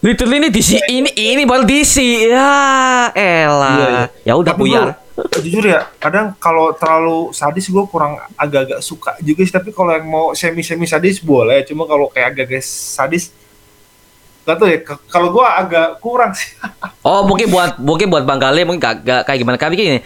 Literally 0.00 0.40
ini 0.40 0.48
DC 0.48 0.80
Iya, 0.80 0.86
ini 0.88 1.10
ini 1.12 1.42
baru 1.44 1.60
DC 1.60 2.00
ya 2.32 3.12
Iya, 3.12 3.44
elah. 3.44 3.76
Iya. 3.76 4.00
ya 4.24 4.32
udah 4.32 4.52
buyar. 4.56 4.96
bro, 5.12 5.28
jujur 5.36 5.60
ya 5.60 5.84
kadang 6.00 6.32
kalau 6.40 6.72
terlalu 6.72 7.28
sadis 7.36 7.68
gue 7.68 7.84
kurang 7.84 8.16
agak-agak 8.32 8.80
suka 8.80 9.20
juga 9.20 9.44
sih. 9.44 9.52
Tapi 9.52 9.76
kalau 9.76 9.92
yang 9.92 10.08
mau 10.08 10.32
semi-semi 10.32 10.88
sadis 10.88 11.20
boleh. 11.20 11.68
Cuma 11.68 11.84
kalau 11.84 12.08
kayak 12.08 12.32
agak-agak 12.32 12.64
sadis 12.64 13.28
gak 14.48 14.56
tau 14.56 14.72
ya. 14.72 14.80
Kalau 14.88 15.28
gue 15.28 15.44
agak 15.44 16.00
kurang 16.00 16.32
sih. 16.32 16.48
Oh 17.00 17.24
mungkin 17.24 17.48
buat 17.48 17.80
mungkin 17.80 18.08
buat 18.08 18.24
Bang 18.24 18.36
Gale 18.36 18.60
mungkin 18.64 18.80
gak, 18.80 19.04
gak 19.04 19.22
kayak 19.24 19.40
gimana? 19.40 19.56
Kami 19.56 19.72
gini. 19.72 20.00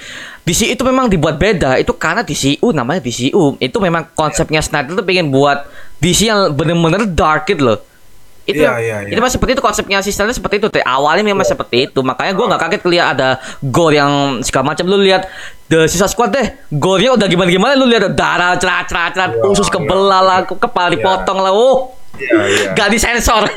DC 0.45 0.69
itu 0.69 0.83
memang 0.85 1.09
dibuat 1.09 1.37
beda 1.37 1.81
itu 1.81 1.89
karena 1.97 2.21
DCU 2.21 2.69
namanya 2.71 3.01
DCU 3.01 3.57
itu 3.57 3.77
memang 3.81 4.13
konsepnya 4.13 4.61
Snyder 4.61 4.93
tuh 4.93 5.01
pengen 5.01 5.33
buat 5.33 5.65
DC 5.99 6.29
yang 6.29 6.53
bener-bener 6.53 7.09
dark 7.09 7.49
gitu 7.49 7.65
loh. 7.65 7.81
Itu 8.45 8.61
Iya, 8.61 8.77
iya, 8.77 8.97
iya. 9.01 9.09
itu 9.09 9.17
memang 9.17 9.33
seperti 9.33 9.57
itu 9.57 9.65
konsepnya 9.65 10.05
si 10.05 10.13
Snyder 10.13 10.37
seperti 10.37 10.61
itu. 10.61 10.69
Dari 10.69 10.85
awalnya 10.85 11.25
memang 11.25 11.49
seperti 11.49 11.89
itu. 11.89 12.05
Makanya 12.05 12.37
gua 12.37 12.53
nggak 12.53 12.61
kaget 12.61 12.83
lihat 12.85 13.07
ada 13.17 13.41
gore 13.65 13.97
yang 13.97 14.13
segala 14.45 14.77
macam 14.77 14.85
lu 14.85 15.01
lihat 15.01 15.25
The 15.65 15.89
Suicide 15.89 16.13
Squad 16.13 16.37
deh 16.37 16.47
gore-nya 16.69 17.17
udah 17.17 17.25
gimana-gimana 17.25 17.73
lu 17.73 17.89
lihat 17.89 18.13
darah 18.13 18.53
cerat-cerat 18.61 19.41
Iya, 19.41 19.49
usus 19.49 19.65
iya. 19.65 19.73
kebelah 19.73 20.21
lah 20.21 20.39
kepala 20.45 20.93
Iya. 20.93 21.01
dipotong 21.01 21.41
lah 21.41 21.57
oh 21.57 21.97
iya 22.21 22.37
iya 22.45 22.69
gak 22.77 22.93
disensor 22.93 23.49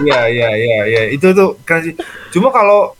iya 0.00 0.20
iya 0.26 0.48
iya 0.56 0.78
iya 0.88 1.02
itu 1.12 1.28
tuh 1.30 1.60
keren 1.62 1.84
sih 1.84 1.94
cuma 2.32 2.48
kalau 2.48 2.96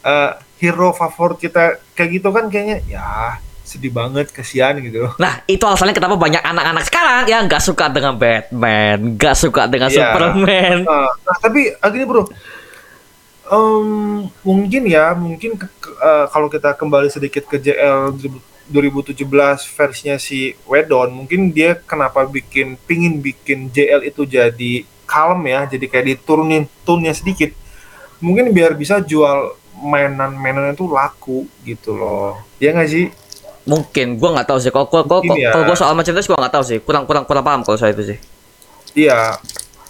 eh, 0.00 0.30
hero 0.56 0.90
favorit 0.90 1.38
kita 1.38 1.62
kayak 1.92 2.10
gitu 2.16 2.28
kan 2.30 2.48
kayaknya 2.48 2.80
ya 2.86 3.36
sedih 3.60 3.90
banget 3.90 4.30
kasihan 4.30 4.78
gitu 4.78 5.10
Nah, 5.18 5.42
itu 5.44 5.58
alasannya 5.60 5.90
kenapa 5.90 6.14
banyak 6.14 6.38
anak-anak 6.38 6.84
sekarang 6.86 7.24
yang 7.26 7.44
nggak 7.44 7.58
suka 7.58 7.90
dengan 7.90 8.14
Batman, 8.14 9.18
nggak 9.18 9.34
suka 9.34 9.66
dengan 9.66 9.90
Iya. 9.90 9.96
Superman. 10.06 10.76
Nah, 10.86 11.10
nah, 11.10 11.36
tapi 11.36 11.60
gini 11.74 12.04
bro, 12.04 12.22
Em, 13.46 14.26
mungkin 14.42 14.82
ya, 14.86 15.14
mungkin 15.14 15.54
ke- 15.54 15.70
ke- 15.78 15.94
eh, 15.94 16.26
kalau 16.28 16.50
kita 16.50 16.74
kembali 16.74 17.06
sedikit 17.06 17.46
ke 17.46 17.62
JL 17.62 18.10
2017 18.66 19.22
versinya 19.68 20.18
si 20.18 20.50
Wedon, 20.66 21.14
mungkin 21.14 21.54
dia 21.54 21.78
kenapa 21.78 22.26
bikin, 22.26 22.74
pingin 22.82 23.22
bikin 23.22 23.70
JL 23.70 24.02
itu 24.02 24.26
jadi 24.26 24.72
kalem 25.06 25.46
ya, 25.46 25.62
jadi 25.64 25.86
kayak 25.86 26.06
diturunin 26.12 26.66
tone-nya 26.82 27.14
sedikit, 27.14 27.54
mungkin 28.18 28.50
biar 28.50 28.74
bisa 28.74 28.98
jual 28.98 29.54
mainan-mainan 29.82 30.72
itu 30.72 30.88
laku 30.88 31.44
gitu 31.64 31.96
loh, 31.96 32.40
ya 32.56 32.72
nggak 32.72 32.88
sih? 32.88 33.06
Mungkin, 33.66 34.22
gua 34.22 34.38
nggak 34.38 34.48
tahu 34.48 34.58
sih. 34.62 34.70
Kalau 34.70 34.86
kalau 34.86 35.34
ya. 35.34 35.50
kalau 35.50 35.64
gua 35.66 35.76
soal 35.76 35.92
merchandise 35.98 36.30
gua 36.30 36.38
nggak 36.38 36.54
tahu 36.54 36.64
sih. 36.64 36.78
Kurang 36.78 37.04
kurang 37.04 37.26
kurang 37.26 37.42
paham 37.42 37.60
kalau 37.66 37.74
soal 37.74 37.90
itu 37.90 38.14
sih. 38.14 38.18
Iya, 38.94 39.36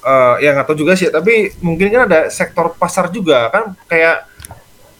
eh, 0.01 0.34
ya 0.41 0.57
nggak 0.57 0.66
tahu 0.66 0.76
juga 0.80 0.97
sih. 0.97 1.12
Tapi 1.12 1.53
mungkin 1.61 1.93
kan 1.93 2.09
ada 2.09 2.32
sektor 2.32 2.72
pasar 2.72 3.12
juga 3.12 3.53
kan 3.53 3.76
kayak 3.84 4.24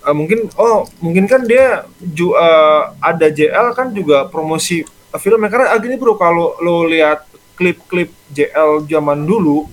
eh, 0.07 0.15
mungkin 0.15 0.47
oh 0.61 0.87
mungkin 1.03 1.25
kan 1.27 1.43
dia 1.43 1.89
ju, 1.99 2.37
eh, 2.37 2.83
ada 3.01 3.27
JL 3.33 3.75
kan 3.75 3.91
juga 3.97 4.29
promosi 4.31 4.85
eh, 4.87 5.21
filmnya 5.21 5.51
karena 5.51 5.75
ah, 5.75 5.81
gini 5.83 5.97
bro 5.99 6.15
kalau 6.15 6.55
lo 6.63 6.87
lihat 6.87 7.27
klip-klip 7.57 8.13
JL 8.31 8.85
zaman 8.85 9.25
dulu 9.25 9.65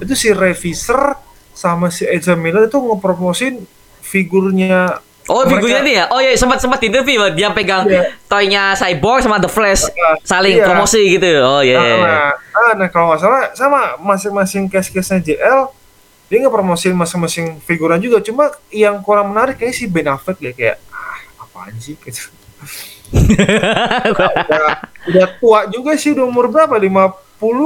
itu 0.00 0.16
si 0.16 0.32
Reviser 0.32 1.14
sama 1.52 1.92
si 1.92 2.08
Ezra 2.08 2.34
Miller 2.34 2.66
itu 2.66 2.80
ngepromosin 2.80 3.60
figurnya 4.10 4.98
Oh, 5.24 5.46
mereka- 5.46 5.62
figurnya 5.62 5.82
dia. 5.84 6.04
Oh 6.10 6.18
iya, 6.18 6.34
sempat 6.34 6.58
sempat 6.58 6.82
interview 6.82 7.22
dia 7.30 7.54
pegang 7.54 7.86
Iya. 7.86 8.18
toynya 8.26 8.74
Cyborg 8.74 9.22
sama 9.22 9.38
The 9.38 9.46
Flash 9.46 9.86
saling 10.20 10.58
Iya. 10.58 10.66
promosi 10.66 10.98
gitu. 11.08 11.30
Oh 11.38 11.62
iya. 11.62 11.78
iya, 11.78 11.94
iya. 11.94 12.02
Nah, 12.02 12.32
ah, 12.50 12.72
nah 12.74 12.88
kalau 12.90 13.06
nggak 13.08 13.20
salah 13.20 13.42
sama 13.54 13.80
masing-masing 13.96 14.66
case-case-nya 14.66 15.22
JL 15.22 15.70
dia 16.26 16.36
nggak 16.36 16.50
promosiin 16.52 16.94
masing-masing 16.94 17.58
figuran 17.60 17.98
juga 17.98 18.18
cuma 18.20 18.50
yang 18.68 18.98
kurang 19.00 19.30
menarik 19.30 19.54
kayaknya 19.54 19.76
si 19.76 19.86
Ben 19.86 20.06
Affleck 20.08 20.38
deh 20.38 20.50
kayak 20.50 20.82
ah 20.88 21.18
apaan 21.40 21.74
sih 21.76 21.94
gitu. 21.96 22.26
udah, 24.10 24.30
udah 25.06 25.26
tua 25.38 25.60
juga 25.66 25.90
sih 25.94 26.10
udah 26.10 26.24
umur 26.24 26.46
berapa 26.46 26.74
50 26.74 27.02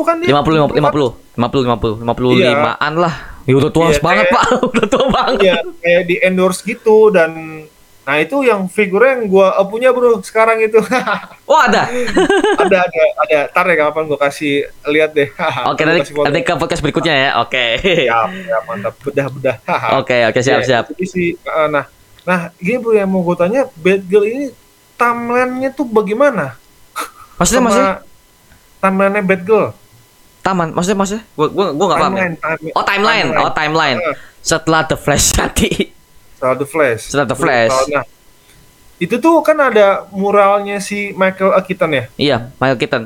kan 0.01 0.17
dia 0.19 0.33
50 0.33 0.81
50 0.81 1.35
50 1.35 1.61
50 1.65 2.05
50 2.05 2.29
Iya. 2.35 2.51
55-an 2.77 2.93
lah. 2.95 3.15
Ya 3.45 3.55
udah 3.55 3.69
tua 3.69 3.89
Iya, 3.89 4.01
banget, 4.01 4.27
kayak- 4.27 4.35
Pak. 4.35 4.45
udah 4.71 4.87
tua 4.87 5.07
banget. 5.07 5.41
Iya, 5.43 5.57
kayak 5.79 6.03
di 6.05 6.17
endorse 6.19 6.61
gitu 6.63 7.09
dan 7.09 7.31
nah 8.05 8.21
itu 8.21 8.37
yang 8.41 8.69
figurnya 8.69 9.17
yang 9.17 9.25
gua 9.27 9.53
eh, 9.55 9.65
punya 9.65 9.89
bro 9.89 10.21
sekarang 10.21 10.61
itu 10.61 10.77
Oh, 11.49 11.57
ada. 11.67 11.89
ada 12.55 12.79
ada 12.85 13.01
ada 13.19 13.39
tar 13.49 13.65
ya 13.65 13.77
kapan 13.81 14.05
gua 14.05 14.21
kasih 14.21 14.69
lihat 14.85 15.13
deh 15.13 15.33
Oke, 15.65 15.81
Gua 15.81 15.89
nanti 15.91 16.13
nanti 16.13 16.41
ke 16.43 16.53
podcast 16.55 16.81
berikutnya 16.81 17.15
ya. 17.15 17.31
Oke. 17.39 17.81
ya, 17.81 18.29
ya 18.29 18.61
mantap 18.63 18.93
bedah 19.01 19.29
bedah 19.31 19.57
Oke, 19.97 20.21
oke, 20.23 20.37
siap, 20.39 20.61
Ya, 20.61 20.67
siap. 20.67 20.85
jadi 20.91 21.05
si 21.07 21.23
uh, 21.43 21.65
nah 21.67 21.89
nah 22.23 22.53
gini 22.55 22.77
bro 22.77 22.93
yang 22.93 23.09
mau 23.09 23.21
gue 23.21 23.37
tanya 23.37 23.69
Batgirl 23.75 24.25
ini 24.27 24.45
timelinenya 24.95 25.71
tuh 25.71 25.85
bagaimana 25.85 26.61
Maksudnya 27.35 27.57
Sama 27.57 27.67
maksudnya 27.67 27.95
timelinenya 28.81 29.25
Batgirl 29.25 29.67
taman, 30.45 30.69
maksudnya 30.71 30.99
maksudnya 31.01 31.25
gua 31.33 31.49
gua 31.49 31.67
gua 31.73 31.87
enggak 31.87 31.99
paham. 31.99 32.13
ya. 32.13 32.21
timeline, 32.21 32.35
timeline 32.37 32.71
Oh, 32.71 32.85
timeline. 32.85 33.29
Oh, 33.41 33.51
timeline. 33.51 33.99
Setelah 34.39 34.83
The 34.85 34.97
Flash 34.97 35.27
nanti. 35.35 35.69
setelah 36.35 36.55
The 36.55 36.69
Flash 36.69 37.03
Setelah 37.09 37.27
The 37.27 37.37
Flash. 37.37 37.73
nah 37.89 38.05
itu 38.95 39.17
tuh 39.17 39.41
kan 39.41 39.57
ada 39.59 40.05
muralnya 40.11 40.79
si 40.79 41.11
Michael 41.11 41.57
Keaton 41.63 41.91
ya 41.91 42.05
Iya, 42.15 42.39
Michael 42.57 42.79
Keaton. 42.79 43.05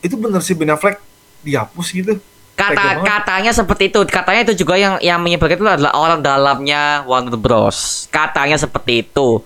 itu 0.00 0.14
bener 0.14 0.40
si 0.40 0.52
Ben 0.52 0.68
Affleck 0.68 1.00
dihapus 1.40 1.88
gitu 1.90 2.14
Kata 2.52 3.00
katanya 3.00 3.50
seperti 3.50 3.88
itu. 3.88 4.04
Katanya 4.04 4.44
itu 4.44 4.52
juga 4.54 4.76
yang 4.76 5.00
yang 5.00 5.16
menyebarkan 5.16 5.56
itu 5.56 5.64
adalah 5.64 5.96
orang 5.96 6.20
dalamnya 6.20 7.00
Warner 7.02 7.32
Bros. 7.34 8.04
Katanya 8.06 8.60
seperti 8.60 9.00
itu. 9.02 9.40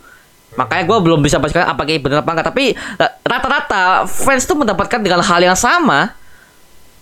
Makanya 0.55 0.83
gue 0.83 0.99
belum 0.99 1.23
bisa 1.23 1.39
pastikan 1.39 1.63
apakah 1.65 1.95
ini 1.95 2.03
benar 2.03 2.27
apa 2.27 2.35
enggak. 2.35 2.51
Tapi 2.51 2.75
eh, 2.75 3.11
rata-rata 3.23 4.03
fans 4.05 4.43
tuh 4.43 4.59
mendapatkan 4.59 4.99
dengan 4.99 5.23
hal 5.23 5.39
yang 5.39 5.55
sama. 5.55 6.11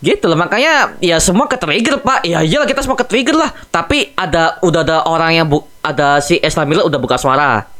Gitu 0.03 0.27
loh. 0.27 0.35
Makanya 0.35 0.99
ya 0.99 1.23
semua 1.23 1.47
ke 1.47 1.55
trigger 1.55 2.03
pak. 2.03 2.27
Ya 2.27 2.43
iyalah 2.43 2.67
kita 2.67 2.83
semua 2.83 2.99
ke 2.99 3.07
trigger 3.07 3.39
lah. 3.39 3.55
Tapi 3.71 4.11
ada 4.19 4.59
udah 4.59 4.83
ada 4.83 4.97
orang 5.07 5.31
yang 5.39 5.47
bu, 5.47 5.63
ada 5.79 6.19
si 6.19 6.43
Ezra 6.43 6.67
Miller 6.67 6.83
udah 6.83 6.99
buka 6.99 7.15
suara. 7.15 7.71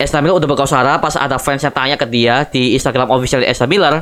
Ezra 0.00 0.24
Miller 0.24 0.40
udah 0.40 0.48
buka 0.48 0.64
suara 0.64 0.96
pas 0.96 1.12
ada 1.20 1.36
fans 1.36 1.60
yang 1.60 1.76
tanya 1.76 2.00
ke 2.00 2.08
dia 2.08 2.48
di 2.48 2.72
Instagram 2.72 3.12
official 3.12 3.44
Ezra 3.44 3.68
Miller. 3.68 4.00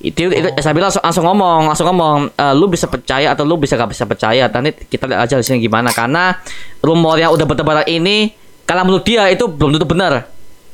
Itu, 0.00 0.32
itu 0.32 0.48
Miller 0.74 0.88
langsung, 0.90 1.04
langsung 1.04 1.24
ngomong, 1.28 1.70
langsung 1.70 1.86
ngomong, 1.92 2.32
"Eh, 2.34 2.54
lu 2.56 2.66
bisa 2.66 2.88
percaya 2.90 3.32
atau 3.32 3.44
lu 3.46 3.60
bisa 3.60 3.78
gak 3.78 3.92
bisa 3.92 4.04
percaya. 4.08 4.48
Nanti 4.48 4.74
kita 4.88 5.06
lihat 5.06 5.28
aja 5.28 5.36
di 5.38 5.44
sini 5.44 5.62
gimana. 5.62 5.92
Karena 5.92 6.32
rumor 6.80 7.20
yang 7.20 7.30
udah 7.32 7.44
bertebaran 7.44 7.86
ini, 7.86 8.32
kalau 8.64 8.88
menurut 8.88 9.04
dia 9.04 9.28
itu 9.28 9.46
belum 9.46 9.76
tentu 9.76 9.88
benar. 9.88 10.28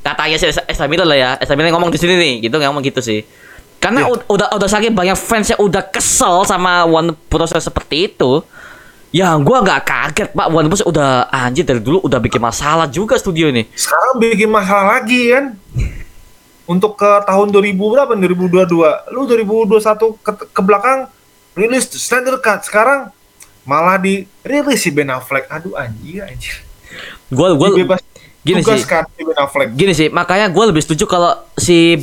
Katanya 0.07 0.39
si 0.39 0.47
Miller 0.87 1.05
lah 1.05 1.19
ya. 1.19 1.31
Ezra 1.43 1.59
Miller 1.59 1.75
ngomong 1.75 1.91
di 1.91 1.99
sini 1.99 2.15
nih, 2.15 2.33
gitu 2.47 2.57
ngomong 2.63 2.81
gitu 2.87 3.03
sih. 3.03 3.27
Karena 3.79 4.11
ud- 4.11 4.27
udah 4.27 4.51
udah 4.59 4.69
saking 4.69 4.91
banyak 4.91 5.15
fans 5.15 5.55
yang 5.55 5.61
udah 5.63 5.83
kesel 5.87 6.43
sama 6.43 6.83
One 6.83 7.15
proses 7.31 7.63
seperti 7.63 8.11
itu. 8.11 8.43
Ya 9.09 9.33
gua 9.41 9.65
nggak 9.65 9.81
kaget 9.87 10.29
pak. 10.35 10.47
One 10.51 10.69
Bros 10.69 10.85
udah 10.85 11.31
anjir 11.33 11.65
dari 11.65 11.81
dulu 11.81 12.03
udah 12.05 12.21
bikin 12.21 12.43
masalah 12.43 12.85
juga 12.91 13.17
studio 13.17 13.49
ini. 13.49 13.65
sekarang 13.73 14.21
bikin 14.21 14.51
masalah 14.53 15.01
lagi 15.01 15.33
kan 15.33 15.57
untuk 16.69 17.01
ke 17.01 17.11
tahun 17.25 17.49
2000 17.49 17.73
berapa 17.73 18.13
2022 18.13 19.15
lu 19.17 19.21
2021 19.25 19.81
ke, 20.21 20.33
ke 20.53 20.61
belakang 20.61 21.09
rilis 21.57 21.89
Snyder 21.89 22.37
Cut. 22.43 22.69
Sekarang 22.69 23.09
malah 23.65 23.97
dirilis 23.97 24.85
si 24.85 24.93
Ben 24.93 25.09
Affleck. 25.09 25.49
Aduh 25.49 25.73
anjir 25.73 26.29
anjir. 26.29 26.61
Gua 27.33 27.57
gua 27.57 27.73
dibebas 27.73 28.05
gini 28.45 28.61
sih. 28.61 28.85
si 28.85 29.23
Ben 29.25 29.39
Affleck. 29.41 29.69
Gini 29.73 29.93
sih, 29.97 30.09
makanya 30.13 30.53
gue 30.53 30.65
lebih 30.69 30.85
setuju 30.85 31.09
kalau 31.09 31.33
si 31.57 31.97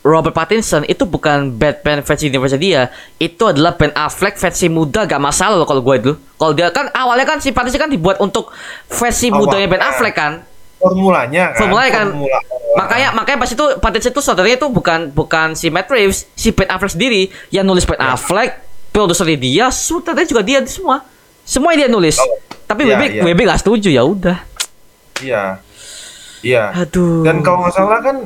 Robert 0.00 0.32
Pattinson 0.32 0.80
itu 0.84 1.04
bukan 1.04 1.52
Batman 1.52 2.00
versi 2.00 2.26
universe 2.26 2.56
dia, 2.56 2.88
itu 3.16 3.44
adalah 3.44 3.76
Ben 3.76 3.92
Affleck 3.92 4.34
versi 4.34 4.66
muda 4.66 5.04
gak 5.04 5.20
masalah 5.20 5.54
loh 5.54 5.64
kalau 5.64 5.80
gue 5.80 5.94
itu. 5.98 6.12
Kalau 6.34 6.52
dia 6.52 6.68
kan 6.68 6.88
awalnya 6.90 7.26
kan 7.26 7.36
si 7.36 7.52
Pattinson 7.52 7.76
kan 7.78 7.90
dibuat 7.90 8.16
untuk 8.16 8.48
versi 8.88 9.28
mudanya 9.28 9.68
Ben. 9.68 9.78
Affleck 9.78 10.14
kan. 10.14 10.32
formulanya 10.76 11.52
kan 11.52 11.60
Formulanya 11.60 11.92
kan. 11.92 12.06
Formula. 12.08 12.38
Makanya 12.72 13.08
makanya 13.12 13.38
pas 13.38 13.50
itu 13.50 13.64
Pattinson 13.76 14.10
itu 14.10 14.22
saudaranya 14.22 14.56
itu 14.56 14.68
bukan 14.68 15.12
bukan 15.12 15.52
si 15.52 15.68
Matt 15.68 15.86
Reeves, 15.86 16.24
si 16.32 16.48
Ben 16.48 16.64
Affleck 16.66 16.96
sendiri 16.96 17.22
yang 17.48 17.68
nulis 17.68 17.84
Ben 17.84 18.00
Ya. 18.00 18.16
Affleck, 18.16 18.56
produsernya 18.88 19.36
dia, 19.36 19.64
sutradaranya 19.68 20.24
juga 20.26 20.40
dia 20.40 20.58
semua. 20.64 21.04
Semua 21.42 21.76
dia 21.76 21.84
nulis. 21.84 22.16
Oh. 22.16 22.24
Tapi 22.64 22.86
Ya, 22.86 22.96
WB 22.96 23.02
ya. 23.12 23.22
WB 23.26 23.38
gak 23.44 23.60
setuju 23.60 23.88
ya 23.90 24.00
udah. 24.00 24.38
iya 25.20 25.60
iya 26.40 26.72
Aduh. 26.72 27.20
dan 27.20 27.44
kalau 27.44 27.60
nggak 27.60 27.74
salah 27.76 28.00
kan 28.00 28.16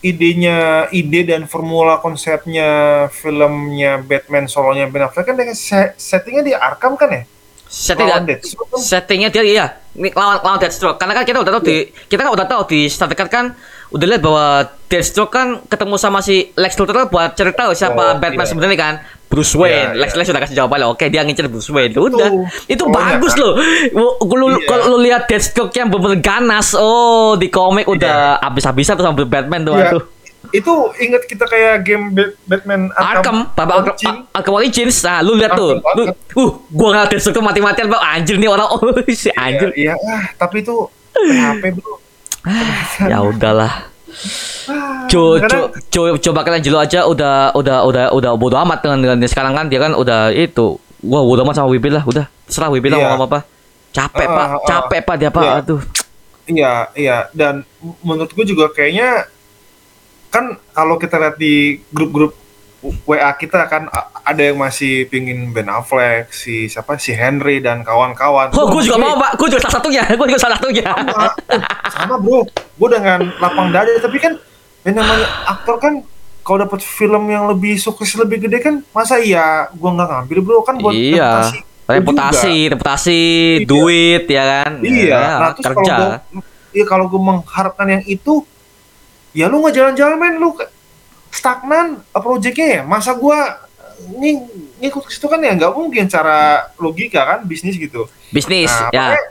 idenya 0.00 0.56
ide 0.90 1.24
dan 1.24 1.44
formula 1.44 1.98
konsepnya 1.98 2.68
filmnya 3.10 3.98
Batman 4.00 4.46
solonya 4.46 4.86
Ben 4.86 5.02
Affleck 5.02 5.24
kan 5.24 5.34
dengan 5.34 5.52
se- 5.52 5.94
settingnya 5.94 6.42
di 6.42 6.52
Arkham 6.52 6.94
kan 6.94 7.10
ya? 7.10 7.22
Setting 7.68 8.08
Lawan 8.08 8.24
dia- 8.24 8.40
Deathstroke 8.40 8.68
kan? 8.70 8.80
settingnya 8.80 9.28
dia 9.28 9.44
iya. 9.44 9.66
Ini 9.92 10.14
lawan 10.14 10.40
lawan 10.40 10.58
Deathstroke 10.58 10.96
karena 10.96 11.12
kan 11.12 11.22
kita 11.22 11.38
udah 11.38 11.52
tahu 11.52 11.62
di 11.62 11.76
kita 12.06 12.20
kan 12.22 12.32
udah 12.32 12.46
tahu 12.46 12.62
di 12.64 12.80
Star 12.86 13.06
Trek 13.06 13.28
kan 13.28 13.52
udah 13.88 14.06
lihat 14.06 14.22
bahwa 14.22 14.46
Deathstroke 14.86 15.28
kan 15.28 15.60
ketemu 15.64 15.94
sama 15.96 16.18
si 16.20 16.54
Lex 16.54 16.78
Luthor 16.78 17.04
buat 17.06 17.34
cerita 17.34 17.68
siapa 17.74 18.14
Oh, 18.14 18.16
Batman 18.16 18.40
iya. 18.40 18.48
sebenarnya 18.48 18.78
kan 18.78 18.94
Bruce 19.28 19.52
Wayne. 19.54 19.92
Iya, 19.92 20.00
Lex 20.00 20.10
iya. 20.10 20.18
Lex 20.18 20.26
sudah 20.26 20.42
kasih 20.42 20.56
jawaban 20.56 20.88
Oke, 20.88 21.04
dia 21.06 21.20
ngincer 21.20 21.46
Bruce 21.46 21.68
Wayne. 21.68 21.92
Udah. 21.92 22.28
Itu 22.64 22.84
Pokoknya 22.84 23.20
bagus 23.20 23.32
kan. 23.32 23.42
loh. 23.44 23.52
Lu- 23.92 24.16
Lu 24.18 24.46
Iya. 24.50 24.64
kalau 24.64 24.84
lu 24.88 24.98
lihat 25.00 25.22
Deathstroke 25.24 25.74
yang 25.74 25.88
bener 25.88 26.16
ganas. 26.18 26.72
Oh, 26.72 27.36
di 27.36 27.46
komik 27.46 27.84
udah 27.84 28.40
habis-habisan 28.40 28.96
tuh 28.96 29.04
sama 29.04 29.20
Batman 29.20 29.62
tuh. 29.62 29.76
Iya. 29.76 29.92
Aduh. 29.92 30.04
Itu 30.48 30.72
inget 30.96 31.28
kita 31.28 31.44
kayak 31.44 31.84
game 31.84 32.16
Bat- 32.16 32.36
Batman 32.42 32.88
Arkham, 32.90 33.52
Papa 33.52 33.84
Arkham. 33.84 34.24
Arkham 34.32 34.54
Origins. 34.54 34.96
Nah, 35.02 35.20
lu 35.20 35.36
lihat 35.36 35.52
tuh. 35.52 35.76
Lu, 35.76 36.02
uh, 36.34 36.50
gua 36.70 36.86
ngeliat 36.94 37.12
Deathstroke 37.12 37.36
tuh 37.36 37.44
mati-matian, 37.44 37.86
Bang. 37.86 38.00
Anjir 38.00 38.40
nih 38.40 38.48
orang. 38.48 38.64
Oh, 38.72 38.80
si 39.06 39.28
anjir. 39.30 39.68
Iya, 39.76 39.92
iya. 39.92 39.94
Ah, 40.08 40.24
tapi 40.34 40.62
itu 40.62 40.72
PHP 41.12 41.74
bro. 41.74 42.00
ya 43.02 43.18
udahlah. 43.20 43.92
Co, 45.08 45.40
co, 45.40 45.58
co, 45.88 46.00
coba 46.20 46.40
kalian 46.42 46.60
jelo 46.60 46.78
aja 46.78 47.04
udah 47.04 47.52
udah 47.52 47.84
udah 47.84 48.04
udah 48.12 48.30
bodo 48.34 48.56
amat 48.60 48.84
dengan 48.84 48.98
dengan 49.00 49.16
sekarang 49.24 49.52
kan 49.52 49.66
dia 49.66 49.80
kan 49.80 49.92
udah 49.92 50.28
itu 50.30 50.76
wah 51.02 51.22
bodo 51.22 51.44
amat 51.44 51.56
sama 51.56 51.68
Wibil 51.70 51.94
lah 51.94 52.04
udah 52.04 52.26
serah 52.44 52.68
Wibil 52.68 52.92
lah 52.92 53.00
Iya. 53.00 53.08
mau 53.10 53.16
apa 53.18 53.26
apa 53.26 53.40
capek 53.88 54.26
Ah, 54.26 54.34
pak 54.34 54.46
ah. 54.46 54.60
capek 54.64 55.00
pak 55.02 55.16
dia 55.16 55.30
pak 55.30 55.44
Iya. 55.44 55.52
aduh 55.58 55.82
Iya, 56.48 56.72
iya. 56.96 57.16
Dan 57.36 57.60
menurut 58.00 58.32
gue 58.32 58.44
juga 58.46 58.72
kayaknya 58.72 59.28
kan 60.28 60.56
kalau 60.72 60.96
kita 60.96 61.20
lihat 61.20 61.36
di 61.36 61.76
grup-grup 61.92 62.32
WA 62.78 63.30
kita 63.34 63.66
kan 63.66 63.90
ada 64.22 64.38
yang 64.38 64.54
masih 64.54 65.10
pingin 65.10 65.50
Ben 65.50 65.66
Affleck, 65.66 66.30
si 66.30 66.70
siapa 66.70 66.94
si 66.94 67.10
Henry 67.10 67.58
dan 67.58 67.82
kawan-kawan. 67.82 68.54
oh 68.54 68.66
gue 68.70 68.86
juga 68.86 69.02
mau 69.02 69.18
pak. 69.18 69.34
Gue 69.34 69.50
juga 69.50 69.66
salah 69.66 69.82
satunya. 69.82 70.02
Gue 70.18 70.26
juga 70.30 70.38
salah 70.38 70.56
satunya. 70.62 70.86
Sama, 70.86 71.26
sama 71.90 72.14
bro. 72.22 72.46
Gue 72.78 72.88
dengan 72.94 73.18
lapang 73.42 73.74
dada. 73.74 73.90
Tapi 73.98 74.16
kan 74.22 74.38
yang 74.86 74.94
namanya 74.94 75.26
aktor 75.50 75.82
kan 75.82 76.06
kalau 76.46 76.62
dapat 76.62 76.80
film 76.80 77.26
yang 77.28 77.50
lebih 77.50 77.76
sukses 77.76 78.14
lebih 78.14 78.46
gede 78.46 78.62
kan 78.62 78.80
masa 78.94 79.18
iya 79.18 79.66
gue 79.74 79.90
nggak 79.90 80.08
ngambil 80.14 80.38
bro? 80.46 80.58
Kan 80.62 80.78
buat 80.78 80.94
iya. 80.94 81.50
reputasi. 81.50 81.58
Reputasi 81.88 82.54
juga. 82.54 82.70
reputasi 82.78 83.18
Iya. 83.58 83.66
duit 83.66 84.24
ya 84.30 84.44
kan? 84.46 84.70
Iya, 84.86 85.08
Ya, 85.10 85.20
nah 85.34 85.50
terus 85.50 85.66
kerja. 85.66 85.94
kalau 85.98 86.08
iya 86.70 86.84
kalau 86.86 87.04
gue 87.10 87.18
mengharapkan 87.18 87.86
yang 87.90 88.04
itu, 88.06 88.46
ya 89.34 89.50
lu 89.50 89.58
nggak 89.58 89.74
jalan-jalan 89.74 90.14
men, 90.14 90.34
lu 90.38 90.54
stagnan 91.30 91.86
projectnya 92.12 92.68
ya. 92.70 92.82
Masa 92.82 93.12
gue 93.12 93.38
ng 93.98 94.38
ngikut 94.78 95.02
ke 95.02 95.10
situ 95.10 95.26
kan 95.26 95.38
ya 95.38 95.52
nggak 95.52 95.72
mungkin 95.72 96.06
cara 96.06 96.70
logika 96.76 97.26
kan 97.26 97.40
bisnis 97.42 97.74
gitu. 97.74 98.06
bisnis 98.28 98.70
Nah, 98.70 98.88
ya 98.88 99.02
makanya- 99.10 99.30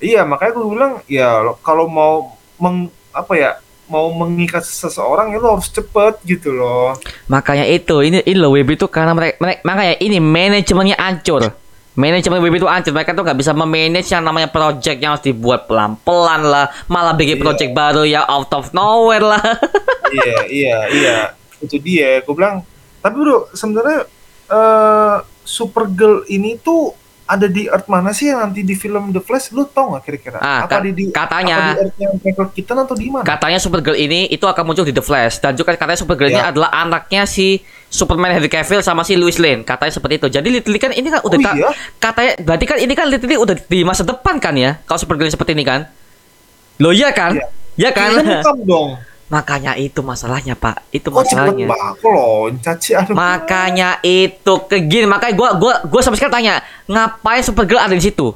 iya 0.00 0.20
makanya 0.22 0.52
gue 0.54 0.66
bilang 0.66 0.92
ya 1.04 1.28
lo- 1.38 1.60
kalau 1.60 1.84
mau 1.84 2.32
meng 2.56 2.88
apa 3.10 3.32
ya 3.34 3.50
mau 3.84 4.08
mengikat 4.08 4.62
seseorang 4.62 5.28
ya 5.28 5.36
lo 5.36 5.56
harus 5.56 5.68
cepet 5.68 6.20
gitu 6.22 6.52
loh. 6.52 6.96
makanya 7.26 7.64
itu 7.64 8.00
ini 8.00 8.20
ini 8.22 8.36
loh 8.36 8.52
WB 8.52 8.76
itu 8.76 8.86
karena 8.86 9.12
mereka, 9.12 9.36
mereka 9.38 9.60
makanya 9.62 9.94
ini 9.98 10.18
manajemennya 10.18 10.96
hancur 10.96 11.52
manajemen 11.98 12.38
WB 12.38 12.62
itu 12.62 12.68
hancur 12.70 12.94
mereka 12.94 13.10
tuh 13.10 13.26
nggak 13.26 13.34
bisa 13.36 13.50
memanage 13.50 14.06
yang 14.08 14.22
namanya 14.22 14.46
project 14.46 15.02
yang 15.02 15.18
harus 15.18 15.26
dibuat 15.26 15.66
pelan-pelan 15.66 16.46
lah. 16.46 16.70
Malah 16.86 17.12
bikin 17.12 17.36
Iya. 17.36 17.44
project 17.44 17.70
baru 17.74 18.06
yang 18.06 18.22
out 18.24 18.54
of 18.54 18.70
nowhere 18.70 19.26
lah. 19.26 19.42
Iya 20.08 20.36
iya 20.48 20.78
iya. 20.88 21.18
Itu 21.60 21.76
dia. 21.76 22.24
Gue 22.24 22.32
bilang 22.32 22.64
tapi 22.98 23.18
bro 23.18 23.50
sebenarnya 23.52 24.08
eh 24.48 25.16
Supergirl 25.44 26.24
ini 26.28 26.56
tuh 26.56 26.92
ada 27.28 27.44
di 27.44 27.68
Earth 27.68 27.84
mana 27.86 28.10
sih 28.10 28.26
yang 28.26 28.40
nanti 28.40 28.60
di 28.60 28.72
film 28.72 29.10
The 29.10 29.20
Flash? 29.20 29.52
Lu 29.52 29.62
tau 29.62 29.92
nggak 29.92 30.02
kira-kira? 30.02 30.38
Ah, 30.38 30.64
apa 30.64 30.80
ka- 30.80 30.82
di, 30.82 30.90
di 30.90 31.04
katanya. 31.08 31.56
apa 31.58 31.68
di 31.68 31.80
Earth 31.82 31.96
yang 31.98 32.12
Michael 32.16 32.48
Keaton 32.50 32.78
atau 32.80 32.94
di 32.94 33.06
mana? 33.06 33.22
Katanya 33.22 33.58
Supergirl 33.58 33.94
ini 33.94 34.26
itu 34.26 34.42
akan 34.42 34.64
muncul 34.64 34.82
di 34.82 34.90
The 34.90 35.00
Flash. 35.00 35.38
Dan 35.38 35.52
juga 35.52 35.72
katanya 35.72 35.94
Supergirl 35.94 36.30
ini 36.30 36.38
Iya. 36.38 36.48
adalah 36.48 36.72
anaknya 36.72 37.22
si 37.24 37.60
Superman 37.86 38.32
Henry 38.32 38.48
Cavill 38.48 38.80
sama 38.80 39.02
si 39.02 39.12
Lois 39.12 39.36
Lane. 39.36 39.60
Katanya 39.60 39.92
seperti 39.92 40.14
itu. 40.16 40.28
Jadi 40.30 40.48
literally 40.50 40.80
kan 40.80 40.90
ini 40.90 41.06
kan 41.06 41.20
udah 41.20 41.36
Oh, 41.36 41.44
ka- 41.44 41.54
iya? 41.54 41.68
katanya 41.98 42.32
berarti 42.38 42.64
kan 42.64 42.78
ini 42.78 42.92
kan 42.92 43.06
literally 43.06 43.36
udah 43.36 43.56
di 43.60 43.80
masa 43.82 44.02
depan 44.02 44.36
kan 44.38 44.54
ya? 44.54 44.80
Kalau 44.82 44.96
Supergirl 44.98 45.28
seperti 45.28 45.52
ini 45.52 45.62
kan? 45.62 45.84
Lo 46.78 46.90
iya 46.90 47.12
kan? 47.12 47.36
Iya. 47.36 47.44
ya 47.78 47.90
kan? 47.90 48.10
Dong 48.64 48.96
makanya 49.28 49.76
itu 49.76 50.00
masalahnya 50.00 50.52
pak. 50.52 50.88
Itu 50.88 51.08
kok 51.08 51.24
cepet 51.24 51.36
masalahnya 51.36 51.66
aduh. 52.96 53.14
Makanya 53.14 53.90
itu 54.00 54.52
ke 54.64 54.76
gini. 54.80 55.04
Makanya 55.04 55.34
gua 55.36 55.50
gua 55.54 55.74
gua 55.84 56.00
sampai 56.00 56.16
sekarang 56.16 56.34
tanya 56.34 56.54
ngapain 56.84 57.40
Supergirl 57.40 57.78
ada 57.78 57.92
di 57.92 58.00
situ? 58.00 58.32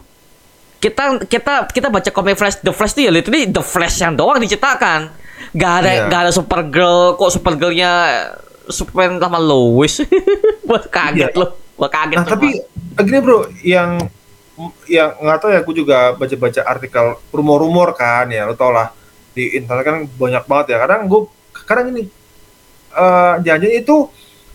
Kita 0.76 1.22
kita 1.24 1.68
kita 1.68 1.88
baca 1.88 2.11
komik 2.11 2.36
Flash 2.36 2.61
The 2.61 2.70
Flash 2.70 2.93
itu 2.93 3.07
ya 3.07 3.12
literally 3.14 3.49
The 3.49 3.62
Flash 3.62 3.99
yang 3.99 4.12
doang 4.14 4.38
diciptakan. 4.38 5.09
Gak 5.53 5.72
ada 5.84 5.90
Iya. 5.90 6.03
gak 6.09 6.20
ada 6.28 6.32
Supergirl 6.32 7.16
kok 7.16 7.30
Supergirlnya 7.30 7.93
Superman 8.66 9.18
sama 9.18 9.38
Lois? 9.38 10.01
Gua 10.68 10.78
kaget 10.78 11.30
Iya. 11.30 11.40
loh. 11.40 11.51
Gua 11.74 11.88
kaget 11.88 12.16
nah 12.16 12.26
tapi 12.26 12.49
gini 12.99 13.18
bro 13.18 13.49
yang 13.62 13.97
yang 14.86 15.16
nggak 15.16 15.38
tahu 15.40 15.51
ya 15.51 15.59
aku 15.64 15.72
juga 15.72 16.12
baca-baca 16.12 16.61
artikel 16.62 17.05
rumor-rumor 17.32 17.97
kan 17.97 18.28
ya 18.28 18.45
lo 18.45 18.53
tau 18.53 18.70
lah 18.70 18.93
di 19.33 19.57
internet 19.57 19.85
kan 19.85 19.97
banyak 20.07 20.45
banget 20.45 20.66
ya 20.76 20.78
kadang 20.85 21.09
gue 21.09 21.20
kadang 21.64 21.85
gini 21.93 22.05
eh 22.93 23.35
jangan 23.41 23.72
itu 23.72 23.97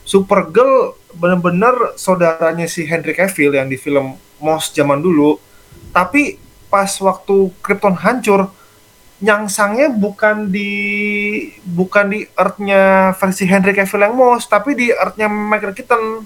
Supergirl 0.07 0.95
bener-bener 1.19 1.99
saudaranya 1.99 2.63
si 2.63 2.87
Henry 2.87 3.11
Cavill 3.11 3.59
yang 3.59 3.67
di 3.67 3.75
film 3.75 4.15
Moss 4.39 4.71
zaman 4.71 5.03
dulu 5.03 5.35
tapi 5.91 6.39
pas 6.71 6.87
waktu 7.03 7.51
Krypton 7.59 7.97
hancur 7.97 8.53
nyangsangnya 9.17 9.89
bukan 9.89 10.53
di 10.53 10.71
bukan 11.65 12.05
di 12.13 12.19
Earth-nya 12.37 13.11
versi 13.17 13.49
Henry 13.49 13.73
Cavill 13.73 14.05
yang 14.05 14.15
Moss 14.15 14.45
tapi 14.45 14.77
di 14.77 14.93
Earth-nya 14.93 15.27
Michael 15.27 15.73
Keaton 15.73 16.23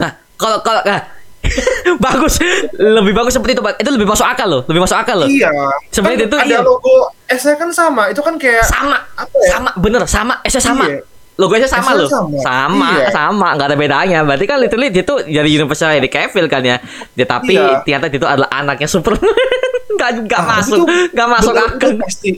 nah 0.00 0.16
kalau 0.40 0.58
kalau 0.64 0.82
nah, 0.88 1.04
bagus 2.04 2.40
lebih 2.74 3.12
bagus 3.14 3.36
seperti 3.36 3.54
itu 3.54 3.62
Pak. 3.62 3.78
itu 3.78 3.90
lebih 3.92 4.08
masuk 4.08 4.26
akal 4.26 4.48
loh 4.48 4.62
lebih 4.66 4.82
masuk 4.82 4.98
akal 4.98 5.16
loh 5.22 5.28
Iya. 5.28 5.52
Sebenarnya 5.92 6.18
Kan 6.24 6.28
itu 6.32 6.36
ada 6.38 6.48
iya. 6.48 6.60
logo 6.64 7.12
S-nya 7.30 7.54
kan 7.54 7.70
sama. 7.70 8.08
Itu 8.08 8.20
kan 8.20 8.34
kayak 8.34 8.64
sama 8.64 8.96
apa 9.12 9.36
ya? 9.38 9.48
sama 9.52 9.70
bener 9.76 10.02
sama 10.04 10.34
esnya 10.40 10.62
sama 10.62 10.84
Iya. 10.86 11.04
logonya 11.34 11.66
sama 11.66 11.82
Esnya 11.86 11.98
loh 11.98 12.08
sama. 12.08 12.38
sama 12.40 12.88
Iya. 12.94 13.06
sama 13.10 13.48
nggak 13.52 13.66
ada 13.66 13.76
bedanya 13.76 14.18
berarti 14.22 14.44
kan 14.44 14.58
literally 14.58 14.88
dia 14.88 15.02
tuh 15.02 15.22
dari 15.22 15.50
universal 15.50 15.90
Henry 15.90 16.08
Cavill 16.08 16.46
kan 16.46 16.62
ya 16.62 16.76
dia 17.12 17.24
tapi 17.24 17.54
Iya. 17.54 17.80
ternyata 17.80 18.06
dia 18.06 18.18
tuh 18.18 18.28
adalah 18.28 18.50
anaknya 18.50 18.86
Superman 18.86 19.22
nggak 19.94 20.10
nggak 20.24 20.40
Ah, 20.40 20.48
masuk 20.56 20.76
itu 20.78 20.84
nggak 21.12 21.28
masuk 21.28 21.52
akal 21.54 21.90
pasti. 22.00 22.30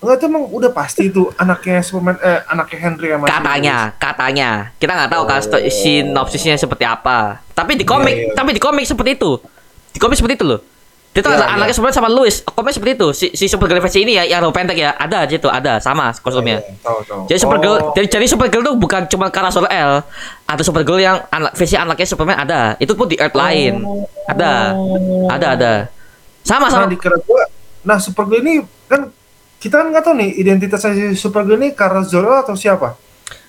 Enggak 0.00 0.16
itu 0.16 0.24
emang 0.26 0.44
udah 0.48 0.70
pasti 0.70 1.02
itu 1.06 1.22
anaknya 1.36 1.78
Superman 1.80 2.16
eh 2.18 2.40
anaknya 2.46 2.78
Henry 2.80 3.08
sama 3.10 3.24
katanya 3.28 3.76
katanya 3.94 4.48
kita 4.74 4.92
nggak 4.92 5.10
tahu 5.10 5.22
kan 5.24 5.36
Oh. 5.36 5.44
sto- 5.44 5.66
sinopsisnya 5.66 6.56
seperti 6.56 6.82
apa 6.82 7.44
tapi 7.52 7.74
di 7.74 7.84
komik 7.84 8.10
Iya, 8.10 8.24
iya. 8.24 8.34
tapi 8.34 8.50
di 8.50 8.58
komik 8.58 8.82
seperti 8.82 9.14
itu 9.14 9.36
di 9.90 9.98
komik 9.98 10.16
seperti 10.16 10.34
itu 10.34 10.46
loh 10.46 10.60
dia 11.10 11.20
tuh 11.20 11.34
iya. 11.34 11.42
anaknya 11.58 11.74
Superman 11.74 11.90
sama 11.90 12.06
Louis 12.06 12.38
komik 12.46 12.70
seperti 12.70 12.92
itu 12.94 13.08
si, 13.10 13.26
si 13.34 13.50
Supergirl 13.50 13.82
versi 13.82 14.06
ini 14.06 14.14
ya 14.14 14.22
yang 14.22 14.46
rambut 14.46 14.54
pendek 14.54 14.78
ya 14.78 14.94
ada 14.94 15.26
aja 15.26 15.36
tuh 15.36 15.50
ada 15.50 15.82
sama 15.82 16.14
kostumnya 16.14 16.62
Iya, 16.62 16.78
tahu, 16.86 16.98
tahu. 17.02 17.20
Jadi 17.26 17.38
Supergirl, 17.42 17.74
Oh, 17.74 17.90
jadi, 17.98 18.06
jadi 18.06 18.26
Supergirl 18.30 18.62
tuh 18.62 18.74
bukan 18.78 19.10
cuma 19.10 19.26
karena 19.26 19.50
soal 19.50 19.66
L, 19.66 20.06
ada 20.46 20.62
Supergirl 20.62 21.02
yang 21.02 21.18
anak 21.26 21.52
versi 21.52 21.74
anaknya 21.74 22.06
Superman 22.06 22.38
ada. 22.38 22.60
Itu 22.78 22.94
pun 22.94 23.10
di 23.10 23.18
Earth 23.18 23.34
lain. 23.34 23.82
oh. 23.82 24.06
Ada. 24.24 24.78
Ada 25.28 25.46
ada. 25.58 25.72
Sama 26.40 26.70
Nah, 26.70 26.72
sama. 26.72 26.86
dikira 26.86 27.18
gua 27.20 27.42
nah 27.80 27.98
Supergirl 27.98 28.44
ini 28.44 28.54
kan 28.86 29.10
kita 29.56 29.82
kan 29.82 29.90
nggak 29.90 30.04
tahu 30.04 30.14
nih 30.14 30.30
identitasnya 30.36 30.94
si 30.94 31.18
Supergirl 31.18 31.58
ini 31.58 31.74
karena 31.74 32.06
Zoro 32.06 32.38
atau 32.38 32.54
siapa? 32.54 32.94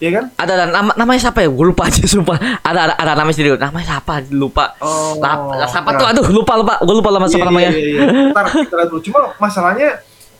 Iya 0.01 0.09
kan? 0.17 0.23
Ada 0.33 0.51
ada 0.57 0.65
nama 0.73 0.91
namanya 0.97 1.19
siapa 1.29 1.45
ya? 1.45 1.49
Gue 1.49 1.65
lupa 1.69 1.85
aja 1.85 2.01
sumpah. 2.13 2.37
Ada 2.65 2.79
ada 2.89 2.93
ada 2.97 3.11
namanya 3.17 3.35
sendiri. 3.37 3.53
Namanya 3.57 3.85
siapa? 3.97 4.13
Lupa. 4.33 4.73
Oh. 4.81 5.17
Lap- 5.21 5.69
siapa 5.69 5.89
nah. 5.93 5.99
tuh? 6.01 6.07
Aduh, 6.09 6.25
lupa 6.33 6.53
lupa. 6.57 6.73
Gue 6.81 6.95
lupa 6.97 7.09
nama 7.13 7.27
siapa 7.29 7.45
Iya, 7.45 7.49
namanya. 7.53 7.71
Iya, 7.71 7.81
iya, 7.81 8.01
iya. 8.01 8.31
Ntar 8.33 8.45
kita 8.49 8.75
lihat 8.81 8.89
dulu. 8.89 9.01
Cuma 9.05 9.19
masalahnya 9.37 9.89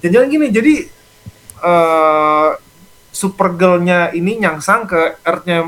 jangan 0.01 0.27
gini. 0.29 0.47
Jadi 0.49 0.73
eh 1.61 2.49
Supergirl-nya 3.11 4.15
ini 4.15 4.39
nyangsang 4.39 4.87
ke 4.87 5.19
Earth-nya 5.27 5.67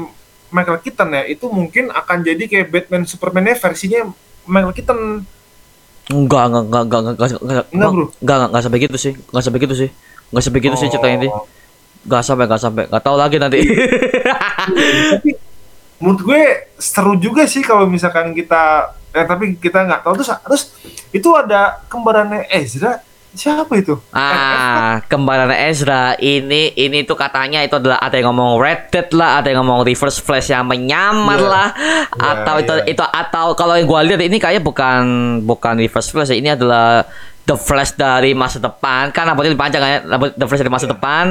Michael 0.50 0.80
Keaton 0.80 1.10
ya. 1.12 1.24
Itu 1.28 1.52
mungkin 1.52 1.92
akan 1.92 2.24
jadi 2.24 2.44
kayak 2.48 2.68
Batman 2.72 3.04
Superman-nya 3.04 3.60
versinya 3.60 4.10
Michael 4.48 4.74
Keaton. 4.74 5.00
Enggak, 6.10 6.44
enggak, 6.52 6.64
enggak, 6.68 6.84
enggak, 6.84 7.00
enggak, 7.00 7.16
enggak, 7.16 7.30
enggak, 7.44 7.66
Enggak, 7.72 7.92
bro. 7.92 8.06
enggak, 8.08 8.36
enggak, 8.36 8.50
enggak 8.50 8.64
sampai 8.64 8.80
gitu 8.80 8.98
sih. 8.98 9.14
Enggak 9.30 9.44
sampai 9.44 9.60
gitu 9.60 9.76
sih. 9.76 9.90
Enggak 10.32 10.44
sampai 10.44 10.60
gitu 10.64 10.76
sih 10.80 10.88
ceritanya 10.90 11.16
ini. 11.20 11.30
Enggak 12.04 12.22
sampai, 12.22 12.46
enggak 12.46 12.62
sampai. 12.62 12.84
Enggak 12.86 13.04
tahu 13.04 13.16
lagi 13.16 13.38
nanti. 13.38 13.60
Menurut 15.98 16.22
gue 16.22 16.42
seru 16.76 17.16
juga 17.16 17.48
sih 17.48 17.64
kalau 17.64 17.88
misalkan 17.88 18.36
kita 18.36 18.92
eh 19.14 19.24
tapi 19.24 19.56
kita 19.56 19.86
nggak 19.86 20.02
tahu 20.04 20.14
terus 20.18 20.30
terus 20.42 20.64
itu 21.14 21.30
ada 21.32 21.80
kembarannya 21.86 22.50
Ezra 22.50 23.00
siapa 23.32 23.78
itu? 23.78 23.98
Ah, 24.10 25.02
kembaran 25.08 25.50
Ezra 25.50 26.14
ini 26.20 26.70
ini 26.74 27.02
tuh 27.02 27.16
katanya 27.16 27.62
itu 27.62 27.78
adalah 27.78 27.98
ada 27.98 28.14
yang 28.14 28.30
ngomong 28.30 28.60
Red 28.60 28.82
Dead 28.90 29.10
lah, 29.16 29.42
ada 29.42 29.50
yang 29.50 29.66
ngomong 29.66 29.82
Reverse 29.82 30.22
Flash 30.22 30.50
yang 30.50 30.66
menyamar 30.66 31.40
Iya. 31.40 31.50
lah, 31.50 31.68
Iya, 31.74 32.30
atau 32.30 32.56
itu 32.60 32.74
iya. 32.76 32.86
itu 32.94 33.02
atau 33.02 33.46
kalau 33.54 33.74
yang 33.74 33.90
gua 33.90 34.06
lihat 34.06 34.22
ini 34.22 34.38
kayaknya 34.38 34.62
bukan 34.62 35.02
bukan 35.42 35.74
Reverse 35.82 36.14
Flash 36.14 36.30
ya, 36.30 36.38
ini 36.38 36.54
adalah 36.54 37.10
The 37.44 37.58
Flash 37.58 37.98
dari 37.98 38.38
masa 38.38 38.62
depan 38.62 39.10
kan 39.10 39.26
rambutnya 39.26 39.58
panjang 39.58 39.82
kan 39.82 39.90
ya, 39.90 40.00
rambut 40.06 40.30
The 40.34 40.46
Flash 40.46 40.62
dari 40.62 40.74
masa 40.74 40.86
Iya. 40.86 40.94
depan 40.94 41.26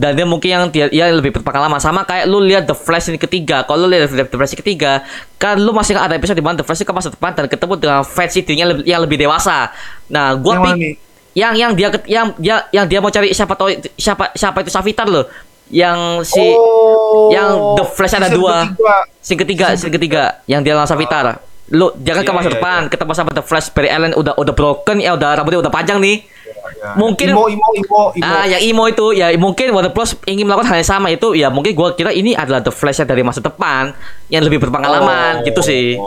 dan 0.00 0.16
dia 0.16 0.24
mungkin 0.24 0.48
yang 0.48 0.64
dia, 0.72 0.88
dia 0.88 1.12
lebih 1.12 1.28
berpengalaman 1.36 1.76
sama 1.76 2.08
kayak 2.08 2.24
lu 2.24 2.40
lihat 2.40 2.64
The 2.64 2.72
Flash 2.72 3.12
ini 3.12 3.20
ketiga 3.20 3.68
kalau 3.68 3.84
lu 3.84 3.92
lihat 3.92 4.08
The 4.08 4.32
Flash 4.32 4.56
ketiga 4.56 5.04
kan 5.36 5.60
lu 5.60 5.76
masih 5.76 5.92
ada 6.00 6.16
episode 6.16 6.40
di 6.40 6.40
mana 6.40 6.56
The 6.56 6.64
Flash 6.64 6.80
itu 6.80 6.88
ke 6.88 6.94
masa 6.96 7.12
depan 7.12 7.36
dan 7.36 7.44
ketemu 7.52 7.76
dengan 7.76 8.00
fans 8.00 8.32
yang 8.32 8.68
lebih 8.72 8.84
yang 8.88 9.00
lebih 9.04 9.16
dewasa 9.20 9.68
nah 10.08 10.32
gua 10.32 10.56
Yang 10.56 10.96
yang 11.30 11.52
yang 11.54 11.72
dia 11.76 11.88
ket- 11.92 12.08
yang 12.10 12.26
dia 12.40 12.56
yang 12.74 12.88
dia 12.88 12.98
mau 12.98 13.12
cari 13.12 13.30
siapa 13.30 13.54
tahu 13.54 13.70
siapa 13.94 14.34
siapa 14.34 14.66
itu 14.66 14.70
Savitar 14.72 15.06
loh 15.06 15.28
yang 15.70 16.26
si 16.26 16.42
oh, 16.42 17.30
yang 17.30 17.78
The 17.78 17.84
Flash 17.86 18.18
ada 18.18 18.26
dua. 18.28 18.66
ketiga. 18.66 18.94
Scene 19.22 19.38
ketiga, 19.38 19.66
scene 19.78 19.94
ketiga 19.94 20.22
yang 20.50 20.66
dia 20.66 20.74
lawan 20.74 20.90
Savitar. 20.90 21.38
Lu 21.70 21.94
jangan 22.02 22.26
ke 22.26 22.32
Iya, 22.34 22.34
masa 22.34 22.48
iya, 22.50 22.54
depan, 22.58 22.80
ketemu 22.90 23.12
sama 23.14 23.30
The 23.30 23.44
Flash 23.46 23.70
Barry 23.70 23.86
Allen 23.86 24.12
udah 24.18 24.34
udah 24.34 24.50
broken 24.50 24.98
ya 24.98 25.14
udah 25.14 25.38
rambutnya 25.38 25.62
udah 25.62 25.70
panjang 25.70 26.02
nih. 26.02 26.26
Ya. 26.72 26.94
Mungkin- 26.94 27.28
imo 27.28 27.44
imo 27.46 27.68
imo 27.74 28.00
imo. 28.12 28.22
Ah, 28.22 28.44
yang 28.44 28.62
emo 28.62 28.84
itu 28.84 29.06
ya 29.12 29.30
mungkin 29.34 29.66
Bros 29.90 30.14
ingin 30.24 30.44
melakukan 30.44 30.68
hal 30.68 30.78
yang 30.78 30.90
sama 30.90 31.08
itu 31.08 31.32
ya 31.32 31.48
mungkin 31.48 31.72
gua 31.72 31.92
kira 31.92 32.10
ini 32.10 32.32
adalah 32.32 32.58
The 32.58 32.70
Flash 32.70 32.98
yang 32.98 33.08
dari 33.08 33.20
masa 33.20 33.38
depan 33.38 33.92
yang 34.26 34.42
lebih 34.42 34.60
berpengalaman 34.60 35.40
Oh. 35.40 35.44
gitu 35.44 35.60
sih. 35.60 35.98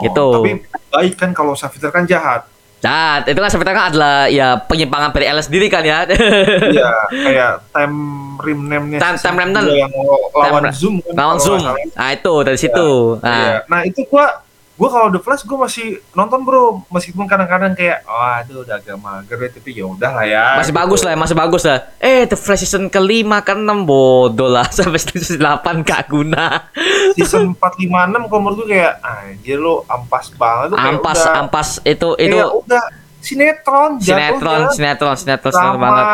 Gitu. 0.00 0.26
Tapi 0.32 0.52
baik 0.88 1.14
kan 1.14 1.30
kalau 1.30 1.52
Savitar 1.52 1.90
kan 1.90 2.04
jahat. 2.04 2.46
Nah, 2.80 3.24
itu 3.24 3.34
kan 3.34 3.48
Savitar 3.48 3.72
kan 3.72 3.86
adalah 3.88 4.28
ya 4.28 4.60
penyimpangan 4.60 5.08
Barry 5.08 5.24
Allen 5.24 5.40
sendiri 5.40 5.66
kan 5.66 5.80
ya. 5.80 6.04
Iya, 6.04 6.90
kayak 7.26 7.52
time 7.70 7.96
rim 8.38 8.60
name-nya. 8.68 9.00
Time- 9.00 9.16
time 9.16 9.36
dua 9.56 9.72
yang 9.74 9.92
lawan 10.30 10.62
Time- 10.62 10.76
Zoom 10.76 10.94
kan. 11.00 11.12
Lawan 11.16 11.38
Zoom. 11.38 11.64
Nah, 11.64 12.08
itu 12.12 12.34
dari 12.44 12.58
situ. 12.60 12.88
Iya. 13.18 13.24
Nah, 13.24 13.56
Nah, 13.66 13.80
itu 13.82 14.04
gua 14.04 14.44
gua 14.74 14.88
kalau 14.90 15.08
The 15.14 15.20
Flash 15.22 15.42
gua 15.46 15.70
masih 15.70 16.02
nonton 16.12 16.42
bro. 16.42 16.82
Meskipun 16.90 17.30
kadang-kadang 17.30 17.78
kayak 17.78 18.02
oh 18.06 18.26
aduh 18.42 18.66
udah 18.66 18.82
agak 18.82 18.98
mager 18.98 19.38
ya 19.38 19.50
tapi 19.54 19.70
ya 19.70 19.84
udah 19.86 20.10
lah 20.10 20.26
ya. 20.26 20.44
Masih 20.58 20.74
gitu. 20.74 20.80
bagus 20.82 21.00
lah, 21.06 21.12
masih 21.14 21.36
bagus 21.38 21.62
lah. 21.62 21.78
Eh, 22.02 22.26
The 22.26 22.38
Flash 22.38 22.62
season 22.66 22.90
kelima 22.90 23.40
ke 23.46 23.54
enam 23.54 23.86
bodoh 23.86 24.50
lah. 24.50 24.66
Sampai 24.76 24.98
season 24.98 25.42
8 25.42 25.86
gak 25.86 26.10
guna. 26.10 26.70
season 27.14 27.54
4 27.54 27.60
5 27.60 27.86
6 27.86 28.30
kalau 28.30 28.40
menurut 28.42 28.56
gua 28.64 28.68
kayak 28.68 28.92
anjir 29.02 29.58
lo 29.62 29.86
ampas 29.86 30.30
banget 30.34 30.66
tuh 30.74 30.78
ampas, 30.78 31.18
udah, 31.22 31.34
ampas. 31.38 31.68
Itu 31.86 32.08
itu 32.18 32.36
kayak 32.38 32.50
udah. 32.50 32.84
Sinetron 33.24 34.04
sinetron, 34.04 34.68
sinetron, 34.68 35.16
sinetron, 35.16 35.16
sinetron 35.16 35.52
sama 35.56 35.80
banget. 35.80 36.04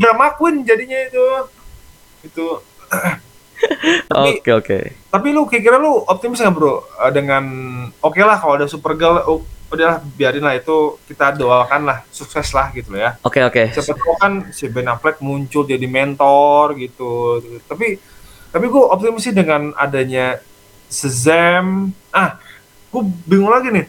drama 0.00 0.32
queen 0.32 0.64
jadinya 0.64 0.96
itu. 0.96 1.24
Itu 2.24 2.64
Oke, 4.14 4.50
oke. 4.52 4.78
tapi 5.10 5.28
lu 5.34 5.46
kira-kira 5.48 5.76
lu 5.76 6.02
optimis 6.06 6.40
nggak 6.40 6.54
bro? 6.54 6.84
Eh, 7.04 7.12
dengan 7.12 7.44
oke 7.98 8.20
lah 8.20 8.38
kalau 8.38 8.54
ada 8.60 8.66
Supergirl 8.70 9.22
oh, 9.26 9.42
udahlah 9.70 9.98
biarin 10.14 10.44
lah 10.44 10.54
itu 10.54 11.00
kita 11.10 11.34
doakan 11.34 11.82
lah 11.88 11.98
sukses 12.14 12.54
lah 12.54 12.70
gitu 12.70 12.94
ya. 12.94 13.18
Oke, 13.26 13.42
oke. 13.42 13.74
siapa 13.74 13.96
tahu 13.96 14.14
kan 14.20 14.32
si 14.54 14.70
Ben 14.70 14.86
Affleck 14.86 15.18
muncul 15.18 15.66
jadi 15.66 15.84
mentor 15.84 16.78
gitu. 16.78 17.42
Tapi 17.66 17.98
tapi 18.54 18.64
gue 18.70 18.82
optimis 18.82 19.24
sih 19.26 19.34
dengan 19.34 19.74
adanya 19.74 20.38
Shazam. 20.86 21.90
Ah 22.14 22.38
gue 22.94 23.02
bingung 23.26 23.50
lagi 23.50 23.74
nih. 23.74 23.86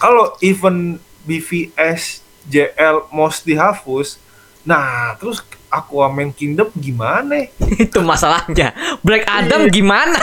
Kalau 0.00 0.34
event 0.40 0.98
BVS 1.28 2.24
JL 2.48 3.06
most 3.14 3.46
dihapus 3.46 4.18
nah 4.62 5.18
terus 5.18 5.42
Aquaman 5.72 6.28
Kingdom 6.30 6.68
gimana 6.74 7.48
itu 7.82 7.98
masalahnya. 7.98 8.76
Black 9.00 9.24
Adam 9.24 9.64
Iya. 9.64 9.72
gimana? 9.72 10.18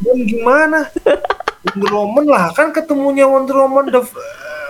Dan 0.00 0.18
gimana 0.24 0.78
Wonder 1.62 1.92
Woman 1.92 2.24
lah 2.26 2.50
kan 2.50 2.72
ketemunya 2.72 3.22
Wonder 3.24 3.54
Woman 3.58 3.86
the 3.86 4.00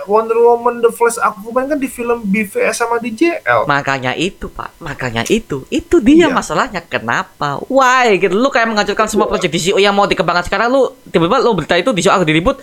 Wonder 0.03 0.35
Woman 0.37 0.75
the 0.77 0.91
Flash 0.91 1.15
Aquaman 1.15 1.65
kan 1.65 1.77
di 1.77 1.87
film 1.87 2.21
BVS 2.21 2.75
sama 2.77 2.99
di 2.99 3.09
JL 3.09 3.63
makanya 3.63 4.11
itu, 4.13 4.45
Pak. 4.45 4.75
Makanya 4.77 5.23
itu. 5.25 5.63
Itu 5.69 5.97
dia 5.97 6.27
Iya. 6.27 6.29
masalahnya. 6.29 6.83
Kenapa? 6.83 7.63
Why? 7.65 8.19
Gitu. 8.19 8.35
Lu 8.35 8.47
kayak 8.47 8.67
menghancurkan 8.67 9.07
semua 9.07 9.25
proyek 9.25 9.47
DCU 9.47 9.79
yang 9.79 9.91
mau 9.91 10.03
dikembangkan 10.03 10.43
sekarang 10.43 10.67
lu 10.67 10.91
tiba-tiba 11.05 11.39
lu 11.39 11.55
berita 11.55 11.73
itu 11.73 11.89
DCU 11.89 12.11
akan 12.11 12.27
diribut. 12.27 12.59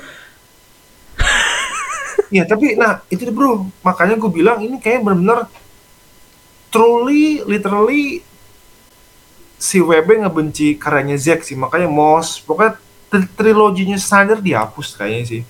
Iya 2.31 2.47
tapi 2.47 2.79
nah 2.79 3.03
itu 3.09 3.27
bro 3.29 3.67
makanya 3.81 4.15
gue 4.15 4.31
bilang 4.31 4.61
ini 4.61 4.79
kayak 4.79 5.03
bener-bener 5.03 5.51
truly 6.71 7.43
literally 7.45 8.23
si 9.61 9.83
WB 9.83 10.25
ngebenci 10.25 10.81
karyanya 10.81 11.21
Zack 11.21 11.45
sih 11.45 11.59
makanya 11.59 11.91
Moss 11.91 12.41
pokoknya 12.41 12.81
tri- 13.13 13.31
triloginya 13.37 14.01
Snyder 14.01 14.41
dihapus 14.41 14.97
kayaknya 14.97 15.25
sih 15.27 15.43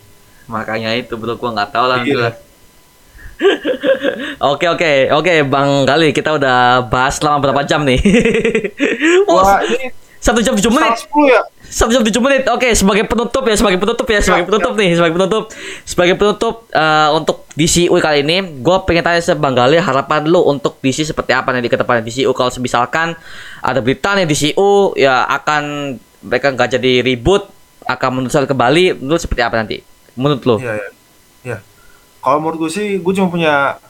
Makanya 0.50 0.90
itu 0.98 1.14
bro 1.14 1.38
gua 1.38 1.54
nggak 1.54 1.70
tahu 1.70 1.86
lah. 1.86 2.02
Iya. 2.02 2.28
Oke 4.52 4.68
oke 4.68 5.08
oke 5.16 5.32
Bang 5.48 5.88
Gali 5.88 6.12
kita 6.12 6.36
udah 6.36 6.84
bahas 6.84 7.16
selama 7.16 7.40
berapa 7.40 7.64
jam 7.64 7.88
nih? 7.88 7.96
oh, 9.32 9.40
wah 9.40 9.64
ini 9.64 9.96
satu 10.20 10.44
jam 10.44 10.52
tujuh 10.52 10.68
menit. 10.68 11.08
10 11.08 11.08
ya 11.32 11.40
Satu 11.70 11.94
jam 11.94 12.02
tujuh 12.02 12.18
menit. 12.18 12.42
Oke, 12.50 12.74
sebagai 12.74 13.06
penutup 13.06 13.46
ya, 13.46 13.54
sebagai 13.54 13.78
penutup 13.78 14.06
ya, 14.10 14.18
sebagai 14.18 14.44
Ya, 14.44 14.48
penutup 14.50 14.72
nih, 14.74 14.90
sebagai 14.98 15.14
penutup, 15.14 15.42
sebagai 15.86 16.14
penutup 16.18 16.54
eh, 16.74 17.08
untuk 17.14 17.46
DCU 17.54 17.94
kali 18.02 18.26
ini, 18.26 18.42
gue 18.58 18.76
pengen 18.84 19.06
tanya 19.06 19.22
sama 19.22 19.38
Bang 19.46 19.54
Gali 19.54 19.78
harapan 19.78 20.26
lu 20.26 20.42
untuk 20.42 20.82
DC 20.82 21.06
seperti 21.06 21.30
apa 21.30 21.54
nih 21.54 21.64
di 21.64 21.70
ke 21.70 21.78
depannya 21.78 22.02
DCU 22.02 22.34
kalau 22.34 22.50
misalkan 22.58 23.14
ada 23.62 23.78
berita 23.78 24.18
nih 24.18 24.26
DCU 24.26 24.98
ya 24.98 25.30
akan 25.30 25.94
mereka 26.26 26.50
nggak 26.50 26.68
jadi 26.74 26.92
ribut, 27.06 27.46
akan 27.86 28.08
menuliskan 28.18 28.50
kembali, 28.50 28.98
menurut 28.98 29.22
seperti 29.22 29.42
apa 29.46 29.54
nanti? 29.54 29.76
Menurut 30.18 30.42
lu? 30.42 30.56
iya 30.58 30.74
iya 30.74 30.90
iya 31.46 31.58
kalau 32.20 32.38
menurut 32.38 32.68
gue 32.68 32.70
sih 32.70 32.88
gue 33.00 33.12
cuma 33.16 33.32
punya 33.32 33.80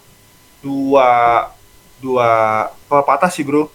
dua 0.62 1.08
dua 1.98 2.28
pepatah 2.86 3.28
sih 3.28 3.42
bro 3.42 3.66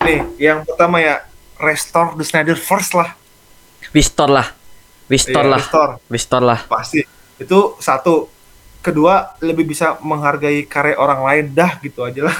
nih 0.00 0.22
yang 0.38 0.62
pertama 0.62 1.02
ya 1.02 1.27
restore 1.58 2.14
the 2.14 2.22
Snyder 2.22 2.54
first 2.54 2.92
lah 2.92 3.14
Restore 3.88 4.28
lah, 4.28 4.46
restore 5.06 5.42
Iya, 5.42 5.50
lah, 5.50 5.60
restore 5.60 5.92
restore 6.08 6.44
lah. 6.44 6.60
pasti 6.66 7.00
itu 7.36 7.58
satu 7.78 8.28
kedua 8.78 9.34
lebih 9.40 9.64
bisa 9.64 9.96
menghargai 10.00 10.62
karya 10.64 10.94
orang 10.94 11.20
lain 11.20 11.44
dah 11.50 11.78
gitu 11.78 12.02
aja 12.02 12.26
lah 12.26 12.36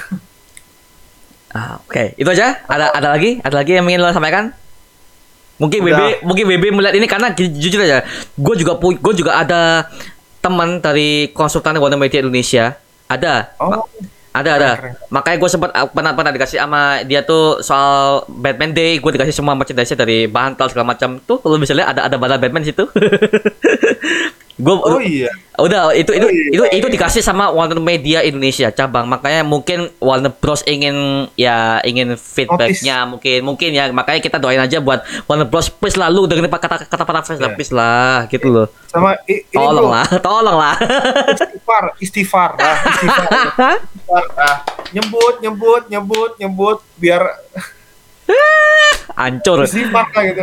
Ah, 1.49 1.81
Oke, 1.81 2.13
itu 2.15 2.29
aja. 2.29 2.61
Ada 2.69 2.93
ada 2.93 3.09
lagi? 3.09 3.41
Ada 3.41 3.57
lagi 3.57 3.73
yang 3.73 3.89
ingin 3.89 4.05
lo 4.05 4.13
sampaikan? 4.13 4.53
Mungkin 5.57 5.81
Udah. 5.81 5.97
BB 5.97 6.01
mungkin 6.23 6.45
BB 6.45 6.65
melihat 6.71 6.95
ini 6.95 7.09
karena 7.09 7.33
ju- 7.33 7.49
jujur 7.51 7.81
aja, 7.81 8.05
gue 8.37 8.55
juga 8.55 8.77
gue 8.77 9.15
juga 9.17 9.33
ada 9.33 9.89
teman 10.39 10.79
dari 10.79 11.33
konsultan 11.33 11.81
Warner 11.81 11.97
Media 11.97 12.21
Indonesia. 12.21 12.77
Ada, 13.09 13.57
oh 13.57 13.89
ada, 14.41 14.51
ada. 14.57 14.71
keren. 14.79 14.93
Makanya 15.11 15.37
gue 15.43 15.51
sempat 15.51 15.71
uh, 15.75 15.89
pernah 15.91 16.13
pernah 16.15 16.33
dikasih 16.33 16.59
sama 16.63 17.03
dia 17.03 17.27
tuh 17.27 17.61
soal 17.61 18.25
Batman 18.31 18.73
Day, 18.73 19.03
gue 19.03 19.11
dikasih 19.15 19.35
semua 19.35 19.59
merchandise 19.59 19.95
dari 19.99 20.31
bantal 20.31 20.71
segala 20.71 20.95
macam. 20.95 21.19
Tuh 21.19 21.43
kalau 21.43 21.59
bisa 21.59 21.75
lihat 21.75 21.93
ada 21.97 22.07
ada 22.07 22.17
bantal 22.17 22.39
Batman 22.39 22.63
situ. 22.63 22.87
gue 24.59 24.75
oh 24.75 24.99
iya 24.99 25.31
Udah 25.57 25.91
itu 25.91 26.11
itu 26.13 26.23
Oh, 26.23 26.31
iya, 26.31 26.51
itu 26.53 26.63
itu 26.73 26.87
iya. 26.87 26.95
dikasih 26.95 27.19
sama 27.19 27.51
Warner 27.51 27.79
Media 27.79 28.23
Indonesia 28.23 28.71
cabang. 28.71 29.07
Makanya 29.07 29.43
mungkin 29.43 29.91
Warner 29.99 30.31
Bros 30.31 30.63
ingin 30.65 30.95
ya 31.35 31.83
ingin 31.83 32.15
feedbacknya 32.15 33.03
mungkin 33.05 33.43
mungkin 33.43 33.71
ya 33.73 33.91
makanya 33.91 34.23
kita 34.23 34.39
doain 34.39 34.55
aja 34.57 34.79
buat 34.79 35.03
Warner 35.27 35.47
Bros 35.47 35.67
please 35.69 35.95
lah 35.95 36.07
lu 36.07 36.27
dengerin 36.27 36.47
kata 36.49 36.87
kata 36.87 37.03
para 37.03 37.23
fans 37.23 37.39
lah 37.39 37.51
Iya. 37.51 37.57
please 37.57 37.75
lah 37.75 38.27
gitu 38.29 38.47
loh. 38.47 38.67
sama 38.87 39.19
i- 39.27 39.43
ini 39.45 39.51
Tolong 39.53 39.91
lah, 39.91 40.07
tolong 40.21 40.57
lah. 40.57 40.75
istighfar 41.29 41.85
istighfar 41.99 42.51
lah 42.55 42.77
istighfar, 42.95 43.31
istighfar 43.83 44.25
ah. 44.39 44.57
nyebut 44.89 45.35
nyebut 45.41 45.83
nyebut 45.89 46.31
nyebut 46.39 46.79
biar 46.97 47.23
Hancur. 49.19 49.67
istighfar 49.67 50.07
lah 50.09 50.23
gitu 50.23 50.43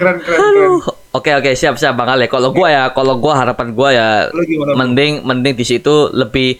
keren 0.00 0.16
keren 0.18 0.38
keren 0.40 0.40
Aduh. 0.40 0.80
Oke 1.14 1.30
oke 1.30 1.54
siap 1.54 1.78
siap 1.78 1.94
Bang 1.94 2.10
Ale. 2.10 2.26
Kalau 2.26 2.50
gua 2.50 2.66
ya 2.66 2.84
kalau 2.90 3.22
gua 3.22 3.38
harapan 3.38 3.70
gua 3.70 3.88
ya 3.94 4.08
gimana, 4.34 4.74
mending 4.74 5.22
mending 5.22 5.54
di 5.54 5.62
situ 5.62 6.10
lebih 6.10 6.58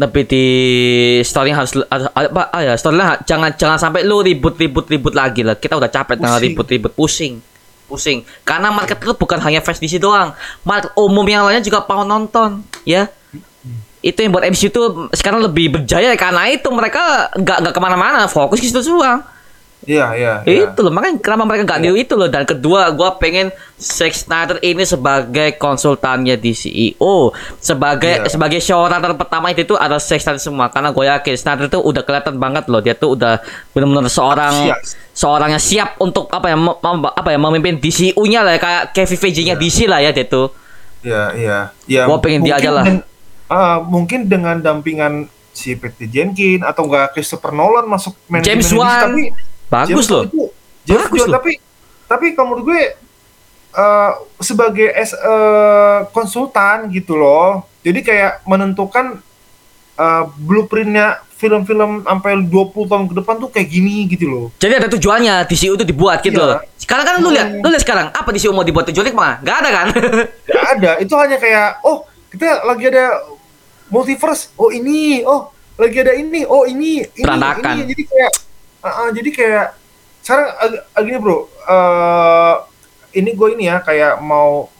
lebih 0.00 0.24
di 0.24 0.46
story 1.20 1.52
harus 1.52 1.76
apa 1.92 2.48
ah 2.48 2.62
ya 2.64 2.72
story 2.80 2.96
jangan 3.28 3.52
jangan 3.60 3.76
sampai 3.76 4.00
lu 4.08 4.24
ribut 4.24 4.56
ribut 4.56 4.88
ribut 4.88 5.12
lagi 5.12 5.44
lah. 5.44 5.60
Kita 5.60 5.76
udah 5.76 5.92
capek 5.92 6.16
dengan 6.16 6.40
Pusing. 6.40 6.48
ribut 6.48 6.66
ribut 6.72 6.92
pusing 6.96 7.34
pusing. 7.90 8.18
Karena 8.40 8.72
market 8.72 8.96
itu 8.96 9.12
bukan 9.12 9.36
hanya 9.44 9.60
fans 9.60 9.82
DC 9.82 10.00
doang. 10.00 10.32
Market 10.64 10.96
umum 10.96 11.26
yang 11.28 11.44
lainnya 11.44 11.60
juga 11.60 11.84
mau 11.84 12.00
nonton 12.00 12.64
ya. 12.88 13.04
Itu 14.00 14.24
yang 14.24 14.32
buat 14.32 14.48
MCU 14.48 14.72
itu 14.72 14.82
sekarang 15.12 15.44
lebih 15.44 15.76
berjaya 15.76 16.16
karena 16.16 16.48
itu 16.48 16.72
mereka 16.72 17.28
nggak 17.36 17.68
nggak 17.68 17.74
ke 17.76 17.80
mana-mana. 17.84 18.24
Fokus 18.32 18.64
ke 18.64 18.72
situ 18.72 18.80
doang 18.80 19.20
iya 19.82 20.06
iya 20.12 20.32
iya. 20.42 20.66
itu 20.66 20.78
loh 20.78 20.90
makanya 20.90 21.16
kenapa 21.18 21.44
mereka 21.44 21.64
nggak 21.66 21.80
niru 21.80 21.96
itu 21.96 22.12
loh 22.12 22.26
dan 22.26 22.44
kedua 22.44 22.90
gua 22.90 23.14
pengen 23.14 23.48
Zack 23.74 24.12
Snyder 24.14 24.60
ini 24.60 24.82
sebagai 24.82 25.56
konsultannya 25.56 26.34
di 26.34 26.52
CEO 26.52 27.32
sebagai 27.56 28.12
Iya. 28.18 28.28
sebagai 28.28 28.58
showrunner 28.58 29.12
pertama 29.14 29.48
itu 29.48 29.64
tuh 29.64 29.74
ada 29.74 29.96
Zack 29.96 30.20
Snyder 30.20 30.36
semua 30.38 30.68
karena 30.68 30.90
gue 30.90 31.04
yakin 31.06 31.34
Snyder 31.34 31.66
itu 31.66 31.78
udah 31.78 32.02
kelihatan 32.02 32.36
banget 32.36 32.64
loh 32.66 32.78
dia 32.78 32.92
tuh 32.92 33.14
udah 33.14 33.40
benar-benar 33.70 34.06
seorang 34.06 34.52
Siap. 34.68 34.78
seorang 35.10 35.48
yang 35.50 35.62
siap 35.62 35.96
untuk 35.96 36.28
apa 36.28 36.46
ya 36.46 36.56
apa 37.10 37.28
ya 37.28 37.38
memimpin 37.38 37.76
DCU-nya 37.76 38.40
lah 38.40 38.56
kayak 38.56 38.82
Kevin 38.90 39.16
Feige-nya 39.18 39.54
DC 39.54 39.84
lah 39.84 39.98
ya 39.98 40.10
dia 40.10 40.24
tuh 40.24 40.52
Iya, 41.00 41.22
iya. 41.32 41.58
Ya, 41.86 42.04
Gua 42.04 42.20
pengen 42.20 42.44
dia 42.44 42.54
aja 42.54 42.68
lah. 42.70 42.84
den- 42.84 43.00
ah, 43.46 43.80
mungkin 43.80 44.28
dengan 44.28 44.60
dampingan 44.60 45.24
si 45.50 45.72
Patty 45.72 46.04
Jenkins 46.06 46.60
atau 46.60 46.84
enggak 46.84 47.10
Christopher 47.10 47.50
Nolan 47.50 47.84
masuk 47.84 48.12
manajemen 48.26 48.44
James 48.60 48.68
Wan. 48.70 49.00
tapi 49.02 49.24
Bagus 49.70 49.88
James 49.96 50.08
loh. 50.08 50.18
Wan 50.18 50.28
itu 50.28 50.42
James 50.84 51.02
Bagus 51.06 51.20
loh. 51.22 51.32
tapi 51.32 51.52
tapi 52.04 52.26
kalau 52.34 52.46
menurut 52.50 52.64
gue 52.66 52.82
eh, 53.72 54.10
sebagai 54.38 54.88
as 54.90 55.12
eh, 55.12 55.98
konsultan 56.10 56.90
gitu 56.90 57.14
loh 57.14 57.62
jadi 57.80 58.00
kayak 58.00 58.32
menentukan 58.44 59.22
eh, 59.94 60.24
blueprintnya 60.36 61.06
film-film 61.32 62.04
sampai 62.04 62.36
20 62.42 62.52
tahun 62.84 63.04
ke 63.06 63.14
depan 63.16 63.34
tuh 63.38 63.48
kayak 63.48 63.64
gini 63.66 64.04
gitu 64.06 64.26
loh 64.26 64.46
Jadi 64.54 64.74
ada 64.76 64.88
tujuannya 64.90 65.46
DCU 65.46 65.72
itu 65.74 65.86
dibuat 65.86 66.20
gitu 66.20 66.36
Iya. 66.36 66.44
loh. 66.46 66.60
Sekarang 66.76 67.04
kan 67.06 67.14
lu 67.16 67.30
lihat, 67.30 67.48
Hmm. 67.48 67.62
lu 67.62 67.68
lihat 67.70 67.80
sekarang 67.80 68.06
apa 68.10 68.28
DCU 68.28 68.50
mau 68.50 68.60
dibuat 68.60 68.84
tujuannya 68.84 69.08
ke 69.08 69.16
mana? 69.16 69.34
Gak 69.40 69.56
ada 69.56 69.68
kan? 69.70 69.86
Gak 70.50 70.64
ada 70.70 70.90
itu 70.98 71.14
hanya 71.14 71.36
kayak 71.36 71.80
oh 71.80 72.04
kita 72.28 72.60
lagi 72.62 72.84
ada 72.86 73.24
multiverse 73.88 74.52
oh 74.54 74.68
ini 74.68 75.24
oh 75.24 75.48
lagi 75.74 75.96
ada 75.96 76.12
ini 76.12 76.44
oh 76.44 76.62
ini 76.62 77.00
ini 77.08 77.24
ini 77.24 77.82
jadi 77.88 78.04
kayak 78.04 78.32
ah, 78.80 78.88
ah, 78.88 79.08
jadi 79.10 79.30
kayak 79.30 79.66
sekarang 80.20 80.48
ag- 80.54 80.84
ag- 80.90 81.04
gini 81.04 81.18
bro 81.18 81.38
eh 81.64 82.54
ini 83.12 83.30
gue 83.30 83.48
ini 83.52 83.64
ya 83.66 83.80
kayak 83.80 84.18
mau 84.18 84.70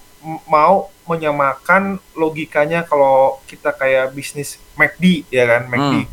mau 0.47 0.75
menyamakan 1.05 1.83
logikanya 2.13 2.83
kalau 2.83 3.41
kita 3.45 3.73
kayak 3.73 4.11
bisnis 4.11 4.61
McD 4.75 5.27
ya 5.29 5.45
kan 5.45 5.67
McD 5.67 5.95
Hmm. 5.97 6.07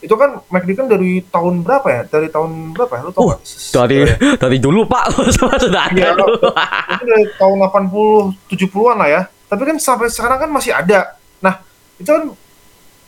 itu 0.00 0.14
kan 0.14 0.30
McD 0.46 0.70
kan 0.74 0.86
dari 0.86 1.24
tahun 1.24 1.60
berapa 1.60 1.88
ya 1.88 2.02
dari 2.04 2.28
tahun 2.28 2.70
berapa 2.70 2.92
ya 2.92 3.02
lu 3.02 3.10
tau 3.10 3.24
Uh, 3.26 3.40
dari 3.72 4.04
dari 4.42 4.58
dulu 4.58 4.84
Pak 4.84 5.04
sudah 5.34 5.88
ada 5.88 5.96
Iya, 5.96 6.12
dulu. 6.12 6.52
itu 6.92 7.04
dari 7.04 7.24
tahun 7.34 7.56
80 7.58 8.52
70-an 8.52 8.96
lah 8.96 9.08
ya. 9.10 9.22
Tapi 9.44 9.62
kan 9.64 9.76
sampai 9.78 10.06
sekarang 10.08 10.38
kan 10.38 10.50
masih 10.50 10.70
ada. 10.70 11.16
Nah, 11.40 11.64
itu 11.96 12.04
kan 12.06 12.36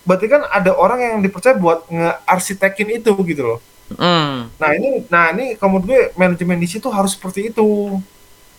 berarti 0.03 0.27
kan 0.27 0.43
ada 0.47 0.73
orang 0.73 0.99
yang 0.99 1.15
dipercaya 1.19 1.53
buat 1.55 1.85
ngearsitekin 1.87 2.97
itu 2.97 3.13
gitu 3.25 3.43
loh. 3.45 3.59
Hmm. 3.95 4.51
Nah, 4.59 4.71
ini 4.75 5.07
nah 5.07 5.31
ini 5.31 5.55
menurut 5.71 5.87
gue 5.87 6.01
manajemen 6.19 6.59
di 6.59 6.67
situ 6.67 6.91
harus 6.91 7.15
seperti 7.15 7.55
itu. 7.55 7.99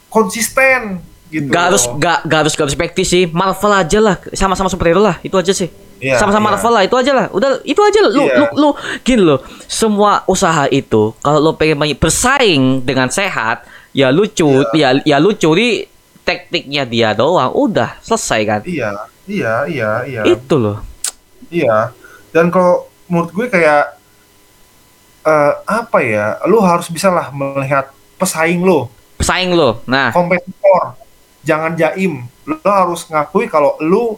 Konsisten 0.07 1.03
gitu. 1.27 1.51
Gak 1.51 1.63
harus 1.71 1.83
gak, 1.99 2.19
gak 2.23 2.39
harus 2.47 2.53
gak 2.55 2.65
harus 2.71 2.77
sih. 3.03 3.27
Marvel 3.27 3.73
aja 3.75 3.99
lah, 3.99 4.15
sama-sama 4.31 4.71
superhero 4.71 5.03
lah, 5.03 5.19
itu 5.19 5.35
aja 5.35 5.51
sih. 5.51 5.67
Iya, 5.97 6.21
sama-sama 6.21 6.47
iya. 6.47 6.53
Marvel 6.55 6.73
lah, 6.77 6.83
itu 6.85 6.95
aja 6.95 7.11
lah. 7.11 7.27
Udah 7.33 7.49
itu 7.65 7.81
aja 7.81 7.99
lah. 8.05 8.11
Lu 8.13 8.23
Iya. 8.23 8.37
lu 8.37 8.45
lu 8.55 8.69
gini 9.01 9.23
loh. 9.25 9.39
Semua 9.67 10.23
usaha 10.29 10.69
itu 10.71 11.11
kalau 11.19 11.39
lu 11.41 11.51
pengen 11.57 11.75
banyak 11.75 11.99
bersaing 11.99 12.85
dengan 12.85 13.09
sehat, 13.09 13.65
ya 13.91 14.13
lucu, 14.13 14.63
ya 14.77 14.95
ya 15.03 15.17
lu 15.17 15.33
curi 15.35 15.89
tekniknya 16.21 16.85
dia 16.85 17.09
doang. 17.17 17.51
Udah 17.51 17.97
selesai 18.05 18.41
kan. 18.45 18.61
Iya, 18.63 18.89
iya, 19.25 19.53
iya, 19.67 19.89
iya. 20.05 20.21
Itu 20.23 20.55
loh. 20.61 20.77
Iya. 21.49 21.91
Dan 22.29 22.53
kalau 22.53 22.85
menurut 23.09 23.33
gue 23.33 23.47
kayak 23.49 23.96
eh 25.27 25.51
apa 25.67 25.97
ya? 25.99 26.39
Lu 26.45 26.57
harus 26.59 26.87
bisa 26.87 27.11
lah 27.11 27.27
melihat 27.29 27.91
pesaing 28.15 28.63
lo. 28.63 28.87
Pesaing 29.17 29.51
lo. 29.51 29.83
Nah, 29.83 30.09
kompetitor 30.09 30.95
jangan 31.41 31.75
jaim 31.75 32.23
lo 32.43 32.59
harus 32.63 33.03
ngakui 33.05 33.47
kalau 33.47 33.75
lu 33.79 34.15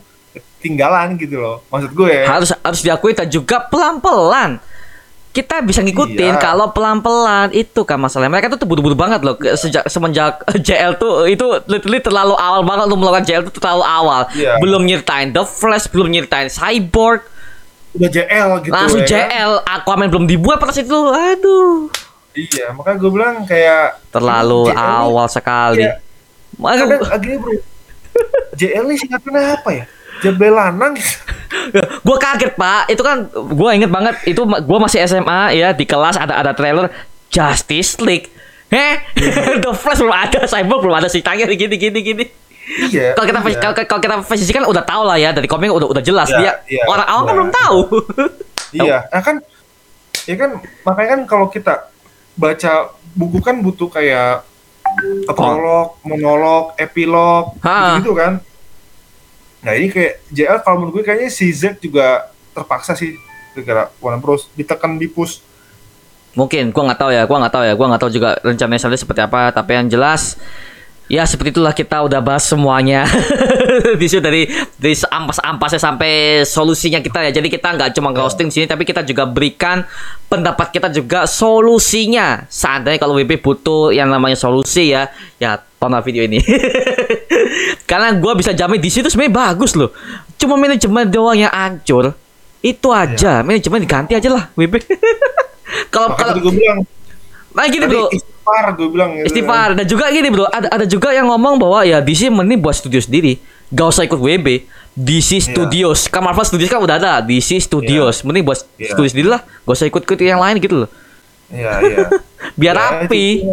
ketinggalan 0.59 1.13
gitu 1.15 1.37
loh 1.37 1.61
maksud 1.67 1.93
gue 1.93 2.25
harus 2.25 2.49
harus 2.55 2.81
diakui 2.81 3.13
dan 3.13 3.25
juga 3.25 3.61
pelan-pelan 3.63 4.57
kita 5.29 5.61
bisa 5.61 5.79
ngikutin 5.79 6.35
Iya. 6.35 6.41
kalau 6.41 6.69
pelan-pelan 6.69 7.53
itu 7.53 7.85
kan 7.85 7.95
masalahnya 7.95 8.33
mereka 8.33 8.49
tuh 8.51 8.65
buru-buru 8.65 8.91
banget 8.91 9.21
loh 9.21 9.37
sejak 9.53 9.85
semenjak 9.85 10.41
JL 10.67 10.97
tuh 10.97 11.25
itu 11.25 11.45
literally 11.65 12.01
terlalu 12.01 12.33
awal 12.33 12.61
banget 12.61 12.89
untuk 12.89 12.99
melakukan 12.99 13.23
JL 13.23 13.41
tuh 13.45 13.53
terlalu 13.55 13.85
awal 13.85 14.21
Iya. 14.33 14.57
belum 14.57 14.81
nyeritain 14.83 15.29
The 15.29 15.45
Flash 15.45 15.85
belum 15.87 16.09
nyeritain 16.09 16.49
Cyborg 16.49 17.21
udah 17.99 18.09
JL 18.09 18.49
gitu 18.63 18.71
langsung 18.71 19.01
ya. 19.01 19.05
Kan? 19.05 19.11
JL 19.27 19.51
Aquaman 19.61 20.07
belum 20.07 20.25
dibuat 20.25 20.57
pas 20.57 20.71
itu 20.71 20.87
aduh. 21.05 21.91
Iya 22.31 22.71
makanya 22.71 22.97
gue 22.97 23.11
bilang 23.11 23.35
kayak 23.43 23.99
terlalu 24.09 24.71
JL 24.71 24.77
nih- 24.77 25.03
awal 25.03 25.27
sekali. 25.27 25.83
Iya. 25.83 25.93
Makanya 26.55 26.79
kadang 26.87 27.01
agak 27.11 27.35
bro 27.37 27.53
JL 28.55 28.83
nih 28.87 28.97
singkatannya 28.97 29.41
apa 29.53 29.69
ya? 29.73 29.85
Jabel 30.19 30.51
lanang 30.51 30.93
gue 32.07 32.17
kaget 32.17 32.51
pak. 32.53 32.87
Itu 32.87 33.01
kan 33.01 33.27
gue 33.29 33.69
inget 33.73 33.87
banget 33.87 34.15
itu 34.23 34.41
gue 34.41 34.79
masih 34.79 35.03
SMA 35.03 35.41
ya 35.53 35.71
di 35.71 35.83
kelas 35.83 36.15
ada 36.15 36.35
ada 36.35 36.51
trailer 36.51 36.87
Justice 37.27 37.99
League. 37.99 38.31
Heh, 38.69 39.01
The 39.63 39.71
Flash 39.73 39.97
belum 39.97 40.13
ada, 40.13 40.45
Cyborg 40.45 40.85
belum 40.85 40.95
ada 40.95 41.09
sih 41.09 41.19
tanya 41.19 41.49
gini 41.49 41.73
gini 41.73 41.99
gini. 41.99 42.25
Iya 42.89 43.17
Kalau 43.17 43.25
kita 43.25 43.39
iya. 43.49 43.85
kalau 43.85 44.01
kita 44.01 44.15
versi 44.21 44.53
kan 44.53 44.65
udah 44.65 44.83
tahu 44.85 45.01
lah 45.05 45.17
ya 45.17 45.33
dari 45.33 45.49
komik 45.49 45.73
udah 45.73 45.87
udah 45.89 46.03
jelas 46.05 46.29
Iya, 46.29 46.37
dia 46.37 46.53
iya, 46.69 46.83
orang 46.85 47.07
awam 47.09 47.23
kan 47.23 47.25
iya. 47.25 47.37
belum 47.37 47.51
tahu. 47.51 47.79
iya 48.69 48.97
nah 49.09 49.21
kan 49.25 49.35
ya 50.29 50.35
kan 50.37 50.49
makanya 50.85 51.09
kan 51.17 51.21
kalau 51.25 51.45
kita 51.49 51.89
baca 52.37 52.73
buku 53.17 53.41
kan 53.41 53.57
butuh 53.59 53.89
kayak 53.89 54.45
prolog, 55.29 55.95
monolog, 56.03 56.73
epilog, 56.75 57.55
Ha. 57.61 58.01
gitu, 58.01 58.11
kan. 58.17 58.41
Nah 59.63 59.73
ini 59.75 59.91
kayak 59.91 60.23
JL 60.31 60.59
kalau 60.63 60.75
menurut 60.81 60.99
gue 60.99 61.03
kayaknya 61.05 61.29
si 61.31 61.51
Zack 61.51 61.83
juga 61.83 62.31
terpaksa 62.55 62.95
sih 62.95 63.15
gara 63.59 63.91
Warner 63.99 64.23
Bros 64.23 64.47
ditekan 64.55 64.95
di 64.95 65.11
push. 65.11 65.43
Mungkin 66.37 66.71
gua 66.71 66.93
nggak 66.93 66.99
tahu 66.99 67.11
ya, 67.11 67.23
gua 67.27 67.37
nggak 67.43 67.53
tahu 67.53 67.63
ya, 67.67 67.73
gua 67.75 67.87
nggak 67.91 68.01
tahu 68.01 68.11
juga 68.13 68.29
rencananya 68.39 68.79
seperti 68.79 69.21
apa. 69.23 69.51
Tapi 69.51 69.71
yang 69.75 69.87
jelas 69.91 70.39
ya 71.09 71.25
seperti 71.25 71.57
itulah 71.57 71.73
kita 71.73 72.05
udah 72.05 72.21
bahas 72.21 72.45
semuanya 72.45 73.09
di 73.99 74.05
situ 74.05 74.21
dari 74.21 74.45
dari 74.77 74.93
ampas-ampasnya 74.93 75.81
sampai 75.81 76.11
solusinya 76.45 77.01
kita 77.01 77.25
ya. 77.27 77.31
Jadi 77.41 77.49
kita 77.49 77.73
nggak 77.73 77.97
cuma 77.97 78.13
ghosting 78.13 78.53
di 78.53 78.61
sini, 78.61 78.65
tapi 78.69 78.85
kita 78.85 79.01
juga 79.01 79.25
berikan 79.25 79.83
pendapat 80.29 80.69
kita 80.69 80.93
juga 80.93 81.25
solusinya. 81.25 82.45
Seandainya 82.45 83.01
kalau 83.01 83.17
WB 83.17 83.41
butuh 83.41 83.89
yang 83.89 84.07
namanya 84.07 84.37
solusi 84.37 84.93
ya, 84.93 85.09
ya 85.41 85.57
tonton 85.81 85.99
video 86.05 86.23
ini. 86.29 86.39
Karena 87.89 88.13
gua 88.15 88.37
bisa 88.37 88.53
jamin 88.53 88.77
di 88.77 88.93
situ 88.93 89.09
sebenarnya 89.09 89.33
bagus 89.33 89.73
loh. 89.73 89.89
Cuma 90.37 90.55
manajemen 90.55 91.09
doang 91.09 91.35
yang 91.35 91.51
hancur. 91.51 92.13
Itu 92.61 92.93
aja, 92.93 93.41
manajemen 93.41 93.81
diganti 93.81 94.13
aja 94.13 94.29
lah 94.29 94.53
WB. 94.53 94.77
kalau 95.93 96.13
kalau 96.13 96.37
gue 96.37 96.53
bilang 96.53 96.85
Nah 97.49 97.65
gini 97.65 97.81
tadi 97.81 97.97
bro, 97.97 98.09
istighfar 98.51 98.65
gue 98.73 98.87
bilang 98.89 99.09
gitu. 99.13 99.25
istighfar 99.27 99.69
dan 99.73 99.85
juga 99.85 100.05
gini 100.09 100.27
bro, 100.27 100.45
ada 100.45 100.67
ada 100.67 100.83
juga 100.83 101.09
yang 101.09 101.27
ngomong 101.27 101.55
bahwa 101.55 101.79
ya 101.81 101.99
DC 101.99 102.27
mending 102.27 102.57
buat 102.57 102.73
studio 102.73 102.97
sendiri, 102.97 103.37
gak 103.69 103.87
usah 103.87 104.03
ikut 104.03 104.17
WB. 104.17 104.47
DC 104.91 105.39
Studios, 105.39 106.05
kan 106.05 106.19
Marvel 106.19 106.43
Studios 106.43 106.67
kan 106.67 106.77
udah 106.77 106.97
ada, 106.97 107.13
DC 107.19 107.55
Studios, 107.57 108.19
mending 108.21 108.43
buat 108.43 108.59
Iya. 108.75 108.91
studio 108.91 109.07
sendiri 109.07 109.29
lah, 109.29 109.41
gak 109.63 109.71
usah 109.71 109.87
ikut 109.87 110.01
ikut 110.03 110.19
yang 110.19 110.37
lain 110.37 110.59
gitu 110.59 110.83
loh, 110.83 110.89
Iya 111.47 111.71
iya. 111.79 111.97
biar 112.59 112.75
Ya, 112.75 112.81
rapi. 112.99 113.45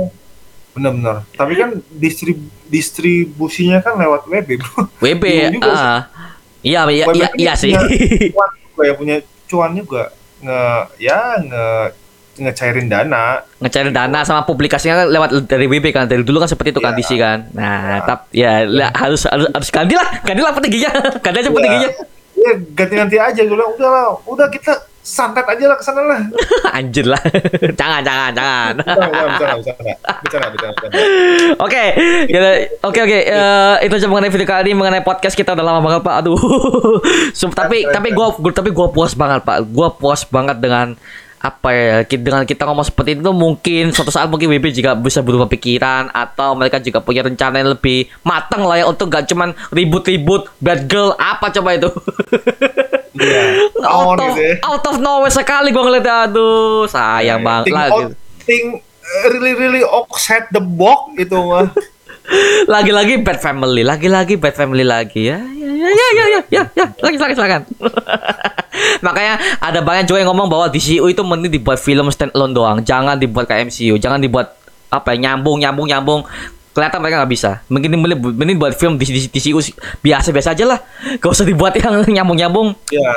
Bener-bener. 0.72 1.22
Tapi 1.32 1.52
kan 1.54 1.68
distrib- 1.92 2.50
distribusinya 2.66 3.78
kan 3.78 3.94
lewat 3.94 4.26
WB 4.26 4.48
bro. 4.58 4.90
WB, 4.98 5.24
sih. 5.54 5.60
ah, 5.62 6.08
iya 6.60 6.82
iya 6.84 7.04
iya, 7.06 7.26
kan 7.26 7.38
iya 7.38 7.52
sih. 7.54 7.72
punya 7.72 7.86
cuan 8.26 8.50
juga 8.66 8.82
ya 8.82 8.94
punya 8.94 9.16
cuan 9.46 9.70
juga 9.72 10.02
nge 10.36 10.60
ya 10.98 11.18
nge 11.38 11.64
ngecairin 12.36 12.86
dana. 12.86 13.40
Ngecairin 13.58 13.90
dana 13.90 14.20
sama 14.22 14.42
publikasinya 14.42 15.02
kan 15.02 15.06
lewat 15.08 15.30
dari 15.44 15.64
WB 15.64 15.86
kan, 15.90 16.04
dari 16.04 16.20
dulu 16.20 16.38
kan 16.38 16.46
seperti 16.46 16.70
itu 16.70 16.80
kan 16.80 16.92
Iya. 16.92 16.98
DC 16.98 17.10
kan. 17.16 17.38
Nah, 17.52 18.00
tap 18.02 18.28
ya 18.30 18.62
lah, 18.62 18.92
harus 18.92 19.24
harus 19.24 19.48
harus 19.48 19.68
ganti 19.68 19.92
lah, 19.92 20.08
ganti 20.20 20.40
lah 20.40 20.52
petingginya, 20.52 20.90
ganti 21.24 21.38
aja 21.38 21.50
petingginya. 21.50 21.90
Ya 22.36 22.52
ganti-ganti 22.70 23.16
aja 23.16 23.40
gue 23.40 23.48
bilang 23.50 23.72
udah 23.72 23.88
lah, 23.88 24.06
udah 24.22 24.46
kita 24.46 24.76
santet 25.00 25.42
aja 25.42 25.64
lah 25.66 25.76
ke 25.76 25.82
sana 25.82 26.02
lah. 26.02 26.20
Anjir 26.76 27.06
lah, 27.06 27.22
jangan 27.80 28.00
jangan 28.02 28.30
jangan. 28.32 28.72
Oke, 31.56 31.84
oke 32.82 33.00
oke. 33.00 33.18
Eh, 33.22 33.74
itu 33.82 33.94
aja 33.94 34.06
mengenai 34.06 34.28
video 34.28 34.44
kali 34.44 34.62
ini 34.66 34.74
mengenai 34.74 35.00
podcast 35.00 35.32
kita 35.32 35.54
udah 35.54 35.64
lama 35.64 35.80
banget 35.80 36.00
pak. 36.02 36.14
Aduh, 36.20 36.36
tapi 37.50 37.86
tapi 37.86 38.08
gua- 38.12 38.36
tapi 38.52 38.70
gua 38.70 38.88
puas 38.90 39.12
banget 39.12 39.40
pak. 39.42 39.64
Gua 39.66 39.88
puas 39.90 40.22
banget 40.24 40.58
dengan 40.58 40.92
apa 41.36 41.68
ya 41.70 41.96
dengan 42.08 42.42
kita 42.48 42.64
ngomong 42.64 42.86
seperti 42.86 43.20
itu 43.20 43.30
mungkin 43.30 43.92
suatu 43.92 44.10
saat 44.10 44.26
mungkin 44.26 44.48
WB 44.50 44.72
juga 44.72 44.96
bisa 44.96 45.20
berubah 45.20 45.46
pikiran 45.46 46.10
atau 46.10 46.56
mereka 46.56 46.80
juga 46.80 47.04
punya 47.04 47.22
rencana 47.22 47.60
yang 47.60 47.76
lebih 47.76 48.08
matang 48.24 48.64
lah 48.64 48.80
ya 48.80 48.84
untuk 48.88 49.12
gak 49.12 49.28
cuman 49.28 49.52
ribut-ribut 49.70 50.48
bad 50.58 50.88
girl 50.88 51.12
apa 51.16 51.52
coba 51.52 51.76
itu 51.76 51.90
Iya. 53.16 53.72
out 53.96 54.20
of 54.20 54.36
gitu 54.36 54.44
ya. 54.44 54.54
out 54.60 54.84
of 54.84 54.96
nowhere 55.00 55.32
sekali 55.32 55.72
gua 55.72 55.88
ngeliatnya 55.88 56.28
aduh 56.28 56.84
sayang 56.84 57.40
banget 57.40 57.64
Think 57.72 57.76
lagi 57.76 58.02
out, 58.04 58.12
think 58.44 58.64
uh, 58.84 59.26
really 59.32 59.52
really 59.56 59.84
offset 59.84 60.48
the 60.52 60.60
box 60.60 61.16
itu 61.16 61.36
mah. 61.36 61.72
lagi-lagi 62.66 63.22
bad 63.22 63.38
family, 63.38 63.82
lagi-lagi 63.82 64.34
bad 64.36 64.54
family 64.54 64.82
lagi 64.82 65.30
ya. 65.30 65.38
Ya 65.38 65.68
ya 65.70 65.88
ya 65.88 66.06
ya 66.10 66.26
ya 66.26 66.40
ya, 66.50 66.62
ya. 66.74 66.86
lagi 66.98 67.14
silakan 67.16 67.36
silakan. 67.36 67.62
Makanya 69.06 69.34
ada 69.58 69.80
banyak 69.80 70.04
juga 70.04 70.18
yang 70.20 70.30
ngomong 70.34 70.48
bahwa 70.48 70.66
DCU 70.66 71.06
itu 71.06 71.22
mending 71.22 71.52
dibuat 71.52 71.78
film 71.78 72.10
stand 72.10 72.34
alone 72.34 72.52
doang, 72.52 72.78
jangan 72.82 73.14
dibuat 73.14 73.46
kayak 73.46 73.70
MCU, 73.70 73.96
jangan 73.96 74.18
dibuat 74.18 74.58
apa 74.88 75.14
ya 75.14 75.30
nyambung 75.30 75.62
nyambung 75.62 75.86
nyambung. 75.86 76.20
Kelihatan 76.70 77.00
mereka 77.00 77.24
nggak 77.24 77.32
bisa. 77.32 77.50
Mungkin 77.72 77.88
mending, 77.88 78.20
mending 78.36 78.58
buat 78.60 78.76
film 78.76 79.00
di 79.00 79.06
DCU 79.08 79.56
biasa-biasa 80.02 80.52
aja 80.52 80.64
lah. 80.68 80.78
Gak 81.16 81.30
usah 81.32 81.48
dibuat 81.48 81.72
yang 81.80 82.04
nyambung-nyambung. 82.20 82.76
Ya. 82.90 83.12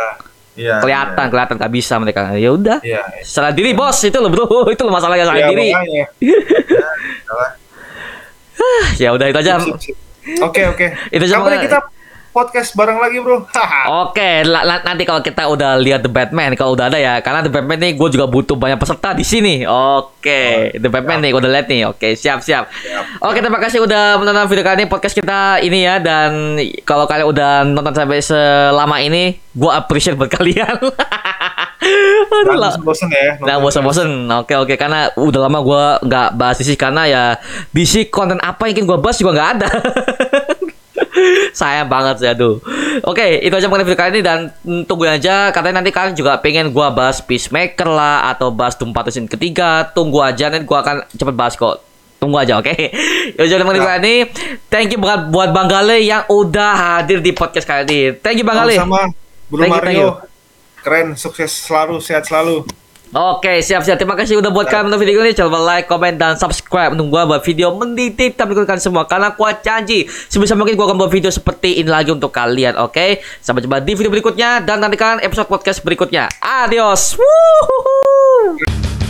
Iya. 0.59 0.83
kelihatan 0.83 1.31
kelihatan 1.31 1.55
nggak 1.55 1.71
bisa 1.71 1.95
mereka 2.03 2.35
ya 2.35 2.51
udah 2.51 2.83
Iya. 2.83 2.99
salah 3.23 3.55
diri 3.55 3.71
bos 3.71 3.95
itu 4.03 4.19
loh 4.19 4.27
bro 4.27 4.43
itu 4.75 4.81
loh 4.83 4.91
masalahnya 4.91 5.23
salah 5.23 5.39
Iya, 5.39 5.47
diri 5.55 5.67
makanya. 5.71 6.05
Ya. 6.19 7.47
Ya 9.01 9.09
udah 9.11 9.25
itu 9.27 9.39
aja. 9.39 9.59
Oke, 10.43 10.61
oke. 10.67 10.85
Itu 11.09 11.25
cuma- 11.25 11.47
Kapan 11.47 11.65
kita 11.65 11.79
podcast 12.29 12.77
bareng 12.77 13.01
lagi, 13.01 13.17
Bro? 13.17 13.49
Oke, 14.05 14.45
nanti 14.85 15.03
kalau 15.03 15.19
kita 15.19 15.49
udah 15.49 15.75
lihat 15.75 16.05
The 16.05 16.11
Batman, 16.13 16.53
kalau 16.53 16.77
udah 16.77 16.85
ada 16.87 17.01
ya, 17.01 17.17
karena 17.19 17.41
The 17.41 17.49
Batman 17.49 17.81
nih 17.81 17.97
gue 17.97 18.09
juga 18.13 18.29
butuh 18.29 18.53
banyak 18.53 18.77
peserta 18.77 19.17
di 19.17 19.25
sini. 19.25 19.65
Oke, 19.65 20.69
The 20.77 20.89
Batman 20.93 21.25
nih, 21.25 21.33
gue 21.33 21.41
udah 21.41 21.51
lihat 21.51 21.67
nih. 21.67 21.89
Oke, 21.89 22.13
siap 22.13 22.45
siap. 22.45 22.69
Oke, 23.19 23.41
terima 23.41 23.57
kasih 23.57 23.81
udah 23.81 24.21
menonton 24.21 24.45
video 24.45 24.61
kali 24.61 24.77
ini 24.77 24.87
podcast 24.87 25.17
kita 25.17 25.57
ini 25.59 25.81
ya. 25.81 25.97
Dan 25.97 26.55
kalau 26.85 27.09
kalian 27.09 27.27
udah 27.27 27.51
nonton 27.65 27.97
sampai 27.97 28.21
selama 28.21 29.01
ini, 29.01 29.41
gue 29.49 29.71
appreciate 29.73 30.13
buat 30.15 30.29
kalian. 30.29 30.77
Aduh 31.79 32.59
lah. 32.59 32.75
Bosen 32.79 33.07
ya. 33.07 33.39
Nah, 33.39 33.55
nonton. 33.57 33.71
bosan-bosan. 33.71 34.09
Oke, 34.43 34.53
oke. 34.59 34.75
Karena 34.75 35.09
udah 35.15 35.47
lama 35.47 35.59
gue 35.63 35.83
nggak 36.07 36.27
bahas 36.35 36.59
DC 36.59 36.75
karena 36.75 37.07
ya 37.07 37.23
DC 37.71 38.11
konten 38.11 38.39
apa 38.43 38.67
yang 38.67 38.83
ingin 38.83 38.85
gue 38.91 38.97
bahas 38.99 39.17
juga 39.17 39.31
nggak 39.35 39.49
ada. 39.59 39.69
Sayang 41.59 41.89
banget 41.89 42.15
sih, 42.21 42.29
aduh. 42.29 42.59
Oke, 43.03 43.39
itu 43.43 43.51
aja 43.51 43.67
mengenai 43.67 43.87
video 43.87 43.99
kali 43.99 44.09
ini 44.19 44.21
dan 44.23 44.51
tungguin 44.85 45.19
aja. 45.19 45.51
Katanya 45.51 45.81
nanti 45.81 45.91
kalian 45.91 46.15
juga 46.15 46.39
pengen 46.39 46.71
gua 46.71 46.91
bahas 46.91 47.19
Peacemaker 47.23 47.87
lah 47.87 48.31
atau 48.31 48.51
bahas 48.51 48.75
Doom 48.75 48.91
Patrol 48.91 49.27
ketiga. 49.27 49.87
Tunggu 49.91 50.19
aja, 50.23 50.51
nanti 50.51 50.67
gua 50.67 50.83
akan 50.83 51.07
cepet 51.11 51.35
bahas 51.35 51.55
kok. 51.55 51.83
Tunggu 52.19 52.35
aja, 52.35 52.59
oke? 52.59 52.75
Ya 53.39 53.55
udah 53.55 53.65
mengenai 53.67 53.79
video 53.79 53.89
kali 53.89 53.99
ini. 54.03 54.15
Thank 54.67 54.89
you 54.95 54.99
buat 54.99 55.31
buat 55.31 55.49
Bang 55.55 55.71
Gale 55.71 56.03
yang 56.03 56.27
udah 56.27 56.99
hadir 56.99 57.23
di 57.23 57.31
podcast 57.31 57.63
kali 57.63 57.87
ini. 57.87 57.99
Thank 58.19 58.43
you 58.43 58.45
Bang 58.47 58.59
Gale. 58.59 58.75
Sama 58.75 59.07
Bro 59.49 59.65
Thank 59.65 59.71
you, 59.71 59.81
thank 59.81 59.97
Mario. 59.97 60.07
you. 60.19 60.38
Keren, 60.79 61.15
sukses 61.19 61.51
selalu, 61.51 61.99
sehat 61.99 62.27
selalu. 62.27 62.63
Oke, 63.09 63.65
siap-siap. 63.65 63.97
Terima 63.97 64.13
kasih 64.13 64.37
udah 64.37 64.53
buat 64.53 64.69
kalian 64.69 64.85
menonton 64.85 65.01
video 65.01 65.25
ini. 65.25 65.33
Jangan 65.33 65.65
like, 65.65 65.89
comment, 65.89 66.13
dan 66.13 66.37
subscribe 66.37 66.93
untuk 66.93 67.09
gua 67.09 67.25
buat 67.25 67.41
video 67.41 67.73
mendidik 67.73 68.37
tapi 68.37 68.53
kalian 68.53 68.77
semua. 68.77 69.09
Karena 69.09 69.33
gua 69.33 69.57
janji 69.57 70.05
sebisa 70.29 70.53
mungkin 70.53 70.77
gua 70.77 70.93
akan 70.93 70.97
buat 71.01 71.09
video 71.09 71.33
seperti 71.33 71.81
ini 71.81 71.89
lagi 71.89 72.13
untuk 72.13 72.29
kalian. 72.29 72.77
Oke, 72.77 73.25
sampai 73.41 73.65
jumpa 73.65 73.81
di 73.81 73.97
video 73.97 74.13
berikutnya 74.13 74.61
dan 74.61 74.77
nantikan 74.77 75.17
episode 75.25 75.49
podcast 75.49 75.81
berikutnya. 75.81 76.29
Adios. 76.37 77.17
Woohoo. 77.17 79.08